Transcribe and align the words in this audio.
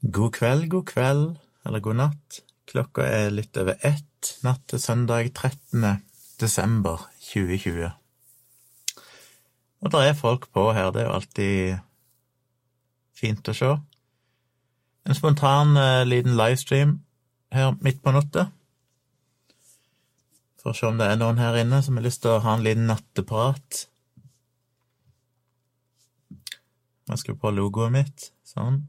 God 0.00 0.32
kveld, 0.32 0.70
god 0.70 0.86
kveld, 0.88 1.24
eller 1.66 1.80
god 1.84 1.96
natt. 1.98 2.36
Klokka 2.70 3.04
er 3.04 3.34
litt 3.34 3.56
over 3.60 3.76
ett 3.84 4.30
natt 4.40 4.62
til 4.72 4.80
søndag 4.80 5.26
13. 5.34 5.82
desember 6.40 7.02
2020. 7.20 7.90
Og 9.84 9.92
der 9.92 10.06
er 10.08 10.16
folk 10.16 10.46
på 10.56 10.70
her, 10.72 10.88
det 10.94 11.02
er 11.02 11.08
jo 11.10 11.16
alltid 11.18 11.82
fint 13.12 13.50
å 13.52 13.54
se. 13.58 13.68
En 15.04 15.18
spontan 15.18 15.76
eh, 15.76 16.04
liten 16.08 16.32
livestream 16.38 16.94
her 17.52 17.74
midt 17.84 18.00
på 18.00 18.14
natta. 18.16 18.46
For 20.62 20.72
å 20.72 20.78
se 20.78 20.88
om 20.88 20.96
det 20.96 21.10
er 21.10 21.20
noen 21.20 21.42
her 21.42 21.58
inne 21.60 21.82
som 21.84 22.00
har 22.00 22.06
lyst 22.08 22.22
til 22.24 22.38
å 22.38 22.40
ha 22.46 22.54
en 22.56 22.64
liten 22.64 22.88
natteprat. 22.88 23.82
Jeg 27.10 27.20
skal 27.20 27.36
på 27.36 27.52
logoet 27.52 27.92
mitt, 27.92 28.30
sånn. 28.48 28.80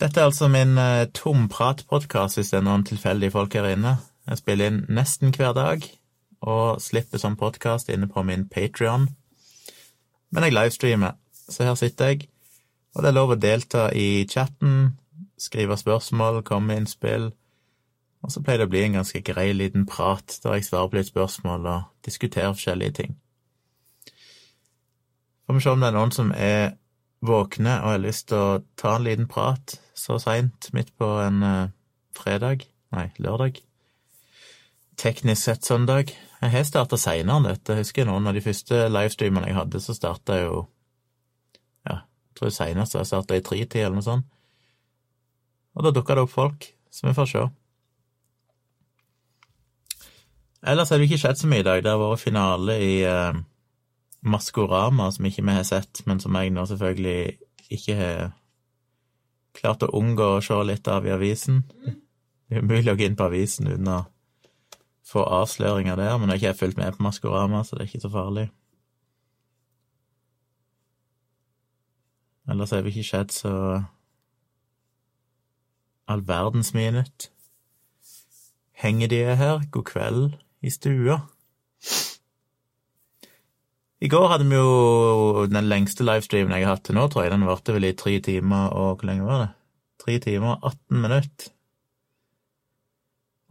Dette 0.00 0.20
er 0.20 0.26
altså 0.26 0.48
min 0.50 0.74
uh, 0.78 1.06
tompratpodkast, 1.14 2.38
hvis 2.38 2.50
det 2.50 2.58
er 2.58 2.64
noen 2.66 2.82
tilfeldige 2.86 3.30
folk 3.30 3.54
her 3.54 3.68
inne. 3.70 3.98
Jeg 4.26 4.40
spiller 4.40 4.70
inn 4.70 4.80
nesten 4.90 5.30
hver 5.36 5.52
dag, 5.54 5.84
og 6.42 6.80
slipper 6.82 7.22
som 7.22 7.36
podkast 7.38 7.92
inne 7.94 8.08
på 8.10 8.24
min 8.26 8.48
Patrion. 8.50 9.06
Men 10.34 10.48
jeg 10.48 10.56
livestreamer, 10.56 11.14
så 11.46 11.68
her 11.68 11.78
sitter 11.78 12.10
jeg. 12.10 12.26
Og 12.94 13.02
det 13.04 13.10
er 13.10 13.16
lov 13.16 13.34
å 13.34 13.38
delta 13.38 13.86
i 13.94 14.26
chatten, 14.30 14.96
skrive 15.38 15.78
spørsmål, 15.78 16.42
komme 16.42 16.72
med 16.72 16.82
innspill. 16.82 17.30
Og 18.24 18.34
så 18.34 18.42
pleier 18.42 18.64
det 18.64 18.68
å 18.70 18.72
bli 18.72 18.82
en 18.88 18.98
ganske 18.98 19.22
grei 19.22 19.52
liten 19.54 19.86
prat 19.86 20.40
der 20.42 20.58
jeg 20.58 20.66
svarer 20.66 20.90
på 20.90 20.98
litt 20.98 21.12
spørsmål 21.12 21.70
og 21.70 21.86
diskuterer 22.06 22.56
forskjellige 22.56 22.96
ting. 22.98 23.14
Får 25.46 25.54
vi 25.54 25.62
se 25.62 25.70
om 25.70 25.82
det 25.82 25.90
er 25.92 25.98
noen 26.00 26.14
som 26.14 26.34
er 26.34 26.74
våkne 27.24 27.78
og 27.82 27.92
har 27.92 28.02
lyst 28.02 28.30
til 28.32 28.40
å 28.40 28.62
ta 28.80 28.96
en 28.96 29.06
liten 29.06 29.30
prat 29.30 29.76
så 29.94 30.18
seint 30.22 30.70
midt 30.74 30.92
på 30.98 31.08
en 31.22 31.42
uh, 31.42 31.72
fredag 32.16 32.66
Nei, 32.94 33.08
lørdag. 33.18 33.56
Teknisk 35.00 35.42
sett 35.42 35.66
søndag. 35.66 36.12
Jeg 36.38 36.52
har 36.52 36.66
starta 36.68 36.98
seinere 37.00 37.40
enn 37.40 37.48
dette. 37.48 37.74
Jeg 37.74 37.82
husker 37.82 38.06
noen 38.06 38.28
av 38.30 38.36
de 38.36 38.42
første 38.44 38.84
livestreamene 38.86 39.48
jeg 39.50 39.58
hadde, 39.58 39.80
så 39.82 39.96
starta 39.96 40.38
jeg 40.38 40.46
jo 40.46 40.60
Ja, 41.88 42.04
jeg 42.04 42.38
tror 42.38 42.54
seinest 42.54 42.94
jeg 42.94 43.08
starta 43.10 43.34
i 43.34 43.42
tretid 43.42 43.80
eller 43.82 43.98
noe 43.98 44.06
sånt. 44.06 44.28
Og 45.74 45.82
da 45.82 45.90
dukka 45.90 46.14
det 46.14 46.22
opp 46.22 46.30
folk, 46.30 46.68
så 46.94 47.08
vi 47.08 47.16
får 47.16 47.30
se. 47.32 47.42
Ellers 50.70 50.92
har 50.92 51.00
det 51.00 51.08
ikke 51.08 51.18
skjedd 51.24 51.40
så 51.40 51.50
mye 51.50 51.64
i 51.64 51.66
dag. 51.66 51.82
Det 51.82 51.90
har 51.90 52.00
vært 52.00 52.22
finale 52.22 52.78
i 52.80 52.94
uh, 53.02 53.34
Maskorama, 54.22 55.10
som 55.12 55.26
ikke 55.26 55.42
vi 55.44 55.58
har 55.58 55.66
sett, 55.66 56.04
men 56.06 56.22
som 56.22 56.36
jeg 56.38 56.54
nå 56.54 56.64
selvfølgelig 56.70 57.18
ikke 57.74 57.98
har 57.98 58.30
klart 59.54 59.84
å 59.86 59.92
unngå 59.94 60.34
å 60.36 60.42
se 60.44 60.56
litt 60.66 60.88
av 60.90 61.06
i 61.06 61.14
avisen. 61.14 61.62
Det 61.84 62.58
er 62.58 62.66
umulig 62.66 62.92
å 62.92 62.98
gå 62.98 63.06
inn 63.06 63.16
på 63.18 63.28
avisen 63.28 63.70
uten 63.70 63.88
å 63.90 64.02
få 65.04 65.24
avsløringer 65.24 65.96
der, 66.00 66.16
men 66.18 66.32
jeg 66.32 66.40
har 66.40 66.54
ikke 66.54 66.60
fulgt 66.64 66.80
med 66.80 66.96
på 66.96 67.04
Maskorama, 67.04 67.62
så 67.64 67.76
det 67.76 67.84
er 67.84 67.90
ikke 67.92 68.04
så 68.06 68.12
farlig. 68.12 68.48
Ellers 72.48 72.72
har 72.74 72.82
det 72.84 72.92
ikke 72.92 73.08
skjedd 73.08 73.32
så 73.32 73.54
all 76.08 76.24
verdens 76.28 76.74
mye 76.76 76.92
nytt. 76.92 77.30
Henger 78.76 79.08
de 79.08 79.22
her? 79.40 79.62
God 79.72 79.86
kveld 79.88 80.34
i 80.60 80.72
stua. 80.72 81.22
I 84.02 84.10
går 84.10 84.26
hadde 84.32 84.46
vi 84.50 84.56
jo 84.58 85.44
den 85.48 85.68
lengste 85.70 86.04
livestreamen 86.06 86.56
jeg 86.56 86.66
har 86.66 86.76
hatt 86.76 86.86
til 86.88 86.98
nå, 86.98 87.06
tror 87.08 87.24
jeg. 87.24 87.32
Den 87.34 87.46
varte 87.48 87.76
vel 87.76 87.86
i 87.88 87.94
tre 87.96 88.18
timer 88.24 88.72
og 88.74 88.98
Hvor 88.98 89.08
lenge 89.08 89.28
var 89.28 89.44
det? 89.44 89.50
Tre 90.04 90.18
timer 90.26 90.56
og 90.56 90.72
18 90.72 91.04
minutter. 91.04 91.52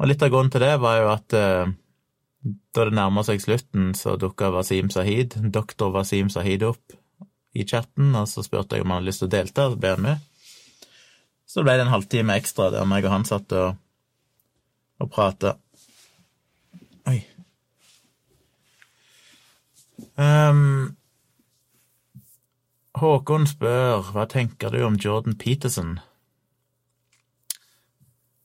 Og 0.01 0.09
litt 0.09 0.25
av 0.25 0.33
grunnen 0.33 0.51
til 0.51 0.65
det 0.65 0.73
var 0.83 0.99
jo 0.99 1.07
at 1.13 1.35
eh, 1.37 1.71
da 2.75 2.85
det 2.89 2.97
nærma 2.97 3.23
seg 3.23 3.39
slutten, 3.39 3.93
så 3.95 4.17
dukka 4.19 4.49
Wasim 4.51 4.89
Sahid, 4.91 5.37
doktor 5.53 5.93
Wasim 5.93 6.31
Sahid, 6.33 6.65
opp 6.67 6.97
i 7.53 7.63
chatten, 7.69 8.11
og 8.17 8.27
så 8.27 8.43
spurte 8.43 8.75
jeg 8.75 8.83
om 8.83 8.91
han 8.91 8.99
hadde 8.99 9.11
lyst 9.11 9.23
til 9.23 9.29
å 9.29 9.33
delta, 9.35 9.69
så 9.69 9.79
ble 9.79 9.93
han 9.93 10.03
med. 10.03 10.29
Så 11.47 11.63
ble 11.63 11.77
det 11.77 11.85
en 11.85 11.93
halvtime 11.93 12.35
ekstra 12.41 12.71
der 12.73 12.87
meg 12.89 13.05
og 13.05 13.13
han 13.13 13.27
satt 13.29 13.53
og, 13.55 13.77
og 14.99 15.11
prata. 15.13 15.55
Um, 20.15 20.95
Håkon 22.93 23.47
spør 23.49 24.11
hva 24.13 24.27
tenker 24.29 24.73
du 24.73 24.83
om 24.85 24.97
Jordan 25.01 25.33
Peterson? 25.39 25.95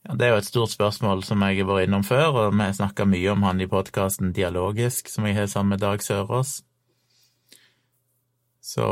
Ja, 0.09 0.15
det 0.17 0.25
er 0.25 0.31
jo 0.33 0.41
et 0.41 0.49
stort 0.49 0.73
spørsmål 0.73 1.21
som 1.27 1.43
jeg 1.45 1.61
har 1.61 1.69
vært 1.69 1.91
innom 1.91 2.06
før, 2.06 2.29
og 2.33 2.55
vi 2.55 2.65
har 2.65 2.73
snakka 2.73 3.05
mye 3.05 3.34
om 3.34 3.45
han 3.45 3.61
i 3.61 3.69
podkasten 3.69 4.33
Dialogisk, 4.33 5.12
som 5.12 5.29
jeg 5.29 5.37
har 5.37 5.51
sammen 5.53 5.77
med 5.77 5.84
Dag 5.84 6.01
Sørås. 6.03 6.62
Så 8.65 8.89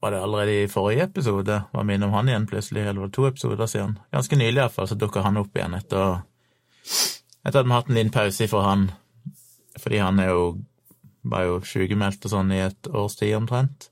var 0.00 0.12
det 0.12 0.22
allerede 0.22 0.62
i 0.62 0.68
forrige 0.68 1.04
episode 1.10 1.62
var 1.72 1.84
vi 1.84 1.94
innom 1.94 2.12
han 2.16 2.28
igjen 2.28 2.46
plutselig, 2.48 2.86
eller 2.86 3.00
var 3.00 3.10
det 3.12 3.16
to 3.18 3.26
episoder 3.28 3.66
siden? 3.66 3.98
Ganske 4.12 4.36
nylig 4.36 4.62
iallfall, 4.62 4.88
så 4.88 4.96
dukka 4.96 5.20
han 5.20 5.36
opp 5.36 5.56
igjen 5.56 5.76
etter, 5.76 6.22
etter 7.44 7.60
at 7.60 7.66
vi 7.66 7.74
har 7.74 7.82
hatt 7.82 7.92
en 7.92 8.00
liten 8.00 8.16
pause 8.16 8.48
for 8.48 8.64
han 8.64 8.90
fordi 9.80 10.00
han 10.02 10.18
er 10.22 10.32
jo 10.32 10.48
var 11.26 11.46
jo 11.46 11.60
sykemeldt 11.66 12.26
og 12.26 12.32
sånn 12.32 12.52
i 12.54 12.62
et 12.66 12.88
års 12.94 13.16
tid 13.18 13.34
omtrent. 13.38 13.88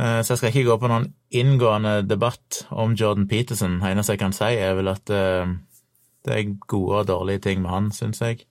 Eh, 0.00 0.20
så 0.22 0.32
jeg 0.32 0.40
skal 0.40 0.52
ikke 0.52 0.68
gå 0.70 0.76
på 0.80 0.90
noen 0.90 1.10
inngående 1.36 2.00
debatt 2.08 2.62
om 2.70 2.94
Jordan 2.96 3.28
Peterson. 3.28 3.78
Det 3.82 3.90
eneste 3.90 4.16
jeg 4.16 4.22
kan 4.22 4.36
si, 4.36 4.48
er 4.56 4.76
vel 4.78 4.88
at 4.92 5.12
eh, 5.12 5.52
det 6.24 6.36
er 6.36 6.54
gode 6.70 7.02
og 7.02 7.10
dårlige 7.10 7.44
ting 7.48 7.62
med 7.62 7.72
han, 7.72 7.90
syns 7.92 8.22
jeg. 8.24 8.44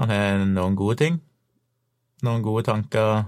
Han 0.00 0.12
har 0.12 0.44
noen 0.44 0.76
gode 0.78 0.98
ting. 1.00 1.20
Noen 2.26 2.42
gode 2.44 2.66
tanker, 2.66 3.26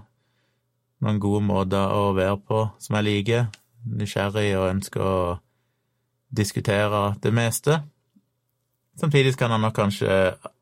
noen 1.05 1.21
gode 1.23 1.45
måter 1.45 1.93
å 1.93 2.13
være 2.17 2.39
på 2.43 2.65
som 2.83 2.99
jeg 2.99 3.09
liker. 3.09 3.49
Nysgjerrig 3.89 4.51
og 4.59 4.71
ønsker 4.73 5.05
å 5.05 5.21
diskutere 6.35 7.15
det 7.23 7.33
meste. 7.33 7.83
Samtidig 8.99 9.37
kan 9.39 9.53
han 9.55 9.63
nok 9.63 9.77
kanskje 9.77 10.11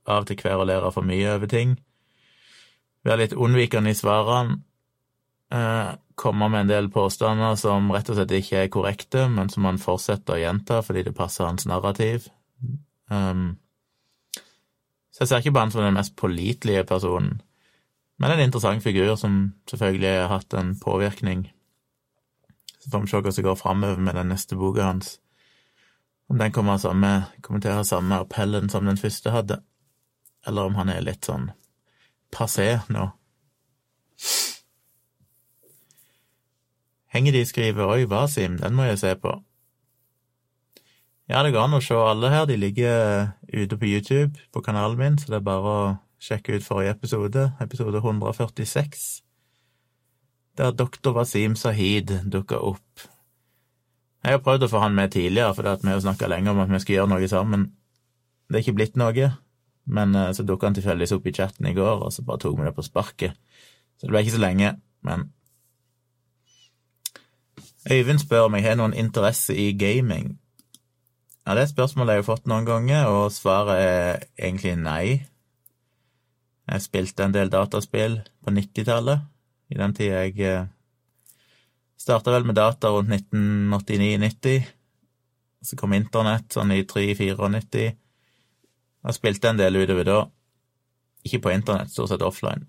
av 0.07 0.25
og 0.25 0.31
til 0.31 0.39
kverulere 0.41 0.93
for 0.95 1.07
mye 1.07 1.35
over 1.35 1.51
ting. 1.51 1.77
Være 3.07 3.25
litt 3.25 3.37
unnvikende 3.37 3.93
i 3.93 3.99
svarene. 3.99 4.61
Eh, 5.55 5.93
komme 6.19 6.49
med 6.51 6.65
en 6.65 6.71
del 6.73 6.89
påstander 6.91 7.55
som 7.61 7.93
rett 7.95 8.09
og 8.11 8.19
slett 8.19 8.33
ikke 8.35 8.65
er 8.65 8.73
korrekte, 8.73 9.27
men 9.31 9.51
som 9.53 9.69
han 9.69 9.79
fortsetter 9.79 10.35
å 10.35 10.41
gjenta 10.41 10.81
fordi 10.83 11.05
det 11.07 11.15
passer 11.15 11.47
hans 11.47 11.69
narrativ. 11.71 12.27
Um, 13.13 13.59
så 15.15 15.23
jeg 15.23 15.31
ser 15.31 15.45
ikke 15.45 15.53
på 15.55 15.63
han 15.63 15.75
som 15.75 15.85
den 15.85 15.95
mest 15.97 16.17
pålitelige 16.19 16.87
personen, 16.89 17.39
men 18.19 18.33
en 18.33 18.43
interessant 18.43 18.83
figur 18.83 19.15
som 19.21 19.55
selvfølgelig 19.69 20.11
har 20.25 20.33
hatt 20.33 20.57
en 20.57 20.75
påvirkning. 20.81 21.47
Så 22.81 22.91
får 22.91 23.05
vi 23.05 23.13
se 23.13 23.21
hva 23.21 23.35
som 23.37 23.47
går 23.47 23.61
framover 23.61 24.03
med 24.03 24.17
den 24.19 24.33
neste 24.33 24.59
boka 24.59 24.89
hans. 24.89 25.19
Om 26.29 26.41
den 26.41 26.53
kommer 26.53 26.81
samme, 26.83 27.29
kommenterer 27.43 27.87
samme 27.87 28.19
appellen 28.25 28.71
som 28.73 28.89
den 28.89 28.99
første 28.99 29.31
hadde 29.31 29.61
eller 30.47 30.71
om 30.71 30.79
han 30.79 30.91
er 30.93 31.05
litt 31.05 31.27
sånn 31.29 31.51
passé 32.35 32.81
nå. 32.93 33.11
Henger 37.17 37.33
de 37.33 37.45
skriver 37.49 37.87
'Oi, 37.87 38.07
Wasim', 38.11 38.59
den 38.61 38.75
må 38.75 38.89
jeg 38.91 38.99
se 38.99 39.15
på. 39.15 39.43
Ja, 41.29 41.43
det 41.43 41.53
går 41.53 41.65
an 41.65 41.79
å 41.79 41.83
se 41.83 41.95
alle 41.99 42.31
her, 42.31 42.45
de 42.47 42.57
ligger 42.57 43.33
ute 43.51 43.77
på 43.77 43.89
YouTube 43.89 44.39
på 44.53 44.63
kanalen 44.63 44.99
min, 44.99 45.19
så 45.19 45.33
det 45.33 45.41
er 45.41 45.49
bare 45.49 45.73
å 45.73 45.97
sjekke 46.23 46.57
ut 46.57 46.67
forrige 46.67 46.93
episode, 46.95 47.53
episode 47.61 47.99
146, 47.99 49.23
der 50.57 50.71
doktor 50.71 51.17
Wasim 51.17 51.57
Sahid 51.57 52.13
dukka 52.31 52.61
opp. 52.63 53.09
Jeg 54.23 54.39
har 54.39 54.43
prøvd 54.43 54.67
å 54.67 54.71
få 54.71 54.83
han 54.83 54.95
med 54.95 55.13
tidligere, 55.15 55.55
for 55.55 55.67
vi 55.67 55.91
har 55.91 56.01
snakka 56.01 56.29
lenge 56.31 56.51
om 56.51 56.63
at 56.63 56.71
vi 56.71 56.81
skal 56.83 56.95
gjøre 56.95 57.11
noe 57.15 57.29
sammen. 57.29 57.67
Det 58.49 58.59
er 58.59 58.65
ikke 58.65 58.79
blitt 58.79 58.97
noe. 58.97 59.29
Men 59.87 60.15
eh, 60.15 60.33
så 60.35 60.45
dukka 60.47 60.69
han 60.69 60.77
tilfeldigvis 60.77 61.15
opp 61.17 61.27
i 61.27 61.35
chatten 61.37 61.71
i 61.71 61.75
går, 61.77 62.03
og 62.07 62.13
så 62.13 62.25
bare 62.27 62.43
tok 62.43 62.59
vi 62.59 62.67
det 62.67 62.75
på 62.77 62.85
sparket. 62.87 63.39
Så 63.97 64.07
det 64.07 64.13
ble 64.13 64.25
ikke 64.25 64.37
så 64.37 64.43
lenge, 64.43 64.77
men 65.07 65.31
Øyvind 67.87 68.19
spør 68.19 68.49
om 68.49 68.55
jeg 68.59 68.65
har 68.65 68.75
noen 68.81 68.97
interesse 68.99 69.55
i 69.55 69.71
gaming. 69.79 70.33
Ja, 71.47 71.55
det 71.55 71.61
er 71.61 71.69
et 71.69 71.71
spørsmål 71.71 72.09
jeg 72.11 72.19
har 72.19 72.27
fått 72.27 72.49
noen 72.51 72.67
ganger, 72.67 73.07
og 73.07 73.31
svaret 73.31 73.79
er 73.79 74.25
egentlig 74.35 74.73
nei. 74.81 75.05
Jeg 76.67 76.83
spilte 76.83 77.23
en 77.23 77.35
del 77.37 77.53
dataspill 77.53 78.19
på 78.43 78.51
90-tallet, 78.51 79.23
i 79.71 79.79
den 79.79 79.95
tida 79.95 80.25
jeg 80.25 80.41
eh, 80.43 80.67
starta 81.99 82.35
vel 82.35 82.49
med 82.49 82.59
data 82.59 82.91
rundt 82.91 83.15
1989-90. 83.15 84.67
Så 85.63 85.79
kom 85.79 85.95
internett 85.95 86.51
sånn 86.55 86.75
i 86.75 86.83
3-94. 86.83 87.87
Jeg 89.07 89.15
spilte 89.15 89.51
en 89.53 89.61
del 89.61 89.79
utover 89.79 90.09
da. 90.09 90.21
Ikke 91.27 91.45
på 91.45 91.53
internett, 91.55 91.93
stort 91.93 92.11
sett 92.11 92.25
offline. 92.27 92.67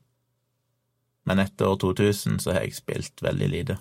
men 1.28 1.40
etter 1.44 1.68
år 1.68 1.76
2000 1.76 2.38
så 2.40 2.54
har 2.56 2.64
jeg 2.64 2.78
spilt 2.78 3.22
veldig 3.22 3.48
lite. 3.52 3.76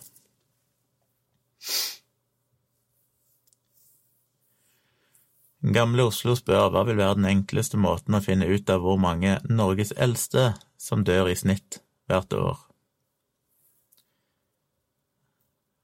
Gamle 5.76 6.08
Oslo 6.11 6.35
spør 6.35 6.73
hva 6.75 6.82
vil 6.88 6.99
være 6.99 7.20
den 7.20 7.29
enkleste 7.31 7.79
måten 7.79 8.19
å 8.19 8.23
finne 8.23 8.49
ut 8.50 8.70
av 8.70 8.82
hvor 8.82 8.99
mange 8.99 9.37
Norges 9.47 9.94
eldste 9.94 10.49
som 10.79 11.06
dør 11.06 11.31
i 11.31 11.38
snitt 11.38 11.81
hvert 12.11 12.35
år. 12.35 12.59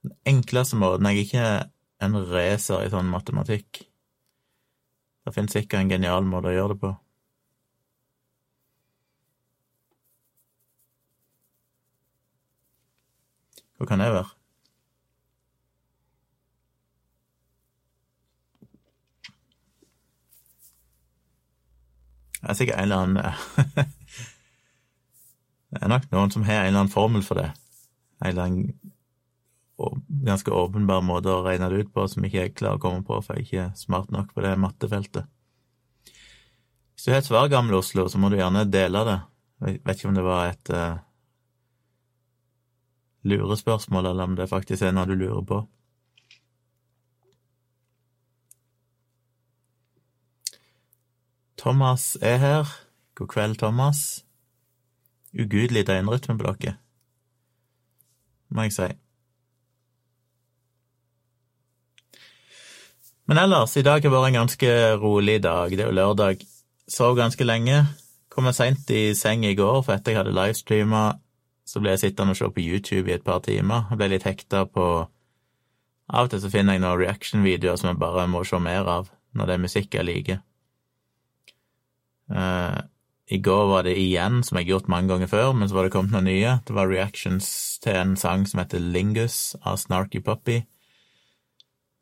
Den 0.03 0.19
enkleste 0.35 0.75
måten 0.75 1.07
Jeg 1.07 1.15
er 1.15 1.23
ikke 1.23 1.47
en 2.03 2.21
racer 2.27 2.83
i 2.83 2.91
sånn 2.91 3.07
matematikk. 3.07 3.85
Det 5.23 5.33
finnes 5.33 5.51
sikkert 5.55 5.79
en 5.79 5.89
genial 5.89 6.23
måte 6.27 6.47
å 6.51 6.55
gjøre 6.55 6.73
det 6.73 6.79
på. 6.83 6.89
Hvor 13.77 13.85
kan 13.87 13.99
jeg 14.03 14.13
være? 14.13 14.29
Det 22.43 22.49
er 22.49 22.53
sikkert 22.59 22.77
en 22.77 22.83
eller 22.83 22.97
annen 22.97 23.23
Det 25.73 25.81
er 25.81 25.87
nok 25.89 26.11
noen 26.11 26.31
som 26.31 26.43
har 26.43 26.53
en 26.61 26.67
eller 26.67 26.79
annen 26.83 26.91
formel 26.91 27.23
for 27.25 27.35
det. 27.39 27.49
En 28.19 28.27
eller 28.29 28.43
annen 28.43 28.82
ganske 30.25 30.51
åpenbar 30.51 31.03
måte 31.05 31.31
å 31.31 31.43
regne 31.45 31.69
det 31.71 31.83
ut 31.83 31.93
på 31.93 32.05
som 32.09 32.25
ikke 32.25 32.39
jeg 32.41 32.55
klarer 32.57 32.79
å 32.79 32.83
komme 32.83 33.05
på, 33.07 33.19
for 33.23 33.37
jeg 33.37 33.43
er 33.43 33.47
ikke 33.47 33.79
smart 33.79 34.11
nok 34.13 34.33
på 34.33 34.43
det 34.45 34.53
mattefeltet. 34.61 35.29
Hvis 36.93 37.07
du 37.07 37.11
har 37.11 37.21
et 37.23 37.27
svar, 37.27 37.49
Gamle 37.51 37.79
Oslo, 37.79 38.05
så 38.09 38.21
må 38.21 38.29
du 38.29 38.37
gjerne 38.37 38.65
dele 38.69 39.03
det. 39.07 39.19
Jeg 39.63 39.81
vet 39.83 39.99
ikke 39.99 40.11
om 40.11 40.17
det 40.17 40.25
var 40.25 40.51
et 40.51 40.73
uh, 40.73 41.01
lurespørsmål, 43.27 44.11
eller 44.11 44.29
om 44.29 44.35
det 44.39 44.49
faktisk 44.51 44.83
er 44.83 44.95
noe 44.95 45.09
du 45.09 45.15
lurer 45.17 45.43
på. 45.47 45.63
Thomas 51.63 52.17
er 52.21 52.37
her. 52.37 52.73
God 53.15 53.27
kveld, 53.31 53.59
Thomas. 53.59 54.25
Ugudelig 55.33 55.87
døgnrytme 55.87 56.37
på 56.37 56.45
dere, 56.45 56.75
må 58.49 58.67
jeg 58.67 58.75
si. 58.75 59.02
Men 63.25 63.39
ellers, 63.39 63.77
i 63.79 63.85
dag 63.85 64.03
har 64.03 64.11
vært 64.11 64.33
en 64.33 64.41
ganske 64.41 64.71
rolig 64.99 65.37
dag. 65.43 65.71
Det 65.71 65.85
er 65.85 65.91
jo 65.91 65.95
lørdag. 65.95 66.41
Sov 66.91 67.15
ganske 67.15 67.45
lenge. 67.47 67.85
Kom 68.33 68.49
jeg 68.49 68.57
seint 68.57 68.89
i 68.91 69.13
seng 69.15 69.45
i 69.47 69.55
går, 69.55 69.79
for 69.85 69.95
etter 69.95 70.11
jeg 70.11 70.19
hadde 70.19 70.33
livestreama, 70.35 71.03
så 71.63 71.79
ble 71.79 71.93
jeg 71.93 72.01
sittende 72.01 72.33
og 72.33 72.39
se 72.39 72.49
på 72.51 72.63
YouTube 72.63 73.07
i 73.07 73.15
et 73.15 73.23
par 73.23 73.39
timer. 73.45 73.85
Jeg 73.91 73.99
ble 74.01 74.09
litt 74.11 74.27
hekta 74.27 74.65
på 74.67 74.87
Av 76.13 76.27
og 76.27 76.33
til 76.33 76.41
så 76.43 76.49
finner 76.51 76.75
jeg 76.75 76.81
noen 76.83 76.99
reaction-videoer 76.99 77.77
som 77.79 77.93
jeg 77.93 77.99
bare 78.01 78.25
må 78.27 78.41
se 78.43 78.57
mer 78.59 78.89
av, 78.91 79.07
når 79.33 79.47
det 79.47 79.53
er 79.53 79.61
musikk 79.63 79.95
jeg 79.95 80.03
liker. 80.03 80.41
Uh, 82.27 82.83
I 83.31 83.39
går 83.39 83.63
var 83.71 83.87
det 83.87 83.95
igjen, 84.01 84.41
som 84.43 84.59
jeg 84.59 84.67
har 84.67 84.73
gjort 84.73 84.91
mange 84.91 85.13
ganger 85.13 85.31
før, 85.31 85.53
men 85.55 85.71
så 85.71 85.77
var 85.77 85.87
det 85.87 85.93
kommet 85.95 86.11
noen 86.11 86.27
nye. 86.27 86.57
Det 86.67 86.75
var 86.75 86.91
reactions 86.91 87.47
til 87.81 87.95
en 87.95 88.17
sang 88.19 88.43
som 88.49 88.59
heter 88.59 88.83
Lingus 88.83 89.55
av 89.63 89.79
Snarky 89.79 90.19
Puppy 90.19 90.59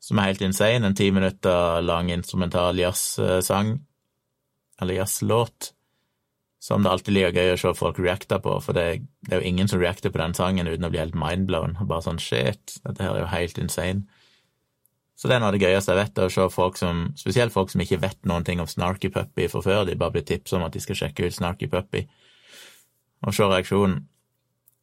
som 0.02 0.18
er 0.18 0.32
helt 0.32 0.42
insane. 0.42 0.86
En 0.86 0.98
ti 0.98 1.10
minutter 1.14 1.82
lang 1.84 2.10
instrumental 2.10 2.78
jazzsang, 2.78 3.76
eller 4.82 4.98
jazzlåt, 4.98 5.72
som 6.62 6.82
det 6.82 6.90
alltid 6.90 7.18
er 7.18 7.34
gøy 7.34 7.54
å 7.54 7.60
se 7.60 7.74
folk 7.78 8.00
reacte 8.02 8.38
på, 8.42 8.56
for 8.62 8.78
det, 8.78 9.02
det, 9.26 9.30
er 9.32 9.40
jo 9.40 9.50
ingen 9.50 9.70
som 9.70 9.80
reacter 9.82 10.12
på 10.14 10.20
den 10.20 10.34
sangen 10.34 10.70
uten 10.70 10.86
å 10.86 10.90
bli 10.90 11.00
helt 11.02 11.18
mindblown. 11.18 11.78
Bare 11.86 12.04
sånn 12.06 12.20
shit, 12.22 12.76
dette 12.84 13.02
her 13.02 13.16
er 13.16 13.24
jo 13.24 13.30
helt 13.32 13.58
insane. 13.62 14.04
Så 15.18 15.30
det 15.30 15.36
er 15.36 15.42
noe 15.42 15.52
av 15.52 15.56
det 15.56 15.62
gøyeste 15.62 15.94
jeg 15.94 16.00
vet, 16.00 16.20
å 16.22 16.30
se 16.34 16.46
folk 16.50 16.78
som, 16.80 17.02
spesielt 17.18 17.54
folk 17.54 17.70
som 17.70 17.82
ikke 17.84 18.00
vet 18.02 18.18
noen 18.26 18.46
ting 18.46 18.62
om 18.62 18.70
Snarky 18.70 19.10
Puppy 19.12 19.46
fra 19.50 19.62
før, 19.62 19.84
de 19.86 19.98
bare 19.98 20.16
blir 20.16 20.26
tipsa 20.26 20.58
om 20.58 20.66
at 20.66 20.74
de 20.74 20.82
skal 20.82 20.98
sjekke 20.98 21.28
ut 21.28 21.36
Snarky 21.36 21.68
Puppy, 21.70 22.08
og 23.22 23.36
se 23.36 23.46
reaksjonen. 23.46 24.00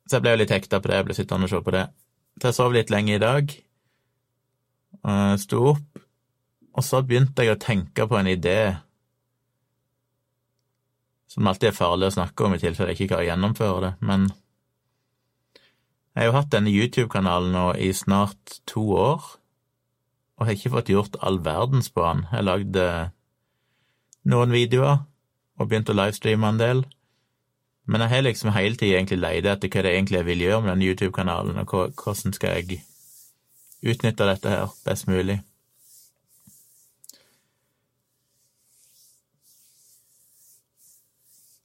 Så 0.07 0.17
jeg 0.17 0.25
ble 0.25 0.35
jo 0.35 0.41
litt 0.43 0.53
hekta 0.55 0.79
på 0.79 0.91
det, 0.91 1.01
jeg 1.01 1.07
ble 1.09 1.17
sittende 1.17 1.49
og 1.49 1.51
se 1.51 1.59
på 1.63 1.75
det. 1.75 1.89
Så 2.39 2.51
jeg 2.51 2.57
sov 2.59 2.75
litt 2.75 2.93
lenge 2.93 3.17
i 3.17 3.21
dag. 3.21 3.51
Uh, 4.99 5.35
sto 5.39 5.63
opp, 5.73 6.03
og 6.75 6.85
så 6.85 7.01
begynte 7.05 7.45
jeg 7.45 7.55
å 7.55 7.61
tenke 7.61 8.05
på 8.09 8.17
en 8.19 8.27
idé 8.29 8.59
som 11.29 11.47
alltid 11.47 11.69
er 11.69 11.77
farlig 11.77 12.09
å 12.09 12.15
snakke 12.17 12.45
om 12.45 12.55
i 12.55 12.59
tilfelle 12.61 12.93
jeg 12.93 13.05
ikke 13.05 13.15
kan 13.15 13.27
gjennomføre 13.27 13.81
det, 13.85 13.91
men 14.01 14.29
jeg 16.15 16.25
har 16.25 16.31
jo 16.31 16.37
hatt 16.39 16.51
denne 16.51 16.73
YouTube-kanalen 16.73 17.53
nå 17.53 17.65
i 17.79 17.91
snart 17.95 18.57
to 18.67 18.81
år, 18.97 19.27
og 20.39 20.47
har 20.47 20.55
ikke 20.55 20.73
fått 20.73 20.89
gjort 20.91 21.19
all 21.23 21.37
verdens 21.45 21.91
på 21.93 22.03
den. 22.03 22.25
Jeg 22.31 22.47
lagde 22.47 22.85
noen 24.31 24.55
videoer 24.55 25.03
og 25.59 25.69
begynte 25.69 25.93
å 25.93 25.99
livestreame 25.99 26.49
en 26.49 26.59
del, 26.59 26.83
men 27.89 28.03
jeg 28.03 28.13
har 28.13 28.25
liksom 28.25 28.51
hele 28.55 28.75
tida 28.75 28.97
egentlig 28.97 29.21
leid 29.21 29.47
etter 29.49 29.71
hva 29.71 29.85
det 29.85 29.93
egentlig 29.95 30.19
jeg 30.19 30.27
vil 30.27 30.43
gjøre 30.47 30.61
med 30.65 30.71
den 30.73 30.85
YouTube-kanalen, 30.89 31.61
og 31.63 32.03
hvordan 32.03 32.35
skal 32.35 32.57
jeg 32.57 32.81
utnytte 33.81 34.27
dette 34.27 34.51
her 34.51 34.73
best 34.85 35.07
mulig. 35.07 35.39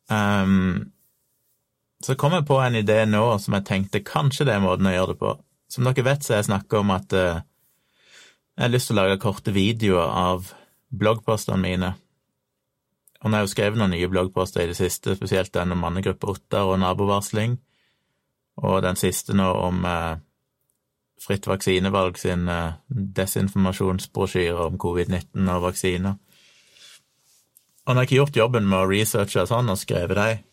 Um, 0.09 0.93
så 2.05 2.15
kom 2.15 2.37
jeg 2.37 2.47
på 2.47 2.59
en 2.61 2.77
idé 2.77 3.01
nå 3.09 3.25
som 3.41 3.57
jeg 3.57 3.67
tenkte 3.69 4.05
kanskje 4.05 4.47
det 4.47 4.55
er 4.55 4.63
måten 4.65 4.91
å 4.91 4.95
gjøre 4.95 5.15
det 5.15 5.21
på. 5.23 5.35
Som 5.73 5.89
dere 5.89 6.05
vet, 6.07 6.23
så 6.23 6.35
har 6.35 6.43
jeg 6.43 6.51
snakka 6.51 6.83
om 6.83 6.93
at 6.95 7.15
uh, 7.17 7.41
jeg 8.55 8.67
har 8.67 8.73
lyst 8.75 8.91
til 8.91 8.99
å 8.99 9.03
lage 9.03 9.23
korte 9.23 9.55
videoer 9.55 10.11
av 10.11 10.53
bloggpostene 10.95 11.59
mine. 11.59 11.95
Og 13.23 13.31
nå 13.31 13.35
har 13.35 13.43
jeg 13.43 13.49
jo 13.49 13.55
skrevet 13.55 13.81
noen 13.81 13.95
nye 13.97 14.11
bloggposter 14.13 14.63
i 14.63 14.69
det 14.71 14.77
siste, 14.79 15.17
spesielt 15.17 15.55
den 15.57 15.73
om 15.73 15.81
mannegruppe 15.81 16.29
Ottar 16.35 16.69
og 16.69 16.79
nabovarsling, 16.83 17.57
og 18.61 18.83
den 18.85 19.01
siste 19.01 19.35
nå 19.35 19.49
om 19.65 19.81
uh, 19.89 20.21
Fritt 21.25 21.47
vaksinevalg 21.49 22.19
sin 22.21 22.49
eh, 22.53 22.77
desinformasjonsbrosjyre 23.19 24.67
om 24.69 24.77
covid-19 24.81 25.49
og 25.55 25.63
vaksiner. 25.71 26.19
Når 27.85 28.01
jeg 28.01 28.09
ikke 28.09 28.15
har 28.15 28.21
gjort 28.23 28.37
jobben 28.41 28.69
med 28.69 28.81
å 28.81 28.89
researche 28.89 29.45
sånn 29.49 29.73
og 29.73 29.81
skrevet 29.81 30.17
dem, 30.17 30.45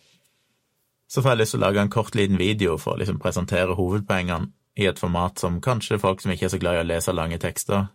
så 1.12 1.20
får 1.20 1.34
jeg 1.34 1.40
lyst 1.42 1.56
til 1.56 1.60
å 1.60 1.66
lage 1.66 1.84
en 1.84 1.92
kort, 1.92 2.16
liten 2.16 2.40
video 2.40 2.78
for 2.80 2.96
å 2.96 3.02
liksom 3.02 3.20
presentere 3.20 3.76
hovedpoengene 3.76 4.52
i 4.80 4.88
et 4.88 5.00
format 5.00 5.40
som 5.40 5.60
kanskje 5.64 6.00
folk 6.00 6.24
som 6.24 6.32
ikke 6.32 6.48
er 6.48 6.54
så 6.54 6.60
glad 6.60 6.78
i 6.78 6.84
å 6.86 6.88
lese 6.88 7.16
lange 7.16 7.40
tekster, 7.40 7.90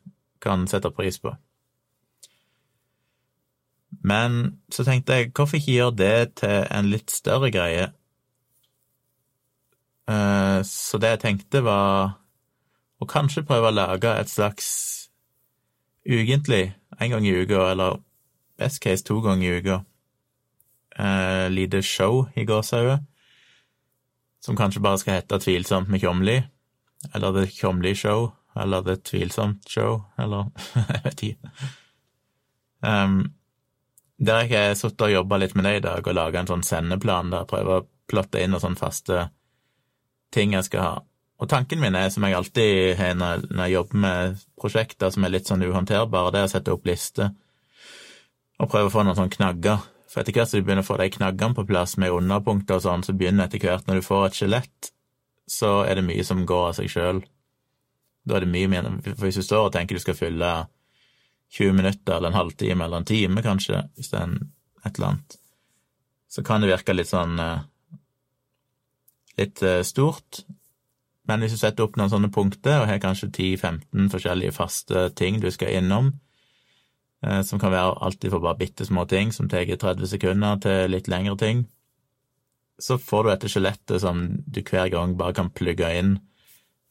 kan 0.44 0.66
sette 0.68 0.92
pris 0.92 1.16
på. 1.20 1.32
Men 4.04 4.58
så 4.72 4.84
tenkte 4.84 5.16
jeg, 5.16 5.32
hvorfor 5.32 5.56
ikke 5.56 5.78
gjøre 5.78 5.96
det 5.96 6.18
til 6.42 6.68
en 6.76 6.90
litt 6.92 7.12
større 7.12 7.50
greie? 7.54 7.88
Eh, 10.12 10.60
så 10.68 11.00
det 11.00 11.14
jeg 11.14 11.22
tenkte, 11.24 11.64
var 11.64 12.18
og 13.06 13.12
kanskje 13.12 13.46
prøve 13.46 13.70
å 13.70 13.75
lage 13.75 14.10
et 14.10 14.30
slags 14.30 14.68
ukentlig, 16.06 16.75
en 16.98 17.12
gang 17.12 17.26
i 17.26 17.34
uka, 17.38 17.70
eller 17.70 18.00
best 18.58 18.80
case 18.82 19.06
to 19.06 19.20
ganger 19.22 19.46
i 19.46 19.60
uka, 19.60 19.84
eh, 20.98 21.46
lite 21.50 21.82
show 21.82 22.26
i 22.34 22.44
gåsehauget, 22.44 23.06
som 24.42 24.56
kanskje 24.56 24.82
bare 24.82 24.98
skal 24.98 25.20
hete 25.20 25.38
Tvilsomt 25.38 25.88
med 25.88 26.02
Kjomli, 26.02 26.36
eller 27.14 27.32
The 27.32 27.46
Kjomli 27.46 27.94
Show, 27.94 28.32
eller 28.56 28.82
The 28.82 28.96
Tvilsomt 28.96 29.68
Show, 29.68 30.02
eller 30.18 30.50
jeg 30.75 31.02
vet 31.04 31.22
ikke. 31.22 31.50
Um, 32.80 33.34
der 34.18 34.46
jeg 34.46 34.68
har 34.68 34.78
sittet 34.78 35.02
og 35.08 35.12
jobba 35.12 35.38
litt 35.38 35.54
med 35.54 35.66
det 35.66 35.76
i 35.76 35.84
dag, 35.84 36.06
og 36.06 36.14
laga 36.14 36.40
en 36.40 36.50
sånn 36.50 36.64
sendeplan 36.66 37.30
der 37.30 37.44
jeg 37.44 37.52
prøver 37.52 37.82
å 37.82 37.86
plotte 38.06 38.40
inn 38.40 38.54
noen 38.54 38.62
sånne 38.62 38.80
faste 38.80 39.28
ting 40.34 40.54
jeg 40.54 40.66
skal 40.66 40.82
ha. 40.82 40.94
Og 41.36 41.48
tanken 41.52 41.82
min 41.82 41.96
er, 41.98 42.08
som 42.12 42.24
jeg 42.24 42.36
alltid 42.36 42.94
har 42.96 43.16
når, 43.18 43.44
jeg 43.50 43.74
jobber 43.74 44.00
med 44.06 44.44
prosjekter 44.56 45.12
som 45.12 45.26
er 45.26 45.34
litt 45.34 45.50
sånn 45.50 45.64
uhåndterbare, 45.66 46.32
det 46.32 46.40
er 46.40 46.48
å 46.48 46.52
sette 46.54 46.72
opp 46.72 46.88
lister 46.88 47.34
og 48.56 48.70
prøve 48.72 48.88
å 48.88 48.92
få 48.92 49.02
noen 49.04 49.18
sånne 49.18 49.34
knagger. 49.34 49.82
For 50.08 50.22
etter 50.22 50.32
hvert 50.32 50.48
som 50.48 50.62
du 50.62 50.64
begynner 50.64 50.84
å 50.84 50.88
få 50.88 50.96
de 50.96 51.10
knaggene 51.12 51.56
på 51.58 51.66
plass 51.68 51.98
med 52.00 52.14
underpunkter 52.14 52.78
og 52.78 52.84
sånn, 52.86 53.04
så 53.04 53.12
begynner 53.12 53.50
etter 53.50 53.60
hvert, 53.60 53.84
når 53.84 54.00
du 54.00 54.06
får 54.06 54.22
et 54.28 54.38
skjelett, 54.38 54.88
så 55.46 55.82
er 55.84 55.98
det 55.98 56.06
mye 56.06 56.24
som 56.24 56.40
går 56.48 56.70
av 56.70 56.78
seg 56.78 56.88
sjøl. 56.88 57.20
Da 58.26 58.38
er 58.38 58.46
det 58.46 58.54
mye 58.54 58.70
mer 58.72 58.88
For 59.04 59.26
hvis 59.28 59.42
du 59.42 59.44
står 59.44 59.68
og 59.68 59.74
tenker 59.76 59.98
du 59.98 60.02
skal 60.02 60.16
fylle 60.16 60.52
20 61.52 61.76
minutter 61.76 62.16
eller 62.16 62.32
en 62.32 62.38
halvtime 62.40 62.86
eller 62.86 63.02
en 63.02 63.08
time, 63.12 63.44
kanskje, 63.44 63.84
hvis 63.94 64.10
det 64.14 64.18
er 64.18 64.24
en, 64.24 64.38
et 64.82 64.96
eller 64.96 65.12
annet, 65.12 65.36
så 66.32 66.42
kan 66.42 66.64
det 66.64 66.72
virke 66.72 66.96
litt 66.96 67.12
sånn 67.12 67.38
eh, 67.38 67.60
litt 69.38 69.62
eh, 69.62 69.82
stort, 69.86 70.42
men 71.26 71.42
hvis 71.42 71.56
du 71.56 71.61
setter 71.61 71.87
opp 71.87 71.97
noen 71.99 72.12
sånne 72.12 72.30
punkter, 72.35 72.80
og 72.80 72.90
har 72.90 73.02
kanskje 73.02 73.30
10-15 73.33 74.11
forskjellige 74.12 74.54
faste 74.54 75.09
ting 75.18 75.40
du 75.42 75.49
skal 75.54 75.78
innom, 75.80 76.12
eh, 77.26 77.42
som 77.42 77.61
kan 77.62 77.75
være 77.75 77.97
alltid 78.06 78.35
for 78.35 78.45
bare 78.45 78.61
bitte 78.61 78.87
små 78.87 79.06
ting 79.11 79.33
som 79.35 79.50
tar 79.50 79.66
30 79.66 80.06
sekunder, 80.14 80.61
til 80.62 80.92
litt 80.95 81.11
lengre 81.11 81.37
ting, 81.40 81.66
så 82.78 82.99
får 83.00 83.25
du 83.25 83.30
dette 83.30 83.50
skjelettet 83.50 84.02
som 84.02 84.26
du 84.47 84.61
hver 84.61 84.90
gang 84.92 85.16
bare 85.16 85.35
kan 85.37 85.50
plugge 85.50 85.88
inn 85.99 86.18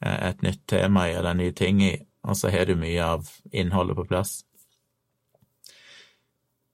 eh, 0.02 0.30
et 0.30 0.42
nytt 0.42 0.66
tema 0.66 1.06
i 1.08 1.14
eller 1.14 1.32
en 1.32 1.44
ny 1.44 1.52
ting 1.54 1.80
i, 1.84 1.94
og 2.26 2.36
så 2.36 2.50
har 2.50 2.66
du 2.66 2.74
mye 2.76 3.04
av 3.04 3.30
innholdet 3.52 3.96
på 3.96 4.08
plass. 4.10 4.40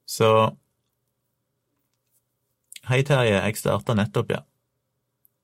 Så 0.05 0.29
Hei, 2.83 2.99
Terje, 3.07 3.37
jeg 3.37 3.55
starta 3.55 3.93
nettopp, 3.95 4.33
ja. 4.33 4.41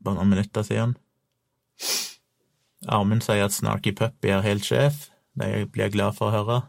Bare 0.04 0.18
noen 0.18 0.34
minutter 0.34 0.66
siden. 0.68 0.98
Amund 2.88 3.24
sier 3.26 3.44
at 3.46 3.54
Snarky 3.54 3.92
Puppy 3.92 4.32
er 4.32 4.46
helt 4.46 4.66
sjef. 4.66 5.10
Det 5.36 5.72
blir 5.72 5.90
jeg 5.90 5.98
glad 5.98 6.16
for 6.16 6.30
å 6.30 6.36
høre. 6.38 6.60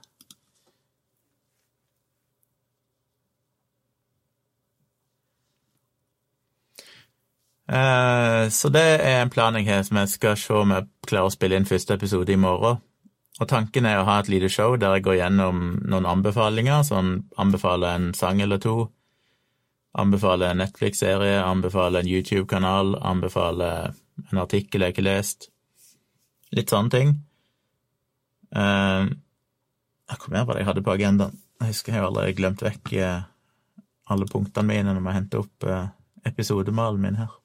Eh, 7.71 8.49
så 8.51 8.69
det 8.69 8.87
er 8.99 9.21
en 9.23 9.31
plan 9.31 9.55
jeg 9.55 9.69
har, 9.69 9.83
som 9.87 10.01
jeg 10.01 10.11
skal 10.11 10.39
se 10.39 10.55
om 10.59 10.73
jeg 10.75 10.89
klarer 11.07 11.31
å 11.31 11.35
spille 11.35 11.59
inn 11.59 11.69
første 11.69 11.95
episode 11.95 12.33
i 12.35 12.41
morgen. 12.41 12.81
Og 13.41 13.49
tanken 13.49 13.87
er 13.87 14.01
å 14.01 14.07
ha 14.09 14.19
et 14.21 14.29
lite 14.29 14.51
show 14.53 14.75
der 14.77 14.99
jeg 14.99 15.07
går 15.07 15.21
gjennom 15.21 15.63
noen 15.87 16.09
anbefalinger, 16.09 16.83
sånn 16.85 17.13
anbefaler 17.41 17.95
en 17.95 18.11
sang 18.15 18.43
eller 18.43 18.59
to, 18.61 18.75
anbefaler 19.97 20.51
en 20.51 20.61
Netflix-serie, 20.65 21.39
anbefaler 21.45 22.03
en 22.03 22.11
YouTube-kanal, 22.11 22.97
anbefaler 23.01 23.95
en 24.27 24.43
artikkel 24.43 24.85
jeg 24.85 24.97
ikke 24.97 25.07
har 25.07 25.09
lest, 25.09 25.49
litt 26.57 26.73
sånne 26.73 26.93
ting. 26.95 27.17
Uh, 28.51 29.11
hvor 30.11 30.33
mer 30.35 30.47
var 30.47 30.57
det 30.57 30.65
jeg 30.65 30.71
hadde 30.73 30.87
på 30.87 30.95
agendaen? 30.95 31.37
Jeg 31.61 31.75
husker 31.75 31.93
jeg 31.93 32.01
har 32.01 32.09
allerede 32.09 32.39
glemt 32.39 32.65
vekk 32.65 32.95
uh, 32.99 33.29
alle 34.11 34.27
punktene 34.31 34.67
mine 34.67 34.95
når 34.95 35.05
vi 35.05 35.15
henter 35.15 35.45
opp 35.45 35.69
uh, 35.69 35.93
episodemalen 36.27 37.03
min 37.03 37.21
her. 37.21 37.37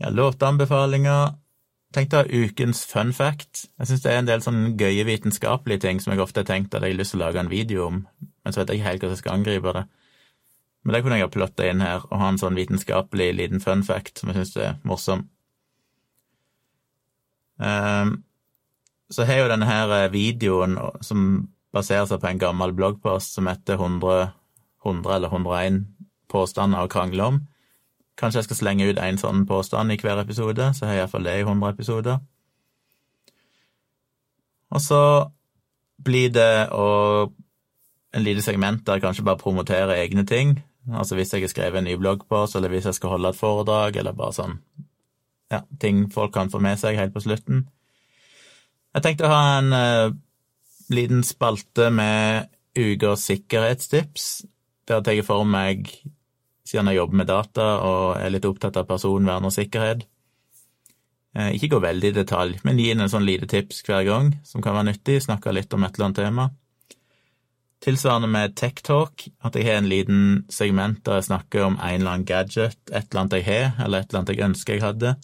Ja, 0.00 0.08
låteanbefalinger. 0.08 1.36
Tenkte 1.92 2.24
ukens 2.24 2.84
fun 2.86 3.12
fact. 3.12 3.66
Jeg 3.78 3.90
syns 3.90 4.02
det 4.04 4.12
er 4.12 4.20
en 4.22 4.28
del 4.28 4.42
sånne 4.44 4.70
gøye 4.78 5.04
vitenskapelige 5.04 5.82
ting 5.84 6.00
som 6.00 6.14
jeg 6.14 6.22
ofte 6.22 6.40
har 6.40 6.48
tenkt 6.48 6.74
at 6.74 6.84
jeg 6.86 6.94
har 6.94 7.00
lyst 7.00 7.12
til 7.12 7.20
å 7.20 7.24
lage 7.26 7.42
en 7.42 7.50
video 7.50 7.88
om, 7.88 8.04
men 8.06 8.54
så 8.54 8.62
vet 8.62 8.70
jeg 8.70 8.80
ikke 8.80 8.88
helt 8.88 9.02
hvordan 9.02 9.16
jeg 9.16 9.22
skal 9.24 9.34
angripe 9.34 9.74
det. 9.76 9.82
Men 10.82 10.94
det 10.94 11.02
kunne 11.04 11.18
jeg 11.18 11.28
ha 11.28 11.32
plotta 11.32 11.66
inn 11.68 11.84
her 11.84 12.06
og 12.08 12.16
ha 12.22 12.30
en 12.32 12.40
sånn 12.40 12.56
vitenskapelig 12.56 13.28
liten 13.36 13.60
fun 13.60 13.84
fact 13.84 14.20
som 14.20 14.30
jeg 14.30 14.40
syns 14.40 14.56
er 14.56 14.78
morsom. 14.88 15.26
Um, 17.60 18.22
så 19.12 19.26
har 19.28 19.42
jo 19.42 19.50
denne 19.50 19.68
her 19.68 19.92
eh, 19.92 20.12
videoen 20.12 20.78
som 21.04 21.50
baserer 21.74 22.06
seg 22.08 22.22
på 22.22 22.30
en 22.30 22.40
gammel 22.40 22.72
bloggpost 22.76 23.36
som 23.36 23.50
heter 23.50 23.76
100, 23.76 24.30
100 24.86 25.16
eller 25.16 25.34
101 25.34 25.82
påstander 26.30 26.86
å 26.86 26.90
krangle 26.90 27.26
om. 27.26 27.40
Kanskje 28.16 28.40
jeg 28.40 28.48
skal 28.48 28.60
slenge 28.60 28.88
ut 28.88 29.02
én 29.02 29.20
sånn 29.20 29.44
påstand 29.48 29.92
i 29.92 29.98
hver 30.00 30.22
episode, 30.22 30.70
så 30.76 30.86
har 30.86 30.96
jeg 30.96 31.04
iallfall 31.04 31.28
det 31.28 31.36
i 31.40 31.44
100 31.44 31.74
episoder. 31.74 32.22
Og 34.70 34.82
så 34.84 35.02
blir 36.00 36.32
det 36.32 36.70
å 36.72 36.88
en 38.10 38.24
lite 38.26 38.42
segment 38.42 38.82
der 38.86 38.98
jeg 38.98 39.04
kanskje 39.04 39.26
bare 39.26 39.38
promoterer 39.38 40.00
egne 40.00 40.24
ting. 40.26 40.56
Altså 40.96 41.16
hvis 41.18 41.32
jeg 41.34 41.44
har 41.44 41.52
skrevet 41.52 41.80
en 41.80 41.88
ny 41.88 41.96
bloggpost, 42.00 42.56
eller 42.56 42.72
hvis 42.72 42.88
jeg 42.88 42.96
skal 42.96 43.14
holde 43.14 43.32
et 43.32 43.38
foredrag, 43.38 43.98
eller 44.00 44.16
bare 44.16 44.36
sånn 44.36 44.56
ja, 45.50 45.64
ting 45.82 46.04
folk 46.12 46.32
kan 46.34 46.50
få 46.50 46.60
med 46.62 46.78
seg 46.80 46.98
helt 46.98 47.14
på 47.14 47.22
slutten. 47.24 47.64
Jeg 48.94 49.04
tenkte 49.04 49.26
å 49.26 49.32
ha 49.32 49.42
en 49.58 49.74
uh, 49.74 50.14
liten 50.90 51.24
spalte 51.26 51.90
med 51.94 52.50
ukas 52.78 53.26
sikkerhetstips, 53.30 54.30
der 54.86 55.00
jeg 55.00 55.06
tar 55.06 55.26
for 55.26 55.46
meg 55.46 55.90
siden 56.66 56.90
jeg 56.90 57.00
jobber 57.00 57.18
med 57.18 57.30
data 57.30 57.66
og 57.82 58.04
er 58.20 58.30
litt 58.30 58.46
opptatt 58.46 58.78
av 58.78 58.86
personvern 58.86 59.46
og 59.46 59.54
sikkerhet. 59.54 60.06
uh, 61.38 61.50
ikke 61.54 61.74
gå 61.74 61.82
veldig 61.82 62.10
i 62.10 62.18
detalj, 62.22 62.58
men 62.66 62.78
gi 62.78 62.90
inn 62.90 63.02
en 63.02 63.10
sånn 63.10 63.26
lite 63.26 63.50
tips 63.50 63.82
hver 63.86 64.06
gang 64.06 64.32
som 64.46 64.62
kan 64.62 64.78
være 64.78 64.92
nyttig, 64.92 65.22
snakke 65.26 65.54
litt 65.54 65.74
om 65.74 65.84
et 65.84 65.94
eller 65.94 66.10
annet 66.10 66.22
tema. 66.22 66.50
Tilsvarende 67.80 68.28
med 68.28 68.56
Tech 68.60 68.82
Talk, 68.84 69.22
at 69.40 69.54
jeg 69.56 69.64
har 69.64 69.78
en 69.80 69.88
liten 69.88 70.24
segment 70.52 70.98
der 71.06 71.16
jeg 71.16 71.30
snakker 71.30 71.64
om 71.64 71.78
en 71.78 71.94
eller 71.94 72.12
annen 72.12 72.26
gadget, 72.28 72.76
et 72.90 73.06
eller 73.08 73.22
annet 73.22 73.36
jeg 73.38 73.46
har, 73.46 73.70
eller 73.84 74.02
et 74.02 74.10
eller 74.10 74.20
annet 74.20 74.32
jeg 74.34 74.44
ønsker 74.44 74.76
jeg 74.76 74.84
hadde. 74.84 75.14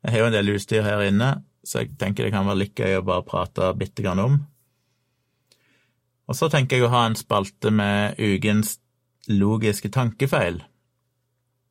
Jeg 0.00 0.14
har 0.14 0.22
jo 0.22 0.30
en 0.30 0.36
del 0.38 0.52
utstyr 0.54 0.86
her 0.86 1.04
inne, 1.04 1.28
så 1.60 1.82
jeg 1.82 1.98
tenker 2.00 2.24
det 2.24 2.32
kan 2.32 2.48
være 2.48 2.62
litt 2.62 2.80
gøy 2.80 2.96
å 2.96 3.04
bare 3.04 3.26
prate 3.28 3.68
bitte 3.76 4.06
grann 4.06 4.24
om. 4.24 4.40
Og 6.30 6.38
så 6.38 6.48
tenker 6.48 6.78
jeg 6.78 6.88
å 6.88 6.94
ha 6.94 7.04
en 7.04 7.18
spalte 7.20 7.72
med 7.74 8.16
ukens 8.16 8.78
logiske 9.28 9.92
tankefeil 9.92 10.62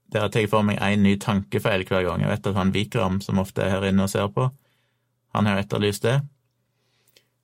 der 0.09 0.25
jeg 0.25 0.33
tar 0.33 0.47
for 0.49 0.65
meg 0.65 0.79
én 0.81 1.03
ny 1.05 1.15
tankefeil 1.21 1.83
hver 1.85 2.05
gang. 2.05 2.23
Jeg 2.23 2.31
vet 2.31 2.47
at 2.49 2.57
han 2.57 2.73
Vikram, 2.73 3.19
som 3.21 3.41
ofte 3.41 3.61
er 3.61 3.75
her 3.75 3.83
inne 3.91 4.07
og 4.07 4.09
ser 4.09 4.29
på, 4.33 4.47
han 5.37 5.45
har 5.45 5.61
etterlyst 5.61 6.05
det. 6.05 6.15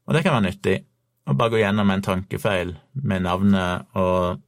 Og 0.06 0.18
det 0.18 0.24
kan 0.26 0.34
være 0.34 0.48
nyttig 0.48 0.80
å 1.26 1.34
bare 1.34 1.56
gå 1.56 1.62
gjennom 1.62 1.90
en 1.90 2.04
tankefeil 2.06 2.76
med 3.02 3.26
navnet 3.26 3.98
og 3.98 4.42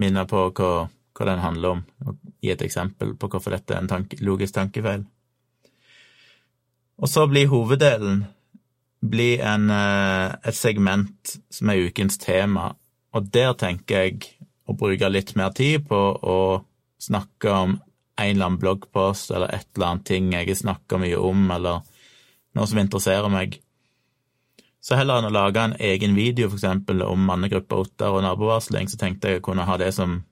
minne 0.00 0.26
på 0.30 0.48
hva, 0.56 0.72
hva 1.14 1.28
den 1.28 1.42
handler 1.44 1.76
om, 1.76 1.84
og 2.06 2.18
gi 2.42 2.52
et 2.54 2.64
eksempel 2.66 3.14
på 3.18 3.30
hvorfor 3.30 3.54
dette 3.54 3.74
er 3.74 3.82
en 3.82 3.90
tanke, 3.90 4.18
logisk 4.24 4.56
tankefeil. 4.56 5.04
Og 7.00 7.08
så 7.08 7.24
blir 7.30 7.50
hoveddelen 7.50 8.24
blir 9.00 9.40
en, 9.40 9.70
eh, 9.70 10.34
et 10.44 10.56
segment 10.56 11.36
som 11.50 11.70
er 11.70 11.88
ukens 11.88 12.18
tema, 12.18 12.74
og 13.14 13.30
der 13.32 13.54
tenker 13.54 14.04
jeg 14.04 14.36
å 14.68 14.76
bruke 14.76 15.08
litt 15.10 15.34
mer 15.36 15.50
tid 15.50 15.88
på 15.88 16.00
å 16.22 16.64
snakke 17.00 17.50
om 17.50 17.80
en 18.20 18.36
eller 18.36 18.46
annen 18.46 18.60
bloggpost 18.60 19.30
eller 19.30 19.54
et 19.54 19.66
eller 19.74 19.86
annet 19.86 20.04
ting 20.04 20.32
jeg 20.32 20.56
snakka 20.56 20.98
mye 21.00 21.16
om, 21.16 21.50
eller 21.50 21.80
noe 22.54 22.66
som 22.66 22.78
interesserer 22.78 23.32
meg. 23.32 23.60
Så 24.80 24.96
heller 24.96 25.20
enn 25.20 25.28
å 25.28 25.34
lage 25.34 25.60
en 25.60 25.76
egen 25.76 26.14
video, 26.16 26.48
for 26.48 26.56
eksempel, 26.56 27.02
om 27.04 27.26
mannegruppa 27.28 27.82
Ottar 27.82 28.16
og 28.16 28.24
nabovarsling, 28.24 28.88
så 28.88 28.96
tenkte 29.00 29.28
jeg 29.28 29.42
å 29.42 29.46
kunne 29.50 29.66
ha 29.68 29.76
det 29.80 29.92
som 29.96 30.22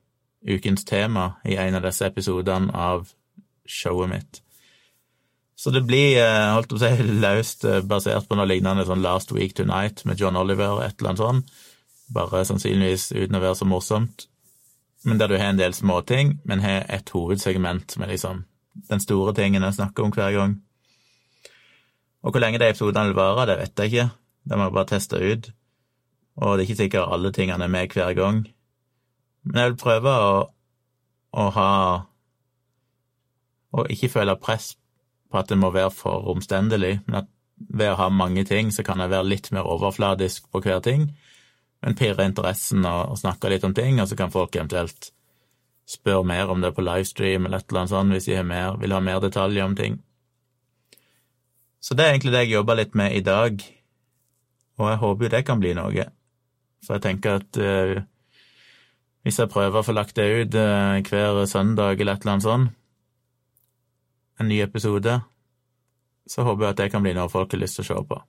ukens 0.41 0.85
tema 0.89 1.35
i 1.45 1.57
en 1.59 1.77
av 1.77 1.85
disse 1.85 2.07
episodene 2.07 2.73
av 2.73 3.11
showet 3.69 4.09
mitt. 4.09 4.41
Så 5.59 5.73
det 5.75 5.83
blir, 5.85 6.17
eh, 6.23 6.53
holdt 6.55 6.73
å 6.73 6.79
si, 6.81 6.89
løst 7.25 7.65
eh, 7.67 7.83
basert 7.85 8.29
på 8.29 8.39
noe 8.39 8.49
lignende 8.49 8.87
sånn 8.87 9.03
Last 9.05 9.35
Week 9.35 9.53
Tonight 9.53 10.05
med 10.05 10.17
John 10.17 10.39
Oliver, 10.39 10.79
og 10.79 10.83
et 10.85 10.97
eller 10.97 11.13
annet 11.13 11.25
sånt, 11.25 11.55
bare 12.09 12.45
sannsynligvis 12.47 13.11
uten 13.13 13.37
å 13.37 13.43
være 13.43 13.59
så 13.59 13.69
morsomt 13.69 14.29
men 15.03 15.19
der 15.19 15.27
du 15.27 15.37
har 15.37 15.49
en 15.49 15.59
del 15.59 15.73
småting, 15.73 16.39
men 16.43 16.63
har 16.63 16.85
et 16.89 17.09
hovedsegment 17.15 17.95
er 17.97 18.11
liksom 18.11 18.43
den 18.89 18.99
store 18.99 19.33
tingen 19.33 19.63
jeg 19.63 19.77
snakker 19.77 20.03
om 20.03 20.11
hver 20.11 20.31
gang. 20.35 20.57
Og 22.23 22.31
hvor 22.31 22.43
lenge 22.43 22.59
de 22.59 22.67
episodene 22.67 23.07
vil 23.07 23.15
vare, 23.15 23.45
det 23.47 23.57
vet 23.61 23.79
jeg 23.79 23.91
ikke, 23.91 24.09
det 24.43 24.57
må 24.57 24.67
jeg 24.67 24.75
bare 24.77 24.91
teste 24.93 25.19
ut. 25.19 25.49
Og 26.39 26.53
det 26.55 26.63
er 26.63 26.67
ikke 26.67 26.81
sikkert 26.83 27.13
alle 27.13 27.31
tingene 27.35 27.65
er 27.65 27.71
med 27.71 27.95
hver 27.95 28.13
gang. 28.17 28.43
Men 29.43 29.61
jeg 29.61 29.71
vil 29.71 29.81
prøve 29.81 30.13
å, 30.13 30.37
å 31.31 31.49
ha 31.55 31.71
Å 33.69 33.83
ikke 33.93 34.09
føle 34.09 34.33
press 34.41 34.71
på 35.29 35.37
at 35.37 35.51
det 35.51 35.59
må 35.61 35.69
være 35.69 35.91
for 35.93 36.25
omstendelig, 36.31 37.03
men 37.05 37.19
at 37.19 37.27
ved 37.59 37.91
å 37.91 37.99
ha 37.99 38.07
mange 38.09 38.41
ting, 38.49 38.71
så 38.73 38.81
kan 38.81 38.97
jeg 38.97 39.11
være 39.11 39.27
litt 39.27 39.51
mer 39.53 39.67
overfladisk 39.69 40.47
på 40.49 40.61
hver 40.63 40.79
ting 40.81 41.03
men 41.81 41.95
pirre 41.95 42.27
interessen 42.27 42.83
og, 42.85 43.13
og 43.13 43.19
snakke 43.21 43.51
litt 43.51 43.65
om 43.67 43.73
ting, 43.75 43.99
og 44.01 44.09
så 44.09 44.17
kan 44.19 44.33
folk 44.33 44.55
eventuelt 44.55 45.11
spørre 45.89 46.27
mer 46.27 46.51
om 46.51 46.61
det 46.61 46.73
på 46.75 46.85
livestream 46.85 47.47
eller 47.47 47.61
et 47.61 47.71
eller 47.71 47.83
annet 47.83 47.93
sånt 47.93 48.15
hvis 48.15 48.29
de 48.29 48.43
mer, 48.45 48.77
vil 48.81 48.93
ha 48.93 49.01
mer 49.03 49.21
detaljer 49.23 49.65
om 49.65 49.75
ting. 49.79 49.99
Så 51.79 51.95
det 51.95 52.05
er 52.05 52.13
egentlig 52.13 52.33
det 52.35 52.43
jeg 52.43 52.57
jobber 52.57 52.77
litt 52.81 52.97
med 52.99 53.15
i 53.15 53.23
dag, 53.23 53.63
og 54.79 54.89
jeg 54.89 55.01
håper 55.01 55.25
jo 55.25 55.31
det 55.35 55.43
kan 55.47 55.61
bli 55.61 55.75
noe. 55.77 56.07
For 56.85 56.95
jeg 56.95 57.03
tenker 57.03 57.41
at 57.41 57.59
eh, 57.59 57.99
hvis 59.27 59.39
jeg 59.41 59.51
prøver 59.51 59.81
å 59.81 59.85
få 59.85 59.95
lagt 59.95 60.15
det 60.17 60.27
ut 60.31 60.55
eh, 60.55 60.99
hver 61.05 61.43
søndag 61.51 61.99
eller 61.99 62.15
et 62.15 62.23
eller 62.23 62.37
annet 62.37 62.47
sånt, 62.47 62.75
en 64.39 64.47
ny 64.47 64.61
episode, 64.63 65.19
så 66.29 66.45
håper 66.47 66.65
jeg 66.65 66.75
at 66.75 66.83
det 66.83 66.91
kan 66.93 67.03
bli 67.03 67.11
noe 67.17 67.31
folk 67.31 67.51
har 67.51 67.59
lyst 67.59 67.79
til 67.79 67.83
å 67.83 67.89
se 67.89 68.03
på. 68.07 68.19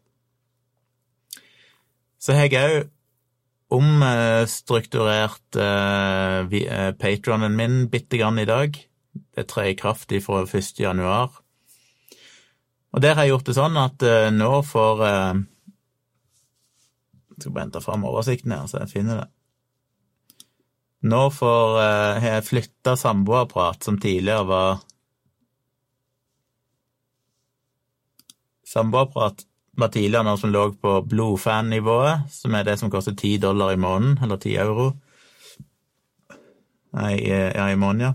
Så 2.20 2.34
har 2.36 2.50
jeg 2.50 2.60
òg 2.60 2.88
omstrukturert 3.70 5.56
eh, 5.56 6.40
uh, 6.42 6.90
patronen 6.98 7.54
min 7.54 7.84
bitte 7.92 8.18
grann 8.18 8.40
i 8.42 8.48
dag. 8.48 8.74
Det 9.36 9.46
trer 9.46 9.70
i 9.70 9.78
kraft 9.78 10.10
fra 10.24 10.42
1. 10.42 10.74
januar. 10.82 11.30
Og 12.90 13.02
der 13.02 13.14
har 13.14 13.22
jeg 13.24 13.36
gjort 13.36 13.46
det 13.46 13.54
sånn 13.54 13.78
at 13.78 14.02
eh, 14.02 14.32
nå 14.34 14.50
får 14.66 15.04
Jeg 15.06 15.46
skal 17.42 17.54
bare 17.56 17.68
hente 17.68 17.82
fram 17.84 18.06
oversikten 18.08 18.54
her, 18.54 18.66
så 18.70 18.82
jeg 18.82 18.92
finner 18.92 19.22
det. 19.22 19.28
Nå 21.10 21.20
får 21.32 21.76
uh, 21.80 22.20
har 22.20 22.36
jeg 22.36 22.48
flytta 22.48 22.96
samboerprat, 23.00 23.84
som 23.84 24.00
tidligere 24.00 24.46
var 24.48 24.86
Samboerprat 28.70 29.40
var 29.80 29.88
tidligere 29.90 30.22
noe 30.28 30.38
som 30.38 30.52
lå 30.54 30.60
på 30.78 30.92
blodfan-nivået, 31.10 32.28
som 32.30 32.54
er 32.54 32.68
det 32.68 32.76
som 32.78 32.90
koster 32.92 33.16
ti 33.18 33.32
dollar 33.42 33.72
i 33.74 33.80
måneden, 33.80 34.20
eller 34.22 34.38
ti 34.38 34.52
euro. 34.62 34.92
Nei, 36.94 37.16
ja, 37.26 37.66
i 37.66 37.78
måneden, 37.78 38.04
ja. 38.04 38.12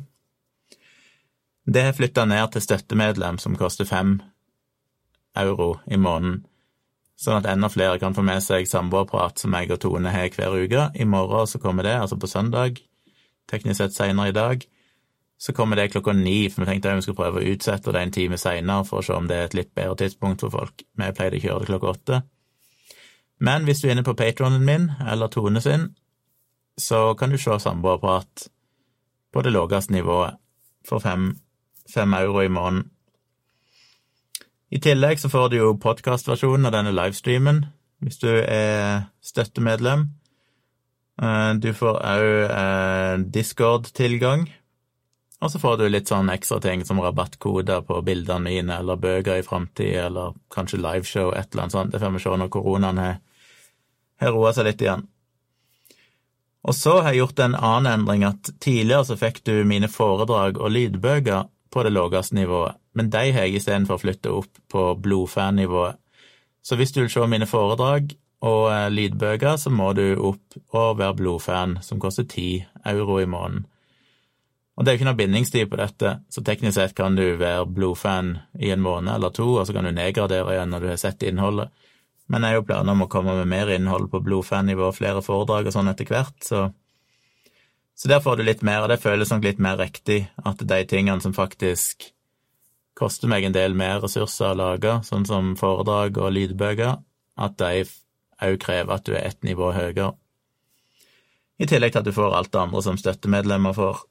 Det 1.65 1.83
har 1.83 1.97
flytta 1.97 2.25
ned 2.29 2.53
til 2.53 2.63
støttemedlem, 2.63 3.39
som 3.41 3.57
koster 3.59 3.87
fem 3.89 4.19
euro 5.35 5.79
i 5.91 5.97
måneden, 5.97 6.45
sånn 7.19 7.39
at 7.39 7.47
enda 7.49 7.69
flere 7.71 7.99
kan 8.01 8.15
få 8.15 8.23
med 8.25 8.43
seg 8.43 8.67
samboerprat 8.69 9.39
som 9.39 9.55
jeg 9.55 9.71
og 9.71 9.81
Tone 9.83 10.11
har 10.11 10.31
hver 10.35 10.55
uke. 10.55 10.89
I 10.95 11.07
morgen 11.07 11.47
så 11.47 11.61
kommer 11.63 11.87
det, 11.87 11.95
altså 11.99 12.19
på 12.19 12.29
søndag, 12.29 12.81
teknisk 13.51 13.79
sett 13.79 13.95
seinere 13.95 14.31
i 14.31 14.35
dag. 14.35 14.65
Så 15.37 15.53
kommer 15.55 15.75
det 15.75 15.91
klokka 15.91 16.13
ni, 16.15 16.49
for 16.49 16.63
vi 16.63 16.71
tenkte 16.71 16.91
at 16.91 16.99
vi 16.99 17.05
skulle 17.05 17.19
prøve 17.19 17.41
å 17.41 17.53
utsette 17.53 17.91
det 17.91 18.01
en 18.01 18.15
time 18.15 18.39
seinere 18.39 18.87
for 18.87 19.01
å 19.01 19.05
se 19.05 19.15
om 19.15 19.27
det 19.27 19.37
er 19.37 19.49
et 19.49 19.57
litt 19.59 19.73
bedre 19.75 19.99
tidspunkt 20.03 20.43
for 20.45 20.53
folk. 20.53 20.85
Vi 20.95 21.11
pleide 21.17 21.39
å 21.39 21.43
kjøre 21.43 21.63
det 21.63 21.71
klokka 21.71 21.91
åtte. 21.91 22.21
Men 23.43 23.67
hvis 23.67 23.81
du 23.81 23.89
er 23.89 23.95
inne 23.95 24.07
på 24.07 24.15
patronen 24.15 24.63
min, 24.63 24.89
eller 25.03 25.31
Tone 25.31 25.61
sin, 25.63 25.89
så 26.79 27.13
kan 27.19 27.31
du 27.31 27.37
se 27.39 27.59
samboerprat 27.59 28.47
på 29.31 29.43
det 29.43 29.51
laveste 29.51 29.91
nivået 29.91 30.39
for 30.87 31.03
fem, 31.03 31.33
fem 31.91 32.13
euro 32.15 32.43
i 32.43 32.51
måneden. 32.51 32.89
I 34.75 34.81
tillegg 34.83 35.21
så 35.21 35.31
får 35.31 35.49
du 35.49 35.57
jo 35.61 35.71
podkastversjonen 35.79 36.67
av 36.67 36.75
denne 36.75 36.91
livestreamen 36.95 37.63
hvis 38.03 38.19
du 38.19 38.29
er 38.29 39.07
støttemedlem. 39.23 40.09
Eh, 41.23 41.51
du 41.63 41.71
får 41.73 42.01
òg 42.03 42.27
eh, 42.51 43.23
Discord-tilgang 43.31 44.49
og 45.45 45.51
så 45.51 45.59
får 45.59 45.77
du 45.77 45.89
litt 45.89 46.09
sånn 46.09 46.31
ekstra 46.31 46.57
ting 46.63 46.83
som 46.87 47.01
rabattkoder 47.03 47.83
på 47.85 47.99
bildene 48.07 48.47
mine, 48.47 48.77
eller 48.79 48.99
bøker 48.99 49.41
i 49.41 49.45
framtida, 49.45 50.07
eller 50.07 50.37
kanskje 50.53 50.79
liveshow, 50.79 51.33
et 51.35 51.51
eller 51.51 51.65
annet 51.65 51.75
sånt. 51.75 51.91
Det 51.91 51.99
får 52.01 52.15
vi 52.15 52.21
se 52.23 52.37
når 52.39 52.53
koronaen 52.53 53.01
har, 53.01 53.19
har 54.23 54.33
roa 54.33 54.53
seg 54.55 54.69
litt 54.69 54.81
igjen. 54.81 55.03
Og 56.65 56.73
så 56.73 56.95
har 56.97 57.11
jeg 57.11 57.21
gjort 57.21 57.43
en 57.43 57.57
annen 57.59 57.91
endring, 57.91 58.23
at 58.25 58.55
tidligere 58.63 59.05
så 59.05 59.19
fikk 59.19 59.43
du 59.45 59.59
mine 59.67 59.91
foredrag 59.91 60.57
og 60.57 60.71
lydbøker 60.73 61.51
på 61.75 61.83
det 61.83 61.91
laveste 61.91 62.37
nivået, 62.37 62.79
men 62.95 63.11
de 63.11 63.31
har 63.35 63.47
jeg 63.47 63.59
istedenfor 63.59 63.99
flytta 63.99 64.31
opp 64.31 64.61
på 64.71 64.87
blodfan-nivået. 65.03 65.99
Så 66.63 66.77
hvis 66.79 66.95
du 66.95 67.01
vil 67.03 67.11
se 67.11 67.27
mine 67.27 67.45
foredrag 67.45 68.15
og 68.47 68.69
eh, 68.71 68.89
lydbøker, 68.89 69.57
så 69.59 69.69
må 69.69 69.91
du 69.93 70.05
opp 70.15 70.55
og 70.73 70.99
være 71.01 71.17
blodfan, 71.19 71.77
som 71.83 71.99
koster 71.99 72.25
ti 72.29 72.63
euro 72.85 73.19
i 73.19 73.27
måneden. 73.27 73.67
Og 74.75 74.83
det 74.83 74.91
er 74.91 74.95
jo 74.95 74.99
ikke 74.99 75.07
noe 75.07 75.19
bindingstid 75.19 75.69
på 75.71 75.79
dette, 75.79 76.15
så 76.31 76.43
teknisk 76.43 76.75
sett 76.75 76.95
kan 76.95 77.15
du 77.15 77.23
være 77.39 77.67
blodfan 77.67 78.33
i 78.59 78.71
en 78.75 78.83
måned 78.83 79.13
eller 79.13 79.31
to, 79.35 79.53
og 79.55 79.67
så 79.67 79.75
kan 79.75 79.87
du 79.87 79.93
nedgradere 79.95 80.55
igjen 80.55 80.73
når 80.73 80.83
du 80.83 80.89
har 80.91 80.99
sett 80.99 81.23
innholdet. 81.23 81.69
Men 82.31 82.43
jeg 82.43 82.55
har 82.55 82.59
jo 82.59 82.65
planer 82.71 82.95
om 82.95 83.05
å 83.05 83.11
komme 83.11 83.37
med 83.37 83.51
mer 83.51 83.71
innhold 83.75 84.09
på 84.11 84.23
blodfan-nivå, 84.25 84.89
flere 84.95 85.23
foredrag 85.23 85.69
og 85.69 85.75
sånn 85.75 85.91
etter 85.91 86.09
hvert, 86.09 86.35
så 86.43 86.65
Så 87.95 88.11
der 88.11 88.19
får 88.19 88.37
du 88.37 88.43
litt 88.43 88.63
mer, 88.65 88.83
og 88.83 88.91
det 88.91 88.99
føles 88.99 89.31
nok 89.31 89.45
litt 89.45 89.61
mer 89.63 89.79
riktig 89.79 90.25
at 90.43 90.59
de 90.59 90.79
tingene 90.89 91.23
som 91.23 91.35
faktisk 91.35 92.09
koster 92.95 93.31
meg 93.31 93.47
en 93.47 93.55
del 93.55 93.75
mer 93.75 94.01
ressurser 94.03 94.51
å 94.51 94.59
lage, 94.59 94.97
sånn 95.07 95.27
som 95.27 95.53
foredrag 95.59 96.19
og 96.19 96.33
lydbøker, 96.35 96.99
at 97.35 97.57
de 97.59 97.85
òg 98.43 98.59
krever 98.63 98.95
at 98.95 99.07
du 99.07 99.15
er 99.15 99.23
ett 99.29 99.41
nivå 99.47 99.71
høyere. 99.75 100.11
I 101.55 101.67
tillegg 101.71 101.95
til 101.95 102.03
at 102.03 102.07
du 102.07 102.15
får 102.15 102.35
alt 102.35 102.51
det 102.51 102.61
andre 102.61 102.83
som 102.83 102.99
støttemedlemmer 102.99 103.75
får. 103.75 104.03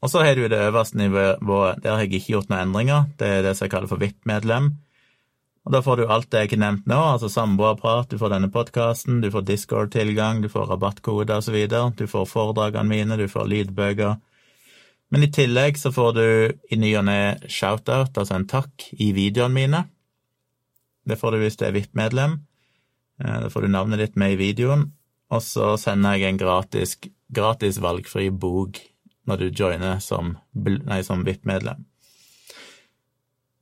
Og 0.00 0.10
så 0.10 0.24
har 0.24 0.34
du 0.34 0.48
det 0.48 0.58
øverste 0.58 0.98
nivået, 0.98 1.82
der 1.82 1.92
har 1.92 2.02
jeg 2.02 2.14
ikke 2.18 2.34
gjort 2.34 2.50
noen 2.50 2.64
endringer, 2.64 3.10
det 3.20 3.28
er 3.28 3.42
det 3.46 3.56
som 3.56 3.66
jeg 3.66 3.74
kaller 3.74 3.90
for 3.90 4.02
VIP-medlem. 4.02 4.72
Og 5.66 5.72
Da 5.72 5.82
får 5.84 5.96
du 5.96 6.06
alt 6.08 6.30
det 6.32 6.40
jeg 6.40 6.50
har 6.54 6.62
nevnt 6.62 6.86
nå, 6.88 6.96
altså 6.96 7.28
samboerprat, 7.28 8.08
du 8.08 8.16
får 8.18 8.32
denne 8.32 8.48
podkasten, 8.52 9.20
du 9.20 9.28
får 9.30 9.44
Discord-tilgang, 9.44 10.40
du 10.40 10.48
får 10.48 10.70
rabattkode 10.72 11.36
osv., 11.36 11.58
du 11.96 12.06
får 12.08 12.26
foredragene 12.26 12.88
mine, 12.88 13.18
du 13.20 13.28
får 13.28 13.48
lydbøker. 13.50 14.16
Men 15.10 15.26
i 15.26 15.30
tillegg 15.34 15.76
så 15.78 15.92
får 15.92 16.12
du 16.16 16.26
i 16.70 16.78
ny 16.78 16.94
og 16.96 17.04
ne 17.10 17.20
shoutout, 17.50 18.14
altså 18.14 18.38
en 18.38 18.46
takk, 18.48 18.86
i 18.92 19.10
videoene 19.12 19.54
mine. 19.54 19.82
Det 21.04 21.18
får 21.18 21.34
du 21.34 21.42
hvis 21.42 21.58
du 21.58 21.66
er 21.66 21.74
VIP-medlem. 21.74 22.38
Eh, 23.20 23.38
da 23.42 23.50
får 23.50 23.66
du 23.66 23.72
navnet 23.74 24.00
ditt 24.00 24.16
med 24.20 24.36
i 24.36 24.40
videoen. 24.40 24.86
Og 25.30 25.42
så 25.44 25.74
sender 25.78 26.16
jeg 26.16 26.30
en 26.30 26.40
gratis, 26.40 26.96
gratis 27.28 27.80
valgfri 27.82 28.30
bok 28.30 28.80
når 29.28 29.42
du 29.42 29.50
joiner 29.50 30.00
som, 30.02 30.36
som 31.06 31.26
VIP-medlem. 31.26 31.84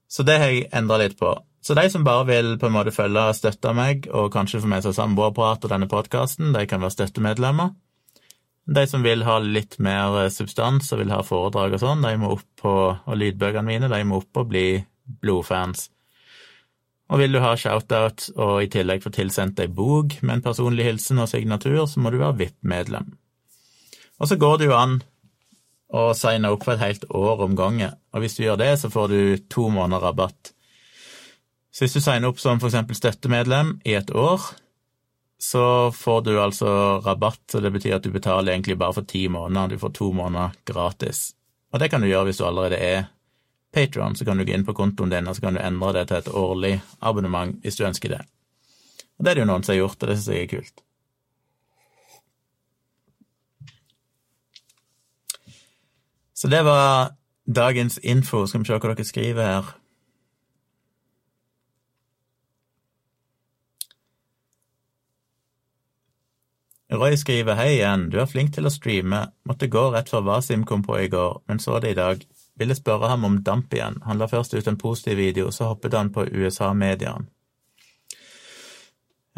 Så 0.08 0.24
det 0.24 0.38
har 0.40 0.52
jeg 0.52 0.68
endra 0.72 1.00
litt 1.00 1.18
på. 1.20 1.34
Så 1.64 1.74
de 1.74 1.84
som 1.90 2.04
bare 2.06 2.26
vil 2.28 2.54
på 2.60 2.68
en 2.68 2.76
måte 2.76 2.94
følge 2.94 3.24
og 3.30 3.36
støtte 3.36 3.74
meg, 3.74 4.06
og 4.14 4.30
kanskje 4.32 4.62
få 4.62 4.70
med 4.70 4.84
seg 4.86 4.94
samboerprat 4.96 5.66
og 5.66 5.72
denne 5.72 5.90
podkasten, 5.90 6.52
de 6.54 6.64
kan 6.70 6.82
være 6.84 6.96
støttemedlemmer. 6.96 7.74
De 8.68 8.84
som 8.86 9.04
vil 9.04 9.24
ha 9.24 9.38
litt 9.40 9.78
mer 9.80 10.16
eh, 10.22 10.32
substans 10.32 10.92
og 10.92 11.00
vil 11.00 11.12
ha 11.14 11.22
foredrag 11.24 11.78
og 11.78 11.82
sånn, 11.82 12.04
de 12.04 12.16
må 12.20 12.34
opp 12.36 12.48
på, 12.60 12.74
og 12.92 13.16
lydbøkene 13.16 13.64
mine, 13.64 13.88
de 13.88 14.00
må 14.04 14.20
opp 14.20 14.42
og 14.42 14.50
bli 14.50 14.66
blodfans. 15.22 15.88
Og 17.08 17.22
vil 17.22 17.32
du 17.32 17.40
ha 17.40 17.54
shoutout 17.56 18.26
og 18.36 18.58
i 18.60 18.68
tillegg 18.68 19.00
få 19.00 19.12
tilsendt 19.16 19.62
ei 19.64 19.70
bok 19.72 20.18
med 20.20 20.36
en 20.36 20.44
personlig 20.44 20.84
hilsen 20.84 21.22
og 21.22 21.30
signatur, 21.30 21.86
så 21.88 22.02
må 22.04 22.12
du 22.12 22.18
være 22.20 22.36
VIP-medlem. 22.42 23.14
Og 24.20 24.28
så 24.28 24.36
går 24.36 24.60
det 24.60 24.68
jo 24.68 24.76
an 24.76 24.98
og 25.96 26.12
signe 26.18 26.50
opp 26.52 26.66
for 26.66 26.76
et 26.76 26.84
helt 26.84 27.06
år 27.08 27.46
om 27.46 27.56
gangen. 27.56 27.96
Og 28.12 28.20
hvis 28.20 28.36
du 28.36 28.44
gjør 28.44 28.60
det, 28.60 28.74
så 28.82 28.92
får 28.92 29.08
du 29.08 29.20
to 29.48 29.70
måneder 29.72 30.04
rabatt. 30.10 30.52
Så 31.78 31.84
hvis 31.84 31.92
du 31.94 32.00
signer 32.02 32.26
opp 32.26 32.40
som 32.42 32.58
eksempel 32.58 32.96
støttemedlem 32.98 33.68
i 33.86 33.92
et 33.94 34.08
år, 34.10 34.42
så 35.38 35.92
får 35.94 36.24
du 36.26 36.32
altså 36.42 36.70
rabatt, 37.04 37.44
så 37.46 37.60
det 37.62 37.70
betyr 37.70 37.94
at 38.00 38.02
du 38.02 38.10
betaler 38.10 38.50
egentlig 38.50 38.74
bare 38.80 38.96
for 38.96 39.06
ti 39.06 39.28
måneder. 39.30 39.70
Du 39.70 39.78
får 39.78 39.92
to 39.94 40.08
måneder 40.10 40.56
gratis. 40.66 41.36
Og 41.70 41.78
det 41.78 41.92
kan 41.92 42.02
du 42.02 42.08
gjøre 42.10 42.32
hvis 42.32 42.42
du 42.42 42.48
allerede 42.48 42.82
er 42.82 43.06
Patron, 43.70 44.18
så 44.18 44.26
kan 44.26 44.42
du 44.42 44.48
gå 44.48 44.58
inn 44.58 44.66
på 44.66 44.74
kontoen 44.74 45.14
din 45.14 45.30
og 45.30 45.38
så 45.38 45.46
kan 45.46 45.54
du 45.54 45.62
endre 45.62 45.94
det 46.00 46.08
til 46.10 46.18
et 46.18 46.34
årlig 46.34 46.74
abonnement 46.98 47.54
hvis 47.62 47.78
du 47.78 47.86
ønsker 47.86 48.16
det. 48.16 48.20
Og 49.14 49.22
det 49.22 49.30
er 49.30 49.38
det 49.38 49.46
jo 49.46 49.50
noen 49.54 49.62
som 49.62 49.76
har 49.76 49.82
gjort, 49.84 50.02
og 50.02 50.10
det 50.10 50.18
syns 50.18 50.34
jeg 50.34 50.48
er 50.48 50.52
kult. 50.56 50.86
Så 56.34 56.50
det 56.50 56.66
var 56.66 57.14
dagens 57.46 58.02
info. 58.02 58.48
Skal 58.50 58.66
vi 58.66 58.72
se 58.72 58.82
hva 58.82 58.96
dere 58.96 59.12
skriver 59.14 59.54
her. 59.54 59.76
Roy 66.98 67.14
skriver 67.16 67.54
hei 67.54 67.76
igjen, 67.76 68.08
du 68.11 68.18
er 68.18 68.26
flink 68.26 68.50
til 68.56 68.66
å 68.66 68.72
streame, 68.74 69.20
måtte 69.46 69.68
gå 69.70 69.84
rett 69.94 70.11
før 70.11 70.24
Wasim 70.26 70.64
kom 70.66 70.82
på 70.82 70.96
i 70.98 71.11
går, 71.12 71.42
men 71.46 71.61
så 71.62 71.78
det 71.82 71.92
i 71.94 71.98
dag. 71.98 72.24
Ville 72.58 72.74
spørre 72.74 73.11
ham 73.12 73.26
om 73.28 73.37
damp 73.46 73.74
igjen, 73.74 74.00
han 74.02 74.18
la 74.18 74.26
først 74.26 74.56
ut 74.56 74.66
en 74.66 74.78
positiv 74.80 75.20
video, 75.20 75.52
så 75.54 75.70
hoppet 75.70 75.94
han 75.94 76.11
på 76.14 76.26
USA-mediaen. 76.26 77.28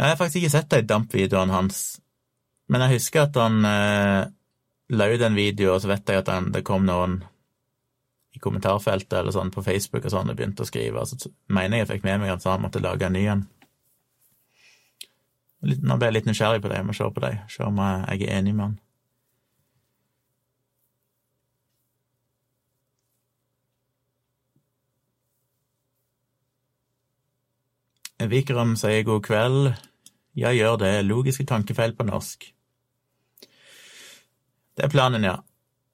Jeg 0.01 0.09
har 0.09 0.17
faktisk 0.17 0.41
ikke 0.41 0.55
sett 0.55 0.71
de 0.73 0.87
damp-videoene 0.89 1.53
hans, 1.53 1.83
men 2.73 2.87
jeg 2.87 2.97
husker 2.97 3.27
at 3.27 3.37
han 3.37 3.61
eh, 3.69 4.23
la 4.97 5.11
ut 5.13 5.27
en 5.27 5.37
video, 5.37 5.75
og 5.75 5.83
så 5.83 5.91
vet 5.93 6.09
jeg 6.09 6.23
at 6.23 6.33
det 6.55 6.65
kom 6.65 6.89
noen 6.89 7.21
i 8.33 8.41
kommentarfeltet 8.41 9.19
eller 9.19 9.35
sånn 9.35 9.53
på 9.53 9.65
Facebook 9.67 10.07
og 10.07 10.15
sånn 10.15 10.33
og 10.33 10.39
begynte 10.39 10.65
å 10.65 10.71
skrive. 10.71 11.05
Så 11.05 11.29
mener 11.53 11.77
jeg 11.77 11.85
jeg 11.85 11.93
fikk 11.93 12.07
med 12.09 12.23
meg 12.23 12.33
at 12.33 12.47
han 12.49 12.65
måtte 12.65 12.81
lage 12.81 13.05
en 13.05 13.19
ny 13.19 13.27
en. 13.29 13.45
Nå 15.61 15.97
ble 16.01 16.09
jeg 16.09 16.17
litt 16.17 16.29
nysgjerrig 16.31 16.63
på 16.65 16.71
deg, 16.71 16.79
jeg 16.81 16.89
må 16.89 16.95
se 16.97 17.09
på 17.13 17.23
deg, 17.25 17.43
se 17.53 17.67
om 17.67 17.81
jeg 17.85 18.23
er 18.25 18.39
enig 18.39 18.55
med 18.55 18.65
han. 18.65 18.79
Vikram 28.31 28.75
sier 28.77 29.05
god 29.05 29.23
kveld. 29.25 29.71
Ja, 30.37 30.53
gjør 30.53 30.77
det. 30.81 30.93
Logiske 31.09 31.47
tankefeil 31.49 31.95
på 31.97 32.05
norsk. 32.09 32.51
Det 34.77 34.85
er 34.85 34.93
planen, 34.93 35.25
ja. 35.25 35.39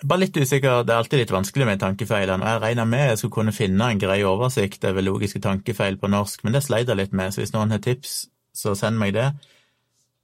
Bare 0.05 0.27
litt 0.27 0.37
usikker, 0.37 0.83
det 0.85 0.93
er 0.93 1.01
alltid 1.01 1.23
litt 1.23 1.33
vanskelig 1.33 1.67
med 1.67 1.81
tankefeilene. 1.81 2.51
Jeg 2.51 2.63
regna 2.63 2.85
med 2.85 3.07
jeg 3.09 3.19
skulle 3.19 3.37
kunne 3.39 3.55
finne 3.57 3.91
en 3.91 4.03
grei 4.03 4.19
oversikt 4.29 4.85
over 4.85 5.03
logiske 5.07 5.41
tankefeil 5.41 5.97
på 6.03 6.11
norsk, 6.13 6.45
men 6.45 6.53
det 6.53 6.67
sleit 6.67 6.91
jeg 6.91 6.99
litt 6.99 7.15
med, 7.17 7.33
så 7.33 7.41
hvis 7.41 7.55
noen 7.55 7.73
har 7.73 7.81
tips, 7.83 8.27
så 8.53 8.75
send 8.77 9.01
meg 9.01 9.15
det. 9.17 9.31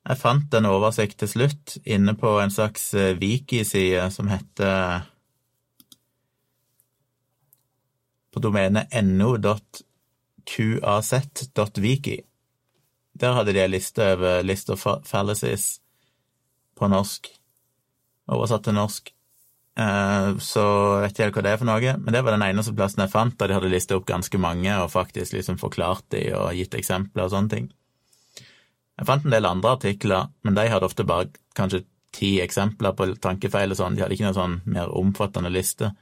Jeg 0.02 0.18
fant 0.18 0.54
en 0.58 0.66
oversikt 0.66 1.18
til 1.22 1.28
slutt 1.30 1.76
inne 1.86 2.14
på 2.18 2.40
en 2.42 2.50
slags 2.50 2.94
eh, 2.98 3.18
wiki-side 3.20 4.10
som 4.14 4.28
heter 4.32 5.02
På 8.32 8.40
domenet 8.40 8.88
no.qaz.wiki. 9.04 9.76
Der 13.20 13.32
hadde 13.36 13.52
de 13.52 13.60
ei 13.60 13.68
liste 13.68 14.02
over 14.14 14.42
list 14.42 14.70
of 14.72 14.86
fallacies 15.04 15.80
på 16.80 16.88
norsk 16.88 17.28
oversatt 18.32 18.64
til 18.64 18.78
norsk. 18.78 19.12
eh, 19.76 20.30
så 20.38 20.64
vet 21.00 21.18
jeg 21.18 21.32
hva 21.32 21.42
det 21.44 21.52
er 21.52 21.60
for 21.60 21.68
noe, 21.68 21.94
men 21.98 22.12
det 22.12 22.24
var 22.24 22.32
den 22.36 22.44
eneste 22.44 22.74
plassen 22.76 23.00
jeg 23.04 23.12
fant 23.12 23.38
der 23.40 23.48
de 23.48 23.54
hadde 23.56 23.70
lista 23.72 23.96
opp 23.96 24.06
ganske 24.06 24.38
mange 24.38 24.72
og 24.82 24.90
faktisk 24.92 25.32
liksom 25.32 25.56
forklart 25.60 26.04
de 26.12 26.26
og 26.36 26.52
gitt 26.56 26.74
eksempler 26.74 27.24
og 27.24 27.32
sånne 27.32 27.52
ting. 27.52 27.70
Jeg 29.00 29.08
fant 29.08 29.24
en 29.24 29.34
del 29.34 29.48
andre 29.48 29.76
artikler, 29.76 30.28
men 30.44 30.56
de 30.56 30.68
hadde 30.68 30.86
ofte 30.86 31.06
bare 31.08 31.30
kanskje 31.56 31.84
ti 32.12 32.34
eksempler 32.44 32.92
på 32.96 33.08
tankefeil 33.24 33.72
og 33.72 33.78
sånn, 33.78 33.96
de 33.96 34.04
hadde 34.04 34.16
ikke 34.16 34.26
noen 34.28 34.36
sånn 34.36 34.58
mer 34.68 34.92
omfattende 34.98 35.52
liste. 35.52 35.94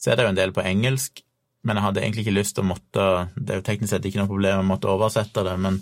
Så 0.00 0.10
er 0.10 0.18
det 0.18 0.24
jo 0.26 0.32
en 0.32 0.38
del 0.40 0.54
på 0.56 0.64
engelsk, 0.64 1.22
men 1.62 1.78
jeg 1.78 1.86
hadde 1.86 2.02
egentlig 2.02 2.24
ikke 2.24 2.38
lyst 2.40 2.56
til 2.56 2.64
å 2.64 2.70
måtte 2.72 3.04
Det 3.36 3.52
er 3.52 3.60
jo 3.60 3.64
teknisk 3.68 3.92
sett 3.92 4.06
ikke 4.08 4.18
noe 4.18 4.30
problem 4.30 4.64
å 4.64 4.70
måtte 4.72 4.90
oversette 4.90 5.44
det, 5.46 5.54
men 5.60 5.78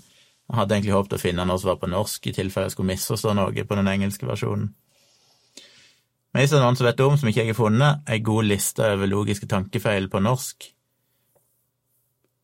jeg 0.51 0.59
hadde 0.59 0.77
egentlig 0.77 0.97
håpet 0.97 1.15
å 1.17 1.23
finne 1.23 1.47
noe 1.47 1.63
som 1.63 1.71
var 1.71 1.79
på 1.81 1.89
norsk, 1.89 2.27
i 2.27 2.35
tilfelle 2.35 2.67
jeg 2.67 2.75
skulle 2.75 2.91
misforstå 2.91 3.35
noe 3.39 3.65
på 3.65 3.79
den 3.79 3.89
engelske 3.89 4.27
versjonen. 4.27 4.73
Men 6.31 6.43
hvis 6.43 6.53
det 6.53 6.59
er 6.59 6.65
noen 6.65 6.79
som 6.79 6.87
vet 6.87 7.01
om, 7.07 7.17
som 7.19 7.31
ikke 7.31 7.43
jeg 7.45 7.53
har 7.53 7.59
funnet, 7.59 8.03
ei 8.11 8.21
god 8.27 8.47
liste 8.47 8.87
over 8.87 9.11
logiske 9.11 9.49
tankefeil 9.51 10.11
på 10.11 10.23
norsk, 10.23 10.69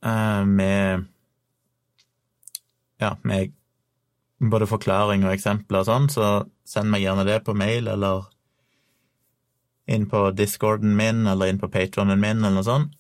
eh, 0.07 0.45
med 0.47 1.05
ja, 3.03 3.12
med 3.23 3.53
både 4.40 4.68
forklaring 4.68 5.25
og 5.25 5.33
eksempler 5.33 5.83
og 5.83 5.88
sånn, 5.88 6.09
så 6.12 6.27
send 6.68 6.90
meg 6.92 7.05
gjerne 7.05 7.25
det 7.29 7.40
på 7.46 7.55
mail 7.57 7.88
eller 7.88 8.27
inn 9.87 10.07
på 10.11 10.29
discorden 10.37 10.96
min 10.99 11.27
eller 11.31 11.51
inn 11.51 11.61
på 11.62 11.70
patronen 11.72 12.20
min 12.20 12.42
eller 12.42 12.59
noe 12.59 12.66
sånt. 12.66 12.94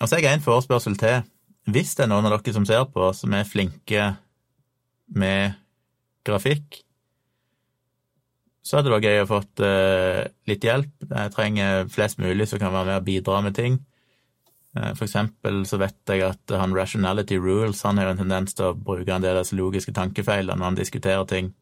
Og 0.00 0.08
så 0.08 0.18
har 0.18 0.26
jeg 0.26 0.38
en 0.38 0.44
forespørsel 0.44 0.98
til. 1.00 1.22
Hvis 1.70 1.94
det 1.96 2.04
er 2.04 2.10
noen 2.12 2.26
av 2.28 2.34
dere 2.34 2.52
som 2.52 2.66
ser 2.68 2.84
på, 2.92 3.06
som 3.16 3.32
er 3.32 3.48
flinke 3.48 4.08
med 5.16 5.54
grafikk, 6.26 6.82
så 8.64 8.78
hadde 8.78 8.88
det 8.88 8.94
vært 8.96 9.06
gøy 9.08 9.22
å 9.22 9.28
fått 9.28 9.62
uh, 9.64 10.20
litt 10.48 10.64
hjelp. 10.64 10.92
Jeg 11.08 11.32
trenger 11.34 11.88
flest 11.92 12.20
mulig 12.20 12.48
som 12.48 12.60
kan 12.60 12.72
være 12.72 12.90
med 12.90 13.00
og 13.02 13.08
bidra 13.08 13.40
med 13.44 13.56
ting. 13.56 13.78
Uh, 14.74 14.90
for 14.98 15.06
eksempel 15.06 15.62
så 15.68 15.78
vet 15.78 15.98
jeg 16.10 16.24
at 16.26 16.54
han 16.58 16.74
Rationality 16.74 17.38
Rules 17.38 17.82
han 17.86 18.00
har 18.00 18.10
en 18.10 18.22
tendens 18.22 18.56
til 18.56 18.70
å 18.70 18.76
bruke 18.76 19.12
en 19.14 19.22
del 19.22 19.38
av 19.38 19.44
disse 19.44 19.58
logiske 19.58 19.94
tankefeilene 19.94 20.58
når 20.58 20.70
han 20.72 20.80
diskuterer 20.80 21.28
ting. 21.30 21.52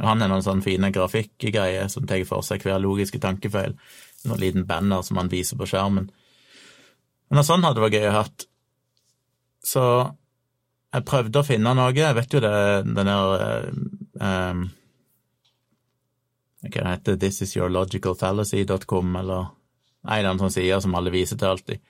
Og 0.00 0.08
han 0.08 0.24
har 0.24 0.30
noen 0.32 0.44
sånne 0.44 0.64
fine 0.64 0.90
grafikkgreier 0.92 1.90
som 1.92 2.06
tar 2.08 2.24
for 2.28 2.44
seg 2.46 2.64
hver 2.64 2.80
logiske 2.82 3.20
tankefeil. 3.22 3.76
Noen 4.26 4.40
liten 4.40 4.66
banner 4.66 5.04
som 5.06 5.20
han 5.20 5.30
viser 5.32 5.58
på 5.60 5.68
skjermen. 5.68 6.08
Men 7.32 7.46
sånt 7.46 7.64
hadde 7.64 7.82
vært 7.82 7.96
gøy 7.96 8.08
å 8.10 8.16
hatt. 8.18 8.46
Så 9.64 9.82
jeg 10.92 11.06
prøvde 11.08 11.40
å 11.40 11.46
finne 11.46 11.74
noe. 11.76 11.92
Jeg 11.96 12.16
vet 12.18 12.34
jo 12.34 12.42
det 12.44 12.54
den 12.84 13.08
der 13.08 13.68
um, 14.20 14.66
Hva 16.62 16.96
det 17.04 17.18
This 17.22 17.40
is 17.42 17.56
your 17.56 17.70
logical 17.72 18.14
fallacy.com, 18.18 19.16
eller 19.16 19.48
en 20.02 20.12
eller 20.12 20.28
annen 20.28 20.42
sånn 20.44 20.56
side 20.58 20.80
som 20.84 20.94
alle 20.98 21.14
viser 21.14 21.40
til 21.40 21.52
alltid. 21.52 21.80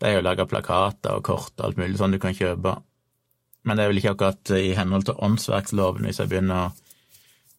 Det 0.00 0.08
er 0.08 0.18
jo 0.18 0.24
laga 0.24 0.46
plakater 0.48 1.18
og 1.18 1.24
kort 1.26 1.54
og 1.58 1.68
alt 1.68 1.78
mulig 1.80 1.98
sånn 2.00 2.16
du 2.16 2.20
kan 2.22 2.34
kjøpe. 2.36 2.76
Men 3.64 3.78
det 3.78 3.84
er 3.84 3.92
vel 3.92 4.00
ikke 4.00 4.12
akkurat 4.14 4.52
i 4.58 4.74
henhold 4.76 5.06
til 5.08 5.20
åndsverksloven 5.24 6.08
hvis 6.08 6.20
jeg 6.20 6.30
begynner 6.32 6.66
å 6.66 6.72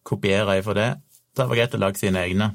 kopiere 0.06 0.60
ifra 0.60 0.76
det. 0.78 0.90
Så 1.34 1.42
det 1.42 1.50
var 1.50 1.60
greit 1.60 1.78
å 1.78 1.82
lage 1.82 2.02
sine 2.02 2.22
egne. 2.22 2.52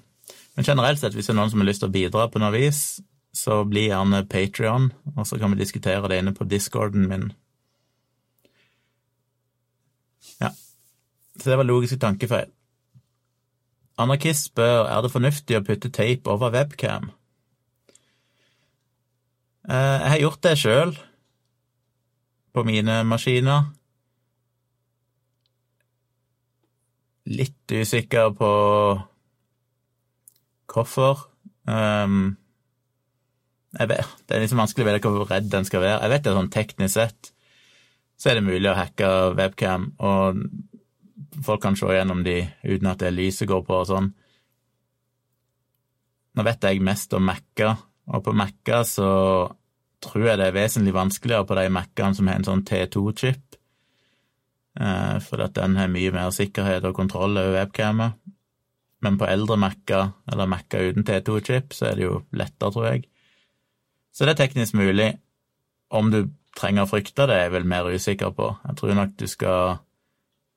Men 0.54 0.66
generelt 0.66 1.00
sett, 1.00 1.16
hvis 1.16 1.28
det 1.28 1.34
er 1.34 1.40
noen 1.40 1.50
som 1.52 1.62
har 1.62 1.68
lyst 1.70 1.82
til 1.82 1.90
å 1.90 1.94
bidra 1.94 2.28
på 2.30 2.42
noe 2.42 2.52
vis, 2.54 3.00
så 3.36 3.62
bli 3.66 3.86
gjerne 3.88 4.24
Patrion, 4.30 4.90
og 5.16 5.26
så 5.26 5.38
kan 5.38 5.52
vi 5.54 5.60
diskutere 5.60 6.08
det 6.10 6.18
inne 6.20 6.34
på 6.34 6.46
discorden 6.50 7.06
min. 7.10 7.28
Ja. 10.40 10.50
Så 11.36 11.52
det 11.52 11.60
var 11.60 11.68
logiske 11.68 12.00
tankefeil. 12.02 12.50
Anarkist 14.00 14.48
spør 14.48 14.88
er 14.88 15.02
det 15.04 15.12
fornuftig 15.12 15.58
å 15.58 15.64
putte 15.64 15.90
tape 15.92 16.30
over 16.32 16.52
webcam. 16.54 17.10
Eh, 19.68 19.98
jeg 20.00 20.10
har 20.12 20.22
gjort 20.24 20.42
det 20.46 20.56
sjøl 20.60 20.94
på 22.54 22.64
mine 22.66 23.00
maskiner. 23.06 23.68
Litt 27.30 27.74
usikker 27.74 28.32
på 28.38 28.52
hvorfor. 30.70 31.26
Um, 31.70 32.38
vet, 33.76 34.08
det 34.26 34.34
er 34.34 34.42
liksom 34.42 34.62
vanskelig 34.62 34.86
å 34.86 34.88
vite 34.88 35.12
hvor 35.12 35.28
redd 35.30 35.50
den 35.52 35.68
skal 35.68 35.84
være. 35.84 36.00
Jeg 36.02 36.14
vet 36.14 36.24
det 36.24 36.34
sånn 36.38 36.54
teknisk 36.54 36.96
sett 36.96 37.34
så 38.20 38.30
er 38.30 38.36
det 38.36 38.44
mulig 38.44 38.68
å 38.68 38.76
hacke 38.76 39.10
webcam, 39.32 39.94
og 39.96 40.42
folk 41.44 41.62
kan 41.64 41.76
se 41.78 41.88
gjennom 41.88 42.20
de 42.26 42.42
uten 42.66 42.90
at 42.90 43.00
det 43.00 43.14
lyset 43.14 43.48
går 43.48 43.62
på 43.64 43.78
og 43.80 43.86
sånn. 43.88 44.10
Nå 46.36 46.44
vet 46.44 46.66
jeg 46.68 46.82
mest 46.84 47.16
om 47.16 47.24
Mac-er, 47.24 47.80
og 48.10 48.24
på 48.26 48.34
Mac-er 48.34 48.84
så 48.88 49.10
tror 50.02 50.26
jeg 50.26 50.40
det 50.40 50.48
er 50.48 50.56
vesentlig 50.56 50.94
vanskeligere 50.96 51.46
på 51.46 51.56
de 51.58 51.68
Mac-ene 51.72 52.16
som 52.16 52.30
har 52.30 52.40
en 52.40 52.48
sånn 52.48 52.64
T2-chip, 52.66 53.58
eh, 54.80 55.16
for 55.26 55.44
at 55.44 55.54
den 55.58 55.76
har 55.78 55.92
mye 55.92 56.12
mer 56.14 56.32
sikkerhet 56.34 56.86
og 56.88 56.96
kontroll 56.96 57.38
over 57.38 57.58
webcamet. 57.58 58.18
Men 59.00 59.16
på 59.20 59.28
eldre 59.28 59.56
Mac-er, 59.60 60.10
eller 60.32 60.50
Mac-er 60.50 60.90
uten 60.90 61.06
T2-chip, 61.08 61.76
så 61.76 61.90
er 61.90 61.98
det 61.98 62.08
jo 62.08 62.18
lettere, 62.36 62.72
tror 62.72 62.88
jeg. 62.90 63.06
Så 64.12 64.26
det 64.26 64.34
er 64.34 64.42
teknisk 64.42 64.76
mulig. 64.76 65.12
Om 65.90 66.10
du 66.12 66.20
trenger 66.58 66.84
å 66.84 66.90
frykte 66.90 67.28
det, 67.28 67.36
er 67.36 67.46
jeg 67.46 67.54
vel 67.54 67.68
mer 67.68 67.88
usikker 67.88 68.34
på. 68.36 68.50
Jeg 68.66 68.80
tror 68.80 68.96
nok 68.98 69.14
du 69.20 69.26
skal 69.30 69.78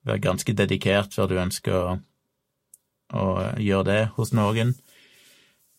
være 0.04 0.24
ganske 0.26 0.56
dedikert 0.56 1.14
før 1.16 1.30
du 1.30 1.38
ønsker 1.40 1.76
å, 1.78 1.94
å 3.14 3.26
gjøre 3.62 3.86
det 3.88 4.02
hos 4.18 4.34
noen. 4.36 4.74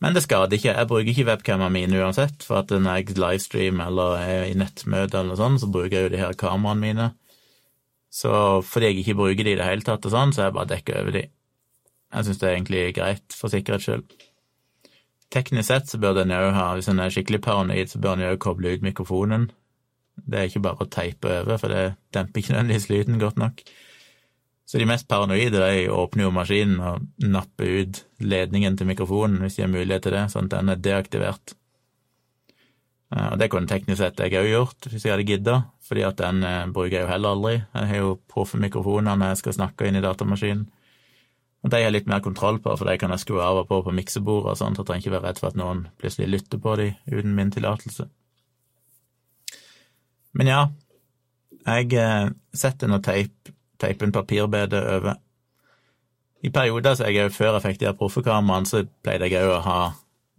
Men 0.04 0.16
det 0.16 0.26
skader 0.26 0.58
ikke. 0.58 0.74
Jeg 0.74 0.88
bruker 0.90 1.12
ikke 1.12 1.28
webcamene 1.30 1.72
mine 1.72 2.02
uansett, 2.04 2.44
for 2.44 2.62
at 2.62 2.72
når 2.74 3.00
jeg 3.00 3.16
livestreamer 3.20 3.88
eller 3.92 4.18
er 4.20 4.50
i 4.50 4.58
nettmøte 4.60 5.22
eller 5.22 5.40
sånn, 5.40 5.56
så 5.62 5.70
bruker 5.72 5.96
jeg 5.96 6.08
jo 6.08 6.14
de 6.16 6.22
her 6.22 6.36
kameraene 6.40 6.84
mine. 6.84 7.08
Så 8.12 8.62
fordi 8.64 8.92
jeg 8.92 9.02
ikke 9.02 9.18
bruker 9.22 9.48
de 9.48 9.56
i 9.56 9.60
det 9.60 9.68
hele 9.68 9.88
tatt 9.88 10.06
og 10.08 10.14
sånn, 10.14 10.36
så 10.36 10.46
jeg 10.46 10.56
bare 10.56 10.72
dekka 10.72 11.00
over 11.02 11.16
de. 11.16 11.26
Jeg 12.16 12.28
syns 12.28 12.40
det 12.42 12.48
er 12.48 12.56
egentlig 12.56 12.84
greit, 12.96 13.36
for 13.36 13.52
sikkerhets 13.52 13.88
skyld. 13.88 14.06
Teknisk 15.34 15.68
sett 15.68 15.90
så 15.90 16.00
bør 16.00 16.20
den 16.22 16.32
òg 16.36 16.52
ha, 16.56 16.68
hvis 16.78 16.88
en 16.92 17.02
er 17.04 17.12
skikkelig 17.12 17.42
paranoid, 17.44 17.92
så 17.92 18.00
bør 18.00 18.20
den 18.20 18.30
òg 18.30 18.40
koble 18.44 18.76
ut 18.76 18.86
mikrofonen. 18.86 19.50
Det 20.16 20.40
er 20.40 20.48
ikke 20.48 20.64
bare 20.64 20.86
å 20.86 20.92
teipe 20.92 21.32
over, 21.42 21.60
for 21.60 21.72
det 21.72 21.96
demper 22.16 22.40
ikke 22.40 22.56
nødvendigvis 22.56 22.88
lyden 22.92 23.20
godt 23.20 23.42
nok. 23.42 23.66
Så 24.76 24.80
de 24.82 24.86
mest 24.90 25.08
paranoide 25.08 25.56
de 25.56 25.84
åpner 25.88 26.26
jo 26.26 26.34
maskinen 26.36 26.82
og 26.84 27.04
napper 27.24 27.70
ut 27.80 28.02
ledningen 28.20 28.76
til 28.76 28.90
mikrofonen 28.90 29.38
hvis 29.40 29.56
de 29.56 29.64
har 29.64 29.72
mulighet 29.72 30.04
til 30.04 30.12
det, 30.18 30.26
sånn 30.34 30.50
at 30.50 30.58
den 30.58 30.72
er 30.74 30.82
deaktivert. 30.84 31.54
Og 33.16 33.38
det 33.40 33.48
kunne 33.54 33.72
teknisk 33.72 34.02
sett 34.02 34.20
jeg 34.20 34.36
òg 34.36 34.50
gjort 34.50 34.90
hvis 34.92 35.06
jeg 35.08 35.14
hadde 35.14 35.28
gidda, 35.30 35.56
fordi 35.88 36.04
at 36.04 36.20
den 36.20 36.44
eh, 36.44 36.68
bruker 36.76 36.98
jeg 36.98 37.06
jo 37.06 37.12
heller 37.14 37.38
aldri. 37.38 37.54
Jeg 37.62 37.90
har 37.94 38.02
jo 38.02 38.12
proffe 38.28 38.60
mikrofoner 38.60 39.16
når 39.16 39.32
jeg 39.32 39.42
skal 39.46 39.58
snakke 39.62 39.88
inn 39.88 40.02
i 40.02 40.04
datamaskinen. 40.04 40.68
Og 41.64 41.72
de 41.72 41.84
har 41.86 41.96
litt 41.96 42.12
mer 42.12 42.20
kontroll 42.28 42.60
på, 42.60 42.76
for 42.76 42.92
de 42.92 43.00
kan 43.00 43.16
jeg 43.16 43.24
skru 43.24 43.40
av 43.40 43.64
og 43.64 43.72
på 43.72 43.80
på 43.88 43.96
miksebordet 43.96 44.58
og 44.58 44.60
sånt, 44.60 44.76
så 44.76 44.84
jeg 44.84 44.92
trenger 44.92 45.06
ikke 45.06 45.16
være 45.16 45.30
redd 45.30 45.40
for 45.40 45.56
at 45.56 45.64
noen 45.64 45.88
plutselig 46.04 46.34
lytter 46.36 46.60
på 46.68 46.76
de 46.84 46.92
uten 47.16 47.40
min 47.40 47.56
tillatelse. 47.56 48.12
Men 50.36 50.52
ja, 50.52 50.62
jeg 51.64 51.96
eh, 51.96 52.34
setter 52.52 52.92
nå 52.92 53.00
teip, 53.00 53.55
teipen 53.82 54.14
papirbede 54.16 54.82
over. 54.96 55.20
I 56.46 56.52
perioder 56.54 56.98
så 56.98 57.10
jeg 57.10 57.34
før 57.34 57.56
jeg 57.56 57.66
fikk 57.66 57.80
de 57.82 57.90
her 57.90 58.00
proffekameraene, 58.00 58.70
så 58.70 58.84
pleide 58.86 59.30
jeg 59.32 59.46
òg 59.46 59.60
å 59.60 59.62
ha 59.66 59.78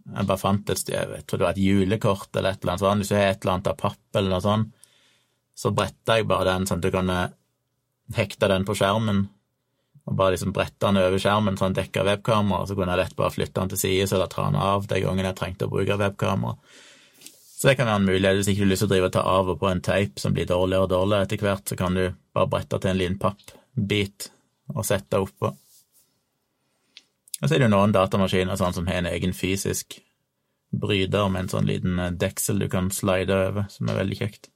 Jeg 0.07 0.23
bare 0.23 0.39
fant 0.39 0.69
et 0.71 0.89
jeg 0.89 1.23
tror 1.27 1.39
det 1.39 1.43
var 1.43 1.55
et 1.57 1.59
julekort 1.59 2.37
eller 2.39 2.53
et 2.55 2.61
eller 2.61 2.71
annet 2.71 2.83
sånt. 2.85 3.01
Hvis 3.01 3.09
du 3.11 3.15
har 3.17 3.25
et 3.27 3.41
eller 3.41 3.53
annet 3.53 3.67
av 3.67 3.75
papp 3.75 4.15
eller 4.15 4.31
noe 4.31 4.43
sånt, 4.45 4.69
så 5.51 5.71
bretta 5.75 6.15
jeg 6.15 6.27
bare 6.29 6.45
den 6.47 6.67
sånn 6.69 6.79
at 6.79 6.85
du 6.85 6.93
kan 6.93 7.11
hekte 8.15 8.47
den 8.47 8.63
på 8.63 8.75
skjermen 8.79 9.25
og 10.07 10.15
bare 10.15 10.37
liksom 10.37 10.53
brette 10.55 10.79
den 10.85 11.01
over 11.01 11.19
skjermen 11.19 11.57
sånn 11.59 11.75
dekka 11.75 12.05
webkamera, 12.07 12.63
så 12.63 12.77
kunne 12.77 12.93
jeg 12.95 13.01
lett 13.01 13.17
bare 13.17 13.33
flytte 13.35 13.59
den 13.59 13.73
til 13.73 13.81
side 13.81 14.07
eller 14.15 14.29
ta 14.31 14.45
den 14.45 14.59
av 14.63 14.87
de 14.87 15.01
gangene 15.03 15.33
jeg 15.33 15.39
trengte 15.41 15.67
å 15.67 15.73
bruke 15.73 15.97
webkamera. 15.99 16.55
Så 17.57 17.67
det 17.67 17.75
kan 17.79 17.87
være 17.89 18.03
en 18.03 18.05
mulighet 18.05 18.37
hvis 18.37 18.51
ikke 18.51 18.61
du 18.61 18.67
har 18.67 18.69
lyst 18.69 18.83
til 18.83 18.87
å 18.87 18.91
drive 18.91 19.07
og 19.09 19.13
ta 19.15 19.21
av 19.25 19.47
og 19.49 19.55
på 19.61 19.69
en 19.71 19.79
teip 19.81 20.19
som 20.21 20.33
blir 20.35 20.45
dårligere 20.49 20.85
og 20.85 20.91
dårligere 20.91 21.25
etter 21.25 21.41
hvert, 21.41 21.63
så 21.65 21.77
kan 21.79 21.95
du 21.97 22.03
bare 22.37 22.51
brette 22.51 22.77
til 22.77 22.91
en 22.91 22.99
liten 22.99 23.17
pappbit 23.21 24.27
og 24.75 24.85
sette 24.85 25.21
oppå. 25.23 25.49
Og 27.37 27.45
så 27.47 27.55
er 27.55 27.57
det 27.57 27.65
jo 27.65 27.73
noen 27.73 27.95
datamaskiner 27.95 28.59
sånn 28.59 28.75
som 28.77 28.89
har 28.89 29.01
en 29.01 29.09
egen 29.09 29.33
fysisk 29.33 29.97
bryter 30.69 31.31
med 31.33 31.45
en 31.45 31.51
sånn 31.55 31.69
liten 31.69 31.97
deksel 32.19 32.61
du 32.61 32.67
kan 32.69 32.91
slide 32.93 33.33
over, 33.33 33.65
som 33.73 33.89
er 33.89 33.99
veldig 34.03 34.19
kjekt. 34.21 34.51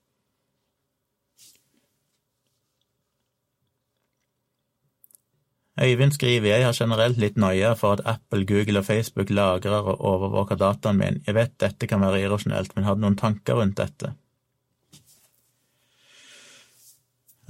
Øyvind 5.81 6.13
skriver 6.13 6.51
jeg 6.51 6.65
har 6.65 6.75
generelt 6.77 7.17
litt 7.17 7.37
nøye 7.41 7.73
for 7.79 7.97
at 7.97 8.05
Apple, 8.05 8.45
Google 8.45 8.83
og 8.83 8.85
Facebook 8.85 9.31
lagrer 9.33 9.81
og 9.81 10.01
overvåker 10.05 10.59
dataen 10.59 10.99
min. 10.99 11.21
Jeg 11.25 11.35
vet 11.35 11.55
dette 11.59 11.87
kan 11.89 12.03
være 12.03 12.21
irrasjonelt, 12.21 12.75
men 12.75 12.85
har 12.85 12.97
du 12.97 13.01
noen 13.01 13.17
tanker 13.17 13.57
rundt 13.57 13.79
dette? 13.79 14.11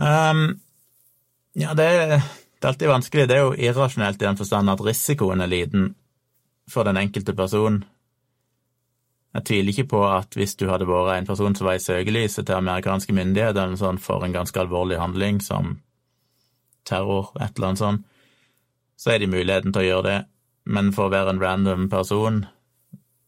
Um, 0.02 0.62
ja, 1.60 1.74
det, 1.76 1.88
det, 1.88 2.22
er 2.64 2.70
alltid 2.72 2.88
vanskelig. 2.88 3.28
Det 3.28 3.36
er 3.36 3.44
jo 3.44 3.58
irrasjonelt 3.58 4.22
i 4.22 4.26
den 4.26 4.40
forstand 4.40 4.72
at 4.72 4.84
risikoen 4.86 5.42
er 5.42 5.52
liten. 5.52 5.96
for 6.72 6.84
den 6.84 6.98
enkelte 6.98 7.34
person. 7.34 7.84
Jeg 9.34 9.44
tviler 9.46 9.70
ikke 9.70 9.90
på 9.92 10.02
at 10.08 10.36
hvis 10.36 10.56
du 10.56 10.70
hadde 10.70 10.88
vært 10.88 11.18
en 11.18 11.28
person 11.28 11.56
som 11.56 11.68
var 11.68 11.76
i 11.76 11.84
søkelyset 11.84 12.46
til 12.48 12.56
amerikanske 12.56 13.14
myndigheter 13.14 13.76
sånn 13.76 14.00
for 14.00 14.24
en 14.24 14.32
ganske 14.32 14.60
alvorlig 14.60 15.00
handling 15.02 15.42
som 15.44 15.82
terror, 16.88 17.34
et 17.42 17.52
eller 17.58 17.68
annet 17.68 17.82
sånt, 17.82 18.06
så 19.02 19.16
er 19.16 19.22
de 19.22 19.30
muligheten 19.32 19.74
til 19.74 19.82
å 19.82 19.88
gjøre 19.88 20.08
det. 20.08 20.18
Men 20.70 20.92
for 20.94 21.10
å 21.10 21.14
være 21.14 21.34
en 21.34 21.42
random 21.42 21.88
person, 21.90 22.44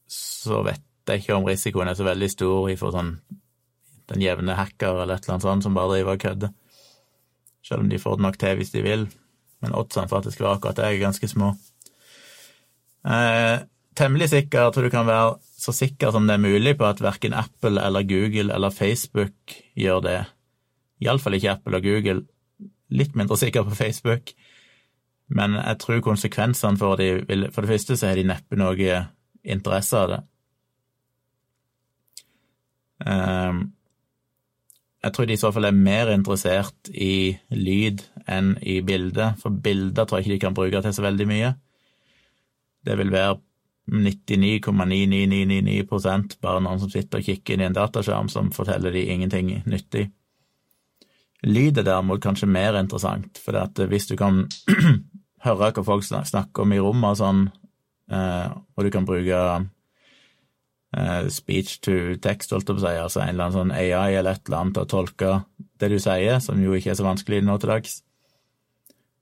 så 0.05 0.61
vet 0.67 0.83
jeg 1.09 1.23
ikke 1.23 1.37
om 1.39 1.47
risikoen 1.49 1.89
er 1.89 1.97
så 1.97 2.05
veldig 2.05 2.29
stor 2.31 2.69
for 2.79 2.93
sånn 2.93 3.15
den 4.11 4.21
jevne 4.21 4.55
hacker 4.59 5.01
eller 5.01 5.17
et 5.17 5.25
eller 5.25 5.37
annet 5.37 5.47
sånt 5.47 5.65
som 5.65 5.75
bare 5.75 5.95
driver 5.95 6.17
og 6.17 6.23
kødder. 6.23 6.53
Selv 7.63 7.85
om 7.85 7.89
de 7.89 7.99
får 7.99 8.19
det 8.19 8.25
nok 8.27 8.39
til 8.39 8.57
hvis 8.59 8.73
de 8.75 8.83
vil. 8.85 9.05
Men 9.63 9.75
oddsene 9.79 10.11
for 10.11 10.19
at 10.19 10.27
det 10.27 10.35
skal 10.35 10.49
være 10.49 10.59
akkurat 10.59 10.79
det, 10.79 10.87
er 10.89 11.01
ganske 11.01 11.29
små. 11.31 11.53
Eh, 13.07 13.63
temmelig 13.97 14.29
sikker 14.33 14.69
tror 14.75 14.87
du 14.87 14.93
kan 14.93 15.07
være 15.07 15.37
så 15.63 15.73
sikker 15.75 16.11
som 16.11 16.27
det 16.27 16.35
er 16.35 16.43
mulig 16.43 16.75
på 16.79 16.87
at 16.87 17.01
verken 17.03 17.35
Apple 17.39 17.81
eller 17.81 18.05
Google 18.07 18.53
eller 18.53 18.75
Facebook 18.75 19.55
gjør 19.79 20.03
det. 20.03 20.19
Iallfall 21.03 21.39
ikke 21.39 21.55
Apple 21.55 21.79
og 21.79 21.87
Google. 21.87 22.25
Litt 22.93 23.15
mindre 23.17 23.39
sikker 23.39 23.63
på 23.65 23.79
Facebook. 23.79 24.35
Men 25.27 25.55
jeg 25.57 25.79
tror 25.81 26.03
konsekvensene 26.03 26.77
for 26.77 26.99
de 26.99 27.23
vil 27.27 27.47
For 27.53 27.63
det 27.63 27.75
første 27.75 27.97
så 27.97 28.09
har 28.09 28.19
de 28.19 28.27
neppe 28.27 28.59
noe 28.59 28.99
interesse 29.43 29.97
av 29.97 30.07
det. 30.11 30.21
Um, 33.03 33.73
jeg 35.03 35.13
tror 35.13 35.25
de 35.27 35.33
i 35.35 35.41
så 35.41 35.51
fall 35.51 35.65
er 35.67 35.75
mer 35.75 36.07
interessert 36.13 36.89
i 36.95 37.35
lyd 37.51 38.05
enn 38.31 38.53
i 38.61 38.81
bilde, 38.85 39.33
for 39.41 39.49
bilder 39.51 40.05
tror 40.07 40.17
jeg 40.19 40.25
ikke 40.25 40.35
de 40.35 40.43
kan 40.45 40.55
bruke 40.55 40.81
til 40.85 40.93
så 40.95 41.03
veldig 41.03 41.27
mye. 41.27 41.49
Det 42.87 42.95
vil 42.99 43.11
være 43.11 43.35
99,99999 43.91 46.39
bare 46.39 46.61
noen 46.63 46.79
som 46.79 46.89
sitter 46.91 47.19
og 47.19 47.25
kikker 47.27 47.53
inn 47.53 47.61
i 47.65 47.67
en 47.67 47.75
dataskjerm 47.75 48.29
som 48.31 48.51
forteller 48.55 48.91
de 48.95 49.03
ingenting 49.11 49.47
nyttig. 49.67 50.07
Lyd 51.43 51.81
er 51.81 51.87
derimot 51.87 52.23
kanskje 52.23 52.47
mer 52.47 52.77
interessant, 52.79 53.39
for 53.41 53.85
hvis 53.91 54.07
du 54.07 54.15
kan 54.19 54.45
høre 55.45 55.71
hva 55.75 55.85
folk 55.85 56.05
snakker 56.07 56.63
om 56.63 56.75
i 56.75 56.79
rommet 56.79 57.15
og 57.15 57.19
sånn, 57.19 57.45
eh, 58.11 58.51
og 58.53 58.85
du 58.87 58.91
kan 58.93 59.07
bruke 59.07 59.39
Eh, 60.97 61.27
speech 61.27 61.79
to 61.81 61.93
text, 62.21 62.51
holdt 62.53 62.67
jeg 62.69 62.77
på 62.77 62.81
å 62.83 62.85
si, 62.85 62.97
altså 63.01 63.21
en 63.23 63.31
eller 63.31 63.47
annen 63.47 63.55
sånn 63.55 63.71
AI 63.73 64.13
eller 64.13 64.35
et 64.35 64.43
eller 64.45 64.59
annet 64.59 64.75
til 64.77 64.83
å 64.83 64.89
tolke 64.91 65.29
det 65.81 65.89
du 65.89 65.95
sier, 65.97 66.37
som 66.43 66.59
jo 66.61 66.75
ikke 66.77 66.91
er 66.93 66.99
så 66.99 67.07
vanskelig 67.07 67.39
nå 67.41 67.55
til 67.57 67.71
dags, 67.71 67.95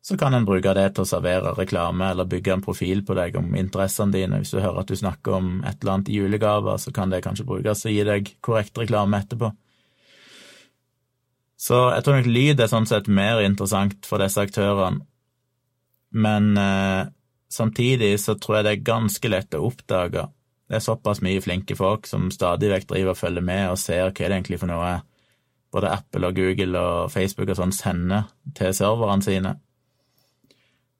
så 0.03 0.17
kan 0.19 0.35
en 0.35 0.47
bruke 0.49 0.73
det 0.75 0.89
til 0.97 1.05
å 1.05 1.07
servere 1.07 1.53
reklame 1.55 2.09
eller 2.11 2.27
bygge 2.27 2.57
en 2.57 2.65
profil 2.65 3.05
på 3.07 3.15
deg 3.15 3.37
om 3.39 3.53
interessene 3.55 4.11
dine. 4.17 4.41
Hvis 4.41 4.51
du 4.51 4.59
hører 4.59 4.81
at 4.81 4.91
du 4.91 4.97
snakker 4.99 5.37
om 5.37 5.51
et 5.61 5.77
eller 5.77 5.93
annet 5.93 6.11
i 6.11 6.17
julegaver, 6.17 6.81
så 6.81 6.91
kan 6.91 7.13
det 7.13 7.21
kanskje 7.23 7.47
brukes 7.47 7.85
til 7.85 7.93
å 7.93 7.95
gi 7.95 8.07
deg 8.09 8.33
korrekt 8.43 8.81
reklame 8.81 9.21
etterpå. 9.21 9.53
Så 11.61 11.77
jeg 11.93 12.03
tror 12.05 12.17
nok 12.17 12.29
lyd 12.31 12.61
er 12.63 12.69
sånn 12.71 12.87
sett 12.89 13.09
mer 13.11 13.43
interessant 13.45 14.07
for 14.09 14.21
disse 14.23 14.41
aktørene, 14.41 15.03
men 16.11 16.57
eh, 16.57 17.03
samtidig 17.53 18.15
så 18.19 18.35
tror 18.35 18.57
jeg 18.57 18.65
det 18.65 18.71
er 18.73 18.87
ganske 18.87 19.29
lett 19.29 19.55
å 19.55 19.67
oppdage. 19.69 20.25
Det 20.67 20.79
er 20.79 20.83
såpass 20.83 21.21
mye 21.23 21.43
flinke 21.43 21.77
folk 21.77 22.09
som 22.09 22.31
stadig 22.33 22.71
vekk 22.71 22.89
driver 22.89 23.13
og 23.13 23.19
følger 23.19 23.45
med 23.45 23.69
og 23.69 23.79
ser 23.79 24.09
hva 24.09 24.15
det 24.15 24.33
egentlig 24.33 24.59
for 24.59 24.71
noe 24.71 24.97
både 25.71 25.93
Apple 25.93 26.27
og 26.27 26.35
Google 26.35 26.81
og 26.81 27.11
Facebook 27.13 27.53
og 27.53 27.59
sånn 27.61 27.75
sender 27.75 28.27
til 28.57 28.73
serverne 28.75 29.23
sine. 29.23 29.53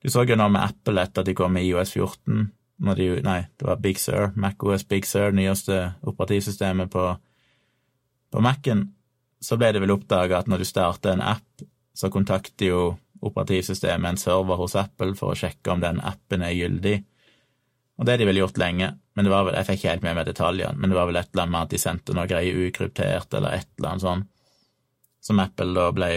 Du 0.02 0.10
så 0.10 0.24
jo 0.26 0.38
nå 0.38 0.48
med 0.50 0.62
Apple 0.62 1.02
etter 1.02 1.22
at 1.22 1.28
de 1.28 1.36
kom 1.36 1.58
i 1.58 1.66
IOS 1.68 1.92
14, 1.94 2.48
når 2.82 2.98
de, 2.98 3.10
nei, 3.22 3.38
det 3.58 3.68
var 3.68 3.82
Big 3.82 4.00
Sur, 4.00 4.32
MacOS 4.34 4.86
Big 4.88 5.06
Sur, 5.06 5.34
nyeste 5.34 5.92
operativsystemet 6.02 6.90
på, 6.90 7.04
på 8.32 8.42
Mac-en, 8.42 8.88
så 9.42 9.58
ble 9.58 9.72
det 9.74 9.82
vel 9.82 9.94
oppdaga 9.94 10.38
at 10.40 10.50
når 10.50 10.62
du 10.62 10.68
starter 10.68 11.16
en 11.16 11.24
app, 11.32 11.64
så 11.94 12.10
kontakter 12.12 12.70
jo 12.70 12.82
operativsystemet 13.22 14.14
en 14.14 14.20
server 14.20 14.58
hos 14.58 14.76
Apple 14.78 15.16
for 15.18 15.32
å 15.32 15.38
sjekke 15.38 15.74
om 15.74 15.82
den 15.82 16.00
appen 16.02 16.42
er 16.42 16.54
gyldig. 16.56 16.96
Og 17.98 18.06
det 18.06 18.14
har 18.14 18.22
de 18.22 18.28
vel 18.30 18.40
gjort 18.40 18.58
lenge 18.58 18.92
men 19.14 19.24
det 19.24 19.32
var 19.32 19.44
vel, 19.44 19.56
jeg 19.58 19.68
fikk 19.68 19.80
ikke 19.80 19.90
helt 19.90 20.04
med 20.06 20.16
meg 20.16 20.28
detaljene, 20.28 20.78
men 20.80 20.92
det 20.92 20.96
var 20.96 21.08
vel 21.10 21.18
et 21.20 21.28
eller 21.32 21.44
annet 21.44 21.54
med 21.54 21.66
at 21.66 21.72
de 21.74 21.80
sendte 21.80 22.16
noe 22.16 22.28
greier 22.30 22.60
ukryptert, 22.66 23.34
eller 23.36 23.58
et 23.58 23.68
eller 23.76 23.90
annet 23.90 24.04
sånn, 24.06 24.22
som 25.22 25.42
Apple 25.42 25.76
da 25.76 25.88
ble 25.94 26.10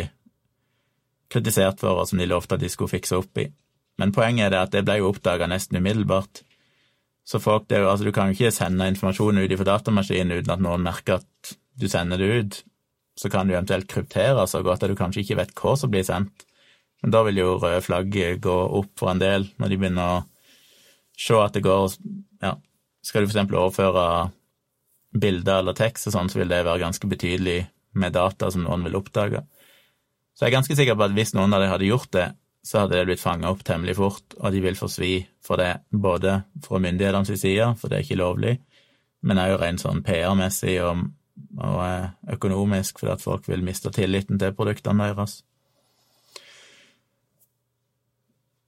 kritisert 1.31 1.81
for, 1.83 1.99
og 1.99 2.07
som 2.07 2.21
de 2.21 2.27
lovte 2.29 2.55
at 2.55 2.63
de 2.63 2.71
skulle 2.71 2.93
fikse 2.93 3.17
opp 3.19 3.41
i. 3.41 3.49
Men 3.99 4.13
poenget 4.15 4.47
er 4.47 4.53
det 4.53 4.61
at 4.61 4.75
det 4.75 4.85
ble 4.87 4.99
jo 5.01 5.09
oppdaga 5.11 5.47
nesten 5.51 5.79
umiddelbart. 5.79 6.43
Så 7.27 7.41
folk, 7.41 7.67
det 7.67 7.81
altså 7.81 8.07
du 8.07 8.13
kan 8.15 8.31
jo 8.31 8.37
ikke 8.37 8.53
sende 8.53 8.87
informasjon 8.91 9.41
ut 9.41 9.57
fra 9.59 9.67
datamaskinen 9.73 10.39
uten 10.39 10.55
at 10.55 10.63
noen 10.63 10.83
merker 10.85 11.19
at 11.19 11.55
du 11.75 11.87
sender 11.91 12.21
det 12.21 12.31
ut. 12.31 12.59
Så 13.15 13.31
kan 13.31 13.47
du 13.47 13.55
eventuelt 13.55 13.87
kryptere 13.91 14.43
så 14.47 14.61
godt 14.65 14.83
at 14.83 14.91
du 14.91 14.99
kanskje 14.99 15.23
ikke 15.23 15.39
vet 15.39 15.53
hva 15.55 15.75
som 15.79 15.91
blir 15.91 16.03
sendt. 16.07 16.45
Men 17.03 17.13
da 17.13 17.21
vil 17.27 17.39
jo 17.39 17.57
røde 17.61 17.83
flagget 17.85 18.41
gå 18.43 18.55
opp 18.79 18.91
for 18.99 19.11
en 19.11 19.21
del, 19.21 19.47
når 19.61 19.71
de 19.71 19.79
begynner 19.79 20.13
å 20.17 20.23
se 21.15 21.37
at 21.39 21.55
det 21.55 21.63
går 21.63 21.93
ja, 22.43 22.55
skal 23.05 23.23
du 23.23 23.31
f.eks. 23.31 23.51
overføre 23.53 24.05
bilder 25.15 25.61
eller 25.61 25.77
tekst 25.77 26.09
og 26.09 26.15
sånn, 26.15 26.31
så 26.31 26.41
vil 26.41 26.51
det 26.51 26.63
være 26.65 26.81
ganske 26.83 27.07
betydelig 27.07 27.59
med 27.95 28.15
data 28.15 28.49
som 28.51 28.65
noen 28.65 28.83
vil 28.87 28.97
oppdage. 28.99 29.45
Så 30.35 30.43
jeg 30.43 30.51
er 30.51 30.57
ganske 30.57 30.75
sikker 30.75 30.97
på 30.97 31.05
at 31.05 31.13
hvis 31.15 31.31
noen 31.37 31.55
av 31.55 31.63
dem 31.63 31.71
hadde 31.71 31.87
gjort 31.87 32.11
det, 32.11 32.25
så 32.65 32.81
hadde 32.81 32.97
det 32.97 33.05
blitt 33.07 33.21
fanga 33.21 33.51
opp 33.53 33.61
temmelig 33.63 33.95
fort, 33.99 34.35
og 34.41 34.51
de 34.51 34.61
vil 34.63 34.77
få 34.77 34.89
svi 34.91 35.13
for 35.45 35.61
det, 35.61 35.85
både 35.91 36.39
fra 36.65 36.81
myndighetenes 36.81 37.37
side, 37.37 37.69
for 37.79 37.91
det 37.91 37.99
er 37.99 38.07
ikke 38.07 38.19
lovlig, 38.19 38.55
men 39.25 39.41
òg 39.41 39.59
rent 39.61 39.83
sånn 39.83 40.01
PR-messig 40.05 40.79
og, 40.83 41.05
og, 41.57 41.81
eh, 41.85 42.09
økonomisk, 42.35 42.99
fordi 42.99 43.11
at 43.11 43.21
folk 43.21 43.47
vil 43.47 43.63
miste 43.63 43.91
tilliten 43.91 44.39
til 44.39 44.53
produktene 44.53 45.09
deres. 45.09 45.43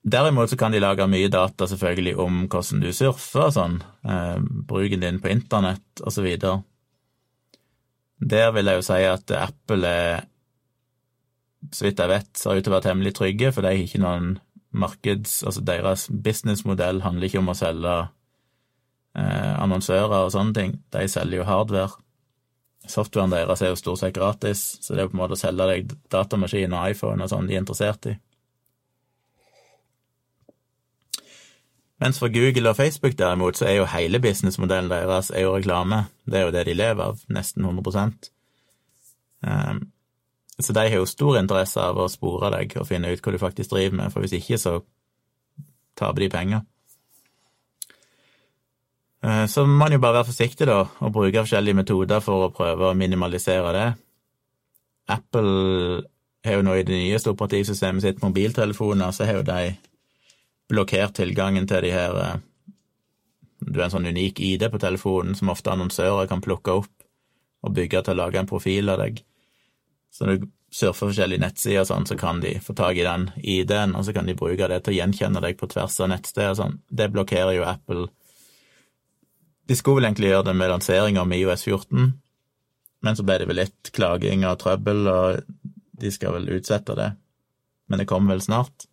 Derimot 0.08 0.50
så 0.50 0.58
kan 0.58 0.72
de 0.72 0.80
lage 0.80 1.08
mye 1.08 1.28
data 1.28 1.68
selvfølgelig 1.68 2.16
om 2.24 2.48
hvordan 2.48 2.82
du 2.82 2.94
surfer 2.96 3.50
og 3.50 3.54
sånn, 3.54 3.82
eh, 4.08 4.38
bruken 4.40 5.04
din 5.04 5.20
på 5.20 5.34
internett 5.34 6.04
videre. 6.16 6.64
Der 8.20 8.52
vil 8.52 8.66
jeg 8.66 8.76
jo 8.76 8.82
si 8.82 9.04
at 9.04 9.32
Apple 9.32 9.88
er, 9.88 10.26
så 11.72 11.86
vidt 11.86 12.00
jeg 12.00 12.10
vet, 12.10 12.30
ser 12.38 12.56
ut 12.56 12.64
til 12.64 12.72
å 12.72 12.78
være 12.78 12.88
temmelig 12.88 13.14
trygge, 13.14 13.52
for 13.52 13.62
de 13.62 13.68
har 13.68 13.84
ikke 13.84 14.02
noen 14.02 14.40
markeds... 14.72 15.44
Altså 15.44 15.62
deres 15.62 16.08
businessmodell 16.08 17.02
handler 17.04 17.28
ikke 17.28 17.44
om 17.44 17.52
å 17.52 17.58
selge 17.58 17.96
eh, 19.18 19.54
annonsører 19.60 20.24
og 20.24 20.32
sånne 20.32 20.56
ting, 20.56 20.78
de 20.96 21.08
selger 21.12 21.42
jo 21.42 21.50
hardware. 21.50 22.07
Softwaren 22.88 23.34
deres 23.34 23.62
er 23.62 23.74
jo 23.74 23.80
stort 23.80 24.02
sett 24.02 24.16
gratis, 24.16 24.64
så 24.82 24.94
det 24.94 25.02
er 25.02 25.08
jo 25.08 25.12
på 25.12 25.18
en 25.18 25.24
måte 25.24 25.36
å 25.38 25.40
selge 25.40 25.68
deg 25.72 25.92
datamaskin 26.14 26.76
og 26.76 26.94
iPhone 26.94 27.24
og 27.24 27.32
sånn 27.32 27.50
de 27.50 27.58
er 27.58 27.64
interessert 27.64 28.10
i. 28.12 28.16
Mens 31.98 32.20
for 32.22 32.30
Google 32.30 32.70
og 32.70 32.78
Facebook 32.78 33.18
derimot, 33.18 33.58
så 33.58 33.66
er 33.66 33.80
jo 33.80 33.90
hele 33.90 34.20
businessmodellen 34.22 34.92
deres 34.92 35.32
er 35.34 35.48
jo 35.48 35.56
reklame. 35.56 36.04
Det 36.26 36.40
er 36.40 36.46
jo 36.46 36.54
det 36.54 36.66
de 36.68 36.76
lever 36.78 37.04
av, 37.04 37.24
nesten 37.34 37.66
100 37.66 38.12
um, 39.42 39.80
Så 40.60 40.74
de 40.74 40.84
har 40.86 40.96
jo 41.00 41.10
stor 41.10 41.40
interesse 41.40 41.82
av 41.82 41.98
å 41.98 42.10
spore 42.10 42.52
deg 42.54 42.78
og 42.78 42.86
finne 42.88 43.10
ut 43.10 43.22
hva 43.22 43.34
du 43.34 43.40
faktisk 43.42 43.74
driver 43.74 43.98
med, 43.98 44.14
for 44.14 44.22
hvis 44.22 44.38
ikke, 44.38 44.62
så 44.62 44.80
taper 45.98 46.22
de 46.22 46.30
penger. 46.30 46.62
Uh, 49.26 49.46
så 49.50 49.66
må 49.66 49.80
man 49.82 49.96
jo 49.96 50.02
bare 50.04 50.20
være 50.20 50.30
forsiktig, 50.30 50.68
da, 50.70 50.84
og 50.86 51.14
bruke 51.14 51.42
forskjellige 51.42 51.80
metoder 51.80 52.22
for 52.24 52.48
å 52.48 52.54
prøve 52.54 52.92
å 52.92 52.98
minimalisere 52.98 53.74
det. 53.76 53.88
Apple 55.08 56.04
har 56.46 56.60
jo 56.60 56.66
nå 56.66 56.76
i 56.78 56.86
det 56.88 57.00
nyeste 57.00 57.32
operativsystemet 57.34 58.04
sitt 58.04 58.22
mobiltelefoner, 58.24 59.12
så 59.12 59.28
har 59.28 59.40
jo 59.40 59.48
de 59.48 59.72
blokkert 60.72 61.16
tilgangen 61.18 61.68
til 61.68 61.88
de 61.88 61.94
her 61.96 62.20
eh, 62.22 62.36
Du 63.68 63.80
er 63.80 63.88
en 63.88 63.94
sånn 63.96 64.06
unik 64.06 64.40
ID 64.44 64.68
på 64.72 64.80
telefonen 64.80 65.36
som 65.36 65.50
ofte 65.50 65.72
annonsører 65.74 66.28
kan 66.30 66.44
plukke 66.44 66.76
opp 66.78 66.94
og 67.66 67.74
bygge 67.74 68.04
til 68.06 68.14
å 68.14 68.20
lage 68.20 68.38
en 68.40 68.50
profil 68.50 68.92
av 68.94 69.00
deg. 69.02 69.24
Så 70.14 70.28
når 70.28 70.38
du 70.38 70.46
surfer 70.72 71.10
forskjellige 71.10 71.42
nettsider 71.42 71.88
sånn, 71.88 72.06
så 72.06 72.16
kan 72.20 72.42
de 72.44 72.54
få 72.64 72.76
tak 72.78 73.00
i 73.00 73.06
den 73.08 73.32
ID-en, 73.42 73.96
og 73.98 74.06
så 74.06 74.14
kan 74.14 74.30
de 74.30 74.36
bruke 74.38 74.70
det 74.70 74.78
til 74.86 74.94
å 74.94 74.98
gjenkjenne 75.00 75.42
deg 75.44 75.58
på 75.60 75.70
tvers 75.72 75.98
av 76.04 76.12
nettsteder 76.12 76.54
og 76.54 76.60
sånn. 76.60 76.78
Det 76.88 77.10
blokkerer 77.14 77.58
jo 77.58 77.66
Apple. 77.68 78.08
De 79.68 79.76
skulle 79.76 80.00
vel 80.00 80.10
egentlig 80.10 80.32
gjøre 80.32 80.48
det 80.50 80.56
med 80.56 80.72
lanseringa 80.72 81.26
med 81.28 81.42
IOS 81.42 81.66
14, 81.68 82.12
men 83.04 83.18
så 83.18 83.26
ble 83.26 83.40
det 83.42 83.48
vel 83.50 83.60
litt 83.62 83.92
klaging 83.96 84.46
og 84.48 84.60
trøbbel, 84.62 85.08
og 85.12 85.74
de 86.02 86.12
skal 86.14 86.38
vel 86.38 86.50
utsette 86.56 86.96
det. 86.98 87.12
Men 87.88 88.02
det 88.02 88.08
kommer 88.10 88.36
vel 88.36 88.44
snart. 88.44 88.88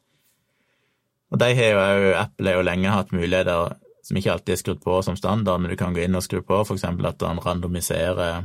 Og 1.32 1.40
de 1.42 1.50
har 1.56 1.72
jo 1.72 1.82
òg 1.82 2.08
Apple 2.18 2.50
har 2.50 2.60
jo 2.60 2.66
lenge 2.66 2.94
hatt 2.94 3.14
muligheter 3.14 3.76
som 4.04 4.18
ikke 4.20 4.34
alltid 4.34 4.52
er 4.54 4.60
skrudd 4.60 4.82
på 4.84 4.98
som 5.02 5.16
standard, 5.16 5.62
men 5.62 5.72
du 5.72 5.78
kan 5.80 5.94
gå 5.96 6.04
inn 6.04 6.18
og 6.18 6.24
skru 6.26 6.42
på 6.44 6.60
f.eks. 6.62 6.84
at 6.84 7.24
han 7.24 7.40
randomiserer 7.40 8.44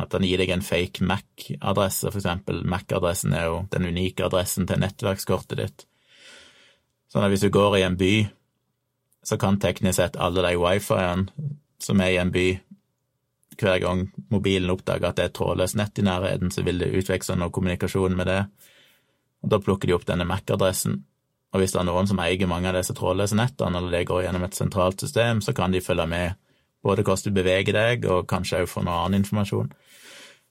At 0.00 0.12
han 0.14 0.24
gir 0.24 0.38
deg 0.38 0.52
en 0.54 0.62
fake 0.64 1.04
Mac-adresse, 1.04 2.08
f.eks. 2.08 2.26
Mac-adressen 2.64 3.34
er 3.36 3.48
jo 3.48 3.56
den 3.72 3.88
unike 3.90 4.24
adressen 4.24 4.68
til 4.68 4.80
nettverkskortet 4.80 5.58
ditt. 5.58 5.86
Sånn 7.10 7.26
at 7.26 7.32
hvis 7.32 7.42
du 7.42 7.50
går 7.52 7.80
i 7.80 7.82
en 7.84 7.98
by 8.00 8.14
så 9.26 9.36
kan 9.40 9.58
teknisk 9.60 9.98
sett 9.98 10.16
alle 10.16 10.42
de 10.46 10.56
wifi-ene 10.60 11.28
som 11.80 12.00
er 12.00 12.14
i 12.14 12.18
en 12.20 12.32
by, 12.32 12.48
hver 13.60 13.78
gang 13.82 14.06
mobilen 14.32 14.72
oppdager 14.72 15.10
at 15.10 15.18
det 15.18 15.26
er 15.28 15.32
trådløst 15.36 15.76
nett 15.76 15.98
i 16.00 16.04
nærheten, 16.04 16.52
så 16.52 16.64
vil 16.64 16.80
det 16.80 16.92
utveksle 16.96 17.36
noe 17.36 17.52
kommunikasjon 17.52 18.16
med 18.16 18.28
det, 18.30 18.40
og 19.44 19.52
da 19.52 19.60
plukker 19.60 19.88
de 19.88 19.96
opp 19.96 20.06
denne 20.08 20.24
MAC-adressen. 20.28 21.00
Og 21.50 21.60
hvis 21.60 21.74
det 21.74 21.80
er 21.80 21.88
noen 21.88 22.08
som 22.08 22.20
eier 22.22 22.48
mange 22.48 22.70
av 22.70 22.76
disse 22.78 22.94
trådløse 22.96 23.36
nettene, 23.36 23.80
eller 23.80 23.92
det 23.92 24.06
går 24.08 24.22
gjennom 24.24 24.46
et 24.46 24.56
sentralt 24.56 25.02
system, 25.02 25.40
så 25.44 25.52
kan 25.56 25.72
de 25.74 25.82
følge 25.84 26.06
med 26.08 26.38
både 26.84 27.04
hvordan 27.04 27.26
du 27.26 27.36
beveger 27.36 27.76
deg, 27.76 28.06
og 28.08 28.28
kanskje 28.30 28.62
også 28.62 28.74
få 28.74 28.84
noe 28.86 29.00
annen 29.04 29.20
informasjon. 29.20 29.72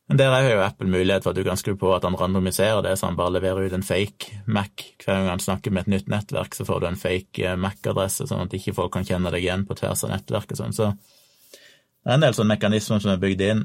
Men 0.10 0.18
der 0.18 0.32
har 0.34 0.42
jo 0.42 0.62
Apple 0.66 0.90
mulighet 0.90 1.24
for 1.24 1.36
at 1.36 1.38
du 1.38 1.46
kan 1.46 1.58
skru 1.60 1.76
på 1.78 1.92
at 1.94 2.04
han 2.04 2.16
randomiserer 2.18 2.82
det, 2.82 2.96
så 2.98 3.12
han 3.12 3.18
bare 3.18 3.36
leverer 3.36 3.68
ut 3.70 3.76
en 3.78 3.86
fake 3.86 4.40
Mac. 4.50 4.82
Hver 5.04 5.20
gang 5.20 5.28
han 5.30 5.44
snakker 5.44 5.70
med 5.72 5.86
et 5.86 5.92
nytt 5.94 6.08
nettverk, 6.10 6.56
så 6.58 6.66
får 6.66 6.80
du 6.82 6.88
en 6.90 6.98
fake 6.98 7.44
eh, 7.46 7.58
Mac-adresse, 7.62 8.26
sånn 8.26 8.48
at 8.48 8.56
ikke 8.58 8.74
folk 8.74 8.96
kan 8.96 9.06
kjenne 9.06 9.30
deg 9.30 9.46
igjen 9.46 9.68
på 9.70 9.78
tvers 9.78 10.02
av 10.08 10.10
nettverket. 10.16 10.58
Sånn. 10.58 10.74
Så 10.74 10.90
det 10.98 12.10
er 12.10 12.18
en 12.18 12.26
del 12.26 12.34
sånne 12.34 12.56
mekanismer 12.56 13.04
som 13.04 13.14
er 13.14 13.22
bygd 13.22 13.46
inn. 13.52 13.62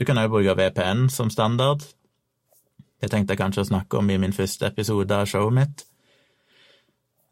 Du 0.00 0.06
kan 0.08 0.16
også 0.16 0.32
bruke 0.32 0.56
VPN 0.56 1.10
som 1.12 1.28
standard. 1.34 1.84
Det 2.96 3.12
tenkte 3.12 3.36
jeg 3.36 3.42
kanskje 3.42 3.66
å 3.66 3.70
snakke 3.74 4.00
om 4.00 4.08
i 4.08 4.16
min 4.22 4.32
første 4.32 4.70
episode 4.72 5.12
av 5.12 5.28
showet 5.28 5.58
mitt. 5.60 5.84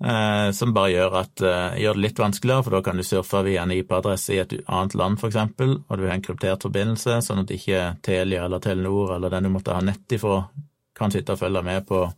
Eh, 0.05 0.51
som 0.53 0.75
bare 0.77 0.91
gjør, 0.93 1.15
at, 1.17 1.41
eh, 1.41 1.79
gjør, 1.81 1.97
det 1.97 2.03
litt 2.03 2.19
vanskeligere, 2.21 2.63
for 2.65 2.71
da 2.77 2.83
kan 2.85 2.97
du 2.97 3.03
surfe 3.03 3.43
via 3.47 3.63
en 3.63 3.73
IP-adresse 3.73 4.35
i 4.35 4.39
et 4.43 4.53
annet 4.69 4.95
land, 5.01 5.17
eksempel, 5.25 5.71
og 5.89 5.97
du 5.97 6.03
har 6.05 6.13
en 6.13 6.23
kryptert 6.23 6.63
forbindelse, 6.67 7.23
sånn 7.25 7.41
at 7.41 7.51
ikke 7.55 7.97
Telia 8.05 8.45
eller 8.45 8.61
Telenor 8.61 9.15
eller 9.17 9.31
den 9.33 9.45
du 9.45 9.51
måtte 9.55 9.73
ha 9.73 9.81
nett 9.81 10.13
ifra, 10.13 10.49
kan 10.95 11.11
sitte 11.11 11.33
og 11.33 11.39
følge 11.41 11.63
med 11.65 11.87
på 11.89 12.13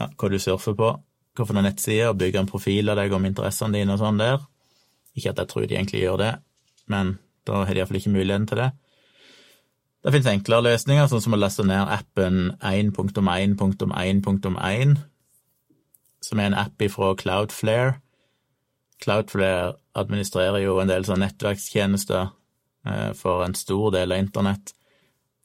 ja, 0.00 0.06
hva 0.08 0.28
du 0.28 0.38
surfer 0.42 0.74
på, 0.74 1.02
hvilke 1.38 1.62
nettsider, 1.62 2.08
og 2.10 2.18
bygge 2.18 2.38
en 2.42 2.50
profil 2.50 2.90
av 2.90 2.96
deg 2.98 3.12
om 3.14 3.24
interessene 3.24 3.78
dine 3.78 3.92
og 3.94 4.00
sånn 4.02 4.18
der. 4.18 4.38
Ikke 5.14 5.30
at 5.30 5.38
jeg 5.38 5.48
tror 5.52 5.62
de 5.62 5.74
egentlig 5.76 6.02
gjør 6.02 6.18
det, 6.18 6.34
men 6.90 7.18
da 7.46 7.62
har 7.62 7.70
de 7.70 7.78
iallfall 7.78 8.00
ikke 8.00 8.16
muligheten 8.16 8.46
til 8.50 8.58
det. 8.64 8.70
Det 10.02 10.10
finnes 10.16 10.34
enklere 10.34 10.66
løsninger, 10.66 11.06
sånn 11.06 11.22
som 11.22 11.34
å 11.36 11.38
laste 11.38 11.62
ned 11.62 11.86
appen 11.94 12.58
1.1.1.1 12.58 14.98
som 16.24 16.40
er 16.40 16.50
en 16.50 16.58
app 16.60 16.82
ifra 16.82 17.14
Cloudflare. 17.18 17.98
Cloudflare 19.00 19.74
administrerer 19.98 20.62
jo 20.64 20.76
en 20.80 20.90
del 20.90 21.06
sånn 21.08 21.22
nettverkstjenester 21.24 22.28
eh, 22.86 23.10
for 23.16 23.44
en 23.46 23.56
stor 23.56 23.90
del 23.96 24.12
av 24.12 24.22
internett. 24.22 24.74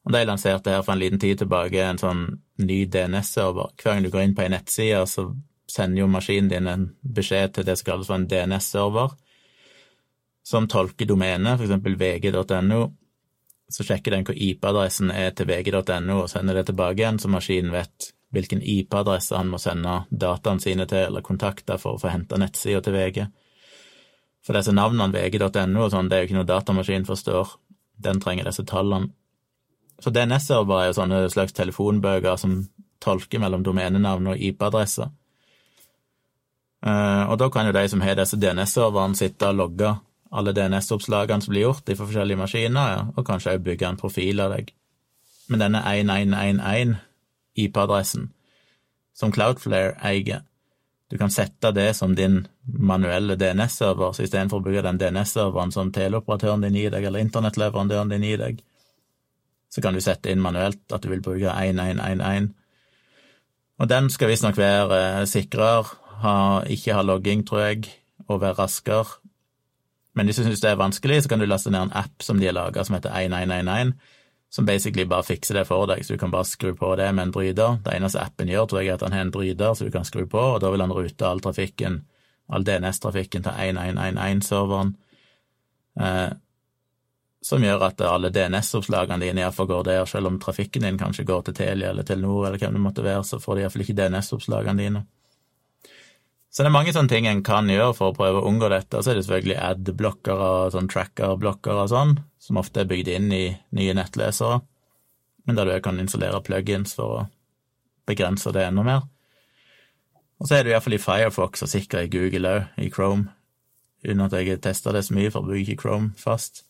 Og 0.05 0.13
De 0.13 0.21
lanserte 0.27 0.73
her 0.73 0.83
for 0.85 0.93
en 0.93 1.01
liten 1.01 1.21
tid 1.21 1.39
tilbake 1.41 1.81
en 1.81 2.01
sånn 2.01 2.25
ny 2.61 2.83
DNS-server. 2.91 3.73
Hver 3.81 3.95
gang 3.95 4.05
du 4.05 4.11
går 4.13 4.27
inn 4.27 4.35
på 4.37 4.45
ei 4.45 4.51
nettside, 4.53 5.01
så 5.09 5.31
sender 5.71 6.03
jo 6.03 6.11
maskinen 6.11 6.51
din 6.51 6.69
en 6.69 6.89
beskjed 7.01 7.55
til 7.55 7.65
det 7.67 7.79
som 7.79 7.89
kalles 7.89 8.11
for 8.11 8.19
en 8.19 8.27
DNS-server, 8.29 9.15
som 10.45 10.67
tolker 10.69 11.09
domenet, 11.09 11.63
eksempel 11.63 11.97
vg.no. 11.97 12.83
Så 13.73 13.81
sjekker 13.87 14.13
den 14.13 14.27
hvor 14.27 14.37
IP-adressen 14.37 15.09
er 15.09 15.31
til 15.33 15.49
vg.no, 15.49 16.19
og 16.21 16.29
sender 16.29 16.59
det 16.59 16.67
tilbake 16.69 17.01
igjen, 17.01 17.17
så 17.17 17.31
maskinen 17.33 17.73
vet 17.73 18.11
hvilken 18.35 18.61
IP-adresse 18.61 19.35
han 19.37 19.49
må 19.51 19.59
sende 19.61 20.01
dataene 20.11 20.63
sine 20.63 20.85
til, 20.89 21.07
eller 21.09 21.25
kontakter 21.25 21.79
for 21.81 21.95
å 21.95 22.01
få 22.01 22.11
henta 22.13 22.39
nettsida 22.41 22.83
til 22.83 22.95
VG. 22.95 23.25
For 24.45 24.57
disse 24.57 24.73
navnene, 24.75 25.09
vg.no 25.15 25.85
og 25.87 25.91
sånn, 25.93 26.09
det 26.09 26.17
er 26.17 26.23
jo 26.23 26.29
ikke 26.29 26.39
noe 26.39 26.49
datamaskin 26.49 27.07
forstår. 27.07 27.55
Den 28.05 28.19
trenger 28.21 28.49
disse 28.49 28.65
tallene. 28.67 29.13
Så 30.03 30.11
DNS-server 30.11 30.81
er 30.81 30.89
jo 30.89 30.97
sånne 30.97 31.21
slags 31.31 31.55
telefonbøker 31.55 32.35
som 32.37 32.57
tolker 33.03 33.39
mellom 33.41 33.63
domenenavn 33.63 34.33
og 34.33 34.41
IP-adresser. 34.43 35.07
Eh, 36.85 37.23
og 37.25 37.39
da 37.41 37.49
kan 37.49 37.69
jo 37.69 37.73
de 37.75 37.85
som 37.89 38.03
har 38.03 38.17
disse 38.19 38.37
DNS-serverne, 38.37 39.17
sitte 39.17 39.49
og 39.49 39.61
logge 39.61 39.95
alle 40.35 40.53
DNS-oppslagene 40.53 41.41
som 41.41 41.53
blir 41.53 41.67
gjort 41.67 41.89
i 41.89 41.97
forskjellige 41.97 42.41
maskiner, 42.41 43.11
og 43.15 43.25
kanskje 43.25 43.55
også 43.55 43.65
bygge 43.65 43.89
en 43.89 43.99
profil 43.99 44.43
av 44.43 44.55
deg. 44.57 44.73
Men 45.49 45.61
denne 45.61 45.81
1111 45.85 46.97
IP-adressen 47.55 48.29
som 49.15 49.31
Cloudflare 49.31 49.95
eier. 50.03 50.43
Du 51.09 51.17
kan 51.17 51.31
sette 51.31 51.71
det 51.71 51.93
som 51.95 52.15
din 52.15 52.47
manuelle 52.65 53.37
DNS-server, 53.39 54.11
så 54.11 54.25
istedenfor 54.25 54.59
å 54.59 54.65
bruke 54.65 54.83
den 54.83 54.99
DNS-serveren 54.99 55.71
som 55.71 55.91
teleoperatøren 55.93 56.65
din 56.65 56.75
gir 56.75 56.91
deg, 56.91 57.05
eller 57.05 57.23
internettleverandøren 57.23 58.11
din 58.11 58.25
gir 58.25 58.41
deg, 58.41 58.63
så 59.69 59.83
kan 59.83 59.93
du 59.93 60.01
sette 60.01 60.31
inn 60.31 60.41
manuelt 60.41 60.91
at 60.95 61.03
du 61.03 61.11
vil 61.11 61.21
bruke 61.23 61.51
1111. 61.51 62.49
Og 63.79 63.91
den 63.91 64.09
skal 64.09 64.31
visstnok 64.31 64.57
være 64.57 65.27
sikrere, 65.29 65.85
ha, 66.23 66.35
ikke 66.71 66.95
ha 66.95 67.05
logging, 67.05 67.43
tror 67.47 67.67
jeg, 67.67 67.89
og 68.27 68.41
være 68.41 68.57
raskere. 68.63 69.19
Men 70.15 70.27
hvis 70.27 70.39
du 70.39 70.45
syns 70.47 70.63
det 70.63 70.71
er 70.71 70.79
vanskelig, 70.79 71.23
så 71.23 71.29
kan 71.29 71.43
du 71.43 71.45
laste 71.45 71.71
ned 71.71 71.89
en 71.89 71.97
app 72.01 72.23
som 72.23 72.39
de 72.39 72.47
har 72.47 72.55
laga 72.55 72.83
som 72.87 72.95
heter 72.95 73.11
1111 73.11 73.93
som 74.55 74.65
basically 74.65 75.05
bare 75.05 75.23
fikser 75.23 75.57
det 75.57 75.65
for 75.67 75.83
deg, 75.89 76.05
så 76.05 76.15
du 76.15 76.19
kan 76.19 76.31
bare 76.31 76.47
skru 76.47 76.69
på 76.79 76.93
det 76.95 77.09
med 77.11 77.27
en 77.27 77.31
bryter. 77.35 77.73
Det 77.83 77.91
eneste 77.91 78.21
appen 78.23 78.47
gjør, 78.47 78.69
tror 78.71 78.79
jeg, 78.79 78.87
er 78.87 78.95
at 78.95 79.01
han 79.03 79.11
har 79.11 79.25
en 79.25 79.31
bryter 79.35 79.73
så 79.75 79.83
du 79.83 79.91
kan 79.91 80.07
skru 80.07 80.21
på, 80.31 80.39
og 80.39 80.61
da 80.63 80.69
vil 80.71 80.79
han 80.79 80.93
rute 80.95 81.27
all 81.27 81.43
trafikken, 81.43 81.97
all 82.47 82.63
DNS-trafikken 82.63 83.43
til 83.43 83.51
1111-serveren, 83.51 84.93
eh, 85.99 86.29
som 87.43 87.67
gjør 87.67 87.83
at 87.89 88.05
alle 88.07 88.31
DNS-oppslagene 88.31 89.27
dine 89.27 89.43
iallfall 89.43 89.67
går 89.73 89.83
der, 89.89 90.07
selv 90.07 90.31
om 90.31 90.39
trafikken 90.39 90.87
din 90.87 91.01
kanskje 91.03 91.27
går 91.27 91.43
til 91.49 91.59
Telia 91.59 91.91
eller 91.91 92.07
Telenor 92.07 92.47
eller 92.47 92.63
hvem 92.63 92.79
det 92.79 92.85
måtte 92.87 93.03
være, 93.03 93.27
så 93.27 93.41
får 93.43 93.59
de 93.59 93.65
iallfall 93.65 93.83
ikke 93.83 93.97
DNS-oppslagene 93.99 94.85
dine. 94.85 95.03
Så 96.55 96.63
det 96.63 96.69
er 96.69 96.71
mange 96.71 96.93
sånne 96.95 97.11
ting 97.11 97.25
en 97.27 97.41
kan 97.43 97.67
gjøre 97.67 97.91
for 97.97 98.13
å 98.13 98.15
prøve 98.15 98.39
å 98.39 98.47
unngå 98.47 98.69
dette. 98.71 99.01
Så 99.03 99.11
er 99.11 99.17
det 99.17 99.25
selvfølgelig 99.25 99.57
ad-blokkere 99.59 100.51
sånn 100.71 100.87
tracker-blokkere 100.87 101.81
og 101.83 101.89
sånn, 101.91 102.13
som 102.39 102.59
ofte 102.61 102.85
er 102.85 102.87
bygd 102.87 103.09
inn 103.11 103.27
i 103.35 103.41
nye 103.75 103.95
nettlesere, 103.97 104.61
men 105.43 105.59
der 105.59 105.67
du 105.67 105.73
kan 105.83 105.99
installere 105.99 106.39
plugins 106.45 106.95
for 106.95 107.17
å 107.17 107.25
begrense 108.07 108.53
det 108.55 108.63
enda 108.69 108.85
mer. 108.87 109.03
Og 110.39 110.47
så 110.47 110.55
er 110.55 110.63
det 110.63 110.71
iallfall 110.71 110.95
i 110.95 111.01
Firefox 111.03 111.65
og 111.65 111.73
sikkert 111.73 112.07
i 112.07 112.13
Google 112.15 112.53
òg, 112.53 112.71
i 112.79 112.87
Chrome, 112.93 113.33
uten 114.05 114.23
at 114.23 114.39
jeg 114.39 114.53
har 114.53 114.63
testa 114.63 114.95
det 114.95 115.03
så 115.09 115.15
mye, 115.17 115.33
for 115.35 115.43
å 115.43 115.51
bruke 115.51 115.75
Chrome 115.81 116.13
fast. 116.19 116.63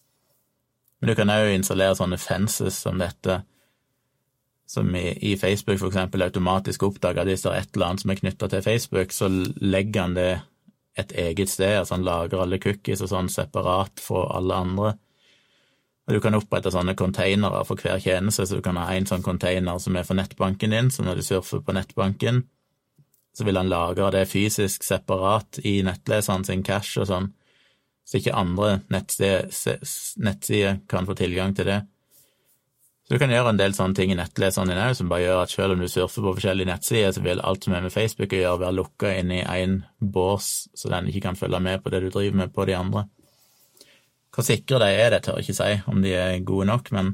Men 0.97 1.11
du 1.11 1.19
kan 1.19 1.29
òg 1.29 1.51
installere 1.53 1.97
sånne 2.01 2.17
fences 2.17 2.81
som 2.87 2.97
dette, 2.97 3.43
som 4.65 4.89
i, 4.95 5.11
i 5.31 5.37
Facebook 5.37 5.81
eksempel 5.91 6.25
automatisk 6.25 6.83
oppdager 6.87 7.21
at 7.21 7.29
hvis 7.29 7.45
det 7.45 7.51
er 7.51 7.63
et 7.63 7.75
eller 7.75 7.91
annet 7.91 8.03
som 8.03 8.11
er 8.13 8.19
knytta 8.21 8.49
til 8.49 8.65
Facebook, 8.65 9.13
så 9.13 9.29
legger 9.61 10.01
han 10.01 10.17
det 10.17 10.29
et 10.97 11.11
eget 11.11 11.51
sted, 11.51 11.77
altså 11.79 11.97
han 11.97 12.07
lager 12.07 12.41
alle 12.41 12.59
cookies 12.63 13.03
og 13.03 13.11
sånn 13.11 13.29
separat 13.31 13.99
fra 14.01 14.25
alle 14.37 14.61
andre. 14.65 14.93
Og 16.07 16.13
Du 16.13 16.21
kan 16.21 16.37
opprette 16.37 16.71
sånne 16.71 16.95
containere 16.95 17.63
for 17.65 17.81
hver 17.81 17.99
tjeneste, 17.99 18.45
så 18.45 18.59
du 18.59 18.61
kan 18.65 18.77
ha 18.77 18.87
en 18.93 19.07
sånn 19.09 19.25
container 19.25 19.79
som 19.81 19.95
er 19.97 20.05
for 20.05 20.17
nettbanken 20.17 20.71
din, 20.71 20.91
så 20.91 21.03
når 21.03 21.19
du 21.19 21.25
surfer 21.25 21.63
på 21.65 21.75
nettbanken, 21.75 22.43
så 23.35 23.43
vil 23.43 23.57
han 23.59 23.69
lagre 23.69 24.11
det 24.15 24.29
fysisk 24.31 24.85
separat 24.85 25.59
i 25.65 25.81
nettleseren 25.83 26.45
sin 26.47 26.63
cache 26.63 27.01
og 27.01 27.09
sånn, 27.09 27.33
så 28.05 28.21
ikke 28.21 28.37
andre 28.37 28.79
nettsider 28.93 30.79
kan 30.87 31.09
få 31.09 31.17
tilgang 31.17 31.55
til 31.57 31.65
det. 31.71 31.81
Så 33.05 33.13
du 33.13 33.21
kan 33.21 33.29
gjøre 33.29 33.51
en 33.53 33.59
del 33.59 33.73
sånne 33.77 33.93
ting 33.93 34.09
i 34.09 34.17
nettleseren 34.17 34.71
din 34.71 34.79
òg, 34.81 34.95
som 34.97 35.09
bare 35.11 35.21
gjør 35.21 35.43
at 35.43 35.51
selv 35.53 35.75
om 35.75 35.81
du 35.83 35.85
surfer 35.85 36.23
på 36.25 36.31
forskjellige 36.39 36.71
nettsider, 36.71 37.11
så 37.13 37.21
vil 37.21 37.41
alt 37.45 37.67
som 37.67 37.75
er 37.77 37.83
med 37.85 37.93
Facebook 37.93 38.33
å 38.33 38.39
gjøre, 38.39 38.61
være 38.63 38.77
lukka 38.79 39.11
inn 39.19 39.33
i 39.35 39.43
én 39.45 39.75
bås, 40.01 40.47
så 40.73 40.89
den 40.89 41.11
ikke 41.11 41.21
kan 41.27 41.37
følge 41.37 41.59
med 41.61 41.83
på 41.83 41.93
det 41.93 42.01
du 42.01 42.09
driver 42.09 42.39
med 42.41 42.53
på 42.55 42.65
de 42.65 42.73
andre. 42.73 43.05
Hvor 44.33 44.47
sikre 44.47 44.81
de 44.81 44.89
er, 44.89 45.13
det 45.13 45.21
tør 45.23 45.37
jeg 45.37 45.45
ikke 45.45 45.57
si, 45.59 45.69
om 45.93 46.01
de 46.01 46.15
er 46.17 46.39
gode 46.49 46.65
nok, 46.71 46.89
men 46.97 47.13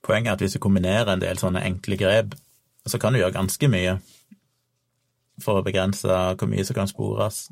poenget 0.00 0.32
er 0.32 0.38
at 0.38 0.46
hvis 0.46 0.56
du 0.56 0.64
kombinerer 0.64 1.12
en 1.12 1.20
del 1.20 1.38
sånne 1.38 1.60
enkle 1.68 2.00
grep, 2.00 2.32
så 2.88 2.96
kan 2.96 3.12
du 3.12 3.20
gjøre 3.20 3.36
ganske 3.36 3.68
mye 3.68 3.98
for 5.44 5.60
å 5.60 5.66
begrense 5.68 6.08
hvor 6.08 6.48
mye 6.48 6.64
som 6.64 6.80
kan 6.80 6.88
spores. 6.88 7.50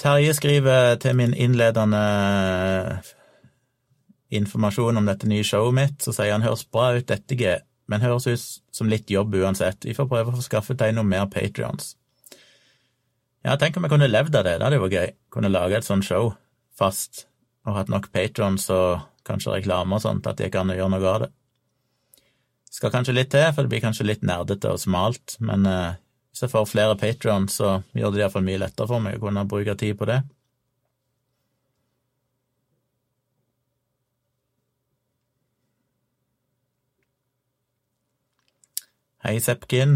Terje 0.00 0.34
skriver 0.34 0.96
til 1.02 1.16
min 1.16 1.34
innledende 1.34 2.00
informasjon 4.34 4.98
om 4.98 5.06
dette 5.06 5.28
nye 5.30 5.44
showet 5.46 5.76
mitt, 5.76 6.00
så 6.02 6.14
sier 6.14 6.34
han 6.34 6.44
høres 6.44 6.64
bra 6.66 6.90
ut, 6.96 7.06
dette 7.08 7.38
G, 7.38 7.52
men 7.90 8.02
høres 8.02 8.26
ut 8.26 8.74
som 8.74 8.90
litt 8.90 9.10
jobb 9.12 9.36
uansett. 9.38 9.86
Vi 9.86 9.94
får 9.94 10.08
prøve 10.10 10.32
å 10.32 10.38
få 10.38 10.46
skaffet 10.46 10.80
deg 10.80 10.96
noe 10.96 11.06
mer 11.06 11.28
patrions. 11.30 11.94
Ja, 13.44 13.58
tenk 13.60 13.76
om 13.76 13.84
jeg 13.84 13.92
kunne 13.92 14.08
levd 14.08 14.34
av 14.38 14.46
det, 14.46 14.56
det 14.58 14.66
hadde 14.66 14.80
jo 14.80 14.84
vært 14.86 14.98
gøy. 14.98 15.14
Kunne 15.36 15.52
lage 15.52 15.78
et 15.78 15.86
sånt 15.86 16.06
show 16.06 16.32
fast, 16.74 17.26
og 17.68 17.78
hatt 17.78 17.92
nok 17.92 18.10
patrons 18.12 18.66
og 18.72 19.04
kanskje 19.28 19.58
reklame 19.58 19.96
og 19.96 20.04
sånt, 20.04 20.26
at 20.26 20.40
jeg 20.40 20.52
kan 20.52 20.72
gjøre 20.72 20.90
noe 20.92 21.10
av 21.10 21.26
det. 21.26 21.30
Skal 22.74 22.90
kanskje 22.90 23.14
litt 23.14 23.30
til, 23.30 23.46
for 23.54 23.62
det 23.62 23.70
blir 23.70 23.84
kanskje 23.84 24.08
litt 24.08 24.24
nerdete 24.26 24.72
og 24.74 24.80
smalt, 24.82 25.36
men 25.44 25.68
uh, 25.68 25.94
hvis 26.34 26.42
jeg 26.42 26.50
får 26.50 26.64
flere 26.66 26.96
Patrion, 26.98 27.44
så 27.46 27.76
gjør 27.94 28.10
det 28.10 28.24
iallfall 28.24 28.42
mye 28.42 28.58
lettere 28.58 28.90
for 28.90 29.02
meg 29.02 29.20
å 29.20 29.22
kunne 29.22 29.44
bruke 29.46 29.76
tid 29.78 29.94
på 30.00 30.08
det. 30.10 30.16
Hei, 39.22 39.38
Sepkin. 39.38 39.94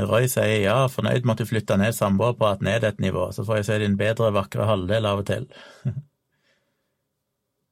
Roy 0.00 0.24
sier 0.32 0.64
ja, 0.64 0.80
fornøyd 0.88 1.28
med 1.28 1.36
at 1.36 1.44
du 1.44 1.52
flytta 1.52 1.76
ned 1.76 1.92
samboerprat 1.92 2.64
ned 2.64 2.88
et 2.88 3.04
nivå, 3.04 3.28
så 3.36 3.44
får 3.44 3.60
jeg 3.60 3.68
se 3.68 3.80
din 3.84 4.00
bedre, 4.00 4.32
vakre 4.32 4.64
halvdel 4.64 5.12
av 5.12 5.20
og 5.20 5.28
til. 5.28 5.44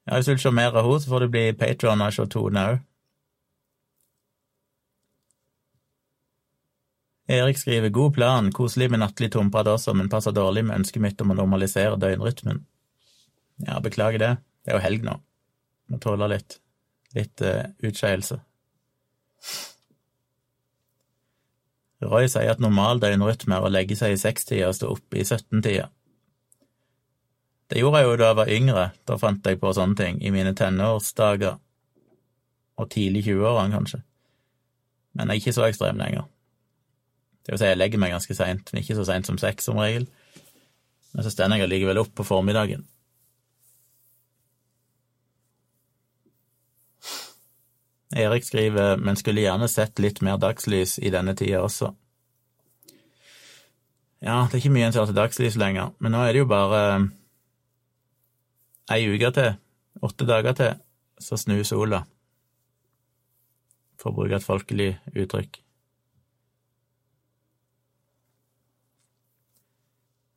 ja, 0.05 0.13
hvis 0.13 0.29
du 0.29 0.37
vil 0.37 0.45
se 0.45 0.57
mer 0.61 0.77
av 0.77 0.85
henne, 0.85 1.01
så 1.01 1.17
får 1.17 1.25
du 1.25 1.33
bli 1.33 1.49
patrion 1.57 2.05
og 2.05 2.13
se 2.21 2.29
Tone 2.37 2.71
òg. 2.77 2.83
Erik 7.33 7.59
skriver 7.59 7.89
god 7.89 8.15
plan, 8.15 8.51
koselig 8.53 8.91
med 8.93 9.01
nattlig 9.01 9.31
tomprat 9.33 9.71
også, 9.73 9.95
men 9.97 10.11
passer 10.13 10.35
dårlig 10.37 10.67
med 10.69 10.83
ønsket 10.83 11.01
mitt 11.01 11.21
om 11.25 11.33
å 11.33 11.37
normalisere 11.39 11.97
døgnrytmen. 12.01 12.61
Ja, 13.65 13.79
beklager 13.81 14.21
det. 14.21 14.33
Det 14.63 14.73
er 14.73 14.77
jo 14.77 14.85
helg 14.85 15.07
nå. 15.07 15.15
Må 15.89 16.01
tåle 16.03 16.29
litt, 16.29 16.59
litt 17.17 17.41
uh, 17.45 17.71
utskeielse. 17.81 18.37
Roy 22.03 22.29
sier 22.29 22.53
at 22.53 22.61
normal 22.63 23.01
døgnrytme 23.01 23.57
er 23.57 23.65
å 23.65 23.73
legge 23.73 23.97
seg 23.97 24.13
i 24.13 24.21
sekstida 24.21 24.69
og 24.69 24.77
stå 24.77 24.93
oppe 24.93 25.23
i 25.23 25.25
17-tida. 25.25 25.89
Det 27.73 27.81
gjorde 27.81 28.03
jeg 28.03 28.11
jo 28.11 28.17
da 28.21 28.29
jeg 28.29 28.41
var 28.43 28.53
yngre, 28.59 28.87
da 29.09 29.17
fant 29.17 29.47
jeg 29.49 29.61
på 29.63 29.73
sånne 29.73 29.97
ting, 29.97 30.21
i 30.21 30.35
mine 30.35 30.53
tenårsdager, 30.59 31.57
og 32.77 32.93
tidlig 32.93 33.25
20-årene, 33.31 33.73
kanskje. 33.79 34.03
Men 35.17 35.31
jeg 35.31 35.39
er 35.39 35.41
ikke 35.41 35.57
så 35.57 35.69
ekstrem 35.71 36.01
lenger. 36.03 36.29
Det 37.43 37.53
vil 37.53 37.59
si, 37.59 37.69
jeg 37.71 37.79
legger 37.79 38.01
meg 38.03 38.15
ganske 38.15 38.37
seint, 38.39 38.71
men 38.71 38.83
ikke 38.83 38.97
så 38.99 39.07
seint 39.09 39.27
som 39.27 39.39
seks 39.41 39.67
som 39.67 39.81
regel. 39.83 40.07
Men 41.13 41.27
så 41.27 41.33
stender 41.35 41.59
jeg 41.59 41.69
allikevel 41.69 42.01
opp 42.03 42.13
på 42.17 42.27
formiddagen. 42.27 42.87
Erik 48.13 48.45
skriver, 48.45 48.97
men 49.01 49.17
skulle 49.17 49.41
gjerne 49.41 49.69
sett 49.73 49.99
litt 50.03 50.21
mer 50.21 50.37
dagslys 50.41 50.99
i 51.01 51.11
denne 51.13 51.35
tida 51.37 51.63
også. 51.65 51.95
Ja, 54.23 54.45
det 54.47 54.55
er 54.55 54.61
ikke 54.61 54.75
mye 54.77 54.87
en 54.87 54.95
ser 54.95 55.09
til 55.09 55.17
dagslys 55.17 55.57
lenger, 55.59 55.95
men 55.99 56.15
nå 56.15 56.21
er 56.23 56.37
det 56.37 56.45
jo 56.45 56.51
bare 56.51 56.83
ei 58.93 59.01
uke 59.09 59.33
til, 59.35 59.57
åtte 60.05 60.29
dager 60.29 60.55
til, 60.59 60.77
så 61.19 61.39
snur 61.41 61.65
sola, 61.67 62.05
for 63.99 64.13
å 64.13 64.21
bruke 64.21 64.39
et 64.39 64.47
folkelig 64.47 64.93
uttrykk. 65.17 65.59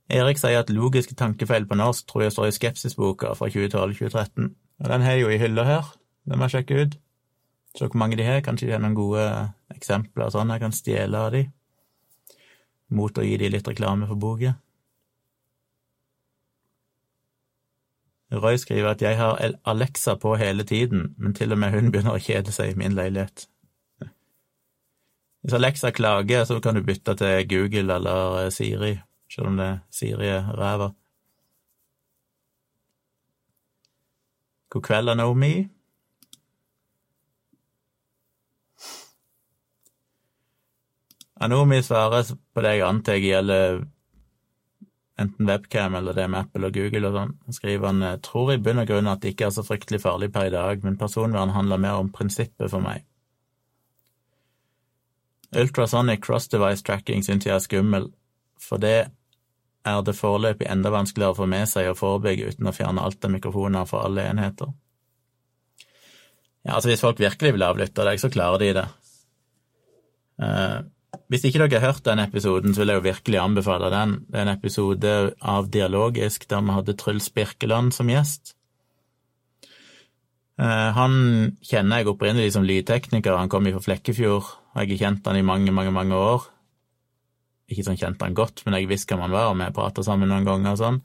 Erik 0.09 0.37
sier 0.37 0.61
at 0.61 0.69
logiske 0.69 1.15
tankefeil 1.17 1.65
på 1.65 1.77
norsk 1.79 2.05
tror 2.07 2.25
jeg 2.25 2.33
står 2.35 2.49
i 2.49 2.53
Skepsisboka 2.53 3.31
fra 3.33 3.49
2012-2013. 3.49 4.51
Og 4.83 4.89
den 4.91 5.01
har 5.01 5.15
jeg 5.15 5.21
jo 5.21 5.31
i 5.33 5.39
hylla 5.41 5.63
her, 5.65 5.87
den 6.29 6.37
må 6.37 6.45
jeg 6.45 6.59
sjekke 6.59 6.81
ut. 6.81 6.97
Se 7.75 7.87
hvor 7.87 7.97
mange 7.97 8.17
de 8.19 8.27
har, 8.27 8.43
kanskje 8.45 8.67
de 8.69 8.75
har 8.75 8.83
noen 8.83 8.95
gode 8.95 9.23
eksempler 9.73 10.27
og 10.27 10.35
sånn 10.35 10.53
jeg 10.53 10.61
kan 10.61 10.75
stjele 10.75 11.23
av 11.25 11.33
de, 11.33 11.41
mot 12.93 13.17
å 13.17 13.25
gi 13.25 13.33
de 13.41 13.49
litt 13.49 13.67
reklame 13.67 14.07
for 14.07 14.21
boka. 14.21 14.53
Roy 18.35 18.59
skriver 18.59 18.91
at 18.91 19.01
jeg 19.01 19.17
har 19.17 19.57
Alexa 19.65 20.15
på 20.21 20.35
hele 20.37 20.65
tiden, 20.67 21.13
men 21.17 21.33
til 21.33 21.53
og 21.53 21.59
med 21.61 21.73
hun 21.73 21.91
begynner 21.91 22.17
å 22.17 22.21
kjede 22.21 22.53
seg 22.53 22.73
i 22.73 22.79
min 22.79 22.95
leilighet. 22.97 23.47
Hvis 25.45 25.53
Alexa 25.53 25.91
klager, 25.93 26.45
så 26.45 26.59
kan 26.61 26.77
du 26.77 26.81
bytte 26.85 27.13
til 27.17 27.45
Google 27.49 27.99
eller 27.99 28.49
Siri 28.53 28.95
selv 29.31 29.47
om 29.51 29.57
det 29.57 29.69
er 30.25 30.51
ræva. 30.57 30.91
God 34.69 34.83
kveld, 34.83 35.15
Naomi. 35.15 35.53
Anomi 41.35 41.81
svarer 41.83 42.31
på 42.53 42.63
det 42.63 42.77
jeg 42.77 42.87
antar 42.87 43.19
gjelder 43.19 43.83
enten 45.19 45.47
webcam 45.47 45.95
eller 45.95 46.13
det 46.13 46.27
med 46.29 46.39
Apple 46.39 46.67
og 46.67 46.75
Google 46.75 47.09
og 47.09 47.15
sånn. 47.15 47.33
Skriver 47.55 47.91
han 47.91 48.21
tror 48.23 48.53
i 48.53 48.59
bunn 48.59 48.81
og 48.83 48.87
grunn 48.89 49.07
at 49.11 49.23
det 49.23 49.33
ikke 49.33 49.49
er 49.49 49.55
så 49.55 49.63
fryktelig 49.63 50.01
farlig 50.03 50.31
per 50.33 50.49
i 50.49 50.53
dag, 50.55 50.83
men 50.83 50.97
personvern 50.99 51.53
handler 51.55 51.81
mer 51.81 51.99
om 52.03 52.11
prinsippet 52.11 52.71
for 52.71 52.83
meg. 52.83 53.05
Ultrasonic 55.55 56.23
cross-device 56.25 56.83
tracking 56.83 57.23
syns 57.23 57.47
jeg 57.47 57.55
er 57.55 57.63
skummel, 57.63 58.09
for 58.61 58.81
det 58.81 58.97
er 59.85 60.01
det 60.01 60.17
foreløpig 60.17 60.67
enda 60.71 60.91
vanskeligere 60.93 61.35
å 61.35 61.37
få 61.37 61.47
med 61.49 61.69
seg 61.69 61.91
og 61.91 61.99
forebygge 61.99 62.55
uten 62.55 62.69
å 62.69 62.73
fjerne 62.73 63.03
alt 63.05 63.25
av 63.27 63.33
mikrofoner 63.35 63.85
fra 63.89 64.05
alle 64.07 64.25
enheter. 64.31 64.73
Ja, 66.65 66.77
altså 66.77 66.89
Hvis 66.89 67.03
folk 67.05 67.21
virkelig 67.21 67.53
vil 67.53 67.65
avlytte 67.65 68.05
deg, 68.07 68.19
så 68.21 68.31
klarer 68.33 68.63
de 68.63 68.71
det. 68.79 68.85
Eh, 70.41 70.79
hvis 71.29 71.45
ikke 71.45 71.61
dere 71.61 71.79
har 71.79 71.93
hørt 71.93 72.07
den 72.07 72.23
episoden, 72.23 72.73
så 72.73 72.81
vil 72.81 72.91
jeg 72.91 72.99
jo 72.99 73.05
virkelig 73.05 73.39
anbefale 73.39 73.91
den. 73.93 74.17
Det 74.25 74.39
er 74.39 74.47
en 74.47 74.55
episode 74.55 75.13
av 75.41 75.69
Dialogisk 75.69 76.49
der 76.49 76.65
vi 76.65 76.77
hadde 76.79 76.97
Truls 76.97 77.29
Birkeland 77.29 77.93
som 77.93 78.09
gjest. 78.09 78.55
Eh, 80.57 80.89
han 80.97 81.13
kjenner 81.61 82.01
jeg 82.01 82.09
opprinnelig 82.09 82.55
som 82.55 82.65
lydtekniker, 82.65 83.37
han 83.37 83.51
kom 83.51 83.69
fra 83.69 83.85
Flekkefjord, 83.85 84.49
og 84.73 84.81
jeg 84.81 84.95
har 84.95 85.03
kjent 85.05 85.29
han 85.29 85.37
i 85.37 85.45
mange, 85.45 85.71
mange, 85.75 85.93
mange 85.93 86.17
år 86.17 86.49
ikke 87.71 87.85
sånn 87.87 87.99
kjente 87.99 88.25
han 88.25 88.37
godt, 88.37 88.63
men 88.65 88.77
jeg 88.77 88.89
visste 88.89 89.13
hvem 89.13 89.25
han 89.25 89.33
var, 89.33 89.49
og 89.49 89.59
vi 89.59 89.69
prata 89.73 90.03
sammen 90.05 90.29
noen 90.29 90.45
ganger 90.47 90.75
og 90.75 90.81
sånn. 90.81 90.99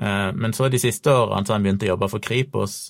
Eh, 0.00 0.30
men 0.34 0.54
så 0.56 0.70
de 0.72 0.80
siste 0.82 1.12
årene 1.12 1.46
så 1.46 1.54
han 1.54 1.66
begynte 1.66 1.86
å 1.86 1.92
jobbe 1.92 2.10
for 2.10 2.24
Kripos. 2.24 2.80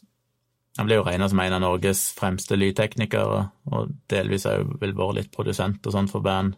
Han 0.79 0.89
ble 0.89 1.01
jo 1.01 1.05
regna 1.05 1.29
som 1.29 1.41
en 1.43 1.57
av 1.57 1.63
Norges 1.65 2.05
fremste 2.17 2.57
lydteknikere, 2.57 3.43
og 3.75 3.95
delvis 4.13 4.47
òg 4.49 4.77
vel 4.81 4.97
vært 4.97 5.19
litt 5.19 5.33
produsent 5.35 5.85
og 5.85 5.97
sånn 5.97 6.11
for 6.11 6.25
band. 6.25 6.57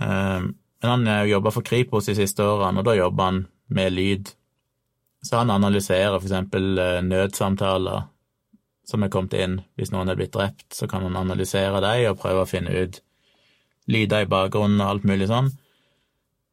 Eh, 0.00 0.48
men 0.76 0.92
han 0.92 1.06
har 1.08 1.24
jo 1.24 1.38
jobba 1.38 1.54
for 1.54 1.66
Kripos 1.66 2.10
de 2.10 2.16
siste 2.18 2.44
årene, 2.44 2.82
og 2.82 2.90
da 2.90 2.96
jobber 2.98 3.30
han 3.30 3.40
med 3.72 3.96
lyd. 3.96 4.34
Så 5.24 5.40
han 5.40 5.50
analyserer 5.50 6.20
eh, 6.20 7.00
nødsamtaler 7.02 8.04
som 8.86 9.02
er 9.02 9.10
kommet 9.10 9.34
inn 9.34 9.60
hvis 9.74 9.90
noen 9.90 10.12
er 10.12 10.18
blitt 10.18 10.34
drept, 10.36 10.68
så 10.74 10.86
kan 10.86 11.02
han 11.02 11.16
analysere 11.18 11.80
dem 11.82 12.12
og 12.12 12.20
prøve 12.20 12.44
å 12.44 12.50
finne 12.50 12.74
ut 12.74 13.00
lyder 13.90 14.24
i 14.24 14.30
bakgrunnen 14.30 14.82
og 14.82 14.90
alt 14.90 15.08
mulig 15.08 15.30
sånn. 15.30 15.52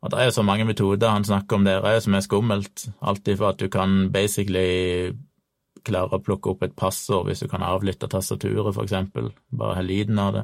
Og 0.03 0.11
det 0.11 0.19
er 0.19 0.27
jo 0.27 0.35
så 0.35 0.43
mange 0.43 0.65
metoder 0.67 1.13
han 1.13 1.23
snakker 1.23 1.57
om 1.57 1.67
der 1.67 1.85
òg 1.85 2.01
som 2.03 2.17
er 2.17 2.25
skummelt. 2.25 2.87
Alt 2.99 3.27
ifra 3.31 3.53
at 3.53 3.61
du 3.61 3.69
kan 3.71 4.09
basically 4.11 5.13
klare 5.87 6.17
å 6.17 6.23
plukke 6.23 6.51
opp 6.51 6.63
et 6.65 6.75
passord 6.75 7.27
hvis 7.27 7.43
du 7.43 7.49
kan 7.51 7.63
avlytte 7.63 8.09
tastaturet, 8.11 8.73
for 8.75 8.83
eksempel, 8.83 9.31
bare 9.51 9.79
ha 9.79 9.83
lyden 9.85 10.19
av 10.19 10.33
det. 10.35 10.43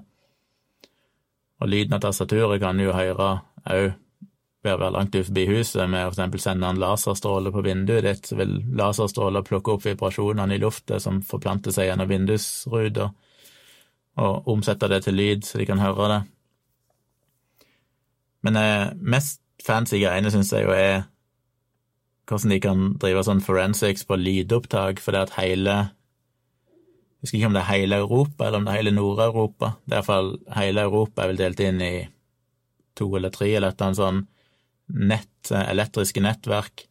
Og 1.60 1.72
lyden 1.72 1.98
av 1.98 2.04
tastaturet 2.04 2.62
kan 2.64 2.80
du 2.80 2.88
jo 2.88 2.96
høre 2.96 3.34
òg 3.68 3.90
ved 4.64 4.74
å 4.76 4.80
være 4.80 4.96
langt 4.96 5.16
ut 5.16 5.28
forbi 5.28 5.46
huset, 5.48 5.86
med 5.88 6.06
å 6.06 6.10
eksempel 6.12 6.42
sende 6.44 6.68
en 6.68 6.80
laserstråle 6.80 7.52
på 7.56 7.64
vinduet 7.64 8.04
ditt, 8.04 8.28
så 8.28 8.36
vil 8.40 8.58
laserstråler 8.76 9.46
plukke 9.48 9.76
opp 9.76 9.86
vibrasjonene 9.86 10.56
i 10.58 10.60
lufta 10.60 11.00
som 11.00 11.22
forplanter 11.24 11.76
seg 11.76 11.88
gjennom 11.88 12.10
vindusruter, 12.12 13.14
og 14.20 14.52
omsette 14.52 14.90
det 14.92 15.06
til 15.06 15.16
lyd 15.16 15.48
så 15.48 15.62
de 15.62 15.68
kan 15.70 15.80
høre 15.80 16.12
det. 16.12 16.20
Men 18.46 18.60
eh, 18.60 18.92
mest 19.00 19.42
fancy 19.66 20.00
greiene 20.02 20.32
syns 20.32 20.54
jeg 20.54 20.68
jo 20.68 20.74
er 20.76 21.08
hvordan 22.30 22.54
de 22.54 22.60
kan 22.62 22.82
drive 23.02 23.24
sånn 23.26 23.42
forensics 23.42 24.06
på 24.06 24.20
lydopptak, 24.20 25.02
for 25.02 25.16
det 25.16 25.26
at 25.28 25.40
hele 25.40 25.78
Jeg 27.20 27.26
husker 27.26 27.38
ikke 27.40 27.48
om 27.50 27.56
det 27.58 27.62
er 27.66 27.74
hele 27.74 27.98
Europa, 28.00 28.46
eller 28.46 28.62
om 28.62 28.66
det 28.68 28.72
er 28.72 28.78
hele 28.78 28.92
Nord-Europa. 28.96 29.74
Det 29.84 29.92
er 29.92 29.98
iallfall 29.98 30.30
hele 30.56 30.86
Europa 30.88 31.24
er 31.24 31.32
vel 31.34 31.42
delt 31.42 31.64
inn 31.66 31.82
i 31.84 31.96
to 32.96 33.10
eller 33.18 33.34
tre, 33.34 33.50
eller 33.50 33.74
et 33.74 33.82
eller 33.82 33.90
annet 33.90 34.00
sånn 34.00 34.22
nett, 35.10 35.52
eh, 35.52 35.66
elektriske 35.74 36.24
nettverk. 36.24 36.86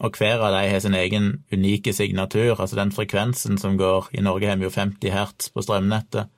Og 0.00 0.16
hver 0.16 0.40
av 0.46 0.54
dem 0.54 0.70
har 0.70 0.80
sin 0.80 0.94
egen 0.94 1.26
unike 1.52 1.92
signatur, 1.92 2.54
altså 2.54 2.78
den 2.78 2.92
frekvensen 2.94 3.58
som 3.58 3.76
går 3.76 4.08
I 4.14 4.22
Norge 4.22 4.48
har 4.48 4.56
vi 4.56 4.68
jo 4.68 4.70
50 4.70 5.10
hertz 5.10 5.50
på 5.50 5.64
strømnettet. 5.66 6.30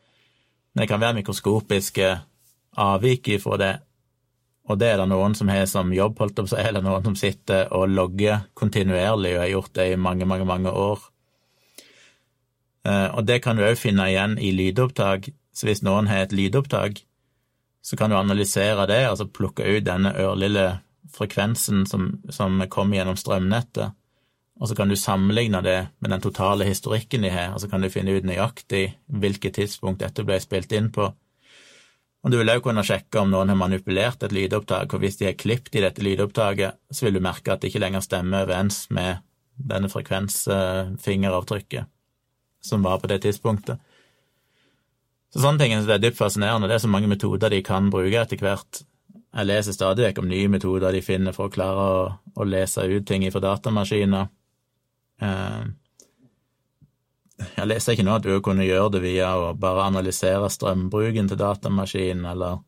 Men 0.72 0.82
det 0.82 0.88
kan 0.88 1.01
være 1.01 1.20
mikroskopiske 1.20 2.09
avvik 2.79 3.29
ifra 3.37 3.59
det, 3.61 3.73
og 4.70 4.79
det 4.79 4.93
er 4.93 5.01
det 5.01 5.09
noen 5.11 5.35
som 5.35 5.51
har 5.51 5.64
som 5.66 5.91
jobb, 5.93 6.18
holdt 6.23 6.39
opp, 6.43 6.51
så 6.53 6.61
er 6.62 6.73
det 6.77 6.85
noen 6.87 7.05
som 7.05 7.16
sitter 7.18 7.73
og 7.75 7.91
logger 7.91 8.47
kontinuerlig 8.59 9.35
og 9.35 9.43
har 9.43 9.51
gjort 9.51 9.73
det 9.79 9.89
i 9.93 9.99
mange, 9.99 10.29
mange, 10.29 10.47
mange 10.49 10.70
år. 10.70 11.09
Eh, 12.87 13.09
og 13.11 13.27
det 13.27 13.41
kan 13.43 13.59
du 13.59 13.64
òg 13.66 13.79
finne 13.79 14.07
igjen 14.11 14.39
i 14.39 14.53
lydopptak, 14.55 15.29
så 15.53 15.68
hvis 15.68 15.83
noen 15.85 16.09
har 16.11 16.25
et 16.25 16.37
lydopptak, 16.37 17.03
så 17.83 17.99
kan 17.99 18.11
du 18.11 18.16
analysere 18.16 18.87
det, 18.87 19.03
altså 19.09 19.27
plukke 19.27 19.66
ut 19.66 19.87
denne 19.87 20.14
ørlille 20.14 20.68
frekvensen 21.12 21.83
som, 21.91 22.12
som 22.31 22.62
kommer 22.70 23.01
gjennom 23.01 23.18
strømnettet, 23.18 23.99
og 24.62 24.68
så 24.70 24.77
kan 24.79 24.93
du 24.93 24.95
sammenligne 24.97 25.59
det 25.64 25.79
med 25.99 26.12
den 26.14 26.23
totale 26.23 26.68
historikken 26.68 27.27
de 27.27 27.33
har, 27.35 27.51
og 27.51 27.61
så 27.61 27.68
kan 27.68 27.83
du 27.83 27.91
finne 27.91 28.14
ut 28.14 28.27
nøyaktig 28.29 28.85
hvilket 29.11 29.59
tidspunkt 29.59 30.05
dette 30.05 30.23
ble 30.27 30.39
spilt 30.41 30.73
inn 30.77 30.93
på, 30.95 31.09
og 32.23 32.31
du 32.31 32.39
vil 32.39 32.51
også 32.53 32.62
kunne 32.62 32.85
sjekke 32.87 33.18
om 33.18 33.33
noen 33.33 33.51
har 33.51 33.59
manipulert 33.59 34.23
et 34.23 34.35
lydopptak, 34.35 34.93
og 34.95 35.03
hvis 35.03 35.18
de 35.18 35.27
har 35.27 35.39
klippet 35.39 35.79
i 35.79 35.83
dette 35.83 36.05
lydopptaket, 36.05 36.79
så 36.91 37.07
vil 37.07 37.18
du 37.18 37.25
merke 37.25 37.51
at 37.51 37.62
det 37.62 37.73
ikke 37.73 37.83
lenger 37.83 38.05
stemmer 38.05 38.47
overens 38.47 38.85
med 38.95 39.25
denne 39.59 39.91
frekvensfingeravtrykket. 39.91 41.91
som 42.62 42.83
var 42.83 43.01
på 43.03 43.09
det 43.11 43.23
tidspunktet. 43.23 43.79
Så 45.35 45.41
sånne 45.43 45.59
ting 45.59 45.73
det 45.75 45.91
er 45.91 45.99
dypt 45.99 46.16
fascinerende. 46.16 46.68
Det 46.70 46.77
er 46.77 46.85
så 46.85 46.91
mange 46.93 47.09
metoder 47.11 47.51
de 47.51 47.59
kan 47.66 47.89
bruke 47.91 48.20
etter 48.20 48.39
hvert. 48.39 48.85
Jeg 49.33 49.49
leser 49.49 49.75
stadig 49.75 50.05
vekk 50.05 50.20
om 50.23 50.29
nye 50.31 50.51
metoder 50.53 50.95
de 50.95 51.01
finner 51.03 51.35
for 51.35 51.49
å 51.49 51.51
klare 51.51 51.83
å, 51.83 52.05
å 52.37 52.47
lese 52.47 52.85
ut 52.87 53.07
ting 53.09 53.27
fra 53.33 53.43
datamaskiner. 53.43 54.31
Eh, 55.27 55.64
jeg 57.57 57.68
leser 57.68 57.95
ikke 57.95 58.07
nå 58.07 58.18
at 58.18 58.26
du 58.26 58.34
kunne 58.45 58.66
gjøre 58.66 58.97
det 58.97 59.03
via 59.05 59.32
å 59.38 59.53
bare 59.59 59.86
analysere 59.88 60.51
strømbruken 60.53 61.30
til 61.30 61.40
datamaskinen, 61.40 62.26
eller 62.32 62.61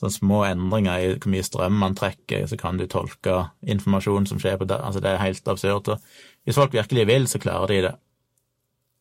sånne 0.00 0.14
små 0.14 0.40
endringer 0.48 1.00
i 1.02 1.10
hvor 1.14 1.32
mye 1.32 1.46
strøm 1.46 1.76
man 1.80 1.96
trekker, 1.98 2.46
så 2.50 2.58
kan 2.60 2.78
du 2.78 2.86
tolke 2.90 3.48
informasjon 3.62 4.26
som 4.30 4.40
skjer 4.42 4.58
på 4.60 4.68
det. 4.70 4.78
Altså, 4.80 5.02
det 5.04 5.12
er 5.12 5.22
helt 5.22 5.48
absurd. 5.48 5.92
Og 5.94 6.46
hvis 6.46 6.58
folk 6.58 6.74
virkelig 6.74 7.06
vil, 7.10 7.28
så 7.30 7.40
klarer 7.42 7.72
de 7.72 7.82
det. 7.88 7.94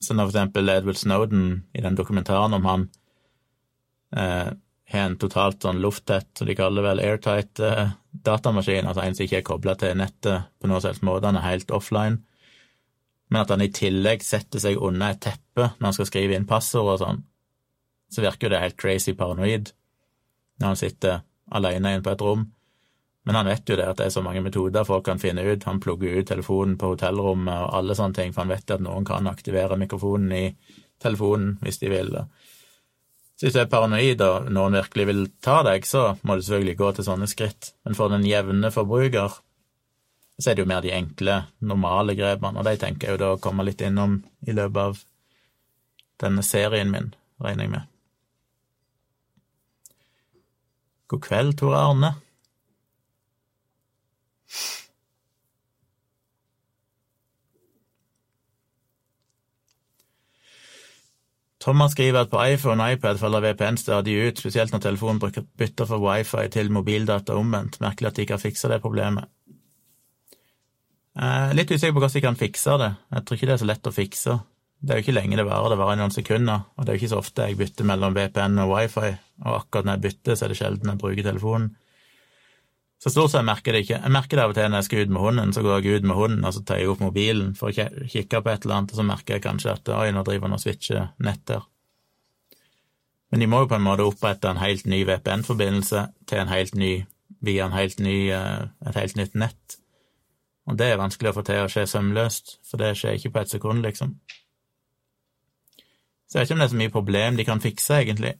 Så 0.04 0.16
når 0.16 0.28
for 0.28 0.36
eksempel 0.36 0.70
Edward 0.70 0.99
Snowden 0.99 1.47
i 1.74 1.82
den 1.84 1.95
dokumentaren 1.95 2.54
om 2.58 2.68
han 2.68 2.89
eh, 4.16 4.51
har 4.93 5.08
en 5.08 5.18
totalt 5.20 5.64
sånn 5.64 5.82
lufttett, 5.84 6.30
så 6.38 6.45
de 6.45 6.56
kaller 6.60 6.82
det 6.82 6.89
vel 6.89 7.04
airtight, 7.04 7.60
eh, 7.64 7.93
datamaskin, 8.28 8.88
altså 8.88 9.04
en 9.04 9.16
som 9.16 9.26
ikke 9.26 9.39
er 9.39 9.47
kobla 9.47 9.78
til 9.80 9.95
nettet 9.97 10.49
på 10.60 10.70
noen 10.70 10.99
måte, 11.08 11.30
han 11.30 11.39
er 11.39 11.47
helt 11.47 11.72
offline, 11.74 12.20
men 13.34 13.42
at 13.42 13.50
han 13.50 13.64
i 13.66 13.72
tillegg 13.74 14.22
setter 14.22 14.62
seg 14.62 14.78
under 14.78 15.16
et 15.16 15.24
teppe 15.26 15.72
når 15.72 15.88
han 15.88 15.96
skal 15.98 16.10
skrive 16.10 16.36
inn 16.38 16.46
passord 16.46 16.92
og 16.92 17.00
sånn, 17.02 17.24
så 18.14 18.22
virker 18.22 18.46
jo 18.46 18.52
det 18.54 18.60
helt 18.62 18.78
crazy 18.78 19.16
paranoid 19.18 19.72
når 20.62 20.68
han 20.68 20.78
sitter 20.78 21.24
alene 21.58 21.96
inne 21.96 22.06
på 22.06 22.14
et 22.14 22.22
rom. 22.22 22.44
Men 23.26 23.40
han 23.40 23.50
vet 23.50 23.70
jo 23.72 23.78
det 23.80 23.88
at 23.90 23.98
det 23.98 24.06
er 24.06 24.14
så 24.14 24.22
mange 24.22 24.44
metoder 24.46 24.86
folk 24.86 25.08
kan 25.08 25.22
finne 25.22 25.42
ut. 25.48 25.66
Han 25.66 25.82
plugger 25.82 26.20
ut 26.20 26.28
telefonen 26.30 26.76
på 26.78 26.92
hotellrommet 26.94 27.56
og 27.56 27.78
alle 27.80 27.96
sånne 27.98 28.20
ting, 28.20 28.34
for 28.36 28.44
han 28.44 28.54
vet 28.54 28.74
at 28.76 28.84
noen 28.84 29.08
kan 29.08 29.30
aktivere 29.32 29.80
mikrofonen 29.82 30.36
i 30.38 30.44
telefonen 31.02 31.56
hvis 31.64 31.82
de 31.82 31.90
vil. 31.90 32.14
Så 33.34 33.48
hvis 33.48 33.56
du 33.58 33.64
er 33.64 33.72
paranoid 33.72 34.22
og 34.28 34.52
noen 34.54 34.78
virkelig 34.78 35.08
vil 35.10 35.24
ta 35.44 35.62
deg, 35.66 35.88
så 35.90 36.12
må 36.22 36.38
du 36.38 36.46
selvfølgelig 36.46 36.78
gå 36.84 36.92
til 36.94 37.08
sånne 37.10 37.32
skritt. 37.32 37.74
Men 37.88 37.98
for 37.98 38.14
den 38.14 38.28
jevne 38.30 38.70
forbruker 38.76 39.40
så 40.40 40.50
er 40.50 40.58
det 40.58 40.64
jo 40.64 40.70
mer 40.70 40.82
de 40.82 40.94
enkle, 40.96 41.40
normale 41.62 42.16
grepene, 42.18 42.60
og 42.60 42.66
de 42.68 42.78
tenker 42.82 43.08
jeg 43.08 43.18
jo 43.18 43.22
da 43.22 43.32
å 43.36 43.42
komme 43.42 43.66
litt 43.68 43.82
innom 43.86 44.22
i 44.48 44.56
løpet 44.56 44.82
av 44.82 45.02
denne 46.24 46.46
serien 46.46 46.92
min, 46.92 47.12
regner 47.44 47.68
jeg 47.68 47.74
med. 47.76 47.90
God 51.14 51.26
kveld, 51.28 51.58
Tore 51.60 51.78
Arne. 51.78 52.16
Thomas 61.64 61.94
skriver 61.94 62.26
at 62.26 62.32
på 62.32 62.42
iPhone 62.44 62.84
og 62.84 62.98
iPad 62.98 63.20
faller 63.22 63.40
VPN 63.46 63.78
stadig 63.80 64.18
ut, 64.20 64.40
spesielt 64.42 64.74
når 64.74 64.82
telefonen 64.84 65.22
bytter 65.22 65.88
fra 65.88 66.00
wifi 66.02 66.50
til 66.52 66.74
mobildata 66.76 67.38
omvendt. 67.40 67.80
Merkelig 67.80 68.10
at 68.10 68.18
de 68.18 68.26
ikke 68.26 68.36
har 68.36 68.42
fiksa 68.42 68.72
det 68.74 68.82
problemet. 68.84 69.30
Jeg 71.14 71.49
er 71.51 71.53
litt 71.57 71.70
usikker 71.70 71.93
på 71.93 72.01
hvordan 72.01 72.16
de 72.16 72.24
kan 72.26 72.39
fikse 72.39 72.80
det. 72.82 72.89
Jeg 73.14 73.24
tror 73.24 73.38
ikke 73.38 73.49
det 73.49 73.55
er 73.55 73.61
så 73.61 73.70
lett 73.70 73.89
å 73.89 73.93
fikse. 73.93 74.39
Det 74.84 74.91
er 74.91 74.99
jo 74.99 75.05
ikke 75.05 75.16
lenge 75.16 75.38
det 75.39 75.45
varer, 75.47 75.72
det 75.72 75.80
varer 75.80 75.99
noen 76.01 76.11
sekunder, 76.11 76.66
og 76.76 76.84
det 76.84 76.91
er 76.91 76.97
jo 76.97 77.01
ikke 77.03 77.11
så 77.14 77.20
ofte 77.22 77.45
jeg 77.47 77.59
bytter 77.59 77.88
mellom 77.88 78.16
VPN 78.18 78.57
og 78.66 78.74
wifi, 78.74 79.14
og 79.45 79.53
akkurat 79.61 79.88
når 79.88 79.95
jeg 79.95 80.03
bytter, 80.07 80.36
så 80.36 80.45
er 80.45 80.51
det 80.51 80.57
sjelden 80.59 80.91
jeg 80.91 80.99
bruker 80.99 81.28
telefonen. 81.30 81.70
Så 83.03 83.11
stort 83.11 83.32
sett 83.34 83.43
merker 83.47 83.76
det 83.76 83.84
ikke. 83.84 83.99
Jeg 83.99 84.11
merker 84.16 84.39
det 84.39 84.43
av 84.43 84.51
og 84.51 84.57
til 84.57 84.68
når 84.72 84.82
jeg 84.82 84.88
skal 84.88 85.05
ut 85.05 85.14
med 85.14 85.24
hunden, 85.24 85.53
så 85.55 85.64
går 85.64 85.80
jeg 85.80 86.01
ut 86.01 86.05
med 86.07 86.16
hunden, 86.20 86.43
og 86.47 86.55
så 86.55 86.64
tar 86.64 86.82
jeg 86.82 86.91
opp 86.91 87.03
mobilen 87.03 87.53
for 87.59 87.70
å 87.70 87.88
kikke 88.11 88.41
på 88.43 88.51
et 88.51 88.66
eller 88.66 88.76
annet, 88.78 88.93
og 88.95 88.99
så 88.99 89.05
merker 89.07 89.38
jeg 89.38 89.43
kanskje 89.43 89.74
at 89.76 89.93
oi, 89.95 90.09
nå 90.16 90.24
driver 90.28 90.47
han 90.47 90.57
og 90.57 90.64
switcher 90.64 91.09
nett 91.24 91.45
der. 91.51 91.64
Men 93.32 93.43
de 93.43 93.49
må 93.51 93.64
jo 93.64 93.70
på 93.72 93.80
en 93.80 93.88
måte 93.88 94.07
opprette 94.07 94.51
en 94.51 94.61
helt 94.61 94.88
ny 94.88 95.01
VPN-forbindelse 95.09 96.03
til 96.32 96.43
en 96.43 96.51
helt 96.51 96.76
ny, 96.80 96.91
via 97.43 97.68
en 97.68 97.76
helt 97.76 98.03
ny, 98.03 98.18
eh, 98.32 98.68
et 98.88 98.99
helt 98.99 99.20
nytt 99.20 99.39
nett. 99.39 99.80
Og 100.66 100.78
det 100.80 100.88
er 100.88 101.01
vanskelig 101.01 101.34
å 101.34 101.36
få 101.36 101.43
til 101.47 101.66
å 101.66 101.72
skje 101.72 101.84
sømløst, 101.91 102.57
for 102.64 102.80
det 102.80 102.93
skjer 102.95 103.18
ikke 103.18 103.34
på 103.36 103.43
et 103.43 103.51
sekund, 103.51 103.84
liksom. 103.84 104.16
Så 106.28 106.39
jeg 106.39 106.45
vet 106.45 106.49
ikke 106.49 106.55
om 106.55 106.64
det 106.64 106.66
er 106.70 106.74
så 106.74 106.82
mye 106.82 106.93
problem 106.93 107.38
de 107.38 107.45
kan 107.47 107.61
fikse, 107.64 107.99
egentlig. 107.99 108.38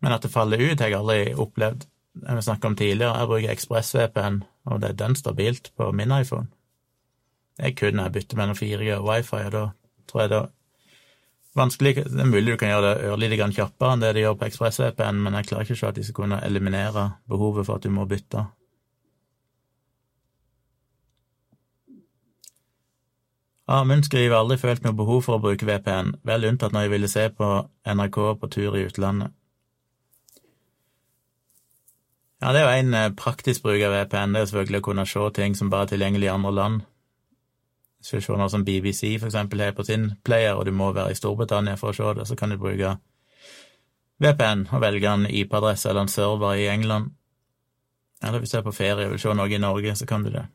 Men 0.00 0.14
at 0.14 0.22
det 0.24 0.32
faller 0.32 0.62
ut, 0.62 0.80
har 0.80 0.88
jeg 0.88 0.98
aldri 0.98 1.34
opplevd. 1.34 1.88
Jeg 2.18 2.36
vi 2.36 2.42
snakket 2.42 2.64
om 2.64 2.76
tidligere, 2.76 3.18
jeg 3.18 3.30
bruker 3.30 3.52
ExpressVPN, 3.52 4.44
og 4.64 4.80
det 4.80 4.88
er 4.88 5.00
den 5.04 5.16
stabilt 5.18 5.72
på 5.76 5.92
min 5.92 6.14
iPhone. 6.20 6.48
Det 7.58 7.66
er 7.66 7.74
kun 7.76 7.98
når 7.98 8.08
jeg 8.08 8.12
bytter 8.12 8.38
mellom 8.38 8.56
4G 8.56 8.94
og 8.96 9.08
wifi, 9.08 9.42
og 9.44 9.52
da 9.52 9.64
tror 10.08 10.22
jeg 10.22 10.30
det 10.30 10.38
er 10.38 10.57
vanskelig 11.58 11.94
Det 11.98 12.22
er 12.22 12.30
mulig 12.30 12.54
du 12.54 12.58
kan 12.60 12.70
gjøre 12.72 12.92
det 12.94 13.08
ørlite 13.10 13.50
kjappere 13.56 13.94
enn 13.94 14.04
det 14.04 14.14
de 14.16 14.22
gjør 14.24 14.38
på 14.38 14.46
ExpressVPN, 14.48 15.18
men 15.24 15.38
jeg 15.38 15.50
klarer 15.50 15.66
ikke 15.66 15.76
å 15.76 15.80
se 15.82 15.90
at 15.90 15.98
de 15.98 16.06
skal 16.06 16.20
kunne 16.22 16.40
eliminere 16.46 17.10
behovet 17.28 17.66
for 17.66 17.76
at 17.76 17.84
du 17.84 17.90
må 17.92 18.06
bytte. 18.08 18.46
Amund 23.68 24.06
skriver 24.06 24.38
aldri 24.38 24.56
følt 24.56 24.84
noe 24.84 24.96
behov 24.96 25.26
for 25.26 25.36
å 25.36 25.42
bruke 25.44 25.66
VPN, 25.68 26.14
vel 26.24 26.46
unntatt 26.48 26.72
når 26.72 26.86
jeg 26.86 26.92
ville 26.94 27.10
se 27.12 27.26
på 27.28 27.48
NRK 27.84 28.16
på 28.40 28.48
tur 28.54 28.78
i 28.78 28.86
utlandet. 28.88 29.34
Ja, 32.40 32.54
det 32.54 32.62
er 32.62 32.64
jo 32.64 32.78
en 32.78 32.94
eh, 32.94 33.10
praktisk 33.18 33.66
bruk 33.66 33.82
av 33.82 33.92
VPN, 33.92 34.32
det 34.32 34.40
er 34.40 34.48
selvfølgelig 34.48 34.80
å 34.80 34.86
kunne 34.86 35.04
se 35.10 35.26
ting 35.36 35.58
som 35.58 35.72
bare 35.72 35.88
er 35.88 35.92
tilgjengelig 35.92 36.30
i 36.30 36.32
andre 36.32 36.52
land. 36.54 36.86
Noe 37.98 38.48
som 38.48 38.64
BBC 38.64 39.18
for 39.18 39.26
eksempel 39.26 39.60
har 39.60 39.74
på 39.74 39.84
sin 39.84 40.12
player, 40.24 40.54
og 40.54 40.66
du 40.66 40.72
må 40.72 40.92
være 40.92 41.12
i 41.12 41.18
Storbritannia 41.18 41.76
for 41.76 41.90
å 41.90 41.96
se 41.96 42.12
det, 42.14 42.26
så 42.28 42.36
kan 42.38 42.50
du 42.50 42.58
bruke 42.60 42.96
VPN 44.22 44.68
og 44.72 44.82
velge 44.82 45.10
en 45.10 45.26
IP-adresse 45.26 45.90
eller 45.90 46.06
en 46.06 46.12
server 46.12 46.54
i 46.58 46.68
England. 46.70 47.10
Eller 48.22 48.38
hvis 48.38 48.54
du 48.54 48.58
er 48.58 48.66
på 48.66 48.74
ferie 48.74 49.06
og 49.06 49.14
vil 49.14 49.22
se 49.22 49.34
noe 49.34 49.50
i 49.50 49.60
Norge, 49.62 49.94
så 49.98 50.06
kan 50.06 50.24
du 50.26 50.30
det. 50.34 50.46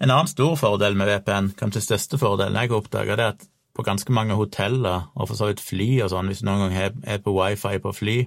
En 0.00 0.10
annen 0.10 0.28
stor 0.28 0.56
fordel 0.60 0.96
med 0.98 1.08
VPN, 1.08 1.52
kanskje 1.56 1.84
største 1.84 2.18
fordelen 2.20 2.58
jeg 2.58 2.72
har 2.72 2.80
oppdaga, 2.80 3.14
er 3.14 3.30
at 3.32 3.44
på 3.74 3.82
ganske 3.82 4.12
mange 4.12 4.36
hoteller, 4.38 5.08
og 5.14 5.28
for 5.28 5.38
så 5.38 5.48
vidt 5.50 5.62
fly 5.64 5.88
og 6.04 6.10
sånn, 6.12 6.28
hvis 6.30 6.42
du 6.42 6.48
noen 6.48 6.66
gang 6.68 6.98
er 7.04 7.22
på 7.22 7.32
wifi 7.34 7.78
på 7.82 7.92
fly, 7.94 8.18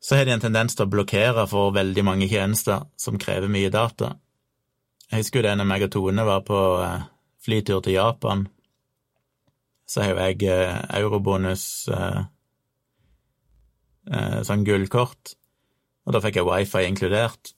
så 0.00 0.16
har 0.16 0.24
de 0.24 0.34
en 0.36 0.42
tendens 0.42 0.76
til 0.76 0.86
å 0.86 0.92
blokkere 0.92 1.46
for 1.50 1.74
veldig 1.74 2.04
mange 2.06 2.28
tjenester 2.30 2.86
som 3.00 3.18
krever 3.18 3.50
mye 3.50 3.70
data. 3.74 4.14
Jeg 5.10 5.24
husker 5.24 5.40
jo 5.40 5.46
det 5.48 5.54
når 5.58 5.68
meg 5.68 5.84
og 5.86 5.92
Tone 5.94 6.24
var 6.28 6.44
på 6.46 6.58
eh, 6.84 7.06
flytur 7.44 7.80
til 7.84 7.96
Japan, 7.96 8.46
så 9.88 10.04
har 10.04 10.12
jo 10.12 10.18
jeg 10.20 10.50
eh, 10.52 10.76
eurobonus, 11.00 11.64
eh, 11.94 12.20
sånn 14.44 14.64
gullkort, 14.64 15.34
og 16.06 16.14
da 16.14 16.20
fikk 16.24 16.38
jeg 16.38 16.48
wifi 16.48 16.84
inkludert. 16.88 17.52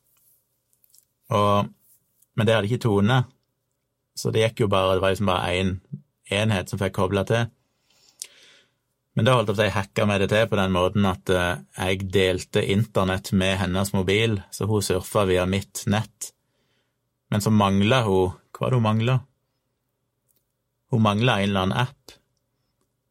Og, 1.31 1.69
men 2.35 2.47
det 2.47 2.57
hadde 2.57 2.71
ikke 2.71 2.83
Tone. 2.89 3.21
Så 4.19 4.33
det 4.35 4.43
gikk 4.43 4.65
jo 4.65 4.71
bare, 4.73 4.97
det 4.97 5.05
var 5.05 5.13
liksom 5.15 5.31
bare 5.31 5.53
én 5.55 5.71
en 5.71 6.41
enhet 6.41 6.71
som 6.71 6.81
fikk 6.81 6.97
kobla 6.97 7.23
til. 7.27 7.51
Men 9.21 9.27
da 9.29 9.35
holdt 9.37 9.51
jeg 9.51 9.53
på 9.53 9.61
å 9.61 9.65
si 9.67 9.73
hacka 9.75 10.05
med 10.09 10.23
det 10.23 10.27
til 10.33 10.47
på 10.49 10.57
den 10.57 10.71
måten 10.73 11.05
at 11.05 11.31
uh, 11.37 11.59
jeg 11.77 12.07
delte 12.09 12.63
internett 12.73 13.27
med 13.37 13.59
hennes 13.61 13.91
mobil, 13.93 14.39
så 14.49 14.65
hun 14.65 14.81
surfa 14.81 15.27
via 15.29 15.43
mitt 15.45 15.83
nett. 15.93 16.31
Men 17.29 17.45
så 17.45 17.53
mangla 17.53 17.99
hun 18.07 18.31
Hva 18.57 18.63
var 18.63 18.73
det 18.73 18.79
hun 18.79 18.87
mangla? 18.87 19.19
Hun 20.89 21.05
mangla 21.05 21.35
en 21.37 21.51
eller 21.51 21.67
annen 21.67 21.83
app, 21.83 22.15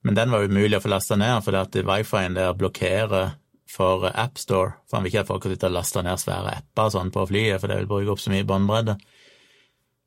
men 0.02 0.18
den 0.18 0.34
var 0.34 0.50
umulig 0.50 0.80
å 0.80 0.82
få 0.82 0.90
lasta 0.96 1.20
ned 1.22 1.46
fordi 1.46 1.62
at 1.62 1.78
wifien 1.92 2.40
der 2.40 2.58
blokkerer 2.58 3.36
for 3.70 4.10
AppStore, 4.10 4.80
for 4.90 4.98
han 4.98 5.06
vil 5.06 5.14
ikke 5.14 5.28
at 5.28 5.30
folk 5.30 5.46
skal 5.46 5.54
sitte 5.54 5.70
og 5.70 5.78
laste 5.78 6.04
ned 6.10 6.24
svære 6.26 6.56
apper 6.58 6.90
sånn 6.90 7.14
på 7.14 7.30
flyet, 7.30 7.62
for 7.62 7.70
det 7.70 7.84
vil 7.84 7.92
bruke 7.94 8.16
opp 8.16 8.26
så 8.26 8.34
mye 8.34 8.50
båndbredde. 8.50 8.98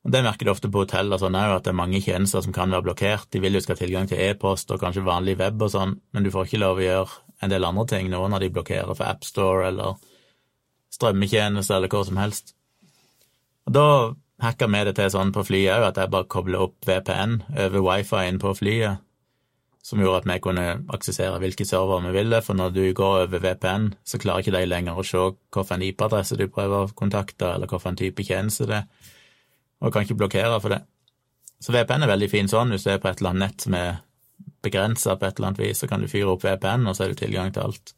Det 0.02 0.22
merker 0.24 0.48
du 0.48 0.50
ofte 0.50 0.70
på 0.72 0.82
hotell 0.82 1.14
og 1.14 1.20
sånn 1.22 1.36
òg, 1.38 1.52
at 1.56 1.66
det 1.66 1.70
er 1.70 1.78
mange 1.78 2.00
tjenester 2.02 2.42
som 2.42 2.54
kan 2.54 2.72
være 2.74 2.88
blokkert. 2.88 3.28
De 3.30 3.38
vil 3.42 3.54
jo 3.54 3.60
skal 3.62 3.76
ha 3.76 3.82
tilgang 3.84 4.08
til 4.10 4.18
e-post 4.18 4.72
og 4.74 4.80
kanskje 4.82 5.04
vanlig 5.06 5.36
web 5.38 5.62
og 5.62 5.70
sånn, 5.70 5.94
men 6.10 6.26
du 6.26 6.30
får 6.34 6.48
ikke 6.48 6.62
lov 6.62 6.80
å 6.80 6.86
gjøre 6.86 7.20
en 7.42 7.52
del 7.52 7.66
andre 7.68 7.86
ting. 7.86 8.10
nå 8.10 8.22
når 8.28 8.40
de 8.40 8.50
blokkerer 8.56 8.94
for 8.96 9.06
AppStore 9.06 9.68
eller 9.68 9.94
strømmetjenester 10.90 11.76
eller 11.76 11.88
hva 11.88 12.02
som 12.04 12.18
helst. 12.18 12.54
Og 13.66 13.72
Da 13.72 13.86
hacka 14.42 14.66
vi 14.66 14.84
det 14.84 14.96
til 14.98 15.14
sånn 15.14 15.32
på 15.32 15.46
flyet 15.46 15.76
òg, 15.76 15.88
at 15.88 15.96
jeg 15.96 16.10
bare 16.10 16.26
kobler 16.26 16.66
opp 16.66 16.82
VPN 16.82 17.42
over 17.54 17.80
wifi-en 17.86 18.42
på 18.42 18.56
flyet, 18.58 18.98
som 19.82 20.02
gjorde 20.02 20.22
at 20.22 20.26
vi 20.26 20.40
kunne 20.42 20.66
aksessere 20.90 21.38
hvilke 21.38 21.64
server 21.64 22.02
vi 22.08 22.18
ville, 22.18 22.42
for 22.42 22.58
når 22.58 22.74
du 22.74 22.92
går 22.92 23.28
over 23.28 23.38
VPN, 23.38 23.94
så 24.04 24.18
klarer 24.18 24.42
ikke 24.42 24.58
de 24.58 24.66
lenger 24.66 24.98
å 24.98 25.06
se 25.06 25.30
hvilken 25.54 25.82
IP-adresse 25.82 26.36
du 26.36 26.48
prøver 26.48 26.88
å 26.88 26.94
kontakte, 26.94 27.54
eller 27.54 27.70
hvilken 27.70 27.96
type 27.96 28.26
tjeneste 28.26 28.66
det 28.66 28.82
er 28.82 29.11
og 29.82 29.92
kan 29.92 30.06
ikke 30.06 30.18
blokkere 30.20 30.60
for 30.62 30.74
det. 30.74 30.82
Så 31.62 31.74
VPN 31.74 32.06
er 32.06 32.10
veldig 32.10 32.30
fin 32.30 32.50
sånn 32.50 32.74
hvis 32.74 32.86
du 32.86 32.92
er 32.92 33.02
på 33.02 33.10
et 33.10 33.20
eller 33.20 33.34
annet 33.34 33.48
nett 33.48 33.66
som 33.66 33.74
er 33.78 33.90
begrensa 34.62 35.16
på 35.18 35.26
et 35.26 35.38
eller 35.38 35.52
annet 35.52 35.62
vis, 35.62 35.82
så 35.82 35.88
kan 35.90 36.02
du 36.02 36.10
fyre 36.10 36.30
opp 36.34 36.46
VPN, 36.46 36.86
og 36.86 36.96
så 36.96 37.06
er 37.06 37.12
du 37.12 37.18
tilgang 37.18 37.52
til 37.54 37.66
alt. 37.66 37.94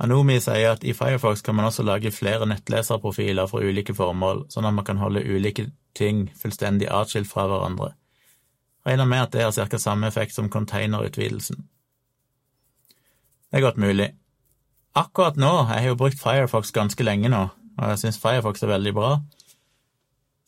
Anomi 0.00 0.38
sier 0.40 0.72
at 0.72 0.84
i 0.88 0.94
Firefox 0.96 1.42
kan 1.44 1.58
man 1.58 1.66
også 1.68 1.84
lage 1.84 2.12
flere 2.14 2.46
nettleserprofiler 2.48 3.50
for 3.50 3.60
ulike 3.60 3.92
formål, 3.92 4.46
sånn 4.48 4.64
at 4.64 4.72
man 4.78 4.86
kan 4.86 5.02
holde 5.02 5.20
ulike 5.28 5.66
ting 5.98 6.30
fullstendig 6.40 6.88
atskilt 6.88 7.28
fra 7.28 7.44
hverandre. 7.50 7.92
Regner 8.86 9.08
med 9.08 9.26
at 9.26 9.34
det 9.34 9.44
har 9.44 9.52
ca. 9.52 9.78
samme 9.78 10.08
effekt 10.08 10.34
som 10.34 10.50
containerutvidelsen. 10.50 11.66
Det 13.50 13.58
er 13.58 13.66
godt 13.66 13.80
mulig. 13.82 14.12
Akkurat 14.94 15.36
nå, 15.36 15.50
jeg 15.68 15.82
har 15.82 15.88
jo 15.92 15.98
brukt 15.98 16.20
Firefox 16.20 16.72
ganske 16.72 17.04
lenge 17.04 17.28
nå, 17.30 17.44
og 17.78 17.92
jeg 17.92 17.98
syns 18.02 18.18
Firefox 18.18 18.62
er 18.62 18.72
veldig 18.72 18.94
bra, 18.94 19.10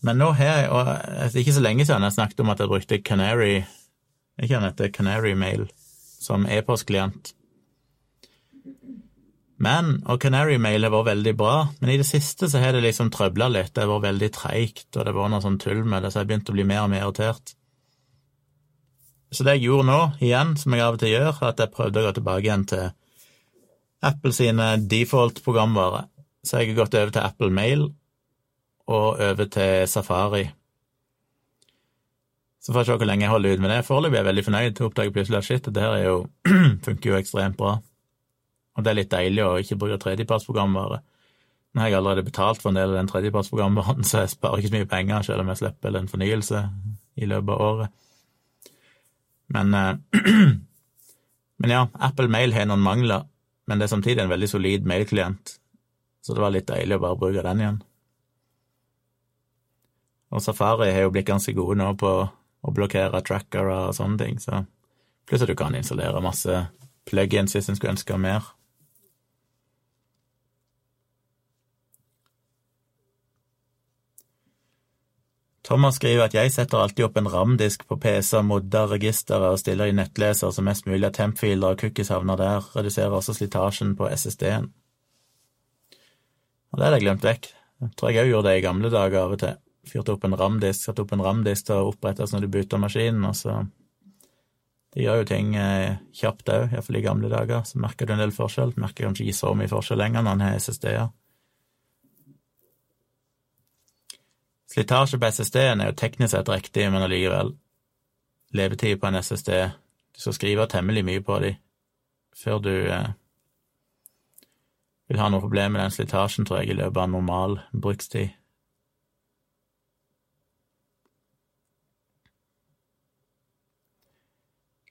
men 0.03 0.18
nå 0.18 0.33
har 0.35 0.49
jeg, 0.49 0.70
og 0.74 0.89
det 0.89 1.28
er 1.30 1.45
ikke 1.45 1.55
så 1.55 1.62
lenge 1.62 1.87
siden 1.87 2.03
jeg 2.03 2.16
snakket 2.16 2.43
om 2.43 2.51
at 2.51 2.62
jeg 2.62 2.70
brukte 2.72 2.99
Canary, 3.07 3.62
ikke 4.43 4.59
han 4.59 4.66
heter 4.66 4.91
Canary 4.91 5.37
Mail, 5.39 5.68
som 6.18 6.47
e-postklient. 6.51 7.35
Men, 9.62 10.01
og 10.11 10.18
Canary 10.18 10.57
Mail 10.59 10.83
har 10.83 10.91
vært 10.91 11.12
veldig 11.12 11.35
bra, 11.39 11.55
men 11.78 11.93
i 11.93 11.99
det 12.01 12.09
siste 12.09 12.49
så 12.51 12.59
har 12.59 12.74
det 12.74 12.83
liksom 12.83 13.12
trøbla 13.14 13.47
litt. 13.55 13.70
Det 13.76 13.85
har 13.85 13.93
vært 13.93 14.09
veldig 14.09 14.30
treigt, 14.35 14.89
og 14.97 15.05
det 15.05 15.12
har 15.12 15.18
vært 15.20 15.35
noe 15.37 15.45
sånn 15.45 15.61
tull 15.62 15.85
med 15.87 16.03
det, 16.03 16.11
så 16.11 16.18
jeg 16.18 16.24
har 16.24 16.30
begynt 16.33 16.51
å 16.51 16.57
bli 16.57 16.66
mer 16.66 16.83
og 16.83 16.91
mer 16.91 17.05
irritert. 17.05 17.55
Så 19.33 19.47
det 19.47 19.57
jeg 19.57 19.68
gjorde 19.70 19.89
nå, 19.89 20.01
igjen, 20.20 20.57
som 20.61 20.74
jeg 20.76 20.85
av 20.85 20.97
og 20.97 21.01
til 21.01 21.14
gjør, 21.14 21.30
er 21.33 21.51
at 21.53 21.61
jeg 21.62 21.72
prøvde 21.72 22.01
å 22.01 22.07
gå 22.07 22.14
tilbake 22.18 22.45
igjen 22.45 22.64
til 22.68 22.89
Apple 24.05 24.33
sine 24.37 24.66
default-programvare. 24.91 26.03
Så 26.45 26.59
jeg 26.59 26.72
har 26.72 26.83
gått 26.83 26.97
over 26.99 27.14
til 27.14 27.24
Apple 27.24 27.53
Mail 27.55 27.87
og 28.91 29.22
over 29.22 29.49
til 29.55 29.87
Safari. 29.89 30.43
Så 32.62 32.74
får 32.74 32.83
jeg 32.83 32.91
se 32.91 32.97
hvor 32.99 33.09
lenge 33.09 33.24
jeg 33.24 33.33
holder 33.33 33.55
ut 33.55 33.62
med 33.62 33.72
det. 33.72 33.78
Foreløpig 33.87 34.18
er 34.18 34.20
jeg 34.20 34.28
veldig 34.28 34.45
fornøyd. 34.49 34.83
Oppdager 34.87 35.14
plutselig 35.14 35.39
at 35.39 35.47
shit, 35.49 35.70
det 35.74 35.83
her 35.83 35.97
jo, 36.03 36.18
funker 36.87 37.11
jo 37.11 37.16
ekstremt 37.18 37.57
bra. 37.59 37.78
Og 38.76 38.85
det 38.85 38.93
er 38.93 38.99
litt 39.01 39.11
deilig 39.12 39.47
å 39.47 39.57
ikke 39.62 39.78
bruke 39.80 39.99
tredjepartsprogramvare. 40.03 41.01
Nå 41.72 41.80
har 41.80 41.89
jeg 41.89 41.99
allerede 41.99 42.26
betalt 42.26 42.61
for 42.61 42.70
en 42.70 42.78
del 42.78 42.93
av 42.93 43.01
den 43.01 43.09
tredjepartsprogramvaren, 43.09 44.05
så 44.09 44.22
jeg 44.22 44.35
sparer 44.35 44.61
ikke 44.61 44.74
så 44.74 44.76
mye 44.76 44.93
penger 44.93 45.26
selv 45.26 45.45
om 45.45 45.53
jeg 45.53 45.62
slipper 45.62 45.99
en 45.99 46.12
fornyelse 46.12 46.62
i 47.16 47.28
løpet 47.33 47.55
av 47.55 47.66
året. 47.70 47.99
Men, 49.53 49.74
eh, 49.74 49.96
men 51.62 51.74
ja, 51.74 51.86
Apple 51.94 52.28
Mail 52.32 52.55
har 52.57 52.68
noen 52.68 52.84
mangler, 52.84 53.26
men 53.68 53.78
det 53.78 53.86
er 53.86 53.94
samtidig 53.94 54.24
en 54.24 54.32
veldig 54.32 54.48
solid 54.50 54.86
mailklient, 54.88 55.57
så 56.22 56.34
det 56.34 56.42
var 56.42 56.55
litt 56.55 56.70
deilig 56.70 56.98
å 56.98 57.05
bare 57.05 57.20
bruke 57.20 57.44
den 57.44 57.62
igjen. 57.62 57.80
Og 60.32 60.40
Safari 60.40 60.88
har 60.94 61.05
jo 61.05 61.12
blitt 61.12 61.28
ganske 61.28 61.53
gode 61.53 61.76
nå 61.76 61.90
på 62.00 62.12
å 62.62 62.72
blokkere 62.72 63.20
trackere 63.26 63.88
og 63.88 63.96
sånne 63.96 64.18
ting, 64.22 64.40
så 64.40 64.64
plutselig 65.28 65.59
kan 65.61 65.74
du 65.74 65.82
installere 65.82 66.24
masse 66.24 66.64
plugins 67.09 67.53
hvis 67.57 67.68
en 67.68 67.78
skulle 67.78 67.96
ønske 67.96 68.18
mer. 68.20 68.46
Thomas 75.63 75.95
skriver 76.01 76.27
at 76.27 76.35
jeg 76.35 76.51
setter 76.51 76.81
alltid 76.83 77.07
opp 77.07 77.19
en 77.21 77.29
RAM-disk 77.31 77.85
på 77.87 77.97
PC, 78.03 78.35
modder 78.43 78.89
registeret 78.97 79.55
og 79.55 79.61
stiller 79.63 79.93
i 79.93 79.95
nettleser 79.95 80.51
så 80.51 80.65
mest 80.67 80.89
mulig 80.91 81.07
av 81.07 81.15
temp-filer 81.15 81.77
og 81.77 81.83
cookies 81.85 82.11
havner 82.11 82.41
der, 82.41 82.67
reduserer 82.75 83.15
også 83.15 83.37
slitasjen 83.37 83.95
på 83.99 84.09
SSD-en. 84.11 84.73
Og 86.73 86.81
det 86.81 86.87
hadde 86.87 86.99
jeg 86.99 87.07
glemt 87.07 87.29
vekk. 87.29 87.53
Jeg 87.83 87.95
tror 87.99 88.11
jeg 88.11 88.25
òg 88.25 88.33
gjorde 88.33 88.49
det 88.49 88.59
i 88.59 88.65
gamle 88.65 88.91
dager 88.91 89.21
av 89.23 89.37
og 89.37 89.41
til. 89.43 89.61
Fyrte 89.87 90.15
opp 90.15 90.27
en 90.27 90.37
RAM-disk, 90.39 90.83
satte 90.83 91.05
opp 91.05 91.15
en 91.15 91.23
RAM-disk 91.23 91.69
til 91.69 91.79
å 91.79 91.89
opprettes 91.93 92.35
når 92.35 92.45
du 92.45 92.53
bytter 92.57 92.83
maskinen, 92.83 93.25
og 93.31 93.39
så 93.39 93.63
Det 94.93 95.07
gjør 95.07 95.23
jo 95.23 95.25
ting 95.25 95.55
eh, 95.57 95.95
kjapt 96.13 96.51
òg, 96.53 96.75
iallfall 96.75 96.99
i 96.99 97.01
gamle 97.01 97.29
dager. 97.33 97.63
Så 97.65 97.79
merker 97.81 98.05
du 98.05 98.13
en 98.13 98.21
del 98.21 98.35
forskjell. 98.37 98.75
Merker 98.77 99.07
kanskje 99.07 99.25
ikke 99.25 99.39
så 99.39 99.55
mye 99.57 99.71
forskjell 99.71 100.03
lenger 100.03 100.27
når 100.27 100.33
en 100.37 100.43
har 100.45 100.59
SSD-er. 100.61 101.07
Slitasje 104.73 105.18
på 105.20 105.29
SSD-en 105.29 105.83
er 105.83 105.91
jo 105.91 105.99
teknisk 106.01 106.33
sett 106.33 106.49
riktig, 106.49 106.87
men 106.89 107.05
allikevel. 107.05 107.53
Levetid 108.57 109.01
på 109.01 109.09
en 109.09 109.18
SSD 109.20 109.51
Du 110.12 110.20
skal 110.20 110.37
skrive 110.37 110.66
temmelig 110.68 111.05
mye 111.05 111.20
på 111.25 111.39
de 111.41 111.55
før 112.37 112.59
du 112.64 112.73
eh, 112.73 113.11
vil 115.09 115.20
ha 115.20 115.29
noe 115.29 115.41
problem 115.45 115.75
med 115.75 115.83
den 115.83 115.93
slitasjen, 115.93 116.47
tror 116.49 116.62
jeg, 116.62 116.73
i 116.73 116.77
løpet 116.79 117.01
av 117.03 117.11
normal 117.12 117.59
brukstid. 117.73 118.33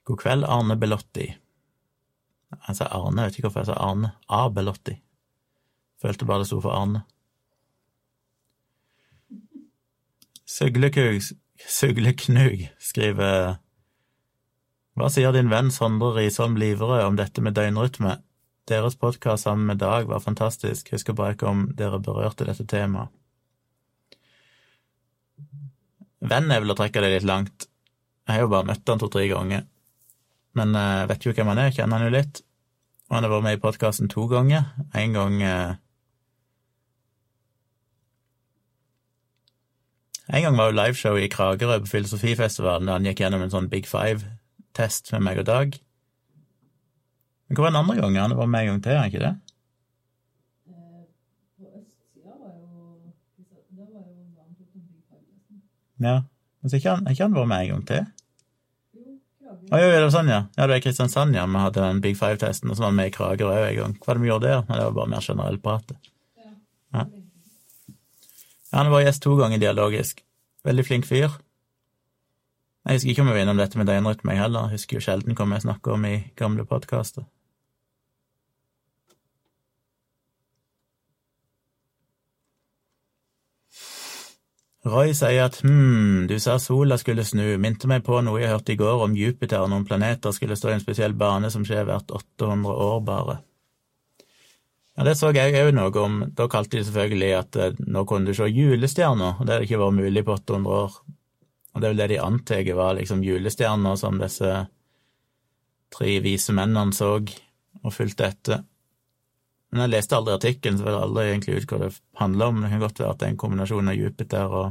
God 0.06 0.18
kveld, 0.22 0.46
Arne 0.46 0.76
Belotti. 0.78 1.28
Jeg 2.52 2.78
sa 2.78 2.90
Arne, 2.90 3.22
jeg 3.22 3.30
vet 3.30 3.38
ikke 3.38 3.48
hvorfor 3.48 3.64
jeg 3.64 3.72
sa 3.72 3.80
Arne. 3.82 4.12
A. 4.28 4.44
Belotti. 4.50 4.96
Følte 6.02 6.26
bare 6.26 6.42
det 6.42 6.50
sto 6.50 6.60
for 6.62 6.74
Arne. 6.74 7.04
Søgleknug 10.52 11.22
skriver 12.82 13.54
Hva 14.98 15.08
sier 15.08 15.32
din 15.32 15.48
venn 15.48 15.70
Sondre 15.72 16.10
Risholm 16.18 16.58
Liverød 16.60 17.06
om 17.06 17.16
dette 17.16 17.44
med 17.44 17.56
døgnrytme? 17.56 18.18
Deres 18.68 18.98
podkast 19.00 19.46
sammen 19.46 19.70
med 19.70 19.80
Dag 19.80 20.10
var 20.10 20.20
fantastisk, 20.20 20.90
husker 20.92 21.16
bare 21.16 21.36
ikke 21.36 21.48
om 21.48 21.62
dere 21.78 22.02
berørte 22.04 22.44
dette 22.44 22.66
temaet. 22.68 23.08
Venn 26.20 26.52
er 26.52 26.60
vel 26.62 26.74
å 26.74 26.76
trekke 26.78 27.00
det 27.02 27.14
litt 27.16 27.26
langt. 27.26 27.66
Jeg 28.28 28.36
har 28.36 28.44
jo 28.44 28.52
bare 28.52 28.68
møtt 28.68 28.92
han 28.92 29.00
to-tre 29.00 29.24
ganger. 29.32 29.64
Men 30.54 30.76
jeg 30.76 31.00
eh, 31.00 31.08
vet 31.10 31.24
jo 31.26 31.32
hvem 31.34 31.50
han 31.50 31.62
er, 31.64 31.72
kjenner 31.74 31.98
han 31.98 32.06
jo 32.06 32.14
litt. 32.14 32.44
Og 33.08 33.16
han 33.16 33.26
har 33.26 33.32
vært 33.32 33.46
med 33.48 33.56
i 33.56 33.62
podkasten 33.64 34.12
to 34.12 34.28
ganger. 34.30 34.68
En 34.94 35.16
gang 35.16 35.40
eh, 35.42 35.72
En 40.32 40.42
gang 40.42 40.56
var 40.56 40.70
jo 40.70 40.76
liveshow 40.78 41.18
i 41.20 41.28
Kragerø 41.28 41.82
på 41.84 41.90
Filosofifestivalen, 41.90 42.88
da 42.88 42.96
han 42.96 43.04
gikk 43.04 43.20
gjennom 43.20 43.42
en 43.44 43.52
sånn 43.52 43.68
Big 43.68 43.84
Five-test 43.88 45.12
med 45.12 45.26
meg 45.26 45.42
og 45.42 45.48
Dag. 45.50 45.76
Men 47.46 47.58
hva 47.58 47.66
var 47.66 47.74
den 47.74 47.80
andre 47.82 47.96
gangen? 48.00 48.22
Han 48.22 48.38
var 48.38 48.48
med 48.48 48.64
en 48.64 48.70
gang 48.70 48.82
til, 48.86 48.94
er 48.94 49.02
han 49.02 49.12
ikke 49.12 49.26
det? 49.26 49.34
Ja. 56.02 56.16
Men 56.62 56.70
så 56.70 56.78
ikke 56.78 56.96
han, 56.96 57.06
ikke 57.12 57.26
han 57.26 57.36
vært 57.36 57.50
med 57.52 57.66
en 57.66 57.72
gang 57.74 57.86
til? 57.92 58.10
Å 59.72 59.78
jo, 59.78 59.90
det 59.92 60.00
var 60.00 60.14
sånn, 60.14 60.30
ja. 60.32 60.40
Ja, 60.56 60.64
det 60.64 60.72
var 60.72 60.82
Kristiansand, 60.84 61.36
ja. 61.36 61.44
Vi 61.48 61.60
hadde 61.60 61.84
den 61.84 62.00
Big 62.04 62.16
Five-testen, 62.18 62.72
og 62.72 62.78
så 62.78 62.86
var 62.86 62.94
han 62.94 62.98
med 63.02 63.12
i 63.12 63.14
Kragerø 63.14 63.58
en 63.66 63.76
gang. 63.78 63.98
Hva 64.00 64.10
var 64.10 64.18
det 64.18 64.24
vi 64.24 64.32
gjorde 64.32 64.48
der? 64.48 64.64
Men 64.64 64.80
det 64.80 64.86
var 64.88 64.96
bare 64.96 65.12
mer 65.12 65.28
generelt 65.28 65.62
prat. 65.64 65.92
Ja. 66.96 67.04
Han 68.72 68.90
var 68.90 69.04
gjest 69.04 69.22
to 69.22 69.34
ganger 69.36 69.60
dialogisk. 69.60 70.24
Veldig 70.64 70.84
flink 70.86 71.06
fyr. 71.06 71.28
Jeg 72.82 72.96
husker 72.96 73.10
ikke 73.12 73.22
om 73.22 73.28
vi 73.30 73.34
var 73.36 73.44
innom 73.44 73.60
dette 73.60 73.78
med 73.78 73.86
døgnrytme, 73.86 74.32
jeg 74.32 74.42
heller. 74.42 74.66
Jeg 74.66 74.80
husker 74.80 74.96
jo 74.96 75.04
sjelden 75.04 75.36
hva 75.38 75.46
vi 75.52 75.60
snakker 75.62 75.94
om 75.94 76.08
i 76.08 76.16
gamle 76.40 76.64
podkaster. 76.66 77.28
Roy 84.82 85.12
sier 85.14 85.44
at 85.44 85.60
hm, 85.62 86.26
du 86.26 86.34
sa 86.42 86.56
sola 86.58 86.96
skulle 86.98 87.22
snu, 87.22 87.44
minte 87.62 87.86
meg 87.86 88.02
på 88.02 88.18
noe 88.24 88.40
jeg 88.42 88.50
hørte 88.50 88.74
i 88.74 88.80
går 88.80 89.04
om 89.04 89.14
Jupiter, 89.14 89.68
noen 89.70 89.86
planeter 89.86 90.34
skulle 90.34 90.56
stå 90.58 90.72
i 90.72 90.74
en 90.74 90.82
spesiell 90.82 91.14
bane 91.14 91.52
som 91.54 91.62
skjer 91.62 91.86
hvert 91.86 92.10
800 92.10 92.74
år 92.88 92.98
bare. 93.06 93.36
Ja, 95.02 95.06
Det 95.08 95.16
så 95.18 95.32
jeg 95.34 95.56
òg 95.58 95.72
noe 95.74 95.90
om. 95.98 96.20
Da 96.30 96.44
kalte 96.46 96.76
de 96.78 96.84
selvfølgelig 96.86 97.30
at 97.34 97.56
eh, 97.58 97.78
nå 97.90 98.04
kunne 98.06 98.30
du 98.30 98.36
se 98.38 98.46
julestjerner, 98.46 99.40
og 99.40 99.46
det 99.48 99.56
hadde 99.56 99.64
ikke 99.66 99.80
vært 99.80 99.96
mulig 99.96 100.20
på 100.22 100.36
800 100.36 100.76
år. 100.76 100.98
Og 101.74 101.80
det 101.80 101.88
er 101.88 101.90
vel 101.90 102.02
det 102.04 102.06
de 102.12 102.18
antar 102.22 102.68
var 102.78 102.94
liksom 102.94 103.24
julestjerner 103.26 103.96
som 103.98 104.20
disse 104.20 104.50
tre 105.90 106.10
vise 106.22 106.54
mennene 106.54 106.94
så 106.94 107.16
og 107.18 107.90
fulgte 107.90 108.28
etter. 108.28 108.62
Men 109.72 109.82
jeg 109.82 109.92
leste 109.96 110.20
aldri 110.20 110.36
artikkelen, 110.36 110.78
så 110.78 110.86
vet 110.86 110.94
jeg 110.94 111.06
aldri 111.08 111.24
egentlig 111.32 111.56
ut 111.56 111.74
hva 111.74 111.80
det 111.82 111.90
handler 112.20 112.52
om. 112.52 112.60
Det 112.62 112.70
kan 112.70 112.84
godt 112.84 113.02
være 113.02 113.10
at 113.10 113.18
det 113.18 113.26
er 113.26 113.34
en 113.34 113.40
kombinasjon 113.42 113.90
av 113.90 113.98
Jupiter 113.98 114.54
og 114.60 114.68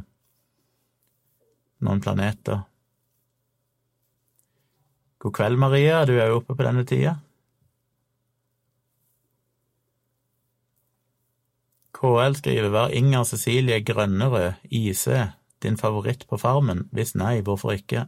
noen 1.83 2.05
planeter. 2.07 2.63
God 5.19 5.35
kveld, 5.41 5.59
Maria, 5.59 6.05
du 6.07 6.15
er 6.15 6.31
jo 6.31 6.39
oppe 6.39 6.55
på 6.55 6.69
denne 6.69 6.87
tida. 6.87 7.17
KL 12.01 12.33
skriver 12.33 12.69
Var 12.69 12.89
Inger 12.89 13.23
Cecilie 13.23 13.83
Grønnerød, 13.85 14.51
IC, 14.63 15.07
din 15.63 15.77
favoritt 15.77 16.25
på 16.29 16.37
Farmen? 16.37 16.87
Hvis 16.91 17.15
nei, 17.15 17.41
hvorfor 17.41 17.71
ikke? 17.71 18.05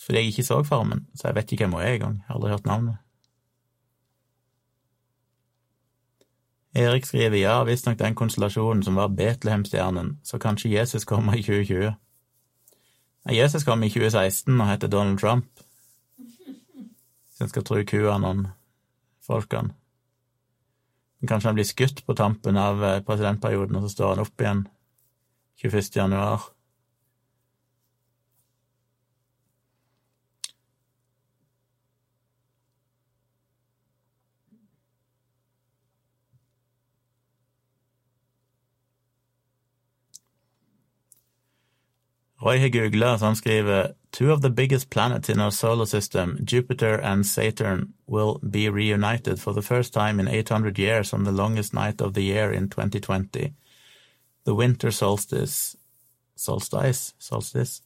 Fordi 0.00 0.18
jeg 0.18 0.26
ikke 0.26 0.42
så 0.42 0.62
Farmen, 0.62 1.06
så 1.14 1.28
jeg 1.28 1.34
vet 1.34 1.52
ikke 1.52 1.64
hvem 1.64 1.72
hun 1.72 1.82
er 1.82 1.92
engang. 1.92 2.22
Har 2.26 2.34
aldri 2.34 2.50
hørt 2.50 2.66
navnet. 2.66 2.96
Erik 6.74 7.04
skriver 7.04 7.36
ja, 7.36 7.64
visstnok 7.64 7.98
den 7.98 8.14
konstellasjonen 8.14 8.82
som 8.82 8.96
var 8.96 9.08
Betlehem-stjernen, 9.08 10.20
så 10.24 10.38
kanskje 10.38 10.72
Jesus 10.72 11.04
kommer 11.04 11.34
i 11.34 11.42
2020. 11.42 11.92
Jesus 13.32 13.64
kom 13.64 13.82
i 13.82 13.88
2016 13.88 14.60
og 14.60 14.68
heter 14.68 14.88
Donald 14.88 15.18
Trump, 15.18 15.46
hvis 16.16 17.40
en 17.40 17.48
skal 17.48 17.64
tro 17.64 17.82
kua 17.84 18.18
noen 18.18 18.46
folkene. 19.26 19.74
Kanskje 21.26 21.48
han 21.48 21.56
blir 21.58 21.66
skutt 21.66 22.04
på 22.06 22.14
tampen 22.14 22.58
av 22.60 22.84
eh, 22.84 23.00
presidentperioden, 23.02 23.78
og 23.78 23.86
så 23.86 23.94
står 23.96 24.12
han 24.12 24.22
opp 24.22 24.44
igjen 24.44 24.62
21. 25.58 25.96
januar. 25.96 26.44
Roy 42.40 42.58
har 42.58 42.68
googla, 42.68 43.18
så 43.18 43.24
han 43.24 43.36
skriver 43.36 43.92
Two 44.10 44.32
of 44.32 44.40
the 44.40 44.50
biggest 44.50 44.90
planets 44.90 45.28
in 45.28 45.40
our 45.40 45.50
solar 45.50 45.86
system, 45.86 46.38
Jupiter 46.52 46.98
and 46.98 47.26
Saturn, 47.26 47.92
will 48.06 48.38
be 48.50 48.70
reunited 48.70 49.40
for 49.40 49.52
the 49.52 49.62
first 49.62 49.92
time 49.92 50.20
in 50.20 50.28
800 50.28 50.78
years 50.78 51.12
on 51.12 51.24
the 51.24 51.32
longest 51.32 51.74
night 51.74 52.00
of 52.00 52.14
the 52.14 52.22
year 52.22 52.52
in 52.52 52.68
2020. 52.68 53.52
The 54.44 54.54
winter 54.54 54.90
solstice, 54.90 55.76
solstice, 56.36 57.12
solstice, 57.18 57.82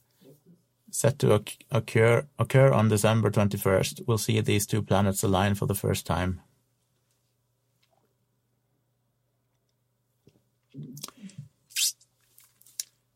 set 0.91 1.19
to 1.19 1.43
occur, 1.71 2.25
occur 2.37 2.71
on 2.71 2.89
December 2.89 3.31
21st, 3.31 4.07
will 4.07 4.17
see 4.17 4.39
these 4.39 4.67
two 4.67 4.81
planets 4.81 5.23
align 5.23 5.55
for 5.55 5.65
the 5.65 5.75
first 5.75 6.05
time. 6.05 6.41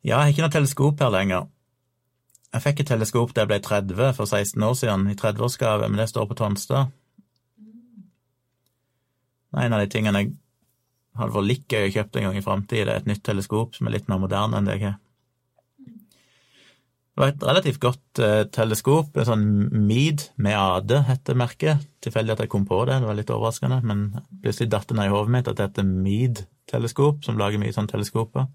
Ja, 0.07 0.21
jeg 0.21 0.23
har 0.23 0.29
ikke 0.31 0.43
noe 0.45 0.53
teleskop 0.55 1.01
her 1.03 1.09
lenger. 1.11 1.47
Jeg 2.55 2.63
fikk 2.63 2.77
et 2.79 2.87
teleskop 2.93 3.33
da 3.35 3.43
jeg 3.43 3.49
ble 3.49 3.57
30 3.59 4.13
for 4.15 4.29
16 4.29 4.63
år 4.63 4.75
siden, 4.79 5.01
i 5.11 5.15
30-årsgave, 5.19 5.89
men 5.89 5.99
det 5.99 6.05
står 6.07 6.29
på 6.29 6.37
Tonstad. 6.39 6.93
En 9.57 9.73
av 9.75 9.81
de 9.81 9.89
tingene 9.91 10.21
jeg 10.21 10.29
hadde 11.19 11.35
vært 11.35 11.49
litt 11.49 11.65
gøy 11.67 11.89
å 11.89 11.91
kjøpe 11.97 12.21
en 12.21 12.27
gang 12.29 12.39
i 12.39 12.43
framtida, 12.45 12.93
er 12.93 13.01
et 13.01 13.09
nytt 13.09 13.25
teleskop 13.27 13.75
som 13.75 13.89
er 13.89 13.97
litt 13.97 14.07
mer 14.07 14.21
moderne 14.21 14.61
enn 14.61 14.69
det 14.69 14.77
jeg 14.77 14.85
har. 14.85 14.95
Det 15.81 17.23
var 17.23 17.33
et 17.33 17.43
relativt 17.49 17.81
godt 17.83 18.21
eh, 18.23 18.43
teleskop, 18.53 19.17
en 19.17 19.27
sånn 19.27 19.43
Mead 19.89 20.23
med 20.37 20.55
AD 20.55 20.93
heter 21.09 21.35
merket. 21.41 21.83
Tilfeldig 22.05 22.35
at 22.35 22.45
jeg 22.45 22.53
kom 22.53 22.63
på 22.69 22.79
det, 22.87 23.01
det 23.01 23.09
var 23.09 23.17
litt 23.17 23.33
overraskende, 23.33 23.81
men 23.83 24.07
plutselig 24.39 24.69
datt 24.71 24.87
det 24.87 24.99
ned 25.01 25.09
i 25.09 25.13
hodet 25.15 25.35
mitt 25.35 25.51
at 25.51 25.59
det 25.59 25.67
heter 25.67 25.89
Mead-teleskop, 25.89 27.25
som 27.27 27.41
lager 27.41 27.59
mye 27.59 27.75
sånne 27.75 27.91
teleskoper 27.91 28.47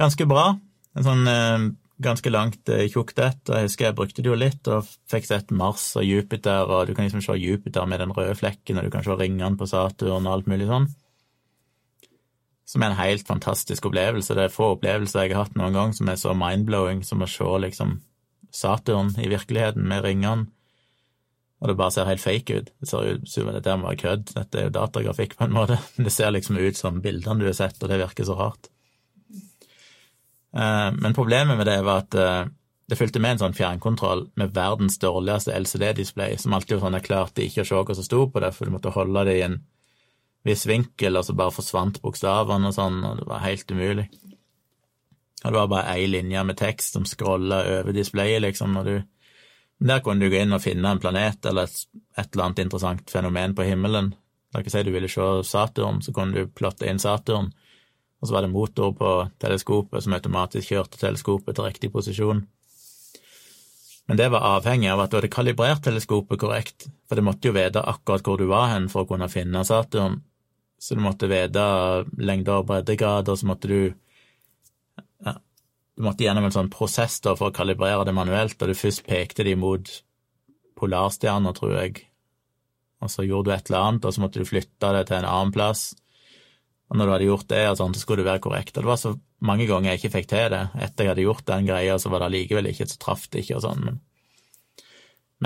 ganske 0.00 0.26
bra. 0.28 0.46
En 0.96 1.06
sånn 1.06 1.30
eh, 1.30 1.68
ganske 2.00 2.32
langt, 2.32 2.62
eh, 2.68 2.88
tjukt 2.88 3.18
et. 3.20 3.42
Jeg 3.46 3.68
husker 3.68 3.90
jeg 3.90 3.98
brukte 3.98 4.24
det 4.24 4.30
jo 4.30 4.38
litt, 4.38 4.68
og 4.72 4.88
fikk 5.10 5.28
sett 5.28 5.52
Mars 5.52 5.92
og 6.00 6.06
Jupiter, 6.06 6.64
og 6.64 6.88
du 6.88 6.94
kan 6.94 7.06
liksom 7.06 7.22
se 7.24 7.36
Jupiter 7.38 7.86
med 7.86 8.00
den 8.00 8.14
røde 8.16 8.36
flekken, 8.38 8.80
og 8.80 8.88
du 8.88 8.94
kan 8.94 9.04
se 9.04 9.16
ringene 9.16 9.58
på 9.60 9.68
Saturn 9.68 10.26
og 10.26 10.38
alt 10.38 10.50
mulig 10.50 10.68
sånn. 10.70 10.88
Som 12.70 12.84
er 12.84 12.92
en 12.92 13.02
helt 13.02 13.26
fantastisk 13.26 13.88
opplevelse. 13.90 14.36
Det 14.38 14.46
er 14.46 14.54
få 14.54 14.76
opplevelser 14.76 15.26
jeg 15.26 15.34
har 15.34 15.44
hatt 15.44 15.58
noen 15.58 15.74
gang 15.74 15.92
som 15.96 16.08
er 16.08 16.18
så 16.20 16.36
mind-blowing 16.38 17.02
som 17.04 17.22
å 17.22 17.28
se 17.28 17.50
liksom 17.66 17.98
Saturn 18.54 19.12
i 19.18 19.28
virkeligheten 19.30 19.86
med 19.90 20.04
ringene. 20.06 20.48
Og 21.60 21.68
det 21.68 21.76
bare 21.76 21.92
ser 21.92 22.08
helt 22.08 22.22
fake 22.22 22.56
ut. 22.56 22.70
Det 22.80 22.88
ser 22.88 23.16
ut 23.18 23.28
som 23.28 23.50
dette 23.52 23.74
må 23.76 23.90
være 23.90 24.00
kødd, 24.00 24.30
dette 24.32 24.58
er 24.58 24.68
jo 24.68 24.76
datagrafikk 24.78 25.34
på 25.36 25.44
en 25.44 25.56
måte. 25.58 25.76
Det 26.06 26.12
ser 26.14 26.32
liksom 26.32 26.56
ut 26.56 26.78
som 26.78 27.02
bildene 27.04 27.42
du 27.42 27.50
har 27.50 27.58
sett, 27.58 27.82
og 27.82 27.90
det 27.90 28.00
virker 28.00 28.24
så 28.24 28.38
rart. 28.38 28.70
Eh, 30.56 30.92
men 30.92 31.14
problemet 31.14 31.56
med 31.56 31.66
det 31.66 31.82
var 31.86 32.04
at 32.04 32.14
eh, 32.14 32.44
det 32.90 32.98
fulgte 32.98 33.22
med 33.22 33.36
en 33.36 33.42
sånn 33.44 33.54
fjernkontroll 33.54 34.24
med 34.40 34.54
verdens 34.54 34.98
dårligste 34.98 35.54
LCD-display, 35.54 36.34
som 36.42 36.56
alltid 36.56 36.76
var 36.76 36.88
sånn 36.88 36.98
jeg 36.98 37.06
klarte 37.06 37.44
ikke 37.44 37.62
å 37.62 37.68
se 37.68 37.82
hva 37.86 37.94
som 37.94 38.06
sto 38.06 38.24
på 38.26 38.42
det, 38.42 38.50
for 38.56 38.66
du 38.66 38.74
måtte 38.74 38.94
holde 38.94 39.22
det 39.28 39.36
i 39.38 39.44
en 39.46 39.60
viss 40.46 40.64
vinkel, 40.66 41.18
og 41.20 41.26
så 41.26 41.36
bare 41.38 41.54
forsvant 41.54 42.00
bokstavene 42.02 42.70
og 42.70 42.74
sånn, 42.74 42.98
og 43.06 43.20
det 43.20 43.28
var 43.30 43.44
helt 43.44 43.70
umulig. 43.70 44.08
Og 45.44 45.46
det 45.46 45.56
var 45.56 45.70
bare 45.70 45.94
ei 45.94 46.08
linje 46.10 46.42
med 46.44 46.58
tekst 46.58 46.96
som 46.96 47.06
scrolla 47.06 47.62
over 47.78 47.94
displayet, 47.96 48.42
liksom, 48.42 48.74
når 48.76 48.90
du 48.90 49.00
Der 49.80 50.02
kunne 50.04 50.20
du 50.20 50.28
gå 50.28 50.36
inn 50.36 50.52
og 50.52 50.60
finne 50.60 50.90
en 50.92 50.98
planet 51.00 51.46
eller 51.48 51.64
et, 51.64 51.86
et 52.12 52.34
eller 52.34 52.44
annet 52.44 52.58
interessant 52.58 53.10
fenomen 53.10 53.54
på 53.56 53.64
himmelen. 53.64 54.10
La 54.52 54.60
oss 54.60 54.74
si 54.74 54.82
du 54.84 54.90
ville 54.92 55.08
se 55.08 55.28
Saturn, 55.42 56.02
så 56.02 56.12
kunne 56.12 56.36
du 56.36 56.52
plotte 56.52 56.84
inn 56.84 56.98
Saturn 57.00 57.48
og 58.20 58.28
så 58.28 58.36
var 58.36 58.44
det 58.44 58.52
motor 58.52 58.92
på 58.96 59.10
teleskopet 59.40 60.04
som 60.04 60.14
automatisk 60.16 60.74
kjørte 60.74 61.00
teleskopet 61.00 61.56
til 61.56 61.66
riktig 61.66 61.90
posisjon. 61.92 62.42
Men 64.10 64.18
det 64.18 64.26
var 64.34 64.44
avhengig 64.58 64.90
av 64.92 65.00
at 65.04 65.12
du 65.12 65.16
hadde 65.20 65.32
kalibrert 65.32 65.84
teleskopet 65.86 66.40
korrekt, 66.42 66.88
for 67.08 67.16
det 67.16 67.24
måtte 67.24 67.48
jo 67.48 67.56
vite 67.56 67.84
akkurat 67.92 68.26
hvor 68.26 68.40
du 68.40 68.48
var 68.50 68.72
hen 68.74 68.90
for 68.92 69.04
å 69.04 69.08
kunne 69.08 69.30
finne 69.32 69.64
Saturn, 69.64 70.20
så 70.80 70.96
du 70.96 71.02
måtte 71.04 71.30
vite 71.30 71.64
lengder 72.18 72.60
og 72.60 72.68
breddegrader, 72.68 73.36
så 73.36 73.48
måtte 73.48 73.70
du 73.70 73.80
ja, 75.24 75.36
Du 75.96 76.04
måtte 76.04 76.24
gjennom 76.24 76.48
en 76.48 76.54
sånn 76.54 76.72
prosess 76.72 77.20
da 77.24 77.34
for 77.36 77.50
å 77.50 77.56
kalibrere 77.56 78.06
det 78.08 78.16
manuelt, 78.16 78.58
da 78.58 78.68
du 78.68 78.76
først 78.76 79.04
pekte 79.06 79.44
de 79.44 79.54
mot 79.56 79.90
polarstjerner, 80.80 81.56
tror 81.56 81.76
jeg, 81.76 82.04
og 83.00 83.12
så 83.12 83.24
gjorde 83.24 83.48
du 83.48 83.56
et 83.56 83.68
eller 83.70 83.86
annet, 83.86 84.04
og 84.04 84.16
så 84.16 84.24
måtte 84.24 84.40
du 84.40 84.48
flytte 84.48 84.92
det 84.96 85.06
til 85.08 85.20
en 85.20 85.28
annen 85.28 85.52
plass 85.54 85.90
og 86.90 86.98
når 86.98 87.06
du 87.06 87.12
hadde 87.14 87.26
gjort 87.28 87.50
det, 87.52 87.64
og 87.70 87.76
sånn, 87.78 87.92
så 87.94 88.02
skulle 88.02 88.24
det 88.24 88.32
være 88.32 88.42
korrekt. 88.42 88.74
Og 88.74 88.82
det 88.82 88.90
var 88.90 88.98
så 88.98 89.12
mange 89.46 89.66
ganger 89.70 89.92
jeg 89.92 90.00
ikke 90.00 90.14
fikk 90.16 90.30
til 90.32 90.48
det. 90.50 90.62
Etter 90.74 91.06
jeg 91.06 91.12
hadde 91.12 91.26
gjort 91.26 91.44
den 91.46 91.68
greia, 91.68 91.98
så 92.02 92.10
var 92.10 92.22
det 92.22 92.30
allikevel 92.30 92.70
ikke, 92.72 92.88
så 92.90 92.98
traff 92.98 93.28
det 93.30 93.44
ikke 93.44 93.60
og 93.60 93.62
sånn. 93.62 93.84
Men, 93.86 94.00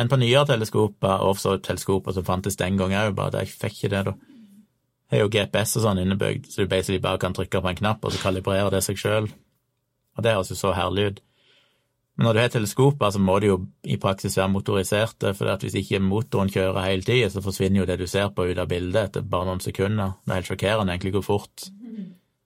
men 0.01 0.09
på 0.09 0.19
nyere 0.23 0.49
teleskoper, 0.49 1.19
og 1.21 1.35
også 1.35 1.59
teleskoper 1.67 2.17
som 2.17 2.25
fantes 2.25 2.57
den 2.61 2.81
gang 2.81 2.97
òg, 2.97 3.13
bare 3.19 3.35
at 3.35 3.45
jeg 3.45 3.59
fikk 3.61 3.77
ikke 3.77 3.93
det, 3.93 4.03
da. 4.09 4.17
Det 5.05 5.19
er 5.19 5.21
jo 5.21 5.31
GPS 5.35 5.77
og 5.79 5.85
sånn 5.85 6.01
innebygd, 6.01 6.49
så 6.49 6.65
du 6.65 6.71
basically 6.73 7.03
bare 7.05 7.21
kan 7.21 7.37
trykke 7.37 7.61
på 7.61 7.71
en 7.71 7.81
knapp, 7.83 8.01
og 8.01 8.15
så 8.15 8.23
kalibrerer 8.25 8.73
det 8.73 8.81
seg 8.87 8.99
sjøl. 8.99 9.29
Og 10.17 10.25
det 10.25 10.33
høres 10.33 10.51
jo 10.55 10.57
så 10.57 10.73
herlig 10.75 11.11
ut. 11.11 11.23
Men 12.15 12.29
når 12.29 12.35
du 12.35 12.41
har 12.41 12.51
teleskoper, 12.55 13.11
så 13.11 13.19
må 13.19 13.39
de 13.43 13.49
jo 13.49 13.57
i 13.91 13.97
praksis 13.99 14.37
være 14.39 14.53
motoriserte, 14.53 15.33
for 15.35 15.51
hvis 15.65 15.75
ikke 15.81 15.99
motoren 16.03 16.53
kjører 16.53 16.87
hele 16.87 17.03
tida, 17.03 17.31
så 17.33 17.43
forsvinner 17.43 17.83
jo 17.83 17.87
det 17.91 17.97
du 17.99 18.07
ser 18.07 18.29
på 18.35 18.47
ut 18.47 18.61
av 18.61 18.69
bildet 18.71 19.09
etter 19.09 19.25
bare 19.27 19.49
noen 19.49 19.63
sekunder. 19.65 20.15
Det 20.23 20.31
er 20.31 20.39
helt 20.39 20.53
sjokkerende 20.53 20.95
egentlig 20.95 21.17
hvor 21.17 21.27
fort 21.27 21.67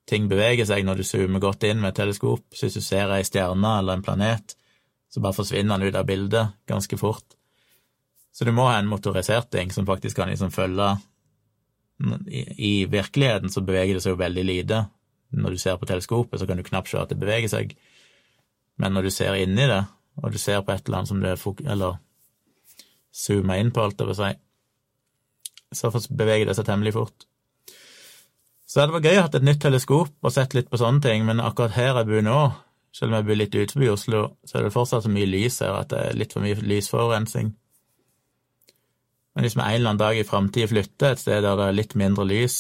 ting 0.08 0.28
beveger 0.30 0.64
seg 0.68 0.86
når 0.86 1.00
du 1.00 1.04
zoomer 1.04 1.42
godt 1.42 1.66
inn 1.68 1.82
med 1.82 1.92
et 1.92 2.00
teleskop. 2.00 2.46
Så 2.56 2.66
hvis 2.66 2.78
du 2.78 2.84
ser 2.84 3.12
ei 3.12 3.26
stjerne 3.28 3.74
eller 3.82 3.98
en 3.98 4.04
planet, 4.06 4.56
så 5.12 5.20
bare 5.24 5.36
forsvinner 5.36 5.76
den 5.76 5.92
ut 5.92 5.98
av 6.00 6.08
bildet 6.08 6.56
ganske 6.68 6.96
fort. 7.00 7.36
Så 8.32 8.46
du 8.46 8.52
må 8.54 8.68
ha 8.70 8.78
en 8.78 8.88
motorisert 8.88 9.50
ting 9.52 9.72
som 9.74 9.86
faktisk 9.88 10.16
kan 10.20 10.30
liksom 10.30 10.52
følge 10.54 10.96
I 12.62 12.86
virkeligheten 12.86 13.50
så 13.50 13.64
beveger 13.66 13.96
det 13.96 14.04
seg 14.04 14.14
jo 14.14 14.20
veldig 14.20 14.44
lite. 14.46 14.84
Når 15.34 15.56
du 15.56 15.58
ser 15.60 15.76
på 15.76 15.88
teleskopet, 15.90 16.38
så 16.40 16.46
kan 16.46 16.56
du 16.56 16.64
knapt 16.64 16.88
se 16.88 17.00
at 17.00 17.10
det 17.10 17.18
beveger 17.18 17.50
seg. 17.50 17.74
Men 18.79 18.95
når 18.95 19.09
du 19.09 19.14
ser 19.14 19.39
inni 19.39 19.66
det, 19.70 19.83
og 20.22 20.35
du 20.35 20.39
ser 20.39 20.62
på 20.62 20.74
et 20.74 20.87
eller 20.87 21.01
annet 21.01 21.11
som 21.11 21.22
du 21.22 21.29
er 21.31 21.72
eller 21.72 21.99
zoomer 23.14 23.59
inn 23.59 23.72
på, 23.74 23.83
alt 23.83 23.99
det 23.99 24.07
vil 24.07 24.18
si, 24.18 24.31
så 25.74 25.91
beveger 26.11 26.49
det 26.49 26.57
seg 26.57 26.66
temmelig 26.68 26.95
fort. 26.97 27.26
Så 28.68 28.85
det 28.85 28.93
var 28.93 29.05
gøy 29.05 29.18
å 29.18 29.22
ha 29.24 29.31
et 29.33 29.45
nytt 29.47 29.62
teleskop 29.64 30.26
og 30.29 30.33
sett 30.33 30.55
litt 30.55 30.68
på 30.70 30.81
sånne 30.81 31.01
ting, 31.05 31.24
men 31.24 31.41
akkurat 31.41 31.76
her 31.76 31.95
jeg 31.97 32.09
bor 32.11 32.24
nå, 32.24 32.41
selv 32.93 33.12
om 33.12 33.16
jeg 33.18 33.29
bor 33.29 33.39
litt 33.41 33.57
utenfor 33.57 33.95
Oslo, 33.95 34.20
så 34.45 34.59
er 34.59 34.66
det 34.66 34.74
fortsatt 34.74 35.07
så 35.07 35.12
mye 35.12 35.29
lys 35.29 35.62
her 35.64 35.79
at 35.79 35.89
det 35.93 36.03
er 36.05 36.18
litt 36.20 36.37
for 36.37 36.45
mye 36.45 36.59
lysforurensning. 36.61 37.55
Men 39.35 39.47
hvis 39.47 39.57
vi 39.57 39.62
en 39.62 39.72
eller 39.72 39.93
annen 39.93 40.03
dag 40.03 40.18
i 40.18 40.26
framtida 40.26 40.68
flytter 40.68 41.14
et 41.14 41.22
sted 41.22 41.45
der 41.47 41.57
det 41.57 41.66
er 41.70 41.76
litt 41.79 41.97
mindre 41.97 42.26
lys, 42.29 42.59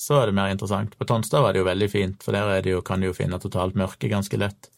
så 0.00 0.18
er 0.18 0.30
det 0.30 0.36
mer 0.36 0.50
interessant. 0.50 0.96
På 0.98 1.06
Tonstad 1.06 1.44
var 1.44 1.54
det 1.54 1.62
jo 1.62 1.68
veldig 1.68 1.90
fint, 1.92 2.22
for 2.24 2.34
der 2.34 2.66
jo, 2.66 2.82
kan 2.82 3.02
du 3.02 3.10
jo 3.10 3.16
finne 3.16 3.38
totalt 3.38 3.78
mørke 3.78 4.10
ganske 4.10 4.38
lett. 4.40 4.73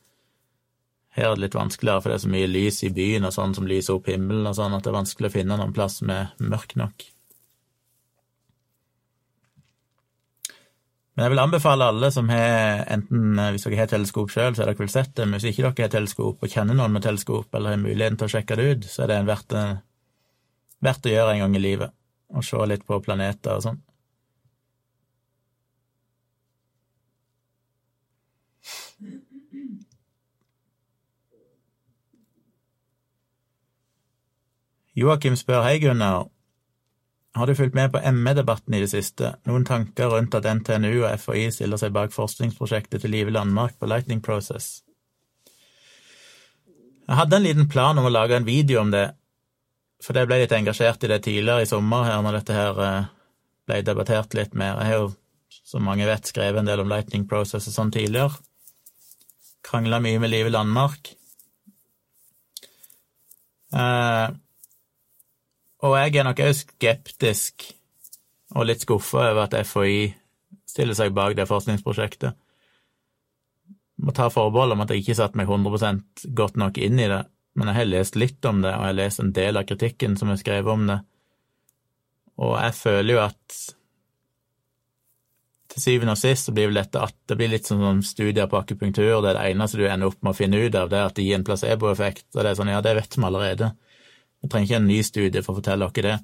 Her 1.17 1.31
er 1.31 1.37
det 1.37 1.47
litt 1.47 1.57
vanskeligere, 1.57 2.03
for 2.05 2.13
det 2.13 2.19
er 2.19 2.25
så 2.27 2.31
mye 2.33 2.49
lys 2.51 2.83
i 2.85 2.93
byen 2.93 3.25
og 3.25 3.33
sånn 3.33 3.55
som 3.57 3.69
lyser 3.69 3.97
opp 3.97 4.09
himmelen 4.11 4.49
og 4.51 4.57
sånn, 4.59 4.75
at 4.77 4.85
det 4.85 4.93
er 4.93 4.99
vanskelig 4.99 5.31
å 5.31 5.37
finne 5.39 5.57
noen 5.57 5.73
plass 5.77 6.03
som 6.03 6.13
er 6.13 6.35
mørk 6.45 6.77
nok. 6.77 7.07
Men 11.17 11.25
jeg 11.25 11.33
vil 11.33 11.41
anbefale 11.41 11.87
alle 11.89 12.11
som 12.13 12.29
har 12.29 12.83
enten, 12.93 13.39
eh, 13.41 13.51
hvis 13.55 13.65
dere 13.65 13.79
har 13.81 13.89
teleskop 13.89 14.29
sjøl, 14.29 14.53
så 14.53 14.63
har 14.63 14.69
dere 14.69 14.83
vel 14.83 14.93
sett 14.93 15.15
det, 15.17 15.25
men 15.25 15.41
hvis 15.41 15.49
ikke 15.49 15.71
dere 15.71 15.87
har 15.87 15.95
teleskop 15.95 16.45
og 16.45 16.53
kjenner 16.53 16.77
noen 16.77 16.93
med 16.93 17.07
teleskop, 17.07 17.49
eller 17.57 17.73
har 17.73 17.81
muligheten 17.81 18.21
til 18.21 18.29
å 18.29 18.35
sjekke 18.35 18.59
det 18.61 18.67
ut, 18.69 18.85
så 18.93 19.07
er 19.07 19.13
det 19.15 19.23
verdt, 19.31 19.57
eh, 19.57 19.79
verdt 20.85 21.09
å 21.09 21.15
gjøre 21.15 21.33
en 21.33 21.41
gang 21.47 21.57
i 21.57 21.65
livet. 21.65 21.97
Og 22.37 22.45
se 22.45 22.61
litt 22.69 22.85
på 22.85 23.01
planeter 23.01 23.57
og 23.57 23.65
sånn. 23.65 23.81
Joakim 34.97 35.35
spør 35.37 35.61
hei, 35.67 35.77
Gunnar. 35.83 36.31
Har 37.37 37.47
du 37.47 37.53
fulgt 37.55 37.75
med 37.77 37.91
på 37.93 38.01
ME-debatten 38.01 38.75
i 38.75 38.81
det 38.81 38.89
siste? 38.89 39.35
Noen 39.45 39.67
tanker 39.69 40.09
rundt 40.09 40.35
at 40.39 40.47
NTNU 40.49 41.03
og 41.03 41.19
FHI 41.21 41.51
stiller 41.53 41.77
seg 41.77 41.93
bak 41.93 42.15
forskningsprosjektet 42.15 43.05
til 43.05 43.13
Live 43.13 43.35
Landmark 43.35 43.75
på 43.77 43.89
Lightning 43.91 44.23
Process? 44.25 44.81
Jeg 47.07 47.19
hadde 47.19 47.37
en 47.37 47.45
liten 47.45 47.69
plan 47.69 48.01
om 48.01 48.09
å 48.09 48.13
lage 48.15 48.39
en 48.39 48.49
video 48.49 48.81
om 48.81 48.95
det, 48.95 49.11
for 50.01 50.17
jeg 50.17 50.31
ble 50.31 50.41
litt 50.41 50.55
engasjert 50.57 51.05
i 51.05 51.13
det 51.13 51.21
tidligere 51.29 51.67
i 51.67 51.69
sommer 51.69 52.09
her, 52.09 52.25
når 52.25 52.39
dette 52.39 52.57
her 52.57 52.81
eh, 52.87 53.13
ble 53.69 53.83
debattert 53.85 54.33
litt 54.39 54.57
mer. 54.57 54.81
Jeg 54.81 54.95
har 54.95 55.05
jo, 55.05 55.13
som 55.61 55.85
mange 55.85 56.09
vet, 56.09 56.33
skrevet 56.33 56.63
en 56.63 56.73
del 56.73 56.87
om 56.87 56.89
Lightning 56.89 57.29
Process 57.29 57.69
og 57.69 57.77
sånn 57.77 57.93
tidligere. 57.93 58.41
Krangla 59.67 60.01
mye 60.01 60.25
med 60.25 60.33
Live 60.33 60.57
Landmark. 60.57 61.13
Eh, 63.77 64.27
og 65.85 65.99
jeg 65.99 66.17
er 66.17 66.29
nok 66.29 66.41
òg 66.47 66.55
skeptisk 66.57 67.69
og 68.57 68.69
litt 68.69 68.85
skuffa 68.87 69.31
over 69.33 69.45
at 69.45 69.59
FHI 69.67 70.15
stiller 70.69 70.97
seg 70.97 71.15
bak 71.17 71.35
det 71.37 71.49
forskningsprosjektet 71.51 72.37
må 73.97 74.13
ta 74.13 74.29
forbehold 74.33 74.75
om 74.75 74.85
at 74.85 74.93
jeg 74.93 75.05
ikke 75.05 75.17
satte 75.19 75.41
meg 75.41 75.49
100% 75.49 76.29
godt 76.37 76.61
nok 76.61 76.79
inn 76.83 77.01
i 77.01 77.09
det, 77.11 77.23
men 77.57 77.71
jeg 77.71 77.79
har 77.79 77.89
lest 77.89 78.19
litt 78.21 78.45
om 78.49 78.61
det, 78.65 78.75
og 78.75 78.85
jeg 78.85 78.93
har 78.93 79.01
lest 79.01 79.23
en 79.23 79.33
del 79.37 79.61
av 79.61 79.67
kritikken 79.69 80.19
som 80.21 80.33
er 80.33 80.41
skrevet 80.41 80.73
om 80.73 80.85
det, 80.91 81.01
og 82.37 82.55
jeg 82.61 82.77
føler 82.77 83.15
jo 83.15 83.23
at 83.25 83.59
til 85.73 85.83
syvende 85.83 86.13
og 86.13 86.21
sist 86.21 86.49
så 86.49 86.53
blir 86.57 86.69
vel 86.71 86.79
dette 86.79 87.01
at 87.03 87.17
det 87.29 87.37
blir 87.39 87.51
litt 87.53 87.69
sånn 87.69 88.03
studier 88.05 88.49
på 88.49 88.61
akupunktur, 88.61 89.23
det 89.25 89.33
er 89.33 89.39
det 89.41 89.49
eneste 89.55 89.81
du 89.81 89.87
ender 89.89 90.13
opp 90.13 90.21
med 90.21 90.35
å 90.35 90.39
finne 90.39 90.61
ut 90.61 90.77
av, 90.77 90.93
det 90.93 91.01
er 91.01 91.09
at 91.09 91.17
det 91.17 91.25
gir 91.25 91.41
en 91.41 91.47
placeboeffekt, 91.49 92.29
og 92.35 92.43
det 92.43 92.53
er 92.53 92.61
sånn, 92.61 92.73
ja, 92.73 92.85
det 92.85 92.97
vet 93.01 93.17
vi 93.17 93.27
allerede. 93.29 93.73
Vi 94.47 94.53
trenger 94.53 94.71
ikke 94.71 94.79
en 94.79 94.89
ny 94.89 95.03
studie 95.03 95.43
for 95.43 95.57
å 95.57 95.59
fortelle 95.59 95.91
dere 95.91 96.15
det. 96.15 96.19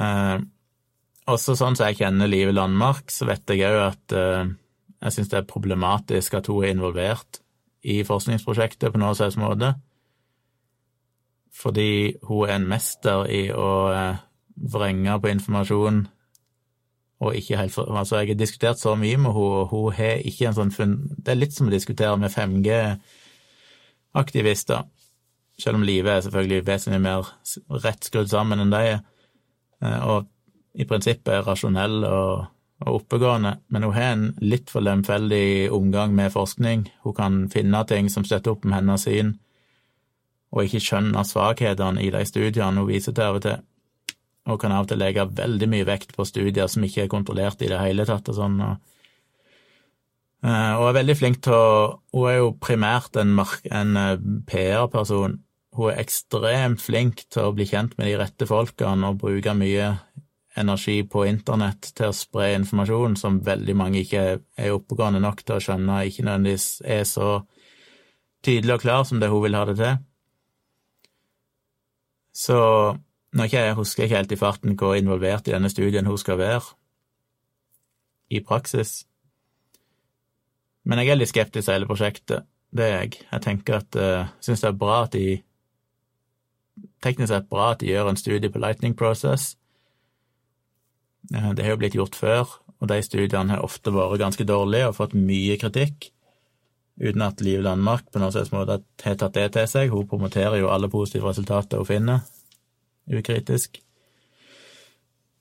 Eh, 0.00 0.38
også 1.30 1.54
sånn 1.56 1.76
som 1.76 1.88
jeg 1.88 2.00
kjenner 2.00 2.28
Live 2.28 2.54
Landmark, 2.56 3.12
så 3.12 3.28
vet 3.28 3.52
jeg 3.52 3.68
òg 3.68 3.80
at 3.92 4.16
eh, 4.16 4.52
jeg 5.04 5.14
syns 5.14 5.30
det 5.32 5.42
er 5.42 5.48
problematisk 5.48 6.38
at 6.38 6.48
hun 6.48 6.64
er 6.64 6.72
involvert 6.72 7.40
i 7.84 8.00
forskningsprosjektet 8.08 8.92
på 8.92 9.00
noen 9.00 9.16
slags 9.16 9.36
måte, 9.40 9.74
fordi 11.54 12.16
hun 12.26 12.48
er 12.48 12.54
en 12.56 12.68
mester 12.68 13.28
i 13.30 13.52
å 13.52 13.92
eh, 13.92 14.16
vrenge 14.72 15.20
på 15.20 15.32
informasjon 15.34 16.06
og 17.24 17.36
ikke 17.38 17.56
helt 17.56 17.72
for, 17.72 17.96
Altså, 17.96 18.16
jeg 18.18 18.28
har 18.28 18.38
diskutert 18.38 18.78
så 18.80 18.94
mye 18.94 19.16
med 19.16 19.32
henne, 19.32 19.40
og 19.40 19.68
hun 19.70 19.92
har 19.96 20.14
ikke 20.26 20.46
en 20.48 20.54
sånn 20.58 20.72
funn... 20.74 20.94
Det 21.16 21.28
er 21.32 21.38
litt 21.38 21.54
som 21.56 21.66
å 21.68 21.70
diskutere 21.72 22.16
med 22.20 22.30
5G-aktivister, 22.34 24.80
selv 25.60 25.78
om 25.78 25.86
livet 25.86 26.12
er 26.12 26.24
selvfølgelig 26.24 26.66
vesentlig 26.66 27.02
mer 27.04 27.28
rett 27.84 28.08
skrudd 28.08 28.30
sammen 28.32 28.62
enn 28.62 28.72
de 28.74 28.82
er, 28.94 29.04
eh, 29.82 30.00
og 30.02 30.30
i 30.74 30.86
prinsippet 30.88 31.36
er 31.36 31.46
rasjonell 31.46 32.02
og 32.08 32.46
og 32.82 32.98
oppegående, 32.98 33.58
men 33.68 33.82
hun 33.86 33.94
har 33.94 34.12
en 34.12 34.24
litt 34.42 34.70
for 34.72 34.84
lemfeldig 34.84 35.70
omgang 35.72 36.14
med 36.14 36.32
forskning. 36.34 36.88
Hun 37.04 37.14
kan 37.16 37.36
finne 37.52 37.84
ting 37.88 38.10
som 38.12 38.26
støtter 38.26 38.52
opp 38.52 38.66
om 38.66 38.74
hennes 38.74 39.06
syn, 39.06 39.36
og 40.54 40.66
ikke 40.66 40.82
skjønne 40.82 41.22
svakhetene 41.26 42.02
i 42.02 42.10
de 42.14 42.24
studiene 42.28 42.82
hun 42.82 42.90
viser 42.90 43.14
til 43.14 43.28
av 43.28 43.38
og 43.38 43.46
til. 43.46 43.62
Og 44.44 44.60
kan 44.60 44.74
av 44.76 44.84
og 44.84 44.90
til 44.90 45.00
legge 45.00 45.24
veldig 45.38 45.68
mye 45.72 45.86
vekt 45.88 46.12
på 46.16 46.26
studier 46.28 46.68
som 46.68 46.84
ikke 46.84 47.06
er 47.06 47.12
kontrollert 47.12 47.62
i 47.64 47.70
det 47.70 47.80
hele 47.80 48.04
tatt 48.08 48.28
og 48.28 48.36
sånn. 48.36 48.58
Og, 48.60 48.76
og 50.44 50.88
er 50.90 50.96
veldig 50.98 51.16
flink 51.16 51.38
til 51.44 51.56
å 51.56 51.68
Hun 52.12 52.28
er 52.28 52.36
jo 52.36 52.50
primært 52.60 53.16
en, 53.16 53.32
en 53.38 53.96
eh, 53.96 54.24
PR-person. 54.46 55.38
Hun 55.74 55.90
er 55.90 56.02
ekstremt 56.02 56.82
flink 56.84 57.24
til 57.32 57.48
å 57.48 57.54
bli 57.56 57.66
kjent 57.66 57.96
med 57.98 58.06
de 58.06 58.18
rette 58.20 58.46
folkene 58.46 59.08
og 59.08 59.22
bruke 59.24 59.54
mye 59.56 59.94
energi 60.54 61.00
på 61.10 61.24
internett 61.26 61.90
til 61.96 62.12
å 62.12 62.14
spre 62.14 62.52
informasjon 62.54 63.16
som 63.18 63.40
veldig 63.42 63.74
mange 63.74 64.04
ikke 64.04 64.22
er 64.38 64.74
oppegående 64.76 65.22
nok 65.24 65.42
til 65.42 65.56
å 65.56 65.64
skjønne, 65.64 66.04
ikke 66.06 66.26
nødvendigvis 66.28 66.68
er 66.86 67.02
så 67.08 67.30
tydelig 68.44 68.76
og 68.76 68.84
klar 68.84 69.02
som 69.08 69.18
det 69.18 69.32
hun 69.32 69.42
vil 69.42 69.58
ha 69.58 69.64
det 69.66 69.74
til. 69.80 69.96
Så 72.34 72.60
nå 73.34 73.48
ikke 73.48 73.64
jeg 73.64 73.78
husker 73.80 74.06
ikke 74.06 74.20
helt 74.20 74.36
i 74.36 74.38
farten 74.38 74.78
hvor 74.78 74.94
involvert 74.94 75.48
i 75.48 75.56
denne 75.56 75.72
studien 75.72 76.06
hun 76.06 76.20
skal 76.20 76.38
være 76.38 76.62
i 78.30 78.40
praksis, 78.44 79.04
men 80.84 81.00
jeg 81.00 81.12
er 81.12 81.18
litt 81.18 81.32
skeptisk 81.32 81.66
til 81.66 81.76
hele 81.76 81.88
prosjektet. 81.88 82.46
Det 82.74 82.84
er 82.84 82.96
jeg. 83.04 83.18
Jeg 83.30 83.42
tenker 83.44 83.80
at 83.80 83.96
uh, 83.96 84.30
syns 84.42 84.64
det 84.64 84.70
er 84.70 84.78
bra 84.78 85.02
at 85.06 85.16
de 85.16 85.42
Teknisk 87.04 87.30
sett 87.30 87.44
bra 87.46 87.68
at 87.70 87.84
de 87.84 87.92
gjør 87.92 88.08
en 88.10 88.16
studie 88.18 88.50
på 88.50 88.58
Lightning 88.58 88.96
Process, 88.98 89.52
Eh, 91.32 91.52
det 91.54 91.64
har 91.64 91.74
jo 91.74 91.80
blitt 91.80 91.96
gjort 91.96 92.16
før, 92.18 92.56
og 92.80 92.90
de 92.90 93.00
studiene 93.04 93.56
har 93.56 93.64
ofte 93.64 93.92
vært 93.94 94.20
ganske 94.20 94.46
dårlige 94.48 94.90
og 94.90 94.98
fått 94.98 95.16
mye 95.16 95.56
kritikk, 95.60 96.10
uten 97.00 97.24
at 97.26 97.40
Liv 97.42 97.62
Landmark 97.64 98.10
på 98.12 98.20
noen 98.22 98.52
måte 98.54 98.80
har 99.04 99.16
tatt 99.18 99.38
det 99.38 99.48
til 99.56 99.70
seg. 99.70 99.94
Hun 99.94 100.08
promoterer 100.10 100.60
jo 100.60 100.70
alle 100.72 100.90
positive 100.92 101.30
resultater 101.30 101.80
hun 101.80 101.88
finner, 101.88 102.26
ukritisk. 103.08 103.80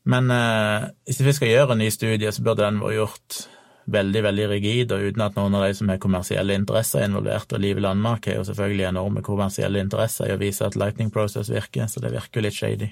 Men 0.09 0.31
eh, 0.31 0.89
hvis 1.07 1.23
vi 1.23 1.35
skal 1.35 1.51
gjøre 1.51 1.75
en 1.75 1.83
ny 1.83 1.91
studie, 1.93 2.31
så 2.31 2.43
burde 2.43 2.65
den 2.65 2.81
vært 2.83 2.97
gjort 2.97 3.43
veldig, 3.85 4.23
veldig 4.23 4.47
rigid, 4.49 4.91
og 4.95 5.09
uten 5.09 5.23
at 5.25 5.35
noen 5.37 5.55
av 5.57 5.65
de 5.67 5.75
som 5.77 5.89
har 5.91 6.01
kommersielle 6.01 6.55
interesser 6.55 7.01
er 7.01 7.09
involvert. 7.09 7.51
Og 7.51 7.61
Liv 7.61 7.81
Landmark 7.83 8.29
har 8.29 8.39
jo 8.39 8.47
selvfølgelig 8.47 8.87
enorme 8.89 9.23
kommersielle 9.25 9.83
interesser 9.83 10.29
i 10.29 10.35
å 10.35 10.41
vise 10.41 10.65
at 10.67 10.77
Lightning 10.79 11.11
Process 11.13 11.51
virker, 11.51 11.87
så 11.91 12.03
det 12.03 12.13
virker 12.15 12.39
jo 12.39 12.45
litt 12.47 12.57
shady. 12.57 12.89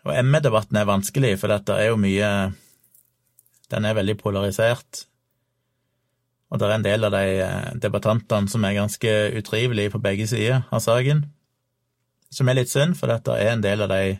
Og 0.00 0.16
ME-debatten 0.24 0.78
er 0.80 0.88
vanskelig, 0.88 1.34
for 1.40 1.52
dette 1.52 1.76
er 1.76 1.90
jo 1.90 2.00
mye 2.00 2.30
Den 3.70 3.84
er 3.86 3.94
veldig 3.94 4.16
polarisert. 4.18 5.04
Og 6.50 6.58
det 6.58 6.66
er 6.66 6.72
en 6.74 6.86
del 6.86 7.06
av 7.06 7.12
de 7.14 7.26
eh, 7.44 7.68
debattantene 7.78 8.50
som 8.50 8.64
er 8.66 8.74
ganske 8.74 9.12
utrivelige 9.38 9.92
på 9.92 10.00
begge 10.02 10.26
sider 10.26 10.64
av 10.74 10.82
saken. 10.82 11.22
Som 12.34 12.50
er 12.50 12.58
litt 12.58 12.72
synd, 12.72 12.96
for 12.98 13.12
dette 13.12 13.36
er 13.38 13.52
en 13.52 13.62
del 13.62 13.84
av 13.86 13.92
de 13.92 14.16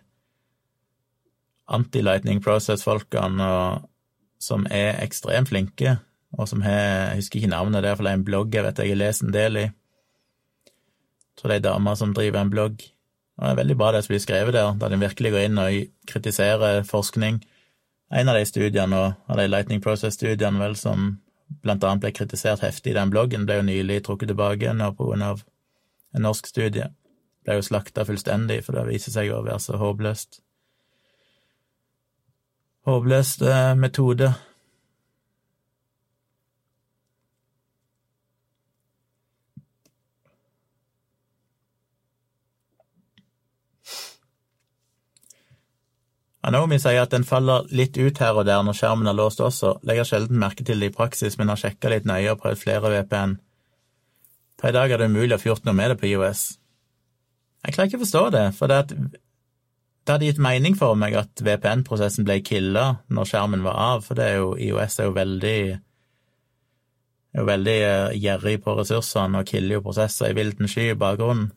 anti-lightning 1.71 2.43
process-folkene 2.45 3.49
som 4.41 4.64
er 4.73 5.01
ekstremt 5.05 5.51
flinke, 5.53 5.99
og 6.39 6.49
som 6.49 6.62
har 6.62 7.11
Jeg 7.11 7.21
husker 7.21 7.41
ikke 7.41 7.51
navnet, 7.51 7.83
det 7.83 7.91
er 7.91 8.09
en 8.12 8.25
blogg 8.25 8.55
jeg 8.55 8.64
vet 8.64 8.79
jeg 8.79 8.95
har 8.95 9.03
lest 9.03 9.23
en 9.23 9.35
del 9.35 9.57
i. 9.57 9.66
Jeg 9.66 11.37
tror 11.37 11.49
det 11.49 11.57
er 11.57 11.62
ei 11.62 11.68
dame 11.68 11.97
som 11.97 12.14
driver 12.14 12.41
en 12.41 12.51
blogg 12.53 12.85
og 13.41 13.47
det 13.47 13.55
er 13.55 13.61
veldig 13.62 13.77
bra 13.81 13.93
det 13.95 14.03
som 14.05 14.12
blir 14.12 14.21
skrevet 14.21 14.53
der, 14.53 14.75
der 14.77 14.93
de 14.93 15.01
virkelig 15.01 15.31
går 15.33 15.47
inn 15.47 15.61
og 15.62 15.77
kritiserer 16.11 16.83
forskning. 16.85 17.39
En 18.12 18.29
av 18.29 18.37
de 18.37 18.45
studiene, 18.45 18.99
av 19.16 19.41
de 19.41 19.47
Lightning 19.49 19.81
Process-studiene 19.81 20.61
vel, 20.61 20.77
som 20.77 21.14
blant 21.64 21.87
annet 21.89 22.03
ble 22.05 22.11
kritisert 22.12 22.61
heftig 22.61 22.93
i 22.93 22.99
den 22.99 23.12
bloggen, 23.12 23.47
ble 23.49 23.57
jo 23.57 23.64
nylig 23.64 24.03
trukket 24.05 24.29
tilbake 24.35 24.75
nå 24.77 24.91
på 24.99 25.09
grunn 25.09 25.25
av 25.25 25.41
en 26.12 26.27
norsk 26.27 26.53
studie. 26.53 26.91
Ble 27.47 27.57
jo 27.57 27.64
slakta 27.64 28.05
fullstendig, 28.05 28.61
for 28.66 28.77
det 28.77 28.85
viser 28.91 29.16
seg 29.16 29.33
å 29.33 29.41
være 29.47 29.62
så 29.64 29.81
håpløst. 29.81 30.43
Håpløst 32.91 33.43
eh, 33.47 33.74
metode. 33.78 34.32
Anomi 46.43 46.80
sier 46.80 47.05
at 47.05 47.12
den 47.12 47.22
faller 47.28 47.68
litt 47.70 47.95
ut 48.01 48.18
her 48.18 48.34
og 48.34 48.49
der 48.49 48.64
når 48.66 48.74
skjermen 48.74 49.07
er 49.07 49.14
låst 49.14 49.43
også, 49.45 49.76
legger 49.86 50.09
sjelden 50.09 50.41
merke 50.41 50.66
til 50.66 50.82
det 50.82 50.91
i 50.91 50.97
praksis, 50.97 51.38
men 51.38 51.53
har 51.53 51.61
sjekka 51.61 51.93
litt 51.93 52.09
nøye 52.11 52.32
og 52.32 52.41
prøvd 52.43 52.62
flere 52.64 52.91
VPN. 52.97 53.38
Per 54.59 54.72
i 54.72 54.78
dag 54.80 54.91
er 54.91 54.99
det 54.99 55.12
umulig 55.12 55.36
å 55.36 55.43
få 55.45 55.53
gjort 55.53 55.68
noe 55.68 55.78
med 55.78 55.93
det 55.93 56.01
på 56.01 56.11
IOS. 56.11 56.47
Jeg 57.61 57.76
klarer 57.76 57.93
ikke 57.93 58.01
å 58.01 58.07
forstå 58.09 58.24
det, 58.34 58.47
for 58.57 58.72
det, 58.72 58.80
at, 58.82 59.20
det 60.05 60.14
hadde 60.14 60.26
gitt 60.30 60.42
mening 60.42 60.74
for 60.78 60.96
meg 60.98 61.14
at 61.18 61.42
VPN-prosessen 61.44 62.26
ble 62.26 62.40
killa 62.44 62.86
når 63.12 63.28
skjermen 63.30 63.62
var 63.66 63.76
av, 63.78 64.05
for 64.07 64.18
det 64.18 64.26
er 64.26 64.40
jo, 64.40 64.51
IOS 64.57 64.98
er 64.98 65.09
jo 65.11 65.16
veldig 65.16 65.61
er 67.30 67.42
jo 67.42 67.46
veldig 67.46 67.78
eh, 67.86 68.18
gjerrig 68.18 68.57
på 68.64 68.74
ressursene 68.78 69.42
og 69.42 69.51
killer 69.51 69.78
jo 69.78 69.84
prosesser 69.84 70.32
i 70.32 70.36
vilten 70.38 70.70
sky 70.70 70.90
i 70.90 70.98
bakgrunnen. 70.98 71.51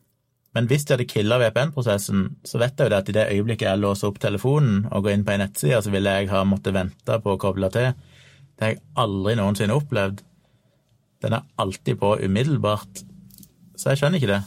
Men 0.54 0.68
hvis 0.70 0.86
de 0.86 0.94
hadde 0.94 1.10
killa 1.10 1.40
VPN-prosessen, 1.42 2.28
så 2.46 2.60
vet 2.62 2.78
jeg 2.78 2.86
jo 2.86 2.94
det 2.94 3.00
at 3.00 3.08
i 3.10 3.16
det 3.16 3.30
øyeblikket 3.34 3.66
jeg 3.72 3.82
låser 3.82 4.12
opp 4.12 4.20
telefonen 4.22 4.84
og 4.92 5.08
går 5.08 5.16
inn 5.16 5.24
på 5.26 5.34
ei 5.34 5.40
nettside, 5.42 5.80
så 5.82 5.94
ville 5.94 6.14
jeg 6.14 6.30
ha 6.30 6.44
måttet 6.46 6.76
vente 6.76 7.18
på 7.24 7.34
å 7.34 7.40
koble 7.42 7.72
til. 7.74 7.96
Det 8.54 8.68
har 8.68 8.76
jeg 8.76 8.84
aldri 9.02 9.34
noensinne 9.40 9.80
opplevd. 9.80 10.22
Den 11.26 11.40
er 11.40 11.48
alltid 11.58 11.98
på 12.04 12.20
umiddelbart. 12.22 13.02
Så 13.74 13.90
jeg 13.90 14.04
skjønner 14.04 14.22
ikke 14.22 14.34
det. 14.36 14.44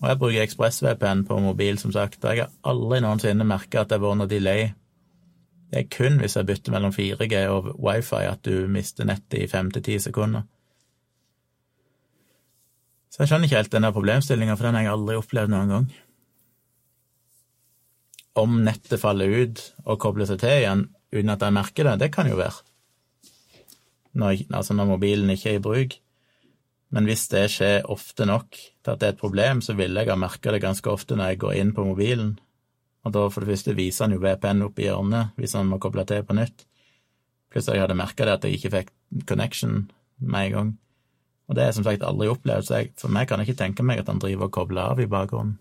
Og 0.00 0.08
jeg 0.08 0.18
bruker 0.20 0.42
ExpressVPN 0.42 1.24
på 1.28 1.38
mobil, 1.44 1.78
som 1.78 1.92
sagt, 1.92 2.22
og 2.24 2.32
jeg 2.32 2.46
har 2.46 2.52
aldri 2.70 3.02
noensinne 3.04 3.44
merka 3.44 3.82
at 3.82 3.90
det 3.90 3.98
har 3.98 4.06
vært 4.06 4.20
noe 4.22 4.30
delay. 4.30 4.70
Det 5.70 5.82
er 5.82 5.90
kun 5.92 6.16
hvis 6.22 6.38
jeg 6.38 6.48
bytter 6.48 6.74
mellom 6.74 6.94
4G 6.94 7.42
og 7.52 7.74
wifi 7.78 8.24
at 8.26 8.40
du 8.46 8.64
mister 8.72 9.06
nettet 9.06 9.42
i 9.42 9.50
fem 9.50 9.68
til 9.70 9.84
ti 9.86 9.98
sekunder. 10.02 10.46
Så 13.10 13.22
jeg 13.22 13.30
skjønner 13.30 13.50
ikke 13.50 13.58
helt 13.58 13.74
denne 13.74 13.92
problemstillinga, 13.92 14.56
for 14.56 14.68
den 14.68 14.78
har 14.78 14.86
jeg 14.86 14.94
aldri 14.94 15.18
opplevd 15.18 15.52
noen 15.52 15.74
gang. 15.74 15.86
Om 18.40 18.60
nettet 18.64 19.02
faller 19.02 19.34
ut 19.42 19.62
og 19.84 20.00
kobler 20.00 20.28
seg 20.30 20.40
til 20.40 20.62
igjen 20.62 20.84
uten 21.10 21.32
at 21.34 21.42
jeg 21.42 21.56
merker 21.56 21.90
det, 21.90 21.96
det 22.04 22.12
kan 22.14 22.30
jo 22.30 22.38
være. 22.38 22.62
Når, 24.16 24.46
altså 24.48 24.74
når 24.74 24.94
mobilen 24.94 25.30
ikke 25.34 25.52
er 25.52 25.58
i 25.58 25.62
bruk. 25.62 25.98
Men 26.90 27.06
hvis 27.06 27.28
det 27.30 27.44
skjer 27.54 27.86
ofte 27.90 28.26
nok 28.26 28.50
til 28.50 28.92
at 28.92 28.98
det 29.00 29.06
er 29.06 29.14
et 29.14 29.20
problem, 29.20 29.60
så 29.62 29.76
vil 29.78 29.94
jeg 29.94 30.10
ha 30.10 30.16
merka 30.18 30.50
det 30.50 30.62
ganske 30.64 30.90
ofte 30.90 31.14
når 31.18 31.32
jeg 31.32 31.42
går 31.44 31.58
inn 31.60 31.70
på 31.76 31.86
mobilen. 31.86 32.34
Og 33.06 33.14
da 33.14 33.22
for 33.30 33.44
det 33.44 33.54
første 33.54 33.76
viser 33.78 34.06
han 34.06 34.16
jo 34.16 34.22
VPN 34.22 34.66
opp 34.66 34.80
i 34.80 34.88
hjørnet 34.88 35.38
hvis 35.38 35.54
han 35.56 35.70
må 35.70 35.78
koble 35.82 36.04
til 36.08 36.26
på 36.26 36.36
nytt. 36.36 36.66
Pluss 37.50 37.70
jeg 37.70 37.82
hadde 37.82 37.98
merka 37.98 38.26
det 38.26 38.36
at 38.36 38.46
jeg 38.46 38.58
ikke 38.58 38.74
fikk 38.74 38.92
connection 39.26 39.90
med 40.18 40.50
en 40.50 40.52
gang. 40.56 40.76
Og 41.48 41.56
det 41.56 41.62
har 41.62 41.70
jeg 41.70 41.80
som 41.80 41.86
sagt 41.86 42.04
aldri 42.06 42.28
opplevd, 42.30 42.66
så 42.66 42.78
jeg, 42.78 42.92
for 42.98 43.10
meg 43.10 43.26
kan 43.26 43.40
jeg 43.40 43.50
ikke 43.50 43.62
tenke 43.64 43.86
meg 43.86 44.02
at 44.02 44.10
han 44.10 44.20
driver 44.22 44.46
og 44.46 44.54
kobler 44.54 44.92
av 44.92 45.00
i 45.02 45.08
bakgrunnen. 45.10 45.56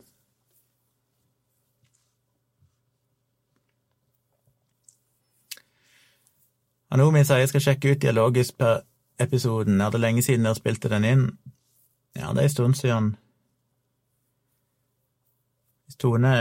Anomi 6.94 7.22
sier 7.22 7.42
jeg 7.44 7.50
skal 7.52 7.64
sjekke 7.64 7.94
ut 7.94 8.02
dialogisk 8.02 8.58
per 8.58 8.84
episoden. 9.20 9.82
Er 9.82 9.90
det 9.90 10.02
lenge 10.02 10.24
siden 10.24 10.46
dere 10.48 10.58
spilte 10.58 10.90
den 10.92 11.06
inn? 11.08 11.26
Ja, 12.16 12.32
det 12.34 12.44
er 12.44 12.48
en 12.50 12.56
stund 12.56 12.76
siden. 12.80 13.16
Hvis 15.86 16.00
Tone 16.00 16.34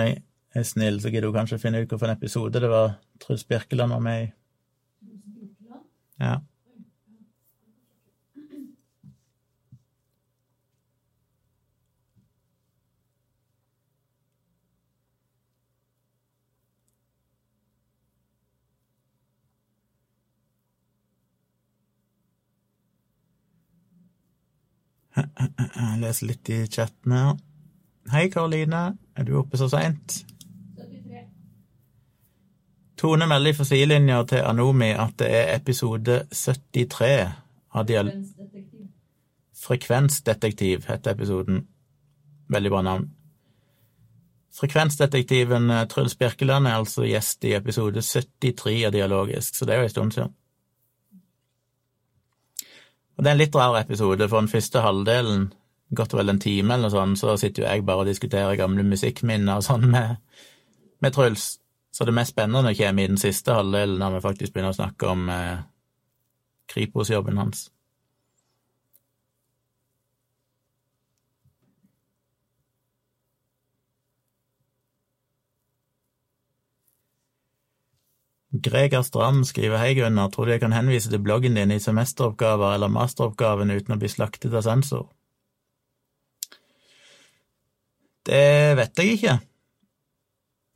er 0.55 0.63
snill, 0.63 1.01
så 1.01 1.11
gidder 1.11 1.29
hun 1.29 1.39
kanskje 1.41 1.59
finne 1.59 1.83
ut 1.83 1.89
hvilken 1.89 2.11
episode 2.11 2.61
det 2.61 2.71
var 2.71 2.99
Truls 3.21 3.45
Birkeland 3.45 3.93
var 3.93 4.03
med 4.05 4.23
i. 4.23 4.31
Ja. 6.21 6.39
Jeg 25.19 26.01
leser 26.03 26.31
litt 26.31 26.51
i 26.53 26.63
chatten 26.71 27.15
her. 27.15 27.37
Hei, 28.13 28.29
Karoline. 28.33 28.83
Er 29.19 29.27
du 29.27 29.35
oppe 29.41 29.59
så 29.61 29.69
seint? 29.73 30.23
Tone 32.99 33.29
melder 33.31 33.53
i 33.53 33.67
sidelinja 33.67 34.23
til 34.27 34.43
Anomi 34.43 34.91
at 34.91 35.19
det 35.21 35.29
er 35.31 35.53
episode 35.55 36.25
73 36.35 37.11
av 37.75 37.87
Dial... 37.87 38.11
Frekvensdetektiv 39.59 40.87
heter 40.87 41.15
episoden. 41.17 41.65
Veldig 42.51 42.71
bra 42.73 42.83
navn. 42.87 43.09
Frekvensdetektiven 44.55 45.71
eh, 45.71 45.85
Truls 45.91 46.15
Birkeland 46.19 46.67
er 46.67 46.79
altså 46.79 47.05
gjest 47.07 47.45
i 47.47 47.55
episode 47.59 48.03
73 48.03 48.85
av 48.89 48.95
Dialogisk, 48.95 49.55
så 49.59 49.67
det 49.67 49.75
er 49.75 49.83
jo 49.83 49.89
en 49.89 49.95
stund 49.95 50.15
siden. 50.17 50.35
Og 53.19 53.25
det 53.25 53.31
er 53.31 53.35
en 53.35 53.41
litt 53.41 53.57
rar 53.59 53.81
episode, 53.81 54.29
for 54.31 54.39
den 54.39 54.51
første 54.53 54.81
halvdelen, 54.85 55.49
godt 55.91 56.13
og 56.15 56.21
vel 56.21 56.31
en 56.31 56.43
time 56.43 56.75
eller 56.75 56.87
noe 56.87 56.95
sånt, 56.95 57.19
så 57.19 57.35
sitter 57.41 57.65
jo 57.65 57.71
jeg 57.71 57.87
bare 57.89 58.05
og 58.05 58.11
diskuterer 58.11 58.59
gamle 58.61 58.85
musikkminner 58.87 59.59
og 59.59 59.67
sånn 59.67 59.89
med, 59.91 60.21
med 61.03 61.17
Truls. 61.17 61.57
Så 61.91 62.07
det 62.07 62.15
mest 62.15 62.37
spennende 62.37 62.77
kommer 62.79 63.03
i 63.03 63.11
den 63.11 63.19
siste 63.19 63.57
halvdelen, 63.57 63.99
når 63.99 64.19
vi 64.19 64.25
faktisk 64.29 64.55
begynner 64.55 64.71
å 64.71 64.79
snakke 64.79 65.11
om 65.11 65.27
eh, 65.35 65.65
Kripos-jobben 66.71 67.41
hans. 67.41 67.65
Greger 78.65 79.05
Strand 79.07 79.47
skriver 79.49 79.81
Hei, 79.81 79.93
Gunnar, 79.99 80.31
tror 80.33 80.47
du 80.47 80.55
jeg 80.55 80.63
kan 80.63 80.75
henvise 80.77 81.11
til 81.13 81.23
bloggen 81.23 81.59
din 81.59 81.75
i 81.75 81.81
semesteroppgaver 81.83 82.75
eller 82.77 82.93
masteroppgaven 82.93 83.75
uten 83.75 83.97
å 83.97 84.01
bli 84.01 84.11
slaktet 84.13 84.55
av 84.55 84.67
sensor? 84.67 85.07
Det 88.29 88.77
vet 88.77 89.01
jeg 89.01 89.17
ikke. 89.17 89.37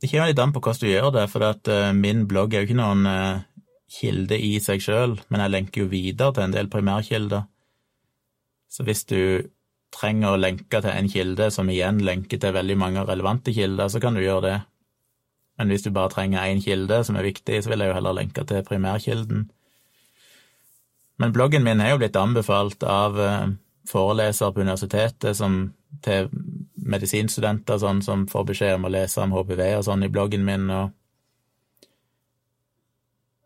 Det 0.01 0.09
kommer 0.11 0.31
litt 0.31 0.41
an 0.41 0.53
på 0.55 0.61
hvordan 0.63 0.81
du 0.81 0.89
gjør 0.89 1.11
det, 1.15 1.25
for 1.31 1.47
at 1.47 1.69
uh, 1.71 1.93
min 1.95 2.25
blogg 2.27 2.53
er 2.53 2.63
jo 2.63 2.69
ikke 2.69 2.79
noen 2.79 3.05
uh, 3.07 3.43
kilde 3.93 4.39
i 4.41 4.57
seg 4.63 4.81
sjøl, 4.83 5.17
men 5.29 5.43
jeg 5.43 5.53
lenker 5.53 5.83
jo 5.83 5.91
videre 5.91 6.33
til 6.33 6.47
en 6.47 6.55
del 6.55 6.71
primærkilder. 6.73 7.45
Så 8.73 8.83
hvis 8.87 9.05
du 9.05 9.21
trenger 9.93 10.33
å 10.33 10.41
lenke 10.41 10.81
til 10.81 10.89
en 10.89 11.09
kilde 11.11 11.49
som 11.53 11.69
igjen 11.69 12.01
lenker 12.05 12.41
til 12.41 12.55
veldig 12.55 12.77
mange 12.81 13.05
relevante 13.05 13.53
kilder, 13.53 13.91
så 13.93 14.01
kan 14.01 14.17
du 14.17 14.23
gjøre 14.23 14.45
det. 14.47 14.59
Men 15.57 15.69
hvis 15.69 15.85
du 15.85 15.91
bare 15.93 16.09
trenger 16.09 16.47
én 16.47 16.61
kilde 16.63 17.03
som 17.05 17.15
er 17.15 17.27
viktig, 17.27 17.61
så 17.63 17.69
vil 17.69 17.83
jeg 17.83 17.91
jo 17.91 17.97
heller 17.97 18.17
lenke 18.17 18.45
til 18.49 18.65
primærkilden. 18.65 19.45
Men 21.21 21.33
bloggen 21.33 21.63
min 21.63 21.81
er 21.81 21.93
jo 21.93 21.99
blitt 22.01 22.17
anbefalt 22.17 22.83
av 22.83 23.19
uh, 23.19 23.53
forelesere 23.87 24.53
på 24.53 24.63
universitetet 24.65 25.37
som 25.37 25.73
til 26.03 26.29
medisinstudenter 26.73 27.77
sånn, 27.79 28.01
som 28.01 28.25
får 28.27 28.49
beskjed 28.49 28.75
om 28.79 28.89
å 28.89 28.93
lese 28.95 29.21
om 29.21 29.35
HPV 29.35 29.61
og 29.77 29.85
sånn 29.85 30.03
i 30.07 30.11
bloggen 30.11 30.45
min, 30.47 30.65
og 30.73 30.91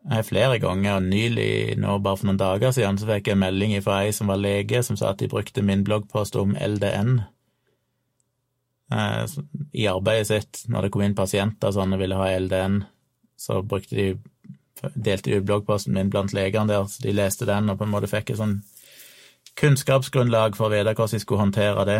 jeg 0.08 0.24
flere 0.24 0.58
ganger, 0.62 0.96
og 0.96 1.08
nylig, 1.10 1.76
nå 1.76 1.98
bare 2.00 2.16
for 2.16 2.30
noen 2.30 2.40
dager 2.40 2.72
siden, 2.72 2.96
så 2.96 3.08
fikk 3.10 3.28
jeg 3.28 3.36
en 3.36 3.42
melding 3.42 3.74
fra 3.84 4.00
ei 4.06 4.14
som 4.16 4.30
var 4.32 4.40
lege, 4.40 4.80
som 4.86 4.96
sa 4.96 5.12
at 5.12 5.20
de 5.20 5.28
brukte 5.28 5.64
min 5.64 5.84
bloggpost 5.84 6.38
om 6.40 6.54
LDN 6.56 7.18
eh, 7.18 7.26
i 8.88 9.86
arbeidet 9.90 10.28
sitt. 10.30 10.62
Når 10.72 10.86
det 10.86 10.92
kom 10.94 11.04
inn 11.04 11.16
pasienter 11.18 11.74
sånn 11.74 11.92
og 11.92 12.00
ville 12.00 12.16
ha 12.16 12.30
LDN, 12.38 12.82
så 13.38 13.60
brukte 13.62 13.96
de 13.98 14.08
delte 14.94 15.32
de 15.32 15.40
bloggposten 15.42 15.94
min 15.94 16.10
blant 16.10 16.32
legene 16.32 16.70
der, 16.70 16.86
så 16.86 17.02
de 17.02 17.14
leste 17.14 17.48
den 17.48 17.70
og 17.70 17.80
på 17.80 17.86
en 17.86 17.92
måte 17.92 18.10
fikk 18.10 18.30
et 18.30 18.40
sånn 18.40 18.60
kunnskapsgrunnlag 19.58 20.54
for 20.54 20.68
å 20.68 20.74
vite 20.76 20.94
hvordan 20.94 21.16
de 21.16 21.20
skulle 21.22 21.42
håndtere 21.42 21.86
det. 21.88 21.98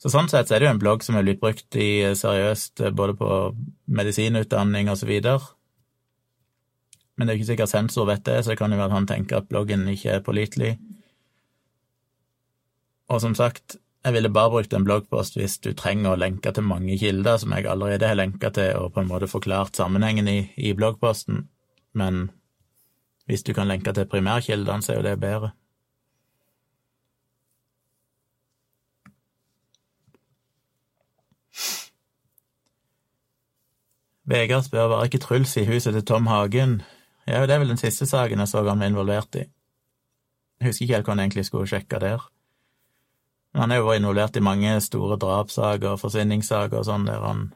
Så 0.00 0.08
sånn 0.08 0.30
sett 0.32 0.48
så 0.48 0.56
er 0.56 0.62
det 0.62 0.70
jo 0.70 0.72
en 0.72 0.80
blogg 0.80 1.02
som 1.04 1.18
er 1.18 1.26
blitt 1.26 1.42
brukt 1.42 1.76
i 1.76 1.90
seriøst 2.16 2.80
både 2.96 3.16
på 3.18 3.28
medisinutdanning 3.92 4.88
og 4.88 4.96
så 4.96 5.08
videre. 5.10 5.42
Men 7.16 7.28
det 7.28 7.34
er 7.34 7.36
jo 7.36 7.42
ikke 7.42 7.50
sikkert 7.50 7.72
sensor 7.74 8.08
vet 8.08 8.24
det, 8.24 8.38
så 8.40 8.54
det 8.54 8.56
kan 8.62 8.72
jo 8.72 8.78
være 8.80 8.88
at 8.88 8.96
han 8.96 9.10
tenker 9.10 9.42
at 9.42 9.50
bloggen 9.50 9.84
ikke 9.92 10.14
er 10.14 10.24
pålitelig. 10.24 10.70
Og 13.12 13.20
som 13.20 13.34
sagt, 13.36 13.76
jeg 14.04 14.12
ville 14.12 14.32
bare 14.32 14.50
brukt 14.50 14.72
en 14.72 14.84
bloggpost 14.84 15.36
hvis 15.36 15.58
du 15.60 15.72
trenger 15.76 16.14
å 16.14 16.18
lenke 16.20 16.52
til 16.56 16.64
mange 16.64 16.96
kilder 16.98 17.36
som 17.40 17.52
jeg 17.52 17.68
allerede 17.68 18.08
har 18.08 18.16
lenka 18.16 18.50
til, 18.56 18.72
og 18.80 18.94
på 18.94 19.02
en 19.02 19.10
måte 19.10 19.28
forklart 19.28 19.76
sammenhengen 19.76 20.28
i, 20.28 20.38
i 20.56 20.72
bloggposten, 20.72 21.48
men 21.92 22.30
hvis 23.28 23.44
du 23.44 23.52
kan 23.54 23.68
lenke 23.68 23.92
til 23.92 24.08
primærkildene, 24.08 24.82
så 24.82 24.94
er 24.94 24.96
jo 24.96 25.06
det 25.06 25.20
bedre. 25.20 25.52
Vegard 34.30 34.62
spør 34.62 34.88
var 34.92 35.04
ikke 35.04 35.18
Truls 35.18 35.56
i 35.58 35.66
huset 35.66 35.92
til 35.92 36.04
Tom 36.06 36.26
Hagen. 36.30 36.82
Ja, 37.26 37.42
det 37.46 37.54
er 37.54 37.58
vel 37.58 37.72
den 37.72 37.80
siste 37.80 38.06
saken 38.06 38.38
jeg 38.38 38.48
så 38.48 38.62
han 38.62 38.78
var 38.80 38.86
involvert 38.86 39.34
i. 39.34 39.44
Jeg 40.60 40.70
husker 40.70 40.84
ikke 40.84 40.94
helt 40.94 41.08
hva 41.08 41.16
han 41.16 41.22
egentlig 41.24 41.44
skulle 41.48 41.68
sjekke 41.68 41.98
der. 42.00 42.30
Men 43.52 43.64
han 43.64 43.72
er 43.72 43.80
jo 43.80 43.88
vært 43.88 44.02
involvert 44.02 44.38
i 44.38 44.44
mange 44.46 44.76
store 44.84 45.18
drapssaker 45.20 45.94
og 45.94 46.00
forsvinningssaker 46.04 46.80
og 46.80 46.86
sånn, 46.86 47.08
der 47.08 47.24
han 47.24 47.48